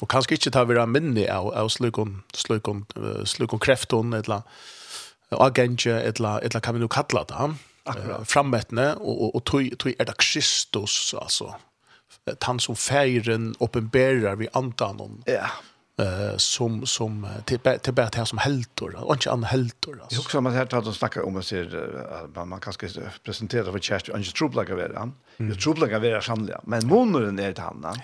och 0.01 0.11
kanske 0.11 0.35
inte 0.35 0.51
ta 0.51 0.65
vera 0.65 0.87
minni 0.87 1.29
av 1.29 1.55
av 1.55 1.69
slukon 1.69 2.23
slukon 2.33 2.87
slukon 3.25 3.59
krefton 3.59 4.13
etla 4.13 4.43
agenge 5.31 6.01
etla, 6.01 6.41
etla 6.41 6.61
kan 6.61 6.75
vi 6.75 6.81
nu 6.81 6.89
kalla 6.89 7.25
det. 7.25 7.55
Akkurat. 7.85 8.29
Frammätne 8.29 8.95
och 8.95 9.25
och 9.25 9.37
og 9.37 9.45
tog 9.45 9.79
tog 9.79 9.95
är 9.99 10.05
det 10.05 10.19
Kristus 10.19 11.15
alltså 11.15 11.55
han 12.41 12.61
som 12.61 12.77
feiren 12.77 13.55
uppenbarar 13.59 14.37
vi 14.37 14.49
antan 14.53 15.01
om. 15.01 15.23
Ja. 15.27 15.47
Eh 16.05 16.37
som 16.37 16.87
som 16.87 17.27
till 17.45 17.59
till 17.59 17.93
bättre 17.95 18.19
här 18.19 18.25
som 18.25 18.39
heltor 18.39 18.97
och 18.97 19.15
inte 19.15 19.31
an 19.31 19.45
heltor 19.45 20.01
alltså. 20.03 20.17
Jag 20.17 20.21
också 20.21 20.41
man 20.41 20.53
här 20.53 20.67
tar 20.67 20.89
och 20.89 20.95
snackar 20.95 21.23
om 21.23 21.37
att 21.37 21.47
se 21.47 21.67
man 22.35 22.49
man 22.49 22.61
kanske 22.61 22.89
presentera 23.25 23.73
för 23.73 23.79
chest 23.79 24.09
och 24.09 24.19
inte 24.19 24.33
trubbla 24.33 24.65
kan 24.65 24.77
vara. 24.77 25.11
Ju 25.37 25.55
trubbla 25.55 25.89
kan 25.89 26.03
vara 26.03 26.23
sannliga. 26.23 26.61
Men 26.65 26.87
månaden 26.87 27.39
är 27.39 27.53
det 27.53 27.63
han. 27.63 27.81
Ja. 27.83 27.95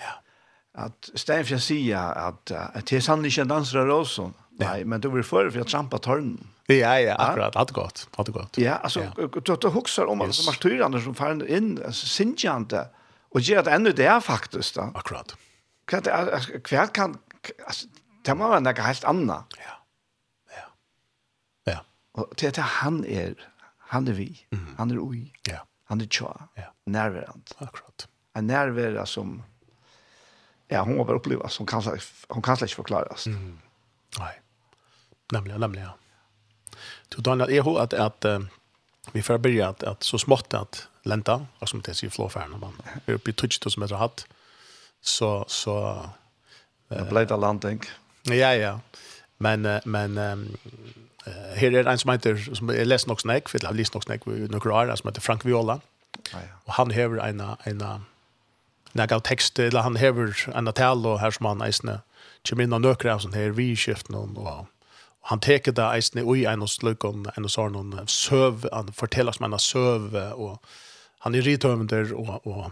Att 0.73 1.09
Stenfjärd 1.13 1.61
säger 1.61 1.97
att 1.97 2.51
att 2.51 2.85
det 2.85 2.95
är 2.95 3.01
sannolikt 3.01 3.37
en 3.37 3.47
dansare 3.47 3.93
också. 3.93 4.31
Nej, 4.59 4.85
men 4.85 5.01
du 5.01 5.09
vill 5.09 5.23
för 5.23 5.49
för 5.49 5.59
att 5.59 5.67
trampa 5.67 5.97
törnen. 5.97 6.47
Ja, 6.67 6.99
ja, 6.99 7.15
akkurat. 7.15 7.55
Hadde 7.55 7.73
gott. 7.73 8.09
hadde 8.11 8.31
gott. 8.31 8.57
Ja, 8.57 8.73
alltså, 8.73 9.01
du 9.61 9.67
huxar 9.67 10.05
om 10.05 10.21
att 10.21 10.45
martyrande 10.45 11.01
som 11.01 11.15
faller 11.15 11.47
in, 11.57 11.79
alltså, 11.85 12.07
sinjande, 12.07 12.87
Och 13.37 13.67
enda 13.67 13.91
det 13.91 14.05
er 14.05 14.19
faktisk 14.19 14.75
faktiskt. 14.75 14.77
Akkurat. 14.77 15.35
Hva, 15.87 15.99
det 16.01 16.13
hva 16.69 16.87
kan 16.87 17.17
alltså 17.65 17.87
det 18.25 18.33
må 18.35 18.49
være 18.49 18.63
noe 18.65 18.83
helt 18.83 19.05
annet. 19.07 19.59
Ja. 19.61 19.75
Ja. 20.55 20.65
Ja. 21.67 21.77
Og 22.17 22.33
det 22.39 22.49
at 22.57 22.81
han 22.81 23.03
er, 23.05 23.35
han 23.93 24.07
er 24.07 24.17
vi. 24.17 24.31
Mm. 24.51 24.73
Han 24.77 24.91
er 24.91 24.99
oj. 24.99 25.21
Ja. 25.47 25.61
Han 25.87 26.01
er 26.01 26.09
tjå. 26.09 26.33
Ja. 26.57 26.71
nærværende. 26.87 27.55
Akkurat. 27.59 28.07
En 28.35 28.47
närvara 28.47 29.05
som 29.05 29.43
ja, 30.67 30.81
hon 30.81 30.97
har 30.97 31.13
upplevt 31.13 31.51
som 31.51 31.65
kan 31.65 31.83
hon 32.27 32.41
kan 32.41 32.53
inte 32.53 32.75
förklaras. 32.75 33.27
Mm. 33.27 33.59
Nej. 34.19 34.41
Nämligen, 35.31 35.59
nämligen. 35.59 35.89
Du 37.09 37.21
Daniel, 37.21 37.53
jag 37.53 37.67
at, 37.67 37.93
att 37.93 38.25
att 38.25 38.41
vi 39.11 39.21
får 39.21 39.37
begynne 39.37 39.67
at, 39.67 39.83
att 39.83 40.03
så 40.03 40.19
smått 40.19 40.53
att 40.53 40.87
lenta, 41.07 41.39
og 41.59 41.69
som 41.69 41.81
det 41.81 41.95
sier 41.97 42.13
flåfæren, 42.13 42.59
man 42.61 42.75
er 43.07 43.17
oppe 43.17 43.31
i 43.31 43.37
2000 43.37 43.81
meter 43.81 43.99
hatt, 44.01 44.25
så, 45.01 45.43
så 45.47 45.77
Det 46.89 47.07
ble 47.09 47.25
det 47.27 47.39
landing. 47.39 47.83
Ja, 48.31 48.51
ja. 48.55 48.77
Men, 49.39 49.67
men 49.85 50.17
um, 50.17 50.47
her 51.55 51.75
er 51.75 51.89
en 51.89 51.97
som 51.97 52.11
heter, 52.11 52.37
som 52.55 52.71
jeg 52.71 52.87
leser 52.87 53.09
nok 53.11 53.21
snakk, 53.21 53.49
for 53.49 53.59
jeg 53.59 53.67
har 53.67 53.75
lest 53.75 53.93
nok 53.95 54.05
snakk 54.07 54.27
i 54.27 54.47
noen 54.47 54.71
år, 54.71 54.95
som 54.95 55.09
heter 55.09 55.21
Frank 55.21 55.45
Viola. 55.45 55.79
Ah, 56.33 56.41
ja. 56.41 56.53
Og 56.65 56.73
han 56.73 56.91
hever 56.91 57.21
en, 57.23 57.41
en, 57.41 57.83
en, 58.95 59.03
av 59.03 59.21
tekst, 59.27 59.59
eller 59.59 59.85
han 59.85 59.99
hever 59.99 60.33
en 60.55 60.71
tal, 60.73 61.05
og 61.05 61.19
her 61.21 61.35
som 61.35 61.49
han 61.51 61.61
eisne, 61.65 61.99
kommer 62.47 62.63
inn 62.63 62.75
og 62.75 62.83
nøkker 62.85 63.11
av 63.11 63.23
sånn 63.23 63.35
her, 63.35 63.53
vi 63.57 63.73
skiften, 63.75 64.15
og, 64.15 64.39
og, 64.39 64.65
han 65.27 65.41
teker 65.43 65.73
det 65.75 65.83
eisne, 65.83 66.23
ui 66.23 66.45
en 66.47 66.63
og 66.63 66.71
sløkken, 66.71 67.25
en 67.35 67.47
og 67.47 67.51
sånn, 67.51 67.97
søv, 68.07 68.63
han 68.71 68.93
forteller 68.95 69.35
som 69.35 69.49
en 69.49 69.59
søv, 69.59 70.15
og, 70.15 70.77
han 71.19 71.35
är 71.35 71.41
rithövender 71.41 72.13
och, 72.13 72.47
och 72.47 72.71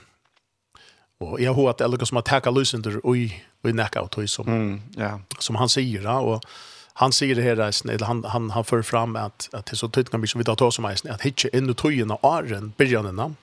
Och 1.18 1.42
jag 1.42 1.54
har 1.54 1.70
att 1.70 1.82
eller 1.82 2.06
som 2.06 2.16
har 2.16 2.22
tackat 2.22 2.54
lysender 2.54 3.06
och 3.06 3.18
i 3.18 3.44
och 3.64 3.70
i 3.70 3.74
knockout 3.74 4.18
och 4.18 4.30
som 4.30 4.48
mm, 4.48 4.82
ja. 4.96 5.22
som 5.40 5.56
han 5.56 5.70
säger 5.70 6.04
då 6.04 6.12
och 6.12 6.44
han 6.94 7.12
säger 7.12 7.36
det 7.36 7.42
här 7.42 7.56
resten 7.56 7.92
eller 7.92 8.06
han 8.06 8.24
han 8.24 8.50
han 8.50 8.64
för 8.64 8.82
fram 8.82 9.16
att 9.16 9.50
att 9.54 9.66
det 9.66 9.76
så 9.76 9.90
tydligt 9.90 10.12
kan 10.12 10.28
som 10.28 10.40
vi 10.40 10.46
tar 10.46 10.72
som 10.72 10.86
eisen, 10.86 11.12
att 11.12 11.22
hitje 11.22 11.58
inn 11.58 11.70
i 11.70 11.74
tojen 11.74 12.12
av 12.12 12.20
åren, 12.22 12.74
början 12.78 13.16
då. 13.16 13.34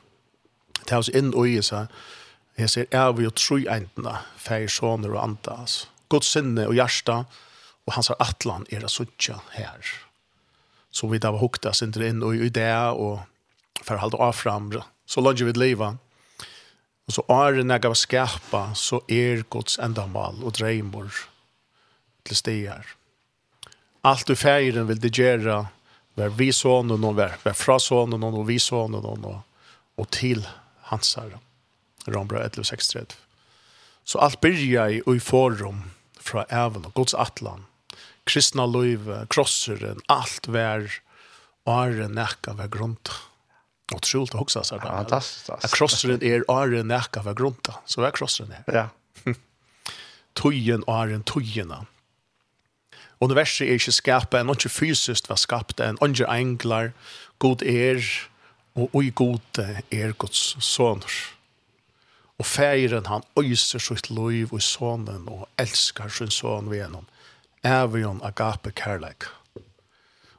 Det 0.85 0.95
har 0.95 1.16
in 1.16 1.35
och 1.35 1.49
i 1.49 1.62
så 1.62 1.87
jag 2.55 2.70
ser 2.70 2.87
er 2.91 3.12
vi 3.12 3.27
och 3.27 3.35
tror 3.35 3.61
inte 3.61 4.16
färg 4.37 4.69
soner 4.69 5.12
och 5.15 5.23
altså. 5.23 5.87
Gott 6.09 6.24
sinne 6.24 6.66
och 6.66 6.74
hjärta 6.74 7.24
och 7.85 7.93
han 7.93 8.03
sa 8.03 8.15
Atlan 8.19 8.66
era 8.69 8.89
sucha 8.89 9.41
här. 9.51 9.79
Så 10.91 11.09
vi 11.09 11.19
där 11.19 11.33
var 11.33 11.39
hukta, 11.39 11.73
inte 11.83 12.07
inn 12.07 12.23
och 12.23 12.35
i 12.35 12.49
det 12.49 12.89
och 12.91 13.20
för 13.82 13.94
att 13.94 14.00
hålla 14.00 14.32
fram 14.32 14.82
så 15.06 15.20
långt 15.20 15.40
vi 15.40 15.52
leva. 15.52 15.98
Och 17.06 17.12
så 17.12 17.24
är 17.28 17.52
det 17.52 17.64
när 17.64 17.80
jag 17.82 17.96
skapa 17.96 18.74
så 18.74 19.02
är 19.09 19.44
Guds 19.50 19.78
ändamål 19.78 20.44
och 20.44 20.52
drömmar 20.52 21.12
till 22.22 22.36
stigar. 22.36 22.86
Allt 24.00 24.26
du 24.26 24.36
färgen 24.36 24.86
vill 24.86 25.00
det 25.00 25.18
göra 25.18 25.66
var 26.14 26.28
vi 26.28 26.52
son 26.52 26.90
och 26.90 27.00
någon 27.00 27.16
var, 27.16 27.32
var 27.42 27.52
fra 27.52 27.78
son 27.78 28.12
och 28.12 28.20
någon 28.20 28.34
och 28.34 28.50
vi 28.50 28.59
son 28.59 28.94
och 28.94 29.02
någon 29.02 29.24
och, 29.24 29.40
och 29.94 30.10
till 30.10 30.48
hans 30.80 31.16
herre. 31.16 31.38
Rombra 32.04 32.48
11.6.3. 32.48 33.12
Så 34.04 34.18
allt 34.18 34.40
börjar 34.40 34.88
i, 34.88 35.02
i 35.16 35.20
forum 35.20 35.90
från 36.20 36.44
även 36.48 36.84
och 36.84 36.94
Guds 36.94 37.14
atlan. 37.14 37.64
Kristna 38.24 38.66
liv, 38.66 39.26
krosseren, 39.30 40.00
allt 40.06 40.48
vär, 40.48 40.92
åren, 41.64 42.12
nekka 42.12 42.52
vär 42.52 42.68
grunt. 42.68 43.10
Otroligt 43.94 44.35
också 44.35 44.64
så 44.64 44.77
där. 44.77 44.82
Fantastiskt. 44.85 45.48
Jag 45.48 45.70
crossar 45.70 46.24
er 46.24 46.44
är 46.48 46.82
näka 46.85 47.23
för 47.23 47.35
grunta. 47.35 47.74
Så 47.85 48.02
jag 48.02 48.14
crossar 48.14 48.44
det. 48.44 48.73
Ja. 48.73 48.89
Tujen 50.32 50.85
är 50.86 51.09
en 51.09 51.23
tujena. 51.23 51.86
Universet 53.19 53.69
är 53.69 53.73
inte 53.73 53.93
skapat 53.93 54.40
en 54.40 54.51
inte 54.51 54.69
fysiskt 54.69 55.28
var 55.28 55.36
skapat 55.36 55.81
en 55.81 55.98
under 56.01 56.31
englar 56.31 56.93
god 57.39 57.62
är 57.62 58.05
och 58.73 58.89
oj 58.93 59.10
god 59.10 59.40
är 59.90 60.14
Guds 60.19 60.56
soner. 60.60 61.12
Och 62.36 62.47
fejren 62.47 63.06
han 63.06 63.23
öser 63.36 63.78
sitt 63.78 64.10
liv 64.10 64.48
och 64.51 64.62
sonen 64.62 65.28
och 65.28 65.47
älskar 65.56 66.09
sin 66.09 66.31
son 66.31 66.70
vid 66.70 66.82
honom. 66.82 67.06
Även 67.62 68.23
agape 68.23 68.73
kärlek. 68.77 69.23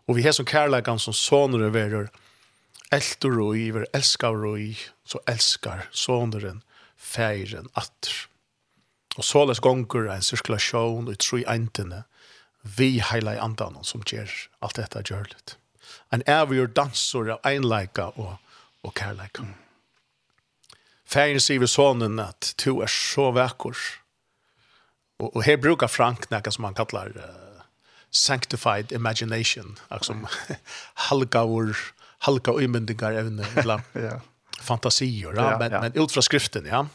Och 0.06 0.18
vi 0.18 0.24
har 0.24 0.32
som 0.32 0.46
kärlekan 0.46 1.00
som 1.00 1.14
soner 1.14 1.60
över 1.60 2.10
Elt 2.94 3.26
og 3.26 3.58
iver, 3.58 3.88
elskar 3.94 4.36
elskar 4.38 4.58
i, 4.60 4.76
så 5.06 5.20
elskar 5.28 5.88
soneren, 5.92 6.62
feiren, 6.98 7.70
atter. 7.74 8.28
Og 9.18 9.26
så 9.26 9.46
les 9.46 9.62
gonger 9.62 10.10
en 10.14 10.22
sirkulasjon 10.26 11.10
og 11.10 11.18
tru 11.22 11.42
eintene, 11.50 12.04
vi 12.64 13.02
heila 13.02 13.36
i 13.36 13.42
andan 13.42 13.82
som 13.84 14.06
gjør 14.06 14.32
alt 14.62 14.78
dette 14.78 15.02
gjørligt. 15.10 15.58
En 16.14 16.24
avgjør 16.30 16.72
dansor 16.78 17.34
av 17.34 17.44
einleika 17.50 18.12
og, 18.16 18.38
og 18.84 18.94
kærleika. 18.96 19.46
Feiren 21.04 21.42
sier 21.44 21.62
vi 21.62 21.70
sonen 21.70 22.22
at 22.22 22.54
to 22.58 22.80
er 22.82 22.90
så 22.90 23.32
vekkor. 23.36 23.78
Og, 25.20 25.30
og 25.36 25.44
her 25.46 25.60
brukar 25.62 25.92
Frank 25.92 26.30
nekka 26.32 26.54
som 26.54 26.66
han 26.70 26.78
kallar 26.78 27.12
uh, 27.18 27.66
sanctified 28.10 28.92
imagination, 28.92 29.78
som 30.02 30.26
halgavur, 31.10 31.78
halka 32.24 32.52
och 32.52 32.64
inbindningar 32.64 33.12
även 33.12 33.46
ibland. 33.58 33.82
ja. 33.94 34.22
Fantasier, 34.62 35.34
ja, 35.36 35.58
men, 35.60 35.72
ja. 35.72 35.82
men 35.82 36.04
ut 36.04 36.12
från 36.12 36.24
skriften, 36.24 36.66
ja. 36.66 36.88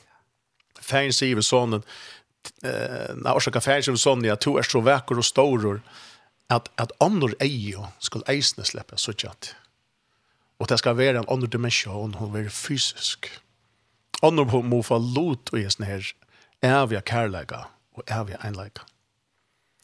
Färgen 0.80 1.12
säger 1.12 1.40
sonen, 1.40 1.82
eh, 2.62 3.14
när 3.14 3.36
orsaka 3.36 3.60
färgen 3.60 3.82
säger 3.82 3.96
sonen, 3.96 4.24
ja, 4.24 4.36
to 4.36 4.58
är 4.58 4.62
så 4.62 4.80
vacker 4.80 5.18
och 5.18 5.24
stor 5.24 5.82
att, 6.46 6.70
att 6.74 6.92
andra 7.02 7.32
ejer 7.40 7.86
skulle 7.98 8.24
eisne 8.26 8.64
släppa 8.64 8.96
så 8.96 9.12
tjatt. 9.12 9.54
Och 10.58 10.66
det 10.66 10.78
ska 10.78 10.92
vara 10.92 11.18
en 11.18 11.28
andra 11.28 11.46
dimension, 11.46 12.14
hon 12.14 12.36
är 12.36 12.48
fysisk. 12.48 13.30
Andra 14.22 14.44
må 14.44 14.82
få 14.82 14.98
lot 14.98 15.48
och 15.48 15.58
ge 15.58 15.70
sån 15.70 15.86
vi 15.86 16.02
äviga 16.60 17.02
og 17.20 17.64
och 17.92 18.10
äviga 18.10 18.36
enlega. 18.36 18.82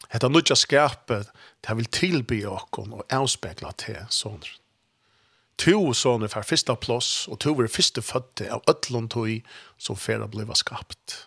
Hetta 0.09 0.29
nutja 0.29 0.57
skapet, 0.57 1.29
det 1.61 1.75
vil 1.75 1.85
tilby 1.87 2.45
okkon 2.45 2.93
og 2.93 3.05
avspekla 3.11 3.73
til 3.73 4.07
sånner 4.09 4.64
to 5.59 5.93
sånne 5.95 6.29
for 6.33 6.47
første 6.47 6.75
plass, 6.77 7.29
og 7.31 7.41
to 7.41 7.55
var 7.55 7.71
første 7.71 8.03
fødte 8.03 8.51
av 8.51 8.65
øtlån 8.71 9.09
tog 9.13 9.31
som 9.79 9.97
færa 9.97 10.27
ble 10.31 10.47
skapt. 10.59 11.27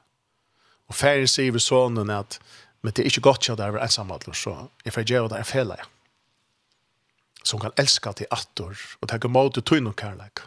Og 0.88 0.96
færen 0.96 1.28
sier 1.28 1.52
vi 1.52 1.60
sånne 1.60 2.08
at 2.14 2.40
men 2.82 2.94
det 2.94 3.04
er 3.04 3.10
ikke 3.10 3.26
godt 3.26 3.50
at 3.50 3.58
det 3.60 3.66
er 3.66 3.80
ensamhetler, 3.82 4.36
så 4.38 4.70
jeg 4.86 4.94
får 4.94 5.08
gjøre 5.10 5.30
det 5.34 5.40
en 5.42 5.48
fele. 5.50 5.78
Som 7.44 7.60
kan 7.60 7.74
elske 7.80 8.14
til 8.16 8.30
atter, 8.32 8.78
og 9.02 9.10
tenke 9.10 9.28
mot 9.28 9.54
til 9.54 9.66
tøyne 9.66 9.92
og 9.92 9.98
kærlighet. 10.00 10.46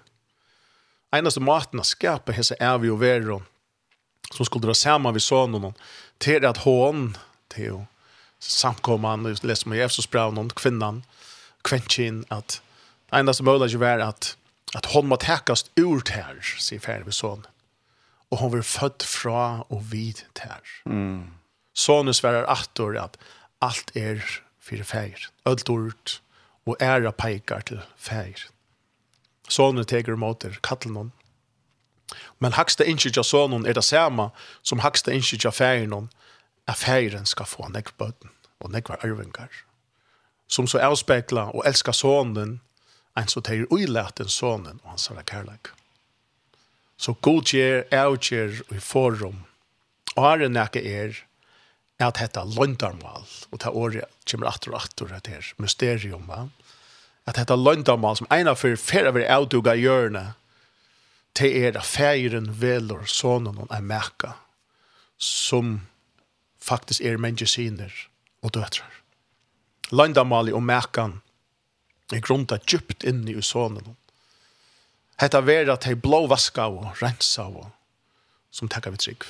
Eneste 1.13 1.43
maten 1.43 1.83
å 1.83 1.85
skape 1.85 2.33
hese 2.37 2.57
er 2.63 2.79
vi 2.79 2.91
og 2.93 3.01
vero, 3.03 3.41
som 4.31 4.47
skulle 4.47 4.69
dra 4.69 4.77
sammen 4.79 5.13
ved 5.13 5.25
sånne, 5.27 5.73
til 6.23 6.47
at 6.47 6.63
hån, 6.63 7.17
til 7.51 7.83
samkommende, 8.41 9.35
leser 9.43 9.69
man 9.69 9.81
i 9.81 9.83
Efsos 9.85 10.07
brev, 10.07 10.33
noen 10.33 10.53
kvinnan, 10.55 11.03
kvennkinn, 11.67 12.23
at 12.31 12.61
Det 13.11 13.17
enda 13.17 13.35
som 13.35 13.45
möjliga 13.45 13.79
var 13.79 13.99
att, 13.99 14.37
att 14.75 14.87
hon 14.87 15.07
må 15.07 15.17
tekast 15.17 15.71
ur 15.77 16.01
tær, 16.01 16.39
sier 16.43 16.79
ferdig 16.81 17.05
Färbe 17.05 17.13
sånn. 17.13 17.47
Och 18.31 18.39
hon 18.39 18.53
var 18.53 18.63
född 18.63 19.03
fra 19.03 19.63
och 19.69 19.93
vid 19.93 20.23
tär. 20.33 20.61
Mm. 20.87 21.31
Sonen 21.73 22.15
sverer 22.15 22.43
att 22.43 22.79
at 22.81 22.81
alt 22.81 23.19
allt 23.59 23.97
är 23.97 24.43
för 24.61 24.83
färg. 24.83 25.17
Ord 25.45 26.11
och 26.65 26.83
ära 26.83 27.13
peikar 27.13 27.61
till 27.61 27.81
feir. 27.97 28.49
Sonen 29.49 29.85
teger 29.85 30.17
mot 30.17 30.45
er, 30.45 30.59
kattel 30.63 30.93
någon. 30.93 31.13
Men 32.39 32.53
haksta 32.53 32.85
inskidja 32.85 33.23
sonen 33.23 33.67
er 33.67 33.75
det 33.75 33.85
samme 33.85 34.31
som 34.63 34.79
haksta 34.79 35.13
inskidja 35.13 35.51
färgen 35.51 36.09
at 36.67 36.79
feiren 36.79 37.27
skal 37.27 37.47
få 37.47 37.69
nekk 37.69 37.97
bøten 37.99 38.31
og 38.61 38.71
nekk 38.71 38.89
var 38.89 39.03
arvingar. 39.05 39.51
Som 40.47 40.67
så 40.67 40.79
avspekla 40.79 41.51
og 41.55 41.67
elska 41.67 41.93
sonen 41.93 42.61
en 43.21 43.29
så 43.29 43.43
teir 43.45 43.69
uilaten 43.71 44.29
sonen 44.29 44.81
og 44.83 44.95
hans 44.95 45.09
herre 45.11 45.25
kærleik. 45.29 45.73
Så 47.01 47.15
god 47.25 47.49
gjer, 47.49 47.85
avgjer 47.93 48.61
og 48.69 48.77
i 48.77 48.81
forum, 48.85 49.45
og 50.17 50.25
er 50.33 50.43
det 50.43 50.51
nekka 50.53 50.81
er 50.85 51.21
at 52.01 52.21
hetta 52.21 52.47
løndarmal, 52.49 53.27
og 53.53 53.61
ta 53.61 53.73
året 53.77 54.09
kommer 54.29 54.49
atter 54.49 54.73
og 54.73 54.81
atter 54.81 55.13
at 55.17 55.29
her 55.29 55.53
mysterium, 55.61 56.27
va? 56.29 56.47
at 57.29 57.37
hetta 57.37 57.57
løndarmal 57.57 58.17
som 58.19 58.29
eina 58.33 58.55
for 58.57 58.77
færa 58.81 59.13
vil 59.15 59.29
avduga 59.29 59.77
hjørne, 59.79 60.33
til 61.37 61.55
er 61.63 61.77
at 61.79 61.87
feiren 61.87 62.49
velor 62.61 63.05
sonen 63.07 63.61
og 63.63 63.71
er 63.71 63.85
mekka, 63.87 64.33
som 65.21 65.79
faktisk 66.61 67.05
er 67.07 67.21
menneskesiner 67.21 67.93
og 68.43 68.55
døtrar. 68.57 68.97
Løndarmal 69.93 70.53
og 70.55 70.65
mekkan, 70.65 71.21
er 72.17 72.25
grunda 72.25 72.59
djupt 72.67 73.05
inn 73.07 73.27
i 73.29 73.37
sonen. 73.43 73.97
Hetta 75.21 75.43
vera 75.45 75.77
at 75.77 75.87
hei 75.89 75.95
blå 75.95 76.25
vaska 76.31 76.67
og 76.73 77.03
rensa 77.03 77.47
og 77.49 77.69
som 78.51 78.69
tekka 78.69 78.91
vi 78.95 79.01
trygg. 79.05 79.27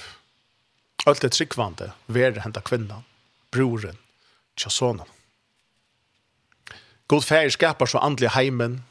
Alt 1.09 1.25
er 1.25 1.33
tryggvande 1.33 1.91
vera 2.07 2.45
henta 2.45 2.63
kvinnan, 2.65 3.05
broren, 3.53 3.99
tja 4.57 4.71
sonen. 4.73 5.09
God 7.11 7.27
fær 7.27 7.51
skapar 7.51 7.91
så 7.91 7.99
andlig 7.99 8.31
heimen, 8.37 8.85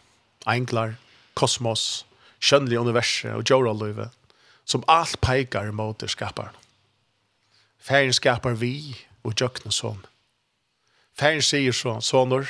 englar, 0.49 0.97
kosmos, 1.39 2.03
kjønnlig 2.43 2.79
universet 2.81 3.31
og 3.35 3.45
djoraløyve, 3.47 4.09
som 4.65 4.83
alt 4.91 5.19
peikar 5.23 5.71
mot 5.71 6.03
skaparen. 6.03 6.55
Færen 7.79 8.13
skapar 8.13 8.57
vi 8.59 8.97
og 9.23 9.39
jøkne 9.39 9.71
sånn. 9.73 10.01
Færen 11.17 11.41
sier 11.43 11.75
så, 11.75 11.95
sånner, 12.03 12.45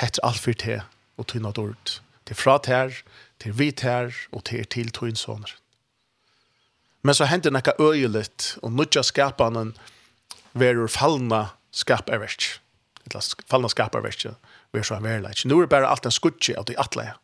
hett 0.00 0.20
alt 0.22 0.40
for 0.40 0.56
te 0.56 0.80
og 1.18 1.28
tynn 1.30 1.48
at. 1.48 1.98
Til 2.26 2.38
fra 2.38 2.58
ter, 2.62 2.94
til 3.42 3.56
vi 3.58 3.70
ter 3.72 4.14
og 4.32 4.44
til 4.48 4.64
til 4.64 4.90
tyn 4.94 5.18
sånner. 5.18 5.56
Men 7.02 7.18
så 7.18 7.26
hender 7.26 7.50
nekka 7.50 7.74
øyeligt 7.80 8.58
og 8.62 8.72
nudja 8.72 9.02
skapanen 9.02 9.74
verur 10.54 10.88
fallna 10.88 11.56
skaperverk. 11.74 12.60
Fallna 13.50 13.68
skaperverk 13.68 14.28
verur 14.72 14.86
så 14.86 14.96
en 14.96 15.04
verleik. 15.04 15.44
Nå 15.44 15.58
er 15.60 15.66
bare 15.66 15.90
alt 15.90 16.06
en 16.06 16.14
skutje 16.14 16.54
av 16.58 16.68
de 16.70 16.78
atleie. 16.78 17.16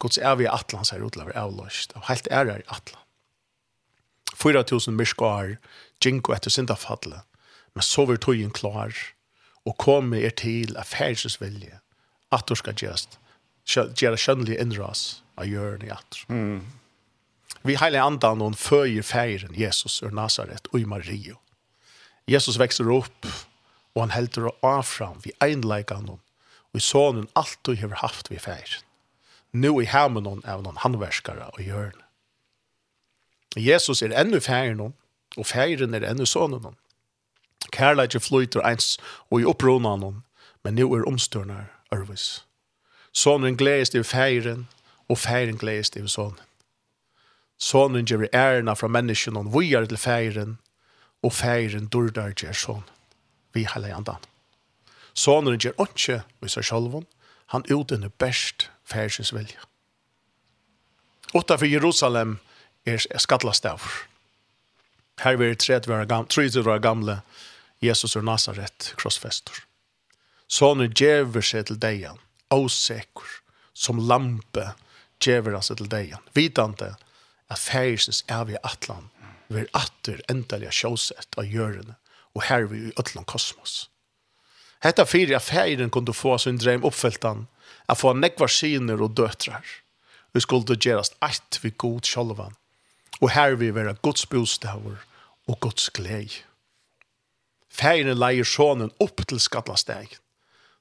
Guds 0.00 0.16
er 0.18 0.46
atlan 0.48 0.86
ser 0.86 1.02
ut 1.02 1.12
til 1.12 1.22
å 1.22 1.28
være 1.28 1.42
avløst. 1.42 1.92
Og 1.98 2.06
helt 2.08 2.28
er 2.30 2.48
i 2.54 2.62
atlan. 2.68 3.02
4000 4.40 4.96
myrskar, 4.96 5.58
jinko 6.00 6.32
etter 6.32 6.50
syndafallet, 6.50 7.26
men 7.74 7.84
så 7.84 8.06
var 8.08 8.16
tøyen 8.16 8.52
klar, 8.54 8.94
og 9.66 9.76
kom 9.76 10.14
er 10.14 10.30
til 10.30 10.76
affærsens 10.80 11.40
vilje, 11.42 11.80
at 12.30 12.46
du 12.48 12.54
skal 12.54 12.74
gjøre 12.78 13.18
gjøre 13.70 14.18
skjønnelig 14.18 14.58
innras 14.58 15.22
av 15.38 15.46
görn 15.46 15.84
i 15.86 15.90
at. 15.94 16.22
Mm. 16.28 16.62
Vi 17.62 17.76
heile 17.76 18.02
andan 18.02 18.40
noen 18.40 18.56
føyer 18.56 19.04
feiren 19.04 19.54
Jesus 19.56 20.00
ur 20.02 20.14
Nazaret 20.16 20.68
og 20.72 20.80
i 20.80 20.88
Mario. 20.88 21.36
Jesus 22.30 22.58
vekster 22.60 22.88
upp 22.90 23.26
og 23.94 24.02
han 24.02 24.14
hälter 24.14 24.50
av 24.62 24.86
vi 24.98 25.06
vid 25.24 25.34
enläggan 25.44 26.06
noen 26.06 26.22
og 26.70 26.78
i 26.78 26.80
sonen 26.80 27.26
alt 27.34 27.58
du 27.62 27.74
har 27.74 27.96
haft 28.02 28.30
vi 28.30 28.38
feiren. 28.38 28.84
Nå 29.52 29.80
i 29.82 29.86
hemmen 29.90 30.24
noen 30.24 30.44
av 30.46 30.62
noen 30.62 30.78
handverskere 30.78 31.50
og 31.50 31.60
görn. 31.60 31.98
Jesus 33.56 34.02
er 34.02 34.14
ännu 34.14 34.40
färgen 34.40 34.94
og 35.36 35.46
feiren 35.46 35.94
er 35.94 36.02
ennå 36.02 36.24
ännu 36.24 36.48
noen. 36.48 36.62
hon. 36.64 36.76
Kärleik 37.72 38.22
flyter 38.22 38.60
eins 38.60 38.98
og 39.30 39.40
i 39.40 39.44
opprona 39.44 39.96
noen 39.96 40.22
men 40.64 40.74
nå 40.74 40.94
er 40.94 41.08
omstörnar 41.08 41.79
ørvis. 41.92 42.44
Sonen 43.12 43.56
gledes 43.56 43.90
til 43.90 44.04
feiren, 44.04 44.68
og 45.08 45.18
feiren 45.18 45.58
gledes 45.58 45.90
til 45.90 46.08
sonen. 46.08 46.38
Sonen 47.58 48.06
gjør 48.06 48.26
ærena 48.34 48.72
fra 48.72 48.88
menneskene, 48.88 49.38
og 49.38 49.60
vi 49.60 49.70
til 49.88 49.98
feiren, 49.98 50.58
og 51.22 51.32
feiren 51.32 51.86
durdar 51.86 52.30
gjør 52.30 52.52
sonen. 52.52 52.88
Vi 53.52 53.66
heller 53.74 53.96
andan. 53.96 54.22
Sonen 55.14 55.58
gjør 55.58 55.88
ikke 55.88 56.22
med 56.40 56.48
seg 56.48 56.64
selv, 56.64 57.02
han 57.46 57.66
uten 57.72 58.04
er 58.06 58.14
best 58.18 58.70
feirsens 58.84 59.34
vilja. 59.34 59.58
Utanfor 61.34 61.66
Jerusalem 61.66 62.38
er 62.86 63.18
skattlastavr. 63.18 64.06
Her 65.20 65.36
vil 65.36 65.56
30 65.56 65.90
være 66.66 66.80
gamle, 66.80 67.20
Jesus 67.82 68.16
og 68.16 68.24
Nazaret, 68.24 68.94
krossfester. 68.96 69.69
Sånne 70.50 70.88
djever 70.90 71.44
seg 71.46 71.68
til 71.68 71.78
deg, 71.78 72.08
åsekur, 72.50 73.28
som 73.74 74.00
lampe 74.02 74.72
djever 75.22 75.54
seg 75.62 75.78
til 75.78 75.90
deg, 75.92 76.16
Vidande 76.34 76.96
at 77.50 77.58
færisnes 77.58 78.24
er 78.28 78.46
vi 78.48 78.58
atlan, 78.66 79.08
vi 79.50 79.64
er 79.64 79.70
atter 79.78 80.20
endelig 80.30 80.72
sjåsett 80.80 81.38
av 81.38 81.46
hjørene, 81.46 81.96
og 82.34 82.46
her 82.46 82.66
vi 82.70 82.88
i 82.88 82.92
ötlan 82.98 83.26
kosmos. 83.30 83.88
Hetta 84.82 85.04
fyrir 85.04 85.36
at 85.36 85.46
færen 85.46 85.90
kunde 85.92 86.14
få 86.16 86.36
sin 86.38 86.58
dreim 86.58 86.84
oppfylltan, 86.86 87.46
at 87.88 87.98
få 87.98 88.14
nekvar 88.14 88.48
syner 88.50 89.02
og 89.02 89.16
døtrar. 89.18 89.66
Vi 90.32 90.40
skulle 90.40 90.78
gjerast 90.78 91.18
eit 91.26 91.58
vi 91.62 91.72
god 91.76 92.06
sjolvan, 92.06 92.54
og 93.20 93.34
her 93.34 93.58
vi 93.60 93.70
vera 93.74 93.96
Guds 94.02 94.26
bostavur 94.26 95.02
og 95.46 95.60
Guds 95.60 95.90
glei. 95.90 96.30
Færen 97.70 98.18
leier 98.18 98.46
sonen 98.46 98.94
opp 99.02 99.26
til 99.26 99.42
skatlastegen, 99.42 100.18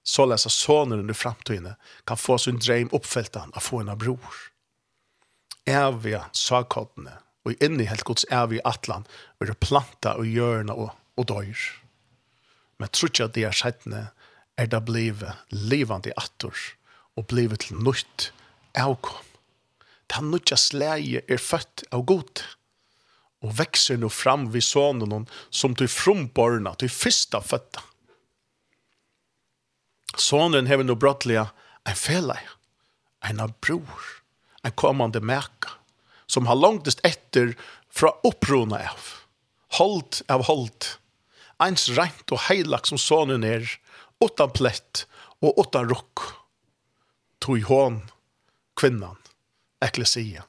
så 0.09 0.25
läsa 0.25 0.49
sonen 0.49 1.09
i 1.09 1.13
framtiden 1.13 1.73
kan 2.03 2.17
få 2.17 2.37
sin 2.37 2.59
dröm 2.59 2.89
uppfylld 2.91 3.37
av 3.37 3.59
få 3.59 3.79
en 3.79 3.97
bror. 3.97 4.33
Ävja 5.65 6.25
sakkottene 6.31 7.11
och 7.45 7.51
inne 7.63 7.83
helt 7.83 8.03
Guds 8.03 8.25
ävja 8.29 8.61
atlan 8.63 9.03
blir 9.39 9.53
planta 9.53 10.13
och 10.15 10.25
görna 10.25 10.73
och, 10.73 10.91
och 11.15 11.25
dör. 11.25 11.57
Men 12.77 12.87
tror 12.87 13.11
jag 13.13 13.27
att 13.27 13.33
det 13.33 13.43
är 13.43 13.51
skettene 13.51 14.07
är 14.55 14.67
det 14.67 14.81
blivit 14.81 15.29
livande 15.47 16.13
attor 16.15 16.57
och 17.15 17.25
blivet 17.25 17.59
til 17.59 17.77
nytt 17.77 18.33
avkom. 18.73 19.25
Den 20.07 20.31
nutja 20.31 20.57
släge 20.57 21.21
är 21.27 21.37
fött 21.37 21.83
av 21.91 22.01
god 22.01 22.39
och 23.41 23.59
växer 23.59 23.97
nu 23.97 24.09
fram 24.09 24.51
vid 24.51 24.63
sonen 24.63 25.27
som 25.49 25.75
till 25.75 25.87
frumborna, 25.87 26.73
till 26.73 26.89
första 26.89 27.41
fötta 27.41 27.81
Sonen 30.17 30.67
hever 30.67 30.83
no 30.83 30.95
brottliga 30.95 31.49
en 31.83 31.95
fälla, 31.95 32.39
en 33.21 33.53
bror, 33.61 34.01
en 34.63 34.71
kommande 34.71 35.19
meka, 35.21 35.69
som 36.25 36.47
har 36.47 36.55
langtest 36.55 36.99
etter 37.03 37.55
fra 37.89 38.13
opprona 38.23 38.75
av. 38.75 39.07
Holdt 39.77 40.21
av 40.27 40.45
holdt. 40.45 40.97
Eins 41.59 41.89
rent 41.89 42.31
og 42.31 42.41
heilak 42.47 42.87
som 42.87 42.97
sonen 42.97 43.43
er, 43.43 43.65
utan 44.23 44.51
plett 44.55 45.05
og 45.43 45.57
utan 45.59 45.89
rock. 45.89 46.23
Tog 47.39 47.61
hon, 47.69 48.01
kvinnan, 48.79 49.17
eklesia, 49.83 50.45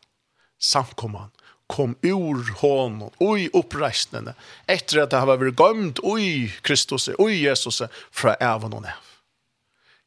samkomman, 0.58 1.30
kom 1.70 1.94
ur 2.02 2.50
honom, 2.60 3.12
ui 3.22 3.48
oppreisnene, 3.54 4.34
etter 4.66 5.04
at 5.04 5.12
det 5.12 5.20
har 5.22 5.30
vært 5.30 5.58
gømt 5.58 6.02
ui 6.02 6.50
Kristus, 6.66 7.08
ui 7.18 7.44
Jesus, 7.44 7.82
fra 8.10 8.34
evnen 8.42 8.80
og 8.80 8.88
nev. 8.88 9.09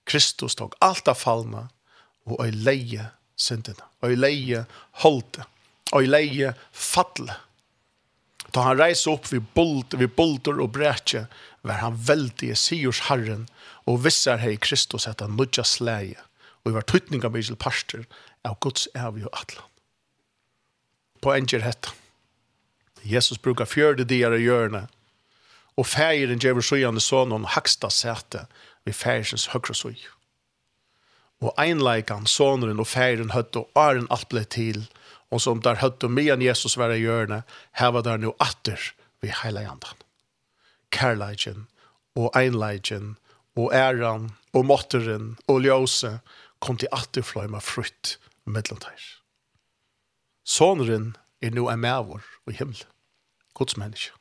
Kristus 0.05 0.55
tog 0.55 0.75
allt 0.83 1.07
av 1.07 1.19
fallna 1.19 1.67
og 2.27 2.43
øy 2.43 2.51
leie 2.51 3.09
syndene, 3.39 3.83
øy 4.03 4.15
leie 4.15 4.65
holde, 5.03 5.45
øy 5.95 6.05
leie 6.07 6.53
falle. 6.71 7.35
Da 8.53 8.67
han 8.67 8.77
reise 8.77 9.09
opp 9.09 9.31
vid, 9.31 9.45
bold, 9.55 9.95
vid 9.97 10.13
bolter 10.13 10.59
og 10.61 10.73
bretje, 10.75 11.25
var 11.63 11.81
han 11.81 11.97
veldig 11.97 12.53
sigurs 12.59 13.07
herren 13.07 13.47
og 13.89 14.03
visser 14.05 14.37
hei 14.43 14.55
Kristus 14.61 15.07
etter 15.09 15.27
nudja 15.27 15.63
nødja 15.63 15.63
sleie, 15.63 16.19
og 16.63 16.75
var 16.75 16.85
tøytninga 16.87 17.27
av 17.27 17.39
til 17.41 17.55
Pastor, 17.55 18.05
av 18.43 18.59
Guds 18.59 18.87
evig 18.93 19.25
og 19.25 19.33
atlan. 19.33 19.69
På 21.21 21.33
enger 21.33 21.63
hetta. 21.63 21.91
Jesus 23.03 23.41
brukar 23.41 23.65
fjørde 23.65 24.05
dier 24.07 24.31
i 24.35 24.43
hjørne, 24.43 24.87
og 25.75 25.87
feiren 25.87 26.39
djever 26.39 26.61
sjøyande 26.61 27.01
sonen 27.01 27.47
haksta 27.49 27.89
sete, 27.89 28.45
vi 28.85 28.91
færsens 28.91 29.49
høyre 29.53 29.75
søy. 29.75 29.95
Og 31.43 31.53
einleikan, 31.59 32.25
sonen 32.25 32.79
og 32.79 32.87
færen 32.87 33.33
høtt 33.35 33.55
og 33.59 33.69
æren 33.75 34.07
alt 34.11 34.29
ble 34.31 34.43
til, 34.43 34.85
og 35.31 35.41
som 35.41 35.61
der 35.61 35.81
høtt 35.81 36.03
og 36.05 36.11
mian 36.11 36.41
Jesus 36.41 36.77
være 36.77 36.99
gjørne, 37.01 37.41
heva 37.79 38.01
der 38.05 38.17
nu 38.17 38.35
atter 38.39 38.79
vi 39.21 39.33
heilegandan. 39.43 39.97
Kærleikjen 40.93 41.67
og 42.15 42.31
einleikjen 42.37 43.15
og 43.55 43.73
æran 43.73 44.31
og 44.53 44.65
måtteren 44.65 45.33
og 45.47 45.63
ljøse 45.65 46.19
kom 46.61 46.77
til 46.77 46.91
atter 46.93 47.25
fløyma 47.25 47.59
frutt 47.59 48.17
mellomtær. 48.45 49.01
Soneren 50.43 51.15
er 51.41 51.51
nu 51.51 51.69
en 51.69 51.79
mævor 51.79 52.23
og 52.45 52.53
himmel, 52.53 52.83
Guds 53.53 53.77
menneske. 53.77 54.11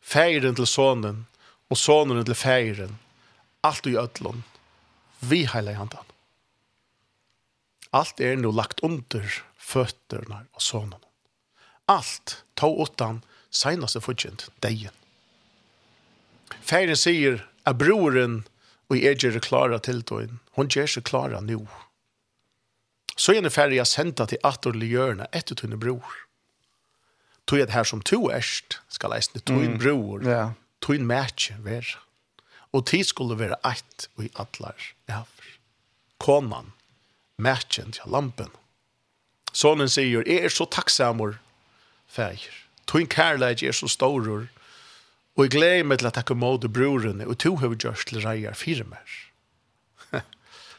Færen 0.00 0.54
til 0.54 0.66
sonen 0.66 1.26
og 1.70 1.76
sonen 1.76 2.24
til 2.24 2.34
færen, 2.34 2.98
alt 3.68 3.86
i 3.86 3.96
ödlon, 4.00 4.42
vi 5.20 5.44
heila 5.46 5.74
i 5.74 5.78
handan. 5.78 6.04
Alt 7.90 8.20
er 8.20 8.36
nu 8.36 8.50
lagt 8.52 8.80
under 8.84 9.42
fötterna 9.56 10.44
og 10.52 10.62
sonen. 10.62 11.00
Alt 11.88 12.42
ta 12.54 12.68
utan 12.68 13.22
seinaste 13.50 14.00
fudgjent, 14.04 14.48
deien. 14.60 14.94
Færen 16.60 16.96
sier 16.96 17.42
at 17.64 17.80
broren 17.80 18.42
og 18.88 18.96
jeg 18.96 19.20
gjør 19.20 19.36
det 19.36 19.44
klare 19.44 19.78
til 19.84 20.00
døgn. 20.00 20.40
Hun 20.56 20.70
gjør 20.72 20.88
seg 20.88 21.04
klare 21.08 21.40
nå. 21.44 21.60
Så 23.18 23.34
er 23.34 23.44
det 23.44 23.52
færre 23.52 23.76
jeg 23.76 23.90
sendte 23.90 24.28
til 24.30 24.40
atterlig 24.46 24.92
hjørne 24.92 25.26
etter 25.34 25.58
tunne 25.58 25.76
bror. 25.80 26.16
Tog 27.48 27.60
jeg 27.60 27.68
det 27.68 27.76
her 27.76 27.88
som 27.88 28.00
to 28.04 28.28
erst, 28.30 28.78
skal 28.92 29.12
jeg 29.16 29.26
sende 29.26 29.56
mm. 29.56 29.78
bror, 29.80 30.28
tunne 30.84 31.08
mætje 31.08 31.56
være. 31.64 31.98
Og 32.72 32.86
tid 32.86 33.04
skulle 33.04 33.38
være 33.38 33.56
eit 33.64 34.08
og 34.16 34.24
i 34.24 34.30
atler 34.36 34.76
Ja. 35.08 35.22
Konan, 36.18 36.72
mætjen 37.38 37.92
til 37.92 38.10
lampen. 38.10 38.50
Sonen 39.52 39.88
sier, 39.88 40.22
jeg 40.26 40.44
er 40.44 40.48
så 40.52 40.66
takksamur, 40.66 41.38
fægir. 42.06 42.54
Tøyn 42.86 43.06
kærleik 43.06 43.62
er 43.62 43.72
så 43.72 43.88
storur, 43.88 44.48
og 45.36 45.44
jeg 45.44 45.50
gleder 45.50 45.84
meg 45.84 45.98
til 45.98 46.06
at 46.10 46.16
jeg 46.16 46.24
kommer 46.24 46.58
til 46.58 46.68
brorene, 46.68 47.26
og 47.26 47.38
to 47.38 47.56
har 47.56 47.74
gjort 47.74 48.04
til 48.06 48.20
reier 48.26 48.54
fire 48.54 48.84
mer. 48.84 49.28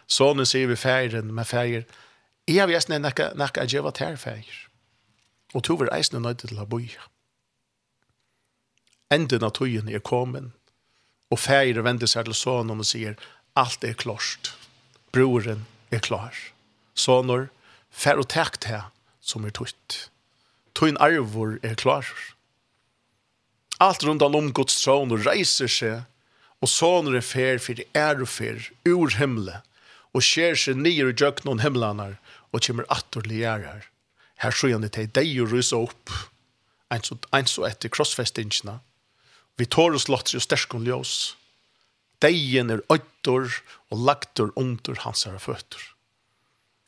Sonen 0.10 0.46
sier 0.46 0.68
vi 0.68 0.76
feiren, 0.76 1.34
men 1.34 1.46
feir, 1.46 1.86
jeg 2.50 2.58
har 2.64 2.68
vist 2.68 2.90
nekka, 2.90 3.30
nekka 3.38 3.68
jeg 3.70 3.84
var 3.86 3.94
tær. 3.94 4.18
Og 5.54 5.64
to 5.64 5.76
var 5.78 5.94
eisne 5.94 6.20
nøyde 6.20 6.48
til 6.50 6.60
å 6.62 6.66
boja. 6.66 7.06
Enden 9.14 9.46
av 9.46 9.54
tøyen 9.58 9.90
er 9.90 10.02
kommet, 10.06 10.52
Och 11.30 11.40
färger 11.40 11.82
vender 11.82 12.10
seg 12.10 12.26
til 12.26 12.36
sonen 12.38 12.82
og 12.82 12.88
sier, 12.90 13.16
alt 13.56 13.84
er 13.86 13.94
klart. 13.94 14.54
Broren 15.14 15.66
er 15.92 16.02
klar. 16.02 16.34
Sonor, 16.94 17.50
fer 17.92 18.18
og 18.18 18.30
takk 18.34 18.58
til 18.66 18.82
som 19.22 19.46
er 19.46 19.54
tutt. 19.54 20.10
Tuin 20.74 20.98
arvor 20.98 21.58
er 21.64 21.76
klar. 21.76 22.08
Alt 23.80 24.04
rundt 24.04 24.26
om 24.26 24.54
Guds 24.54 24.82
tron 24.82 25.14
og 25.14 25.26
reiser 25.26 25.70
seg, 25.70 26.06
og 26.60 26.68
sonor 26.68 27.16
er 27.16 27.24
fer 27.24 27.60
for 27.60 27.74
det 27.74 27.88
og 27.96 28.22
och 28.22 28.30
fär 28.30 28.72
ur 28.86 29.10
himle 29.10 29.62
och 30.14 30.24
skär 30.24 30.56
sig 30.56 30.74
ner 30.74 31.08
i 31.10 31.14
jökna 31.14 31.52
om 31.52 31.60
himlanar 31.60 32.18
og 32.52 32.62
kommer 32.62 32.86
attorligare 32.90 33.64
her. 33.64 33.86
Här 34.36 34.52
skönhet 34.52 34.98
är 34.98 35.08
dig 35.08 35.42
och 35.42 35.52
rysa 35.52 35.76
upp 35.76 36.10
en 36.90 37.04
så, 37.04 37.18
en 37.32 37.46
så 37.46 37.66
etter 37.66 37.90
krossfestingene 37.90 38.80
Vi 39.60 39.68
tår 39.68 39.98
oss 39.98 40.08
lotter 40.08 40.40
og 40.40 40.46
sterskon 40.46 40.88
ljøs. 40.88 41.36
Deien 42.24 42.72
er 42.72 42.84
øytor 42.92 43.52
og 43.92 44.04
lagtor 44.08 44.54
under 44.60 45.00
hans 45.04 45.26
herre 45.28 45.40
føtter. 45.44 45.82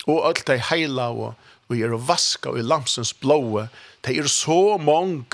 Og 0.09 0.23
alt 0.29 0.47
de 0.47 0.57
heila 0.71 1.11
og 1.11 1.35
vi 1.71 1.83
er 1.85 1.95
vaska 1.95 2.51
og 2.51 2.59
i 2.59 2.65
lamsens 2.65 3.13
blåe, 3.19 3.67
de 4.03 4.17
er 4.19 4.27
så 4.31 4.77
mong 4.81 5.27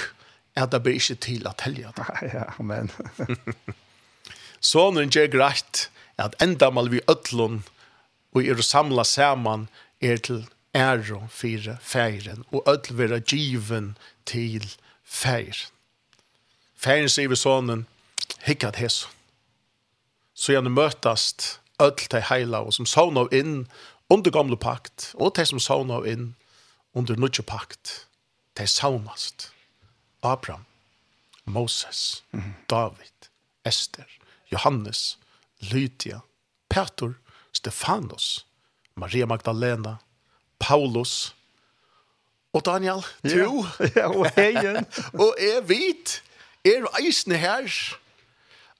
at 0.58 0.74
det 0.74 0.82
blir 0.86 0.98
ikke 0.98 1.18
til 1.22 1.48
at 1.50 1.64
helja 1.66 1.94
det. 1.98 2.08
Ja, 2.34 2.46
amen. 2.60 2.92
så 4.60 4.90
når 4.92 5.10
er 5.22 5.34
greit 5.34 5.88
at 6.18 6.38
enda 6.42 6.70
mal 6.74 6.90
vi 6.90 7.02
øtlån 7.10 7.64
og 8.34 8.44
er 8.44 8.62
samla 8.62 9.06
saman 9.06 9.68
er 10.02 10.18
til 10.18 10.46
æro 10.76 11.24
fire 11.30 11.78
feiren 11.82 12.46
og 12.52 12.66
øtl 12.70 12.98
vera 12.98 13.20
given 13.20 13.96
til 14.26 14.66
feiren. 15.06 15.77
Färgen 16.78 17.10
sier 17.10 17.28
vi 17.28 17.36
sonen, 17.36 17.86
hickad 18.40 18.76
hes. 18.76 19.08
Så 20.34 20.54
gjerne 20.54 20.70
møtast 20.70 21.60
öll 21.82 21.98
til 21.98 22.22
heila 22.30 22.62
og 22.66 22.76
som 22.76 22.86
sån 22.86 23.18
av 23.18 23.34
inn 23.34 23.64
under 24.14 24.32
gamla 24.32 24.58
pakt 24.62 25.12
og 25.18 25.34
till 25.36 25.50
som 25.50 25.60
sån 25.60 25.92
av 25.92 26.06
inn 26.08 26.36
under 26.94 27.18
nutje 27.18 27.44
pakt. 27.44 28.06
Till 28.54 28.68
saunast. 28.68 29.52
Abraham, 30.22 30.66
Moses, 31.46 32.24
David, 32.68 33.30
Esther, 33.64 34.08
Johannes, 34.50 35.18
Lydia, 35.60 36.22
Petor, 36.70 37.14
Stefanos, 37.54 38.46
Maria 38.96 39.26
Magdalena, 39.26 39.98
Paulus, 40.60 41.34
Og 42.54 42.66
Daniel, 42.66 43.04
du, 43.24 43.66
ja, 43.96 44.08
og 44.08 44.32
heien, 44.36 44.86
og 45.24 45.36
er 45.38 45.62
vit, 45.68 46.24
er 46.68 46.88
og 46.88 47.00
eisne 47.02 47.40
her, 47.42 47.68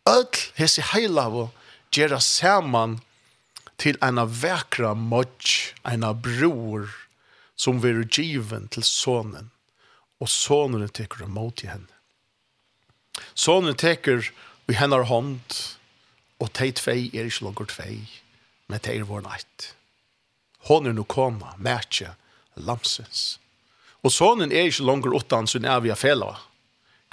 öll 0.08 0.40
hese 0.58 0.84
heilavo 0.94 1.50
gera 1.92 2.20
saman 2.24 3.00
til 3.78 3.98
ena 4.04 4.26
vekra 4.26 4.94
modj, 4.98 5.74
ena 5.86 6.14
bror, 6.14 6.90
som 7.56 7.82
veru 7.82 8.06
given 8.06 8.68
til 8.74 8.86
sonen, 8.86 9.52
og 10.22 10.30
sonen 10.30 10.88
teker 10.90 11.26
imot 11.26 11.64
i 11.66 11.72
henne. 11.72 11.94
Sonen 13.34 13.78
teker 13.78 14.30
i 14.70 14.78
hennar 14.78 15.08
hånd, 15.10 15.58
og 16.38 16.54
teit 16.54 16.82
tvei 16.82 17.10
er 17.14 17.26
ikke 17.26 17.48
langt 17.48 17.74
tvei, 17.74 18.06
men 18.70 18.82
teit 18.82 19.02
er 19.02 19.10
vår 19.10 19.26
neitt. 19.26 19.72
Hon 20.70 20.86
er 20.86 20.94
nu 20.94 21.06
koma, 21.08 21.56
mætje, 21.58 22.14
lamsens. 22.56 23.38
Og 24.04 24.14
sonen 24.14 24.52
er 24.52 24.70
ikke 24.70 24.86
langt 24.86 25.08
utan 25.08 25.48
sin 25.48 25.66
evige 25.66 25.96
fela, 25.98 26.36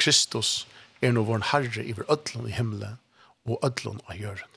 Kristus 0.00 0.66
er 1.00 1.14
nå 1.14 1.24
vår 1.28 1.50
herre 1.52 1.84
i 1.84 1.94
vår 1.96 2.08
ødlån 2.10 2.48
i 2.50 2.56
himmelen 2.56 2.98
og 3.44 3.60
ødlån 3.66 4.00
av 4.08 4.18
jøren. 4.18 4.50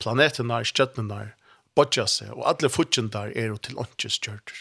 Planetene 0.00 0.60
er 0.60 0.68
stjøttene 0.68 1.16
er, 1.24 1.32
bodja 1.76 2.06
seg, 2.08 2.32
og 2.34 2.46
alle 2.50 2.70
fudgen 2.72 3.10
der 3.14 3.32
er 3.36 3.54
til 3.62 3.78
åndkjes 3.78 4.18
kjørter. 4.24 4.56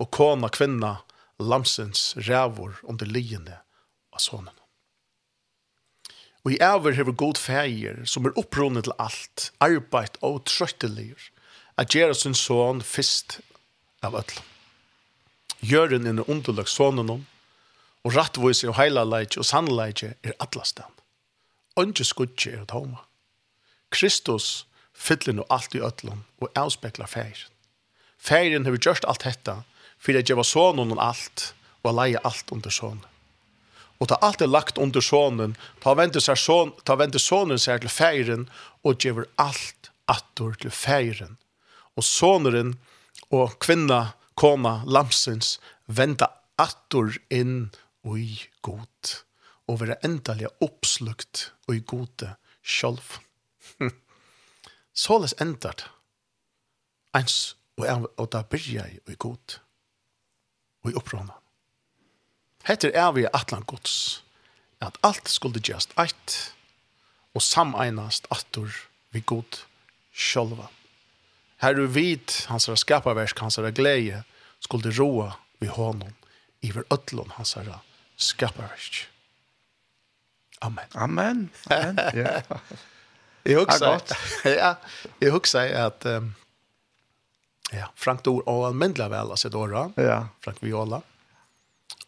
Og 0.00 0.10
kona, 0.14 0.48
kvinna, 0.48 0.96
lamsens 1.38 2.14
rævor 2.28 2.78
under 2.82 3.06
liene 3.10 3.60
av 4.14 4.22
sonen. 4.22 4.54
Og 6.44 6.54
i 6.54 6.60
æver 6.62 6.96
hever 6.98 7.16
god 7.16 7.40
feir 7.40 8.02
som 8.08 8.26
er 8.26 8.36
opprunnet 8.40 8.84
til 8.86 8.96
alt, 9.00 9.50
arbeid 9.64 10.18
og 10.20 10.44
trøttelier, 10.50 11.30
at 11.80 11.94
gjøre 11.94 12.14
sin 12.14 12.36
son 12.38 12.82
fyrst 12.84 13.40
av 14.04 14.14
ødlån. 14.20 14.50
Gjøren 15.64 16.06
er 16.06 16.28
underlag 16.28 16.68
sonen 16.68 17.10
om, 17.10 17.22
og 18.04 18.16
rattvoise 18.16 18.68
og 18.68 18.76
heilaleitje 18.78 19.40
og 19.40 19.48
sannleitje 19.48 20.14
er 20.22 20.36
atlastan. 20.40 20.90
Ønske 21.80 22.04
skudje 22.06 22.52
er 22.60 22.68
tåma. 22.70 23.00
Kristus 23.90 24.66
fyller 24.94 25.34
no 25.34 25.46
alt 25.50 25.74
i 25.74 25.82
ötlun 25.82 26.22
og 26.40 26.52
avspeklar 26.54 27.10
feir. 27.10 27.46
Feiren 28.18 28.64
hever 28.64 28.80
gjørst 28.80 29.06
alt 29.08 29.26
hetta, 29.26 29.62
fyrir 29.98 30.22
at 30.22 30.30
gjeva 30.30 30.44
sonen 30.46 30.94
og 30.94 31.02
alt, 31.02 31.52
og 31.84 31.96
leie 31.98 32.20
alt 32.24 32.52
under 32.52 32.72
sonen. 32.72 33.02
Og 34.00 34.08
ta 34.10 34.18
alt 34.24 34.42
er 34.42 34.50
lagt 34.50 34.78
under 34.78 35.04
sonen, 35.04 35.56
ta 35.80 35.94
vende 35.94 36.20
son, 36.20 36.72
ta 36.84 36.96
vende 36.96 37.20
sonen 37.20 37.60
seg 37.60 37.84
til 37.84 37.92
feiren, 37.92 38.48
og 38.84 38.98
gjever 39.00 39.28
alt 39.36 39.90
attor 40.08 40.56
til 40.60 40.70
feiren. 40.70 41.36
Og 41.96 42.04
soneren 42.04 42.74
og 43.30 43.58
kvinna, 43.60 44.14
kona, 44.34 44.82
lamsens, 44.86 45.58
venda 45.86 46.30
attor 46.58 47.14
inn 47.30 47.70
ui 48.04 48.40
god, 48.62 49.24
og 49.66 49.80
være 49.80 49.96
endelig 50.04 50.48
oppslukt 50.60 51.52
ui 51.68 51.80
gode 51.80 52.34
sjolv. 52.62 53.18
Såles 54.94 55.34
endart, 55.44 55.88
ens 57.16 57.56
og, 57.76 57.86
er 57.86 58.04
og 58.20 58.28
da 58.32 58.44
byrja 58.46 58.86
i 58.92 59.00
ui 59.08 59.16
god, 59.18 59.58
ui 60.84 60.94
opprona. 60.94 61.38
Heter 62.64 62.94
er 62.96 63.10
vi 63.12 63.26
atlan 63.32 63.64
gods, 63.68 64.24
at 64.80 64.96
alt 65.04 65.28
skulle 65.28 65.60
just 65.60 65.92
eit, 66.00 66.54
og 67.34 67.42
sameinast 67.42 68.28
attor 68.30 68.70
vi 69.12 69.20
god 69.20 69.64
sjolva. 70.12 70.68
Her 71.60 71.74
du 71.74 71.86
vid 71.86 72.30
hans 72.48 72.68
skapaversk, 72.68 73.38
hans 73.38 73.58
glede, 73.74 74.22
skulle 74.60 74.92
roa 74.98 75.32
vi 75.60 75.66
honom 75.66 76.14
iver 76.64 76.84
ötlun 76.90 77.30
hans 77.36 77.54
herra 77.54 77.80
skaparverk. 78.16 79.08
Amen. 80.60 80.84
Amen. 80.94 81.50
Amen. 81.70 81.98
Ja. 82.14 82.58
Jag 83.42 83.60
husker 83.60 84.00
Ja, 84.58 84.76
jag 85.18 85.32
huxar 85.32 85.68
att 85.68 86.06
um, 86.06 86.34
ja, 87.72 87.90
Frank 87.94 88.24
Dor 88.24 88.48
och 88.48 88.66
Almendla 88.66 89.08
vel 89.08 89.30
av 89.30 89.36
sitt 89.36 89.52
då. 89.52 89.92
Ja. 89.96 90.28
Frank 90.40 90.62
Viola. 90.62 91.02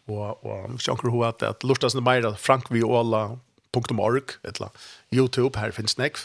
Och 0.05 0.45
och 0.45 0.71
jag 0.87 0.97
hun 1.01 1.23
at, 1.23 1.43
att 1.43 1.63
lustas 1.63 1.93
det 1.93 2.01
mer 2.01 2.33
Frank 2.35 2.71
Viola 2.71 3.39
eller 4.43 4.69
YouTube 5.11 5.59
här 5.59 5.71
finns 5.71 5.97
nekv. 5.97 6.19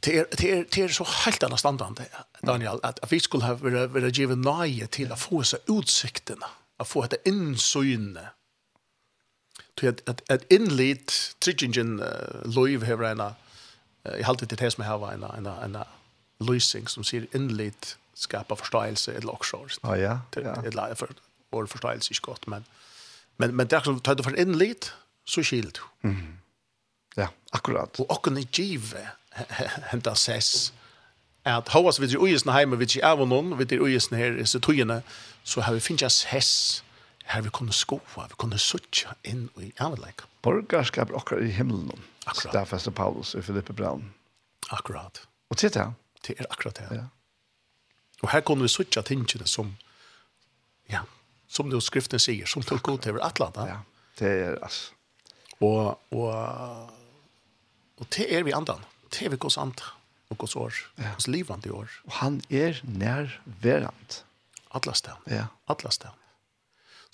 Det 0.00 0.18
är 0.18 0.26
det 0.30 0.52
är 0.52 0.66
det 0.70 0.78
er 0.78 0.88
så 0.88 1.04
helt 1.04 1.42
annet 1.42 1.58
standard 1.58 2.00
Daniel 2.42 2.80
att, 2.82 2.98
at 3.02 3.12
vi 3.12 3.20
skulle 3.20 3.44
ha 3.44 3.54
varit 3.54 4.18
givet 4.18 4.38
nøye 4.38 4.86
till 4.86 5.12
att 5.12 5.20
få 5.20 5.42
så 5.42 5.56
utsiktene, 5.66 6.46
att 6.76 6.88
få 6.88 7.02
dette 7.02 7.28
insynne 7.28 8.30
till 9.78 9.88
att 9.88 10.08
att 10.08 10.30
att 10.30 10.52
inlit 10.52 11.36
triggingen 11.38 12.00
uh, 12.00 12.08
loiv 12.44 12.82
här 12.82 13.04
ena 13.04 13.34
i 14.18 14.22
halt 14.22 14.50
det 14.50 14.56
test 14.56 14.78
med 14.78 14.86
här 14.86 14.98
var 14.98 15.12
en 15.12 15.24
en 15.24 15.46
en 15.46 15.84
lösning 16.38 16.88
som 16.88 17.04
ser 17.04 17.26
inlit 17.32 17.96
skapa 18.14 18.56
förståelse 18.56 19.12
eller 19.12 19.32
också. 19.32 19.66
Ja 19.82 19.96
ja. 19.96 20.20
Det 20.30 20.40
är 20.40 20.94
för 20.94 21.08
vår 21.50 21.66
förståelse 21.66 22.12
är 22.12 22.20
gott 22.20 22.46
men 22.46 22.64
men 23.36 23.56
men 23.56 23.66
där 23.66 23.80
som 23.80 24.00
tar 24.00 24.14
du 24.14 24.22
för 24.22 24.40
inlit 24.40 24.92
så 25.24 25.42
skilt. 25.42 25.80
Mm. 26.02 26.38
Ja, 27.14 27.28
akkurat. 27.50 28.00
Och 28.00 28.10
och 28.10 28.28
en 28.28 28.46
give 28.52 29.08
hämta 29.90 30.12
ses 30.12 30.72
at 31.44 31.68
hovas 31.68 31.98
við 32.00 32.16
í 32.16 32.18
ujusna 32.20 32.52
heima 32.52 32.76
við 32.76 32.98
av 33.04 33.22
noen, 33.28 33.54
við 33.58 33.72
er 33.72 33.84
ujusna 33.86 34.18
her 34.18 34.36
i 34.36 34.46
so 34.46 34.60
så 35.44 35.60
har 35.60 35.74
vi 35.74 35.80
finnast 35.80 36.24
hess 36.24 36.82
her 37.28 37.44
vi 37.44 37.50
kunne 37.52 37.72
skoa, 37.72 38.26
vi 38.28 38.36
kunne 38.40 38.58
suttja 38.58 39.12
inn 39.28 39.48
i 39.60 39.72
avleik. 39.84 40.24
Borgarskap 40.42 41.12
okkar 41.12 41.42
i 41.44 41.50
himmelen. 41.52 42.04
Akkurat. 42.24 42.52
Stafester 42.52 42.90
Paulus 42.90 43.34
i 43.34 43.42
Filippe 43.42 43.72
Braun. 43.72 44.14
Akkurat. 44.70 45.20
Og 45.50 45.56
til 45.56 45.72
det? 45.74 45.86
Det 46.26 46.36
er 46.38 46.48
akkurat 46.50 46.76
det. 46.80 46.88
Ja. 46.96 47.06
Og 48.22 48.30
her 48.32 48.40
kunne 48.40 48.64
vi 48.66 48.72
suttja 48.72 49.02
tingene 49.06 49.46
som, 49.46 49.74
ja, 50.90 51.04
som 51.48 51.70
det 51.70 51.80
skriften 51.84 52.20
sier, 52.20 52.48
som 52.48 52.64
tog 52.66 52.82
god 52.82 53.04
til 53.06 53.20
Atlanta. 53.22 53.66
Ja, 53.68 53.78
det 54.18 54.32
er 54.32 54.56
altså. 54.62 54.92
Og, 55.60 55.98
og, 56.14 56.32
og 57.98 58.10
det 58.14 58.28
er 58.34 58.44
vi 58.46 58.54
andan. 58.54 58.82
Det 59.10 59.26
er 59.26 59.32
vi 59.34 59.40
gos 59.40 59.58
andre, 59.58 59.94
Og 60.28 60.38
gos 60.38 60.56
år. 60.56 60.74
Ja. 60.98 61.14
Gos 61.14 61.26
livande 61.28 61.68
i 61.68 61.72
år. 61.72 61.88
Og 62.04 62.12
han 62.12 62.42
er 62.50 62.80
nærverand. 62.84 64.22
Atlastan. 64.74 65.16
Ja. 65.26 65.46
Atlastan. 65.68 66.12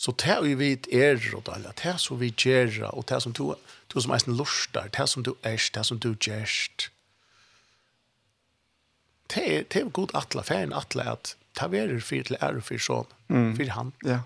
Så 0.04 0.12
det 0.20 0.34
vi 0.44 0.52
vet 0.60 0.86
er 0.92 1.16
og 1.32 1.46
det, 1.46 1.70
det 1.80 1.94
som 2.02 2.18
vi 2.20 2.28
gjør, 2.28 2.90
og 2.92 3.06
det 3.08 3.22
som 3.24 3.32
du, 3.32 3.54
du 3.88 3.96
som 4.00 4.12
er 4.12 4.26
lustar, 4.28 4.90
det 4.92 5.06
som 5.08 5.24
du 5.24 5.32
er, 5.40 5.56
det 5.56 5.84
som 5.88 6.00
du 6.00 6.10
gjør. 6.12 6.50
Det 9.32 9.40
er, 9.40 9.64
det 9.64 9.80
er 9.80 9.88
god 9.96 10.12
atle, 10.12 10.44
ferien 10.44 10.76
atle, 10.76 11.06
at 11.08 11.32
det 11.56 11.80
er 11.80 11.96
fyrt 12.04 12.28
til 12.28 12.36
ære 12.36 12.60
for 12.66 12.84
sånn, 12.84 13.16
for 13.56 13.72
han. 13.78 13.94
Ja. 14.04 14.20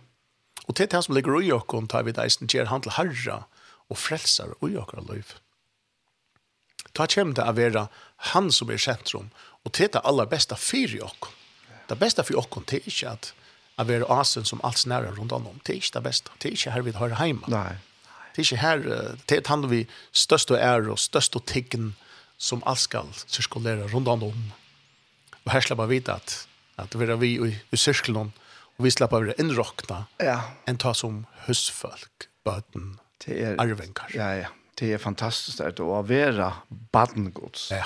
Og 0.66 0.74
det 0.74 0.88
er 0.88 0.96
det 0.96 1.04
som 1.06 1.14
ligger 1.14 1.38
i 1.38 1.54
åkken, 1.54 1.86
tar 1.86 2.08
vi 2.08 2.16
deisen, 2.16 2.50
gjør 2.50 2.72
han 2.72 2.82
til 2.82 2.96
herre, 2.98 3.44
og 3.88 4.02
frelser 4.02 4.56
i 4.66 4.74
åkker 4.76 5.06
liv. 5.06 5.30
Da 6.90 7.06
kommer 7.06 7.38
det 7.38 7.46
å 7.46 7.54
være 7.54 7.86
han 8.34 8.50
som 8.50 8.74
er 8.74 8.82
sentrum, 8.82 9.30
og 9.62 9.76
det 9.78 9.86
er 9.86 9.94
det 9.94 10.06
aller 10.10 10.26
beste 10.26 10.58
for 10.58 11.02
åkken. 11.06 11.36
Det 11.88 12.02
beste 12.02 12.26
for 12.26 12.42
åkken, 12.42 12.66
det 12.66 12.82
er 12.82 12.90
ikke 12.90 13.14
at 13.14 13.34
att 13.78 13.86
vara 13.86 14.20
asen 14.20 14.44
som 14.44 14.60
alls 14.62 14.86
nära 14.86 15.10
runt 15.10 15.32
om. 15.32 15.60
Det 15.62 15.72
er 15.72 15.76
ikke 15.78 15.94
det 15.94 16.02
beste. 16.02 16.30
Det 16.42 16.48
er 16.48 16.56
ikke 16.56 16.70
här 16.70 16.82
vi 16.82 16.90
har 16.90 17.08
hemma. 17.08 17.46
Nej. 17.48 17.78
Det 18.34 18.42
är 18.42 18.52
inte 18.52 18.56
här, 18.56 18.78
det 19.26 19.38
er 19.38 19.48
han 19.48 19.70
vi 19.70 19.86
störst 20.12 20.50
och 20.50 20.58
är 20.58 20.88
och 20.88 21.46
tiggen 21.46 21.94
som 22.36 22.62
alls 22.64 22.80
skal 22.80 23.06
sirkulere 23.26 23.88
runt 23.88 24.08
om. 24.08 24.52
Och 25.44 25.52
här 25.52 25.60
slipper 25.60 25.86
vi 25.86 25.96
vite 25.96 26.12
att, 26.12 26.48
att 26.76 26.94
vi 26.94 27.04
er 27.04 27.16
vi 27.16 27.60
i 27.70 27.76
cirkeln 27.76 28.32
och 28.76 28.86
vi 28.86 28.90
släpper 28.90 29.20
vi 29.20 29.32
inrockna 29.38 30.04
ja. 30.16 30.42
en 30.64 30.78
ta 30.78 30.94
som 30.94 31.26
husfolk, 31.46 32.28
böten, 32.44 32.98
er, 33.26 33.56
arvengar. 33.58 34.10
Ja, 34.14 34.34
ja. 34.34 34.48
Det 34.74 34.92
är 34.92 34.98
fantastiskt 34.98 35.60
att 35.60 35.80
være 35.80 36.52
badengods. 36.68 37.70
Ja. 37.70 37.84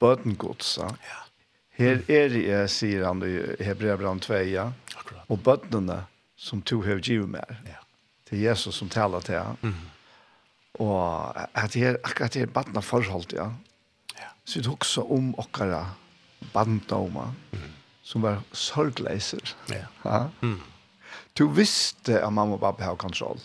Bötengods. 0.00 0.78
Ja. 0.78 0.96
ja 1.08 1.23
Her 1.74 2.04
er 2.06 2.34
jeg, 2.38 2.70
sier 2.70 3.06
han 3.08 3.22
i 3.26 3.32
Hebreabran 3.64 4.20
2, 4.22 4.36
ja. 4.52 4.68
Akkurat. 4.94 5.24
Og 5.26 5.40
bøttene 5.42 6.04
som 6.38 6.62
to 6.62 6.80
har 6.86 7.02
givet 7.02 7.30
mer. 7.32 7.58
Ja. 7.66 7.80
Det 8.28 8.38
er 8.38 8.50
Jesus 8.50 8.78
som 8.78 8.90
taler 8.92 9.24
til 9.26 9.40
han. 9.40 9.58
Mm. 9.62 9.90
Og 10.84 11.34
at 11.34 11.74
det 11.74 11.82
er 11.86 11.98
akkurat 12.02 12.34
det 12.34 12.44
er 12.44 12.52
bøttene 12.54 12.82
forhold, 12.82 13.34
ja. 13.34 13.48
ja. 14.18 14.30
Så 14.44 14.62
det 14.62 14.70
er 14.70 14.76
også 14.76 15.06
om 15.16 15.32
okkara 15.42 15.82
banddommer 16.54 17.34
mm. 17.54 17.66
som 18.06 18.22
var 18.22 18.42
sorgleiser. 18.52 19.56
Ja. 19.72 19.86
ja. 20.04 20.22
Mm. 20.42 20.60
Du 21.34 21.48
visste 21.50 22.20
at 22.22 22.32
mamma 22.32 22.54
og 22.54 22.62
pappa 22.62 22.86
har 22.86 22.98
kontroll. 23.00 23.40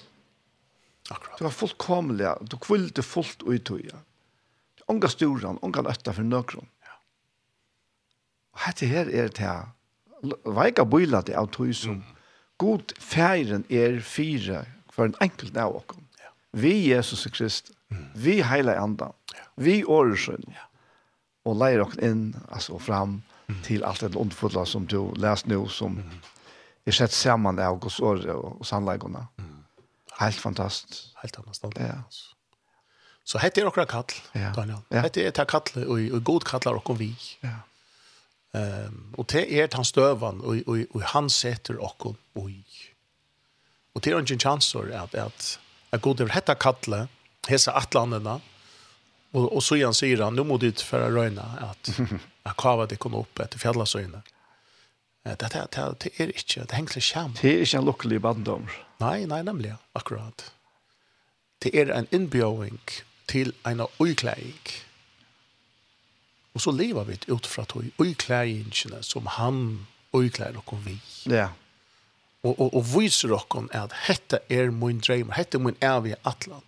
Akkurat. 1.10 1.40
Du 1.40 1.48
var 1.48 1.56
fullkomlig, 1.56 2.34
du 2.46 2.58
kvillte 2.62 3.02
fullt 3.02 3.42
ut 3.42 3.56
i 3.58 3.64
tøya. 3.66 4.04
Unga 4.90 5.10
storan, 5.10 5.58
unga 5.66 5.82
løtta 5.86 6.14
for 6.14 6.26
nøkron. 6.26 6.70
Og 8.54 8.66
dette 8.68 8.90
her 8.90 9.10
er 9.10 9.30
det 9.32 9.44
her. 9.44 9.70
Veika 10.46 10.84
bøyla 10.84 11.22
det 11.24 11.38
av 11.40 11.48
tog 11.54 11.72
som 11.76 12.02
mm. 12.02 12.16
god 12.60 12.94
færen 13.00 13.66
er 13.70 14.02
fire 14.04 14.66
for 14.92 15.08
en 15.08 15.16
enkelt 15.24 15.58
av 15.58 15.78
oss. 15.80 16.00
Ja. 16.20 16.34
Vi 16.52 16.74
Jesus 16.90 17.28
Krist, 17.32 17.72
Mm. 17.92 18.10
Vi 18.14 18.42
heila 18.42 18.76
andan. 18.80 19.14
Ja. 19.36 19.44
Vi 19.56 19.84
åresyn. 19.84 20.44
Ja. 20.48 20.66
Og 21.46 21.58
leir 21.58 21.82
oss 21.82 21.96
inn, 22.04 22.34
altså 22.52 22.78
fram 22.80 23.22
mm. 23.48 23.62
til 23.66 23.86
alt 23.88 24.04
det 24.04 24.16
underfulla 24.16 24.66
som 24.66 24.86
du 24.88 25.14
lest 25.18 25.48
nå, 25.50 25.64
som 25.74 25.98
mm. 25.98 26.18
er 26.86 26.98
sett 26.98 27.16
sammen 27.16 27.60
av 27.60 27.80
Guds 27.82 28.00
år 28.00 28.26
og, 28.36 28.60
og 28.60 28.68
sannleggene. 28.68 29.26
Mm. 29.40 29.56
Helt 30.20 30.42
fantastisk. 30.44 31.16
Helt 31.24 31.40
fantastisk. 31.40 31.80
Ja. 31.80 32.02
Så 33.30 33.42
hette 33.42 33.62
er 33.62 33.70
okra 33.70 33.86
kall, 33.90 34.10
ja. 34.34 34.52
Daniel. 34.56 34.82
Ja. 34.90 35.04
Hette 35.06 35.24
er 35.26 35.34
ta 35.34 35.46
kall, 35.50 35.70
og, 35.86 35.98
og 35.98 36.24
god 36.26 36.46
kallar 36.50 36.78
okra 36.80 36.98
vi. 37.00 37.12
Ja. 37.46 37.62
Um, 38.52 39.14
og 39.18 39.28
det 39.30 39.44
er 39.54 39.68
han 39.76 39.86
støvan, 39.86 40.42
og, 40.42 40.64
og, 40.66 40.86
og 40.96 41.04
han 41.14 41.30
setter 41.30 41.78
okkur 41.86 42.16
ui. 42.36 42.64
Og 43.94 44.02
det 44.02 44.14
er 44.14 44.20
ingen 44.20 44.42
chanser 44.42 44.90
at, 44.96 45.14
at, 45.14 45.60
at 45.92 46.02
god 46.02 46.22
er 46.22 46.34
hetta 46.34 46.56
kattle, 46.58 47.08
hesa 47.50 47.76
atlandena, 47.78 48.40
og, 49.34 49.46
og 49.46 49.62
så 49.62 49.78
igjen 49.78 49.94
sier 49.94 50.24
han, 50.26 50.34
nå 50.34 50.44
må 50.44 50.58
du 50.58 50.70
att 50.70 50.94
røyna, 50.94 51.46
at, 51.70 51.90
at 52.44 52.58
kava 52.58 52.86
det 52.86 52.98
kom 52.98 53.16
opp 53.16 53.40
etter 53.40 53.60
fjallasøyna. 53.62 54.24
Det, 55.24 55.36
det, 55.40 55.68
det, 55.76 55.84
det 56.00 56.12
er 56.18 56.32
ikke, 56.34 56.64
det 56.66 56.76
henger 56.76 57.02
skjam. 57.04 57.36
Det 57.42 57.52
er 57.52 57.62
ikke 57.62 57.78
en 57.78 57.86
lukkelig 57.86 58.22
bandom. 58.22 58.70
Nei, 59.00 59.26
nei, 59.30 59.44
nemlig, 59.46 59.76
akkurat. 59.94 60.48
Det 61.62 61.76
er 61.76 61.92
en 61.94 62.08
innbjøring 62.16 62.80
til 63.30 63.54
en 63.68 63.86
uiklæring. 64.00 64.58
Og 66.54 66.64
så 66.64 66.74
lever 66.74 67.06
vi 67.08 67.18
ut 67.30 67.48
fra 67.48 67.66
tog, 67.70 67.86
og 67.98 68.08
i 68.08 68.14
klæringene 68.18 69.04
som 69.06 69.28
han 69.38 69.88
og 70.12 70.26
i 70.26 70.32
klær 70.34 70.58
og 70.58 70.80
vi. 70.86 70.98
Ja. 71.30 71.50
Og, 72.44 72.56
og, 72.56 72.74
og 72.74 72.86
viser 72.94 73.34
dere 73.34 73.66
at 73.84 73.94
dette 74.08 74.40
er 74.50 74.72
min 74.72 75.02
drøm, 75.04 75.34
dette 75.36 75.60
er 75.60 75.64
min 75.64 75.78
evige 75.84 76.18
atlan. 76.26 76.66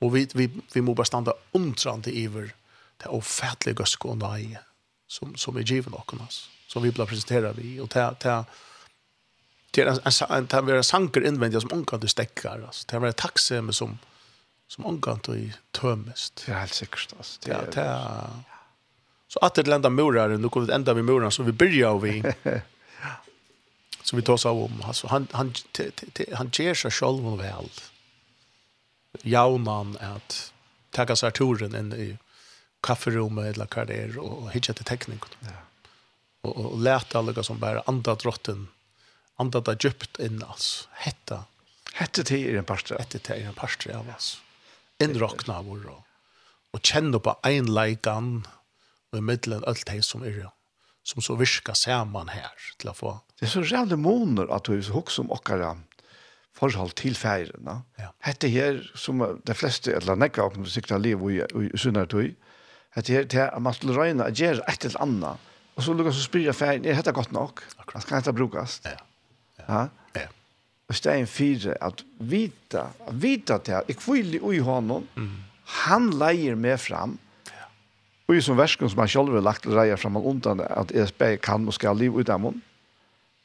Og 0.00 0.14
vi, 0.14 0.28
vi, 0.34 0.46
vi 0.74 0.80
må 0.84 0.94
bare 0.94 1.08
stande 1.08 1.34
undrande 1.56 2.12
iver 2.12 2.52
det 2.98 3.10
ofattelig 3.14 3.76
gøske 3.78 4.10
og 4.10 4.18
nøye 4.20 4.60
som, 5.08 5.34
som 5.36 5.56
er 5.56 5.66
givet 5.66 5.90
dere, 5.90 6.20
altså. 6.20 6.50
som 6.68 6.84
vi 6.84 6.92
blir 6.92 7.08
presenteret 7.08 7.56
vi, 7.56 7.78
og 7.80 7.88
det, 7.94 8.04
det, 8.22 8.34
det 9.74 9.84
er 9.84 9.90
en, 9.94 10.02
en, 10.04 10.48
det 10.50 10.74
er 10.74 10.82
en 10.82 10.86
sanker 10.86 11.24
innvendig 11.26 11.62
som 11.64 11.72
omgang 11.72 12.02
du 12.02 12.08
stekker, 12.10 12.60
altså. 12.68 12.84
det 12.90 12.98
er 12.98 13.08
en 13.08 13.18
takksomme 13.24 13.74
som, 13.74 13.96
som 14.68 14.86
omgang 14.86 15.22
du 15.24 15.32
tømest. 15.72 16.44
Det 16.44 16.54
er 16.54 16.60
helt 16.66 16.76
sikkert, 16.76 17.16
altså. 17.16 17.40
Det 17.46 17.56
er, 17.56 17.70
det 17.72 17.86
er, 17.88 18.57
Så 19.28 19.38
att 19.38 19.54
det 19.54 19.66
lända 19.66 19.90
murar 19.90 20.28
nu 20.28 20.36
då 20.36 20.48
går 20.48 20.60
vi 20.60 20.72
ända 20.72 20.94
vid 20.94 21.04
murarna 21.04 21.30
så 21.30 21.42
vi 21.42 21.52
börjar 21.52 21.98
vi. 21.98 22.22
Så 24.02 24.16
vi 24.16 24.22
tar 24.22 24.36
så 24.36 24.50
om 24.50 24.82
alltså 24.84 25.06
han 25.06 25.26
han 25.32 25.54
han 26.32 26.50
ger 26.52 26.74
sig 26.74 26.90
själv 26.90 27.26
och 27.28 27.40
väl. 27.40 27.70
Jaunan 29.22 29.98
att 30.00 30.52
ta 30.90 31.16
sig 31.16 31.32
turen 31.32 31.74
in 31.74 31.92
i 31.92 32.18
kafferummet 32.80 33.54
eller 33.54 33.68
vad 33.76 33.86
det 33.86 33.94
är 33.94 34.18
och 34.18 34.50
hitta 34.50 34.72
till 34.72 34.84
tekniken. 34.84 35.28
Ja. 35.40 35.48
Och 36.40 36.56
och 36.56 36.78
lärt 36.78 37.14
alla 37.14 37.42
som 37.42 37.58
bara 37.58 37.82
andra 37.86 38.14
drotten 38.14 38.68
andra 39.36 39.60
där 39.60 39.78
djupt 39.80 40.18
in 40.18 40.44
alltså. 40.48 40.88
Hetta. 40.92 41.44
Hetta 41.92 42.22
till 42.22 42.56
en 42.56 42.64
pastor. 42.64 42.98
Hetta 42.98 43.18
till 43.18 43.42
en 43.42 43.54
pastor 43.54 43.92
av 43.92 44.08
oss. 44.16 44.40
Inrockna 44.98 45.62
vår 45.62 46.02
och 46.70 46.80
känna 46.86 47.18
på 47.18 47.38
en 47.42 47.74
likan 47.74 48.46
og 49.12 49.18
i 49.18 49.24
middelen 49.24 49.64
alt 49.66 49.86
det 49.88 50.02
som 50.04 50.24
er 50.26 50.46
som 51.08 51.24
så 51.24 51.38
virka 51.40 51.72
saman 51.78 52.28
her 52.28 52.52
til 52.76 52.90
å 52.90 52.96
få. 52.96 53.14
Det 53.38 53.46
er 53.46 53.52
så 53.54 53.62
rævlig 53.64 53.96
måneder 54.02 54.50
at 54.52 54.68
du 54.68 54.76
husker 54.76 55.22
om 55.22 55.30
okkara 55.32 55.74
forhold 56.58 56.92
til 56.98 57.16
feirene. 57.16 57.78
Ja. 58.00 58.10
Hette 58.26 58.50
her, 58.52 58.80
som 58.98 59.22
de 59.22 59.56
fleste, 59.56 59.94
eller 59.94 60.18
nekka 60.18 60.48
av 60.48 60.58
musikta 60.58 60.98
liv 61.00 61.22
i, 61.30 61.40
i 61.40 61.70
sunnartøy, 61.78 62.32
hette 62.96 63.14
her 63.14 63.28
til 63.30 63.44
at 63.46 63.62
man 63.62 63.76
skulle 63.76 63.96
røyne 63.96 64.26
at 64.26 64.38
gjøre 64.38 64.64
et 64.68 64.88
eller 64.88 65.04
annet, 65.04 65.46
og 65.78 65.86
så 65.86 65.94
lukka 65.94 66.10
så 66.10 66.24
spyrir 66.24 66.56
feiren, 66.58 66.84
er 66.84 66.98
dette 66.98 67.14
godt 67.14 67.32
nok? 67.32 67.62
Akkurat. 67.78 68.02
Skal 68.02 68.18
dette 68.18 68.34
brukast? 68.34 68.88
Ja. 68.90 68.98
Ja. 69.62 69.82
ja. 70.18 70.26
Og 70.90 70.96
stein 70.98 71.28
fire, 71.30 71.76
at 71.84 72.02
vita, 72.18 72.88
at 73.06 73.22
vita 73.22 73.60
til 73.62 73.78
at 73.78 73.92
jeg 73.92 74.00
kvile 74.00 74.42
ui 74.42 74.58
honom, 74.64 75.06
mm. 75.14 75.36
han 75.84 76.10
leier 76.18 76.58
meg 76.58 76.80
fram, 76.82 77.14
Og 78.28 78.36
i 78.36 78.44
som 78.44 78.58
versken 78.58 78.90
som 78.92 79.00
han 79.00 79.08
selv 79.08 79.32
har 79.32 79.44
lagt 79.44 79.64
til 79.64 79.72
reier 79.76 80.00
og 80.10 80.26
undan 80.26 80.60
at 80.60 80.92
ESB 80.92 81.40
kan 81.42 81.66
og 81.66 81.74
skal 81.74 81.96
liv 81.96 82.14
ut 82.14 82.28
av 82.28 82.42
munnen. 82.42 82.62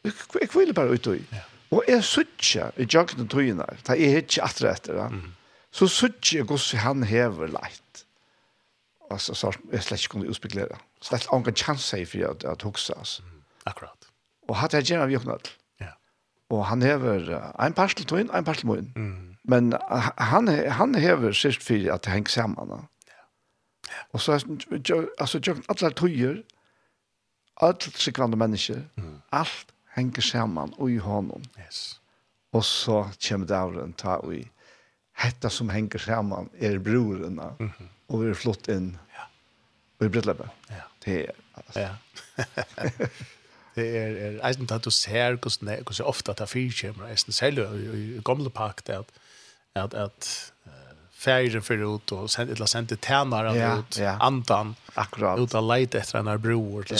Jeg 0.04 0.50
kviler 0.52 0.76
bare 0.76 0.98
ut 0.98 1.08
i. 1.08 1.22
Og 1.72 1.84
jeg 1.88 2.04
suttet 2.04 2.76
i 2.78 2.86
jøkken 2.86 3.30
tøyene, 3.32 3.66
da 3.88 3.96
jeg 3.96 4.12
er 4.12 4.26
ikke 4.26 4.44
atre 4.44 4.74
etter 4.76 5.00
han, 5.00 5.22
så 5.72 5.88
suttet 5.88 6.34
jeg 6.36 6.46
hvordan 6.50 6.84
han 6.84 7.04
hever 7.08 7.48
leit. 7.56 8.04
Altså, 9.12 9.34
så 9.34 9.54
jeg 9.72 9.84
slett 9.86 10.04
ikke 10.04 10.18
kunne 10.18 10.30
utspeklere. 10.30 10.78
Slett 11.02 11.30
ikke 11.32 11.56
chans 11.56 11.88
i 11.96 12.04
for 12.06 12.30
at, 12.34 12.44
at 12.44 12.62
hukse, 12.68 12.94
altså. 12.98 13.24
Akkurat. 13.66 14.10
Og 14.50 14.58
hatt 14.60 14.74
jeg 14.76 14.92
gjerne 14.92 15.08
av 15.08 15.14
jøkken 15.14 15.32
alt. 15.32 15.54
Og 16.54 16.66
han 16.68 16.84
hever 16.84 17.30
en 17.64 17.74
parstel 17.74 18.06
tøyen, 18.06 18.30
en 18.36 18.46
parsel 18.46 18.68
møyen. 18.68 18.92
Men 19.48 19.74
han, 20.18 20.48
han 20.48 20.96
hever 20.96 21.32
sist 21.36 21.64
for 21.64 21.88
at 21.94 22.04
det 22.06 22.14
henger 22.14 22.30
sammen. 22.30 22.84
Og 24.14 24.22
så 24.22 24.38
altså 25.20 25.40
jo 25.48 25.56
alle 25.70 25.92
tøyer, 25.92 26.42
alle 27.62 27.94
sikrande 27.96 28.38
mennesker, 28.38 28.82
mm. 28.96 29.22
alt 29.32 29.74
henger 29.96 30.22
sammen 30.22 30.74
og 30.78 30.92
i 30.92 30.98
hånden. 30.98 31.46
Yes. 31.60 32.00
Og 32.54 32.66
så 32.66 33.04
kommer 33.28 33.48
det 33.50 33.58
av 33.58 33.78
en 33.82 33.94
ta 33.98 34.18
og 34.22 34.36
i 34.36 34.44
hetta 35.24 35.50
som 35.54 35.70
henger 35.70 36.02
sammen 36.02 36.50
er 36.60 36.80
broren 36.80 37.36
mm 37.36 37.70
-hmm. 37.70 37.88
og 38.08 38.24
vi 38.24 38.30
er 38.30 38.34
flott 38.34 38.68
inn 38.68 38.98
ja. 39.14 39.26
og 40.00 40.06
i 40.06 40.10
Brittlebbe. 40.10 40.50
Ja. 40.70 40.82
Det 41.06 41.30
er 41.30 41.32
altså. 41.56 41.80
Ja. 41.80 41.96
det 43.76 43.98
er, 43.98 44.10
er 44.18 44.48
eisen 44.48 44.68
at 44.72 44.86
du 44.86 44.90
ser 44.90 45.36
hvordan 45.36 45.68
det 45.68 46.00
er 46.00 46.04
ofte 46.04 46.32
at 46.32 46.38
det 46.38 46.50
fyrkjemmer, 46.50 47.08
eisen 47.08 47.32
selv 47.32 47.58
i, 47.58 48.16
i 48.18 48.22
gamle 48.26 48.50
pakket 48.50 48.90
at 48.90 49.06
at 49.76 49.94
at 49.94 50.53
färger 51.24 51.60
för 51.60 51.96
ut 51.96 52.12
och 52.12 52.32
sen 52.32 52.50
eller 52.50 52.66
sen 52.66 52.88
till 52.88 52.98
tärnar 52.98 53.56
ja, 53.56 53.78
ut 53.78 53.98
ja. 53.98 54.18
antan 54.20 54.76
akkurat 54.94 55.40
ut 55.40 55.56
att 55.56 55.64
leta 55.64 55.98
efter 55.98 56.20
en 56.20 56.42
bror 56.42 56.84
till 56.84 56.98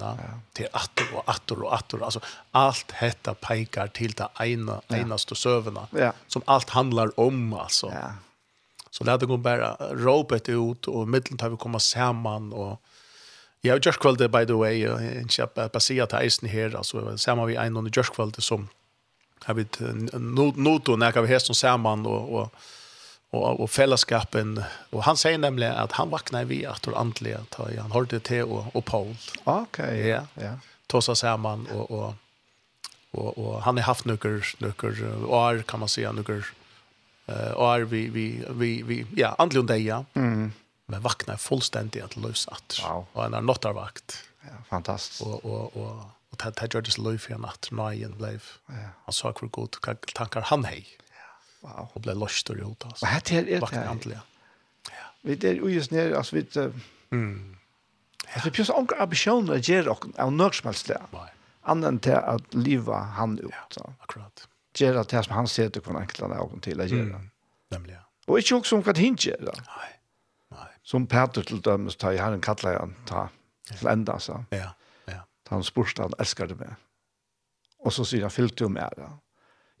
ja. 0.00 0.40
till 0.52 0.68
attor 0.72 1.06
och 1.14 1.28
attor 1.30 1.62
och 1.62 1.74
attor 1.74 2.04
alltså 2.04 2.20
allt 2.50 2.90
hetta 2.90 3.34
pekar 3.34 3.86
till 3.86 4.12
det 4.12 4.28
ena 4.44 4.80
enaste 4.88 5.34
söverna 5.34 5.86
ja. 5.90 6.12
som 6.26 6.42
allt 6.44 6.70
handlar 6.70 7.20
om 7.20 7.52
alltså 7.52 7.86
ja. 7.86 8.12
så 8.90 9.04
lät 9.04 9.20
det 9.20 9.26
gå 9.26 9.36
bara 9.36 9.76
ropet 9.90 10.48
ut 10.48 10.88
och 10.88 11.08
mitten 11.08 11.36
tar 11.36 11.48
vi 11.48 11.56
komma 11.56 11.78
samman 11.78 12.52
och 12.52 12.82
Ja, 13.62 13.72
har 13.72 13.80
just 13.84 13.98
kvällt 13.98 14.30
by 14.30 14.46
the 14.46 14.52
way 14.52 14.84
en 14.84 15.28
chap 15.28 15.54
passerat 15.72 16.10
tisen 16.10 16.48
isen 16.48 16.72
så 16.72 16.76
alltså 16.78 17.18
samma 17.18 17.44
vi 17.44 17.56
en 17.56 17.76
the 17.76 17.90
just 17.96 18.14
kvällt 18.14 18.42
som 18.42 18.68
har 19.44 19.54
vi 19.54 19.66
notor 20.56 20.96
när 20.96 21.22
vi 21.22 21.28
hästen 21.28 21.54
samman 21.54 22.06
och 22.06 22.40
och 22.40 22.54
og, 23.32 23.60
og 23.60 23.70
fellesskapen. 23.70 24.58
Og 24.92 25.04
han 25.06 25.16
sier 25.16 25.38
nemlig 25.38 25.66
att 25.66 25.92
han 25.92 26.10
vaknar 26.10 26.44
vi 26.44 26.64
at 26.66 26.86
och 26.86 27.00
andelig. 27.00 27.36
ta 27.50 27.68
han 27.78 27.92
hörde 27.92 28.20
till 28.20 28.42
och 28.44 28.76
och 28.76 28.84
Paul. 28.84 29.16
Okej. 29.44 30.08
ja. 30.08 30.26
ja. 30.34 30.58
Ta 30.86 31.00
seg 31.00 31.16
samman 31.16 31.66
och 31.66 31.90
och 31.90 32.14
och 33.10 33.38
och 33.38 33.62
han 33.62 33.76
har 33.76 33.84
haft 33.84 34.04
några 34.04 34.42
några 34.58 35.26
år 35.26 35.62
kan 35.62 35.80
man 35.80 35.88
säga 35.88 36.12
några 36.12 36.42
eh 37.26 37.58
år 37.58 37.80
vi 37.80 38.08
vi 38.08 38.44
vi 38.50 38.82
vi 38.82 39.06
ja 39.16 39.34
andliga 39.38 39.76
ja. 39.76 40.04
Mm. 40.14 40.52
Men 40.86 41.02
vaknar 41.02 41.36
fullständigt 41.36 42.04
att 42.04 42.16
lösa 42.16 42.50
att. 42.50 42.80
Wow. 42.82 43.06
Och 43.12 43.22
han 43.22 43.32
har 43.32 43.40
nattarvakt. 43.40 44.24
Ja, 44.42 44.50
fantastiskt. 44.68 45.22
Och 45.22 45.44
och 45.44 45.76
och 45.76 46.04
och 46.30 46.36
det 46.36 46.60
här 46.60 46.68
gjorde 46.74 46.80
det 46.80 46.90
så 46.90 47.02
löjfig 47.02 47.38
natt 47.38 47.68
när 47.70 48.02
han 48.02 48.18
blev. 48.18 48.42
Ja. 48.66 48.74
Han 49.04 49.12
sa 49.12 49.34
hur 49.40 49.48
god 49.48 49.76
tankar 50.14 50.40
han 50.40 50.64
hej. 50.64 50.86
Wow. 51.60 51.88
Och 51.92 52.00
blev 52.00 52.16
löst 52.16 52.50
och 52.50 52.58
gjort 52.58 52.84
alltså. 52.84 53.06
Vad 53.06 53.14
heter 53.14 53.44
det? 53.44 53.58
Vakt 53.60 54.04
det, 54.04 54.20
Ja. 54.90 55.14
Vi 55.22 55.34
det 55.34 55.48
är 55.48 55.54
ju 55.68 55.82
snär 55.82 56.12
alltså 56.12 56.36
vi 56.36 56.46
Mm. 57.12 57.56
Ja. 58.34 58.40
vi 58.44 58.50
pjøs 58.50 58.70
onka 58.70 58.94
ambisjoner 59.02 59.52
å 59.52 59.58
gjøre 59.58 59.90
och 59.90 60.04
av 60.18 60.32
noe 60.32 60.52
som 60.52 60.68
helst 60.68 60.86
det. 60.86 61.00
Nej. 61.12 61.32
Annan 61.62 61.98
til 61.98 62.12
at 62.12 62.54
leva 62.54 62.98
han 63.18 63.38
ut. 63.38 63.76
Ja, 63.76 63.92
akkurat. 64.02 64.46
Gjøre 64.78 65.04
det 65.04 65.24
som 65.24 65.34
han 65.34 65.46
ser 65.46 65.68
det 65.68 65.82
kan 65.84 65.96
enkla 65.96 66.26
ögon 66.26 66.60
till 66.60 66.80
att 66.80 66.90
göra. 66.90 67.20
Nämligen. 67.70 68.00
Og 68.26 68.38
ikke 68.38 68.56
også 68.56 68.76
om 68.76 68.82
hva 68.82 68.92
vad 68.92 68.96
hinge 68.98 69.36
då. 69.40 69.52
Nej. 69.52 69.92
Nej. 70.50 70.68
Som 70.82 71.06
Peter 71.06 71.42
til 71.42 71.60
dømes, 71.60 71.96
ta 71.96 72.10
i 72.10 72.16
herren 72.18 72.40
kattler 72.40 72.78
han 72.78 72.94
ta. 73.06 73.28
til 73.78 73.88
enda, 73.88 74.18
så. 74.18 74.44
Ja. 74.52 74.70
Ja. 75.08 75.20
Ta 75.44 75.54
Han 75.54 75.62
spørste, 75.62 76.02
han 76.02 76.12
elsker 76.18 76.46
det 76.46 76.58
med. 76.58 76.74
Og 77.84 77.92
så 77.92 78.04
sier 78.04 78.20
han 78.20 78.30
fyllt 78.30 78.58
du 78.58 78.64
om 78.64 78.76
ära 78.76 79.18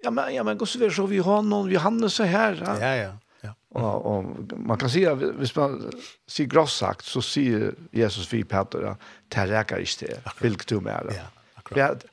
ja 0.02 0.10
men 0.10 0.34
ja 0.34 0.42
men 0.44 0.58
går 0.58 0.66
så 0.66 0.78
vi 0.78 0.90
så 0.90 1.06
vi 1.06 1.18
har 1.18 1.42
någon 1.42 1.70
Johannes 1.70 2.14
så 2.14 2.22
här. 2.22 2.62
Ja 2.66 2.96
ja. 2.96 2.96
ja. 2.96 3.14
ja. 3.40 3.54
Och, 3.80 4.18
och 4.18 4.24
man 4.58 4.78
kan 4.78 4.90
säga 4.90 5.14
hvis 5.14 5.56
man 5.56 5.92
ser 6.26 6.44
gross 6.44 6.74
sagt 6.74 7.04
så 7.04 7.22
ser 7.22 7.74
Jesus 7.90 8.32
vi 8.32 8.44
Peter 8.44 8.96
där 9.28 9.46
räcker 9.46 9.78
inte 9.78 10.20
vilket 10.40 10.72
Vill 10.72 10.78
du 10.78 10.80
mer? 10.80 11.12
Ja. 11.16 11.22
Akkurat. 11.54 12.04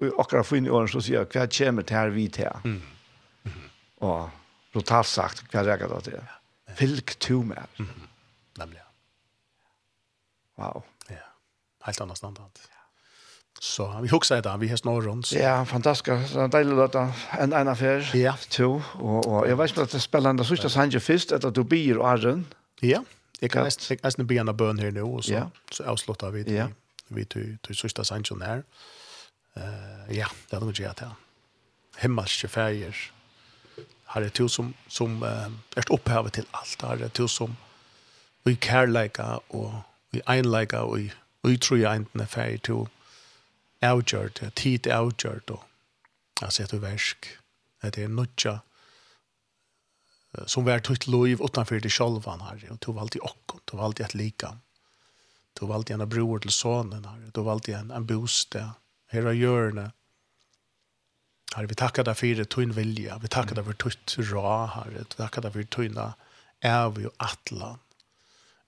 Och 0.00 0.20
akkurat 0.20 0.46
för 0.46 0.56
in 0.56 0.66
i 0.66 0.70
åren 0.70 0.88
så 0.88 1.02
säger 1.02 1.18
jag 1.18 1.30
kvar 1.30 1.46
kommer 1.46 1.82
till 1.82 1.96
här 1.96 2.08
vi 2.08 2.28
till. 2.28 2.48
Mm. 2.64 2.82
Och 3.98 4.28
brutalt 4.72 5.06
sagt 5.06 5.48
kvar 5.48 5.64
räcker 5.64 5.88
det 5.88 6.00
till. 6.00 6.20
Vilket 6.78 7.20
du 7.20 7.34
mer? 7.34 7.66
Mm. 7.78 7.90
Nämligen. 8.54 8.86
Wow. 10.56 10.82
Ja. 11.08 11.16
Helt 11.82 12.00
annorlunda. 12.00 12.42
Så 13.60 14.00
vi 14.02 14.08
huxar 14.08 14.42
det 14.42 14.56
vi 14.60 14.68
har 14.68 14.76
snor 14.76 15.22
så. 15.22 15.36
Ja, 15.38 15.64
fantastiskt. 15.64 16.34
Det 16.34 16.42
er 16.42 16.46
deilig 16.46 16.82
att 16.82 16.94
en 17.40 17.52
en 17.52 17.68
affær. 17.68 18.10
Ja. 18.14 18.34
Två 18.50 18.82
och 18.94 19.26
och 19.26 19.48
jag 19.48 19.56
vet 19.56 19.70
inte 19.70 19.82
att 19.82 19.90
det 19.90 20.00
spelar 20.00 20.30
ändå 20.30 20.44
sista 20.44 20.68
sanje 20.68 21.00
fist 21.00 21.32
at 21.32 21.54
du 21.54 21.64
blir 21.64 21.98
och 21.98 22.08
arren. 22.08 22.46
Ja. 22.80 23.04
Jag 23.40 23.50
kan 23.50 23.64
nästan 23.64 23.96
jag 24.02 24.04
nästan 24.04 24.48
en 24.48 24.56
bön 24.56 24.78
här 24.78 24.90
nu 24.90 25.02
och 25.02 25.24
så 25.24 25.32
ja. 25.32 25.50
så 25.70 25.84
avslutar 25.84 26.30
vi 26.30 26.42
det. 26.42 26.68
Vi 27.08 27.24
till 27.24 27.58
till 27.62 27.76
sista 27.76 28.04
sanje 28.04 28.36
där. 28.38 28.62
Eh 29.56 30.16
ja, 30.16 30.26
det 30.50 30.56
hade 30.56 30.72
vi 30.72 30.84
gjort 30.84 31.00
här. 31.00 31.10
Himmelske 31.96 32.48
färger. 32.48 32.96
Har 34.04 34.20
det 34.20 34.30
till 34.30 34.48
som 34.48 34.74
som 34.88 35.22
eh, 35.22 35.76
är 35.76 35.92
upphävet 35.92 36.32
till 36.32 36.46
allt. 36.50 36.82
Har 36.82 36.96
det 36.96 37.08
till 37.08 37.28
som 37.28 37.56
vi 38.44 38.56
kärleka 38.56 39.40
och 39.48 39.72
vi 40.10 40.20
einleika 40.26 40.82
och 40.82 40.98
vi 41.42 41.58
tror 41.58 41.80
jag 41.80 41.96
inte 41.96 42.26
färg 42.26 42.58
till 42.58 42.86
avgjørt, 43.84 44.42
tid 44.56 44.86
avgjørt, 44.92 45.50
og 45.50 45.64
altså 46.42 46.64
et 46.64 46.76
versk, 46.82 47.28
at 47.82 47.96
det 47.96 48.04
er 48.04 48.12
nødja, 48.12 48.58
som 50.46 50.66
var 50.66 50.82
tutt 50.84 51.06
loiv 51.08 51.40
utanfor 51.40 51.80
det 51.80 51.92
sjolvan, 51.92 52.44
herre, 52.44 52.72
og 52.74 52.80
du 52.84 52.90
var 52.92 53.06
alltid 53.06 53.24
okkon, 53.24 53.62
du 53.64 53.76
var 53.76 53.88
alltid 53.88 54.06
et 54.06 54.18
likam, 54.20 54.58
du 55.56 55.66
var 55.66 55.84
en 55.90 56.08
bror 56.08 56.38
til 56.44 56.52
sonen, 56.52 57.04
herre, 57.04 57.30
du 57.32 57.42
var 57.42 57.60
en, 57.68 57.90
en 57.90 58.06
bostad, 58.06 58.76
her 59.12 59.30
av 59.30 59.38
hjørne, 59.38 59.90
herre, 61.54 61.70
vi 61.70 61.78
takkar 61.78 62.04
deg 62.04 62.18
for 62.20 62.44
tøyn 62.56 62.76
vilja, 62.76 63.18
vi 63.22 63.32
takkar 63.32 63.60
deg 63.60 63.68
for 63.70 63.80
tutt 63.86 64.18
ra, 64.32 64.66
herre, 64.76 65.06
vi 65.08 65.16
takkar 65.16 65.48
deg 65.48 65.56
for 65.56 65.74
tøyna, 65.78 66.12
er 66.64 66.88
vi 66.96 67.04
jo 67.04 67.12
atlan, 67.20 67.80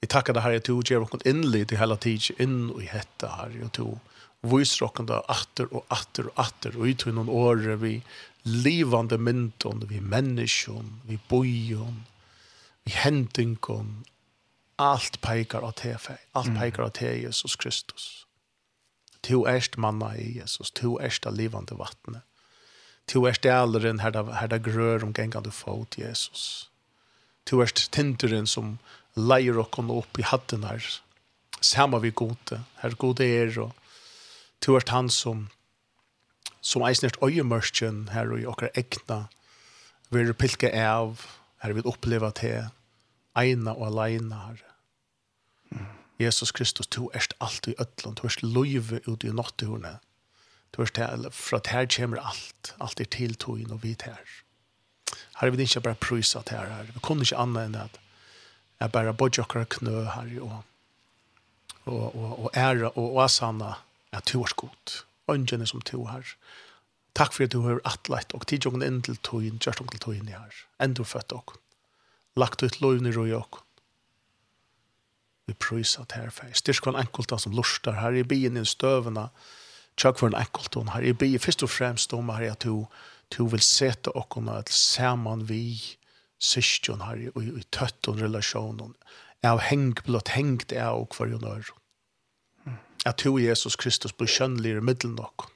Vi 0.00 0.06
tackar 0.06 0.34
dig 0.34 0.42
Herre, 0.42 0.58
du 0.58 0.82
ger 0.86 1.02
oss 1.02 1.26
inlit 1.26 1.72
i 1.72 1.76
hela 1.76 1.96
tiden 1.96 2.36
in 2.38 2.70
och 2.70 2.82
i 2.82 2.86
hetta 2.86 3.28
Herre, 3.28 3.64
och 3.64 3.70
du 3.70 3.98
visrokkende 4.46 5.18
atter 5.28 5.66
og 5.74 5.86
atter 5.90 6.28
og 6.30 6.42
atter, 6.44 6.76
og 6.78 6.86
ut 6.86 7.06
noen 7.10 7.30
år 7.32 7.64
vi 7.82 7.98
livande 8.46 9.18
myndon, 9.18 9.82
vi 9.90 10.00
menneskjon, 10.00 11.00
vi 11.08 11.18
bojon, 11.28 12.04
vi 12.86 12.94
hendinkon, 12.94 14.04
alt 14.78 15.20
peikar 15.20 15.66
av 15.66 15.74
tefe, 15.80 16.18
alt 16.38 16.54
peikar 16.54 16.86
av 16.86 16.94
te 17.00 17.10
Jesus 17.18 17.56
Kristus. 17.58 18.06
Tu 19.26 19.42
erst 19.50 19.76
manna 19.76 20.14
i 20.16 20.38
Jesus, 20.38 20.70
tu 20.70 20.96
erst 21.02 21.26
av 21.26 21.34
livande 21.34 21.74
vattnet, 21.74 22.22
tu 23.10 23.26
erst 23.26 23.46
æleren 23.46 24.00
her 24.04 24.14
det 24.14 24.62
grør 24.62 25.04
om 25.04 25.12
gengande 25.12 25.50
fot 25.50 25.98
Jesus. 25.98 26.68
Tu 27.44 27.58
erst 27.62 27.88
tinteren 27.92 28.46
som 28.46 28.78
leier 29.16 29.58
okkon 29.58 29.90
opp 29.90 30.18
i 30.18 30.26
hatten 30.26 30.64
her, 30.68 30.84
Samma 31.60 31.98
vi 31.98 32.12
gode, 32.14 32.60
her 32.78 32.92
gode 32.94 33.24
er 33.26 33.50
og 33.58 33.72
to 34.60 34.76
er 34.76 34.84
han 34.88 35.10
som 35.10 35.48
som 36.60 36.82
eisnert 36.82 37.16
øyemørsken 37.22 38.08
her 38.12 38.32
og 38.32 38.40
i 38.40 38.46
okker 38.50 38.72
ekna 38.76 39.26
vi 40.10 40.24
er 40.24 40.32
pilke 40.32 40.70
av 40.72 41.22
her 41.62 41.74
vi 41.76 41.84
oppleva 41.84 42.30
til 42.34 42.68
eina 43.38 43.74
og 43.76 43.86
aleina 43.90 44.40
her. 44.48 44.62
Jesus 46.18 46.50
Kristus 46.52 46.88
to 46.90 47.10
erst 47.14 47.34
alt 47.44 47.68
i 47.70 47.76
ötlun 47.78 48.16
to 48.18 48.26
erst 48.26 48.42
loive 48.42 49.00
ut 49.06 49.24
i 49.24 49.32
nattuhurne 49.34 49.98
to 50.72 50.82
erst 50.82 50.96
til 50.98 51.28
for 51.30 51.60
at 51.60 51.70
her 51.72 51.86
kommer 51.86 52.20
alt. 52.20 52.74
Alt 52.80 53.00
er 53.00 53.10
tiltoin 53.10 53.70
og 53.70 53.82
vit 53.82 54.02
her. 54.02 54.18
Her 55.40 55.46
er 55.46 55.50
vi 55.50 55.62
ikke 55.62 55.80
bare 55.80 56.00
prysa 56.00 56.42
til 56.42 56.58
her 56.58 56.72
her 56.72 56.92
vi 56.92 57.00
kunne 57.02 57.22
ikke 57.22 57.38
anna 57.38 57.66
enn 57.68 57.78
at 57.84 58.00
jeg 58.80 58.92
bare 58.92 59.14
bodde 59.14 59.42
okker 59.42 59.64
knø 59.78 60.04
her 60.14 60.34
og 60.42 60.64
og 61.88 62.16
og, 62.16 62.44
og 62.44 62.50
æra 62.56 62.90
og, 62.94 63.16
og 63.16 63.24
asanna 63.24 63.74
at 64.12 64.32
du 64.32 64.42
er 64.42 64.54
god. 64.56 64.98
Ønskjene 65.28 65.66
som 65.66 65.82
du 65.84 66.04
har. 66.08 66.24
Takk 67.18 67.34
for 67.34 67.44
at 67.44 67.52
du 67.52 67.62
har 67.66 67.80
atleit 67.88 68.32
og 68.36 68.46
tidjongen 68.48 68.84
inn 68.86 69.00
til 69.02 69.18
tøyen, 69.26 69.58
kjørst 69.58 69.82
til 69.92 70.02
tøyen 70.04 70.28
i 70.30 70.36
her. 70.36 70.60
Endur 70.80 71.08
født 71.08 71.34
og 71.36 71.56
lagt 72.38 72.62
ut 72.62 72.80
lovene 72.80 73.10
i 73.10 73.32
og 73.34 73.64
Vi 75.48 75.54
prøyser 75.56 76.04
til 76.04 76.22
her 76.22 76.30
feir. 76.30 76.52
Styrk 76.52 76.84
for 76.84 76.92
en 76.92 77.00
enkelte 77.00 77.38
som 77.40 77.54
lurstar 77.56 77.96
her 78.02 78.12
i 78.20 78.22
byen 78.22 78.60
i 78.60 78.64
støvene. 78.68 79.28
Tjøk 79.96 80.20
for 80.20 80.28
en 80.28 80.36
enkelte 80.36 80.84
her 80.92 81.06
i 81.08 81.14
byen. 81.16 81.40
Først 81.40 81.64
og 81.64 81.72
fremst 81.72 82.12
om 82.12 82.28
her 82.28 82.52
at 82.52 82.62
du, 82.64 82.84
du 83.32 83.46
vil 83.48 83.64
sete 83.64 84.12
og 84.12 84.28
til 84.36 84.74
sammen 84.74 85.48
vi 85.48 85.96
sysken 86.38 87.00
her 87.00 87.16
i, 87.16 87.30
i, 87.32 87.48
i 87.60 87.64
tøtten 87.72 88.20
relasjonen. 88.20 88.94
Jeg 89.42 89.50
har 89.50 89.64
hengt 89.70 90.04
blått 90.04 90.34
hengt 90.34 90.72
jeg 90.72 90.86
og 90.86 91.16
hver 91.16 91.32
jo 91.32 91.40
nøyre 91.40 91.77
at 93.06 93.18
to 93.18 93.38
Jesus 93.38 93.76
Kristus 93.76 94.12
blir 94.12 94.30
kjønnelig 94.30 94.76
i 94.76 94.82
middelen 94.84 95.16
nok. 95.18 95.48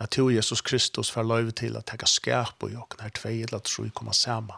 At 0.00 0.10
to 0.16 0.28
Jesus 0.30 0.60
Kristus 0.60 1.10
får 1.10 1.22
lov 1.22 1.52
til 1.52 1.76
at 1.76 1.90
jeg 1.92 2.08
skap 2.10 2.62
og 2.62 2.72
jokken 2.72 3.04
her 3.04 3.14
tvei 3.14 3.42
eller 3.42 3.62
tro 3.62 3.86
kommer 3.94 4.12
sammen. 4.12 4.56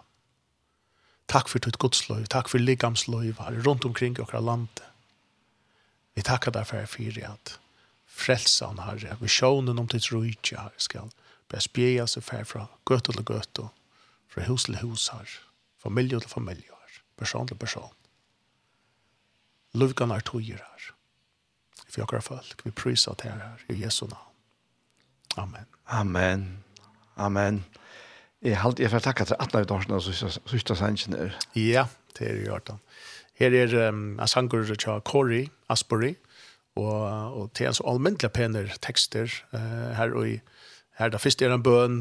Takk 1.28 1.50
for 1.50 1.58
ditt 1.58 1.78
godsløyv, 1.82 2.26
takk 2.30 2.48
for 2.48 2.62
liggamsløyv 2.62 3.40
her 3.42 3.62
rundt 3.66 3.84
omkring 3.84 4.16
i 4.18 4.22
okra 4.22 4.40
landet. 4.40 4.84
Vi 6.14 6.22
takkar 6.22 6.54
deg 6.54 6.68
for 6.70 6.86
fyrir 6.88 7.26
at 7.28 7.58
frelsan 8.06 8.78
herre, 8.86 9.18
visjonen 9.20 9.78
om 9.78 9.88
ditt 9.90 10.08
rujtje 10.12 10.56
her 10.56 10.72
skal 10.80 11.10
bli 11.50 11.60
spjeja 11.60 12.06
seg 12.08 12.24
fer 12.24 12.46
fra 12.48 12.68
gøtt 12.88 13.10
til 13.10 13.26
gøtt 13.26 13.60
fra 14.32 14.46
hus 14.48 14.64
til 14.68 14.78
hus 14.80 15.08
her, 15.12 15.28
familie 15.82 16.20
til 16.20 16.32
familie 16.32 16.70
her, 16.70 17.02
person 17.18 17.48
til 17.48 17.58
person. 17.60 17.92
Luvgan 19.74 20.14
er 20.14 20.24
togjer 20.24 20.62
her 20.62 20.95
vi 21.96 22.04
dere 22.04 22.22
folk. 22.22 22.62
Vi 22.64 22.70
priser 22.70 23.16
til 23.20 23.32
her 23.32 23.64
i 23.72 23.80
Jesu 23.82 24.06
navn. 24.06 24.32
Amen. 25.36 25.66
Amen. 25.86 26.46
Amen. 27.16 27.64
Jeg, 28.42 28.58
halte 28.60 28.84
jeg 28.84 28.92
får 28.92 29.04
takke 29.04 29.24
til 29.28 29.36
18 29.40 29.60
av 29.60 29.68
dagen 29.70 29.96
og 29.96 30.04
sørste 30.04 30.76
sannsjen 30.76 31.16
her. 31.16 31.36
Ja, 31.56 31.86
det 32.18 32.28
er 32.30 32.42
gjort 32.44 32.68
da. 32.68 32.76
Her 33.36 33.56
er 33.56 33.74
um, 33.88 34.18
en 34.20 34.28
sanger 34.28 34.68
til 34.74 35.00
Corey 35.04 35.48
Asbury, 35.72 36.14
og, 36.76 37.00
og 37.36 37.50
til 37.56 37.68
en 37.68 37.76
så 37.76 37.84
almindelig 37.88 38.32
pener 38.32 38.72
tekster 38.84 39.32
uh, 39.52 39.96
her 39.96 40.14
og 40.14 40.36
i 40.36 40.38
Her 40.96 41.10
da 41.12 41.18
først 41.20 41.42
er 41.44 41.52
en 41.52 41.60
bøn 41.60 41.98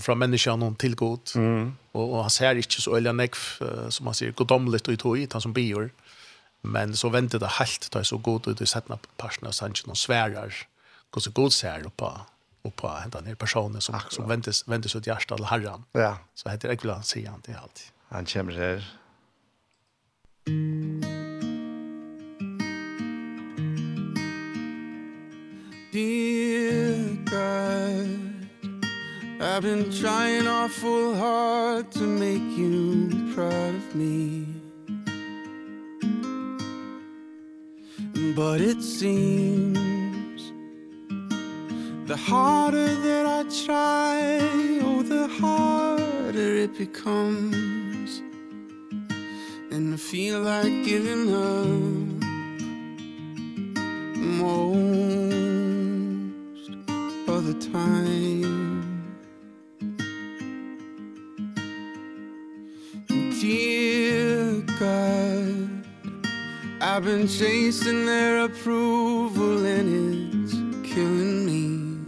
fra 0.00 0.14
menneskene 0.16 0.64
og 0.64 0.78
til 0.80 0.94
god. 0.96 1.34
Mm. 1.36 1.74
Og, 1.92 2.12
og 2.14 2.22
han 2.24 2.30
ser 2.32 2.56
ikke 2.56 2.80
så 2.80 2.94
øyelig 2.96 3.12
nekv, 3.12 3.42
uh, 3.60 3.90
som 3.92 4.08
han 4.08 4.16
sier, 4.16 4.32
godomlet 4.32 4.88
og 4.88 4.94
i 4.94 4.96
tog, 4.96 5.18
han 5.20 5.44
som 5.44 5.52
bier. 5.52 5.90
Mm 5.90 6.07
Men 6.62 6.96
så 6.96 7.08
venter 7.08 7.38
det 7.38 7.54
helt 7.58 7.88
til 7.92 8.04
så 8.04 8.18
god 8.18 8.48
ut 8.48 8.60
i 8.60 8.66
settene 8.66 8.98
parten 9.18 9.46
av 9.46 9.54
sannsyn 9.56 9.94
og 9.94 9.96
sværer 9.96 10.64
hvor 11.12 11.24
så 11.24 11.30
god 11.32 11.50
ser 11.50 11.88
på, 11.96 12.10
og 12.64 12.74
på 12.76 12.88
hentan 12.88 13.26
her 13.26 13.34
personen 13.34 13.80
som, 13.80 13.94
Akkurat. 13.94 14.14
som 14.14 14.28
ventes, 14.28 14.64
ventes 14.68 14.96
ut 14.96 15.06
hjertet 15.06 15.36
til 15.36 15.46
herren. 15.48 15.86
Ja. 15.94 16.16
Så 16.34 16.50
heter 16.50 16.68
jeg 16.68 16.82
vil 16.82 16.92
han 16.92 17.02
si 17.02 17.24
han 17.24 17.42
til 17.42 17.56
alt. 17.56 17.92
Han 18.12 18.26
kommer 18.26 18.52
her. 18.52 18.84
Dear 25.92 27.16
God 27.24 28.28
I've 29.40 29.62
been 29.62 29.90
trying 29.90 30.46
awful 30.46 31.14
hard 31.14 31.90
to 31.92 32.02
make 32.02 32.42
you 32.58 33.32
proud 33.34 33.74
of 33.74 33.94
me 33.94 34.57
But 38.18 38.60
it 38.60 38.82
seems 38.82 40.52
The 42.06 42.16
harder 42.16 42.92
that 42.96 43.26
I 43.26 43.44
try 43.64 44.40
Oh, 44.82 45.02
the 45.02 45.28
harder 45.28 46.56
it 46.64 46.76
becomes. 46.76 48.22
And 49.70 49.94
I 49.94 49.96
feel 49.96 50.40
like 50.40 50.84
giving 50.84 51.32
up 51.32 51.68
Most 54.16 54.70
of 57.28 57.46
the 57.46 57.54
time. 57.72 58.42
Dear 63.40 64.64
God 64.80 65.27
I've 66.80 67.04
been 67.04 67.26
chasing 67.26 68.06
their 68.06 68.44
approval 68.44 69.66
and 69.66 70.46
it's 70.46 70.54
killing 70.88 71.44
me. 71.44 71.98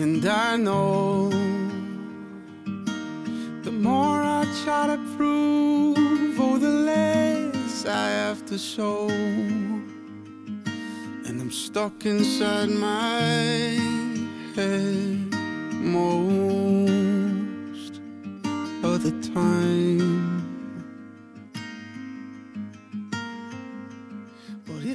And 0.00 0.24
I 0.24 0.56
know 0.56 1.30
The 3.64 3.72
more 3.72 4.22
I 4.22 4.44
try 4.62 4.86
to 4.86 4.98
prove 5.16 6.38
Oh, 6.40 6.58
the 6.58 6.68
less 6.68 7.84
I 7.86 8.08
have 8.10 8.46
to 8.46 8.56
show. 8.56 9.08
And 11.26 11.40
I'm 11.40 11.50
stuck 11.50 12.06
inside 12.06 12.70
my 12.70 13.20
head 14.54 15.34
Most 15.82 16.34
of 18.84 19.02
the 19.02 19.10
time. 19.34 20.23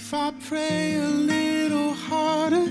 If 0.09 0.15
I 0.15 0.31
pray 0.47 0.95
a 0.95 1.07
little 1.07 1.93
harder 1.93 2.65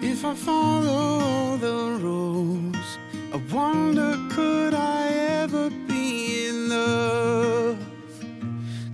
If 0.00 0.24
I 0.24 0.32
follow 0.32 1.58
the 1.58 1.98
rules 2.02 2.98
I 3.30 3.36
wonder 3.52 4.16
could 4.30 4.72
I 4.72 5.08
ever 5.42 5.68
be 5.68 6.48
in 6.48 6.70
love? 6.70 7.76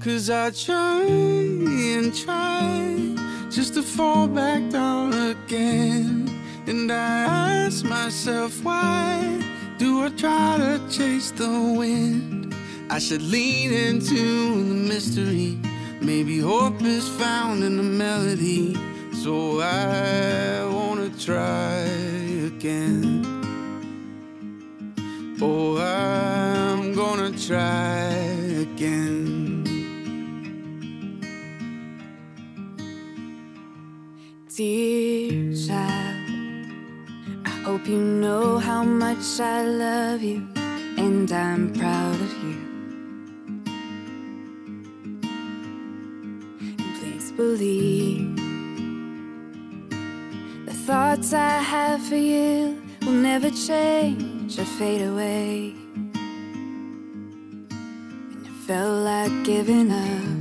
Cause 0.02 0.28
I 0.28 0.50
try 0.50 1.02
and 1.02 2.12
try 2.12 3.14
Just 3.48 3.74
to 3.74 3.82
fall 3.84 4.26
back 4.26 4.68
down 4.70 5.12
again 5.12 6.28
And 6.66 6.90
I 6.90 7.66
ask 7.66 7.84
myself 7.84 8.60
why 8.64 9.40
Do 9.78 10.02
I 10.02 10.08
try 10.08 10.56
to 10.58 10.80
chase 10.90 11.30
the 11.30 11.76
wind? 11.78 12.56
I 12.90 12.98
should 12.98 13.22
lean 13.22 13.72
into 13.72 14.64
the 14.64 14.74
mystery. 14.74 15.60
Maybe 16.04 16.38
hope 16.38 16.82
is 16.82 17.08
found 17.08 17.64
in 17.64 17.78
the 17.78 17.82
melody 17.82 18.76
So 19.22 19.60
I 19.60 20.62
wanna 20.66 21.08
try 21.18 21.78
again. 22.50 23.24
Oh, 25.40 25.78
I'm 25.78 26.92
gonna 26.92 27.30
try 27.38 28.12
again. 28.66 29.64
Dear 34.54 35.54
child 35.66 36.68
I 37.46 37.50
hope 37.64 37.86
you 37.88 37.98
know 37.98 38.58
how 38.58 38.84
much 38.84 39.40
I 39.40 39.62
love 39.62 40.22
you 40.22 40.46
And 40.98 41.32
I'm 41.32 41.72
proud 41.72 42.20
of 42.20 42.33
believe 47.36 48.36
The 50.66 50.72
thoughts 50.86 51.32
I 51.32 51.58
have 51.58 52.02
for 52.06 52.16
you 52.16 52.80
will 53.02 53.12
never 53.12 53.50
change 53.50 54.58
or 54.58 54.64
fade 54.64 55.02
away. 55.02 55.74
And 58.30 58.46
it 58.46 58.52
felt 58.66 59.04
like 59.04 59.32
giving 59.44 59.90
up. 59.90 60.34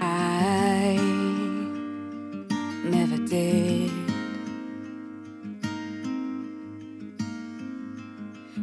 I 0.00 0.96
never 2.84 3.18
did. 3.26 3.90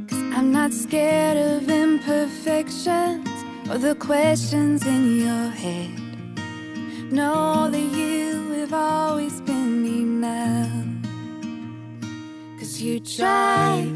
Cause 0.08 0.24
I'm 0.38 0.52
not 0.52 0.72
scared 0.72 1.38
of 1.38 1.70
imperfection. 1.70 3.33
Or 3.70 3.78
the 3.78 3.96
questions 3.96 4.86
in 4.86 5.20
your 5.20 5.50
head. 5.50 5.90
Know 7.12 7.70
that 7.70 7.80
you 7.80 8.52
have 8.60 8.74
always 8.74 9.40
been 9.42 9.86
enough. 9.86 10.70
Cause 12.60 12.82
you 12.82 13.00
try 13.00 13.88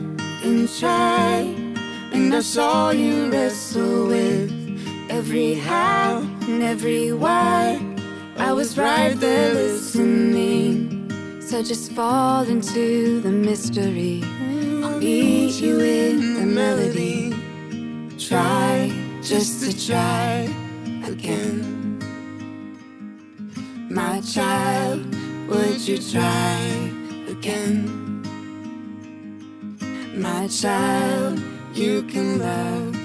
and 0.43 0.69
try 0.79 1.53
And 2.13 2.33
I 2.33 2.41
saw 2.41 2.91
you 2.91 3.29
wrestle 3.29 4.07
with 4.07 4.57
Every 5.09 5.55
how 5.55 6.19
and 6.47 6.61
every 6.61 7.11
why. 7.11 7.81
I 8.37 8.53
was 8.53 8.77
right 8.77 9.19
there 9.19 9.53
listening. 9.53 11.41
So 11.41 11.63
just 11.63 11.91
fall 11.91 12.43
into 12.43 13.19
the 13.21 13.31
mystery. 13.31 14.21
I'll 14.83 14.99
beat 14.99 15.59
you 15.61 15.79
in 15.79 16.35
the 16.35 16.45
melody. 16.45 17.33
Try 18.19 18.91
just 19.29 19.59
to 19.61 19.87
try 19.87 20.47
again 21.05 21.99
My 23.89 24.21
child, 24.21 25.03
would 25.49 25.81
you 25.81 25.97
try 25.97 26.55
again 27.27 28.23
My 30.15 30.47
child, 30.47 31.41
you 31.73 32.03
can 32.03 32.39
love 32.39 32.95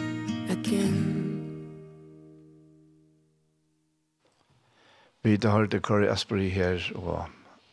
again 0.49 1.19
Vi 5.25 5.39
har 5.43 5.67
det 5.67 5.83
Corey 5.83 6.09
Asbury 6.09 6.49
her, 6.51 6.93
og 6.95 7.27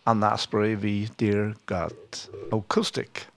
Anna 0.05 0.33
Asbury 0.33 0.75
vi 0.75 1.09
Dear 1.19 1.53
God 1.65 2.29
Acoustic. 2.53 3.27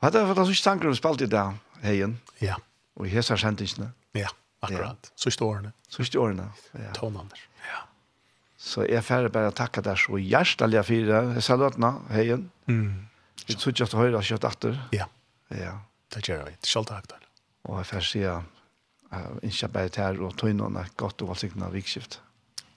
Og 0.00 0.12
det 0.12 0.26
for 0.26 0.34
det 0.34 0.44
som 0.44 0.50
ikke 0.50 0.62
tanker 0.62 0.88
om 0.88 0.94
spalt 0.94 1.20
i 1.20 1.26
dag, 1.26 1.52
heien. 1.82 2.20
Ja. 2.40 2.54
Og 2.96 3.06
i 3.06 3.10
hessar 3.10 3.36
sendingsene. 3.36 3.92
Ja, 4.18 4.30
akkurat. 4.64 5.12
Så 5.16 5.32
står 5.34 5.54
årene. 5.54 5.72
Så 5.88 6.04
står 6.06 6.24
årene, 6.24 6.48
ja. 6.74 6.92
Tonander, 6.96 7.42
ja. 7.68 7.84
Så 8.60 8.84
jeg 8.84 9.00
er 9.00 9.06
ferdig 9.06 9.32
bare 9.32 9.52
å 9.52 9.56
takke 9.56 9.82
deg 9.84 9.96
så 9.98 10.18
hjertelig 10.20 10.82
fire. 10.84 11.22
Jeg 11.38 11.44
sa 11.46 11.56
løtene, 11.56 11.94
heien. 12.12 12.48
Mm. 12.68 13.06
Jeg 13.46 13.56
tror 13.56 13.72
ikke 13.72 13.86
at 13.86 13.94
du 13.94 13.98
hører 14.00 14.26
kjøtt 14.26 14.46
etter. 14.50 14.80
Ja. 14.94 15.06
Ja. 15.54 15.78
Det 16.10 16.24
gjør 16.26 16.44
vi. 16.48 16.56
Selv 16.66 16.90
takk 16.90 17.06
da. 17.08 17.20
Og 17.68 17.80
jeg 17.80 17.88
får 17.90 18.06
si 18.08 18.22
at 18.26 18.58
jeg 19.10 19.52
ikke 19.52 19.68
bare 19.74 19.92
til 19.94 20.04
her 20.04 20.20
og 20.22 20.44
et 20.82 20.96
godt 20.98 21.22
og 21.22 21.32
valgsiktene 21.32 21.66
av 21.66 21.74
vikskift. 21.74 22.20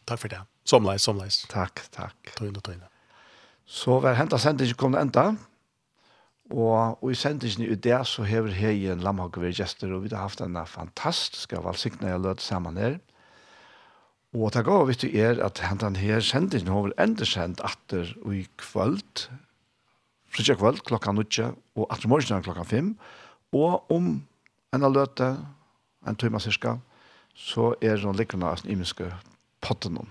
Takk 0.10 0.22
for 0.22 0.34
det. 0.34 0.42
Somleis, 0.68 1.04
somleis. 1.04 1.44
Takk, 1.52 1.84
takk. 1.94 2.34
Tøyne, 2.38 2.62
tøyne. 2.64 2.90
Så 3.66 4.00
var 4.04 4.18
hentet 4.18 4.42
sendingen 4.42 4.78
kom 4.80 4.96
det 4.96 5.02
enda. 5.02 5.34
Og, 6.54 7.00
og 7.02 7.10
i 7.10 7.18
sendingen 7.18 7.66
i 7.66 7.76
det 7.82 7.98
så 8.06 8.26
hever 8.30 8.54
heien 8.54 9.02
Lamhag 9.02 9.40
ved 9.42 9.56
Gjester, 9.58 9.90
og 9.96 10.04
vi 10.04 10.12
har 10.14 10.22
haft 10.28 10.44
en 10.46 10.60
fantastisk 10.70 11.56
valgsiktene 11.58 12.12
jeg 12.12 12.22
lød 12.22 12.44
sammen 12.46 12.78
her. 12.78 13.00
Og 14.34 14.54
det 14.54 14.66
gav 14.66 14.86
vi 14.88 14.94
til 14.98 15.18
er 15.18 15.42
at 15.46 15.62
den 15.82 15.96
her 15.98 16.22
sendingen 16.22 16.74
har 16.74 16.94
enda 17.02 17.26
sendt 17.26 17.62
atter 17.66 18.14
og 18.22 18.36
i 18.36 18.46
kvöld, 18.62 19.28
frutja 20.30 20.56
kvöld 20.58 20.82
klokka 20.86 21.12
9 21.12 21.50
og 21.76 21.88
atter 21.90 22.10
morgen 22.10 22.46
klokka 22.46 22.64
5, 22.64 22.98
og 23.54 23.92
om 23.92 24.24
en 24.74 24.84
av 24.84 24.94
løte, 24.94 25.36
en 26.08 26.18
tøyma 26.18 26.40
cirka, 26.42 26.78
så 27.34 27.74
er 27.82 27.98
det 27.98 28.16
likkerne 28.18 28.46
av 28.50 28.62
den 28.62 28.74
imenske 28.74 29.10
potten 29.62 29.98
om. 29.98 30.10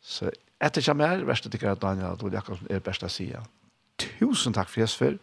Så 0.00 0.30
etter 0.62 0.82
kommer 0.82 1.10
her, 1.10 1.26
verste 1.26 1.50
tykker 1.50 1.72
jeg 1.72 1.82
Daniel 1.82 2.14
Adol 2.14 2.34
Jakobsen 2.34 2.70
er 2.70 2.82
best 2.82 3.02
å 3.02 3.10
si. 3.10 3.30
Ja. 3.30 3.42
Tusen 3.98 4.52
takk 4.52 4.68
for 4.68 4.80
Jesper, 4.80 5.16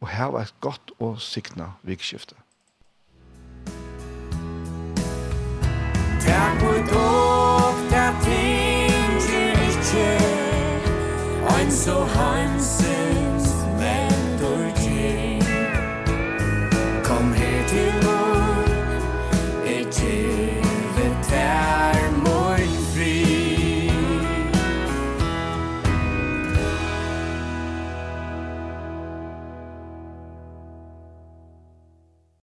og 0.00 0.08
her 0.08 0.24
var 0.24 0.40
et 0.40 0.54
godt 0.60 0.90
og 0.98 1.20
sikna 1.20 1.64
vikskifte. 1.82 2.34
Takk 6.24 6.60
for 6.60 6.78
dog, 6.94 7.74
der 7.90 8.12
ting 8.24 9.20
til 9.28 9.54
ikke, 9.68 10.08
ein 11.56 11.70
så 11.70 12.04
hanse 12.04 12.93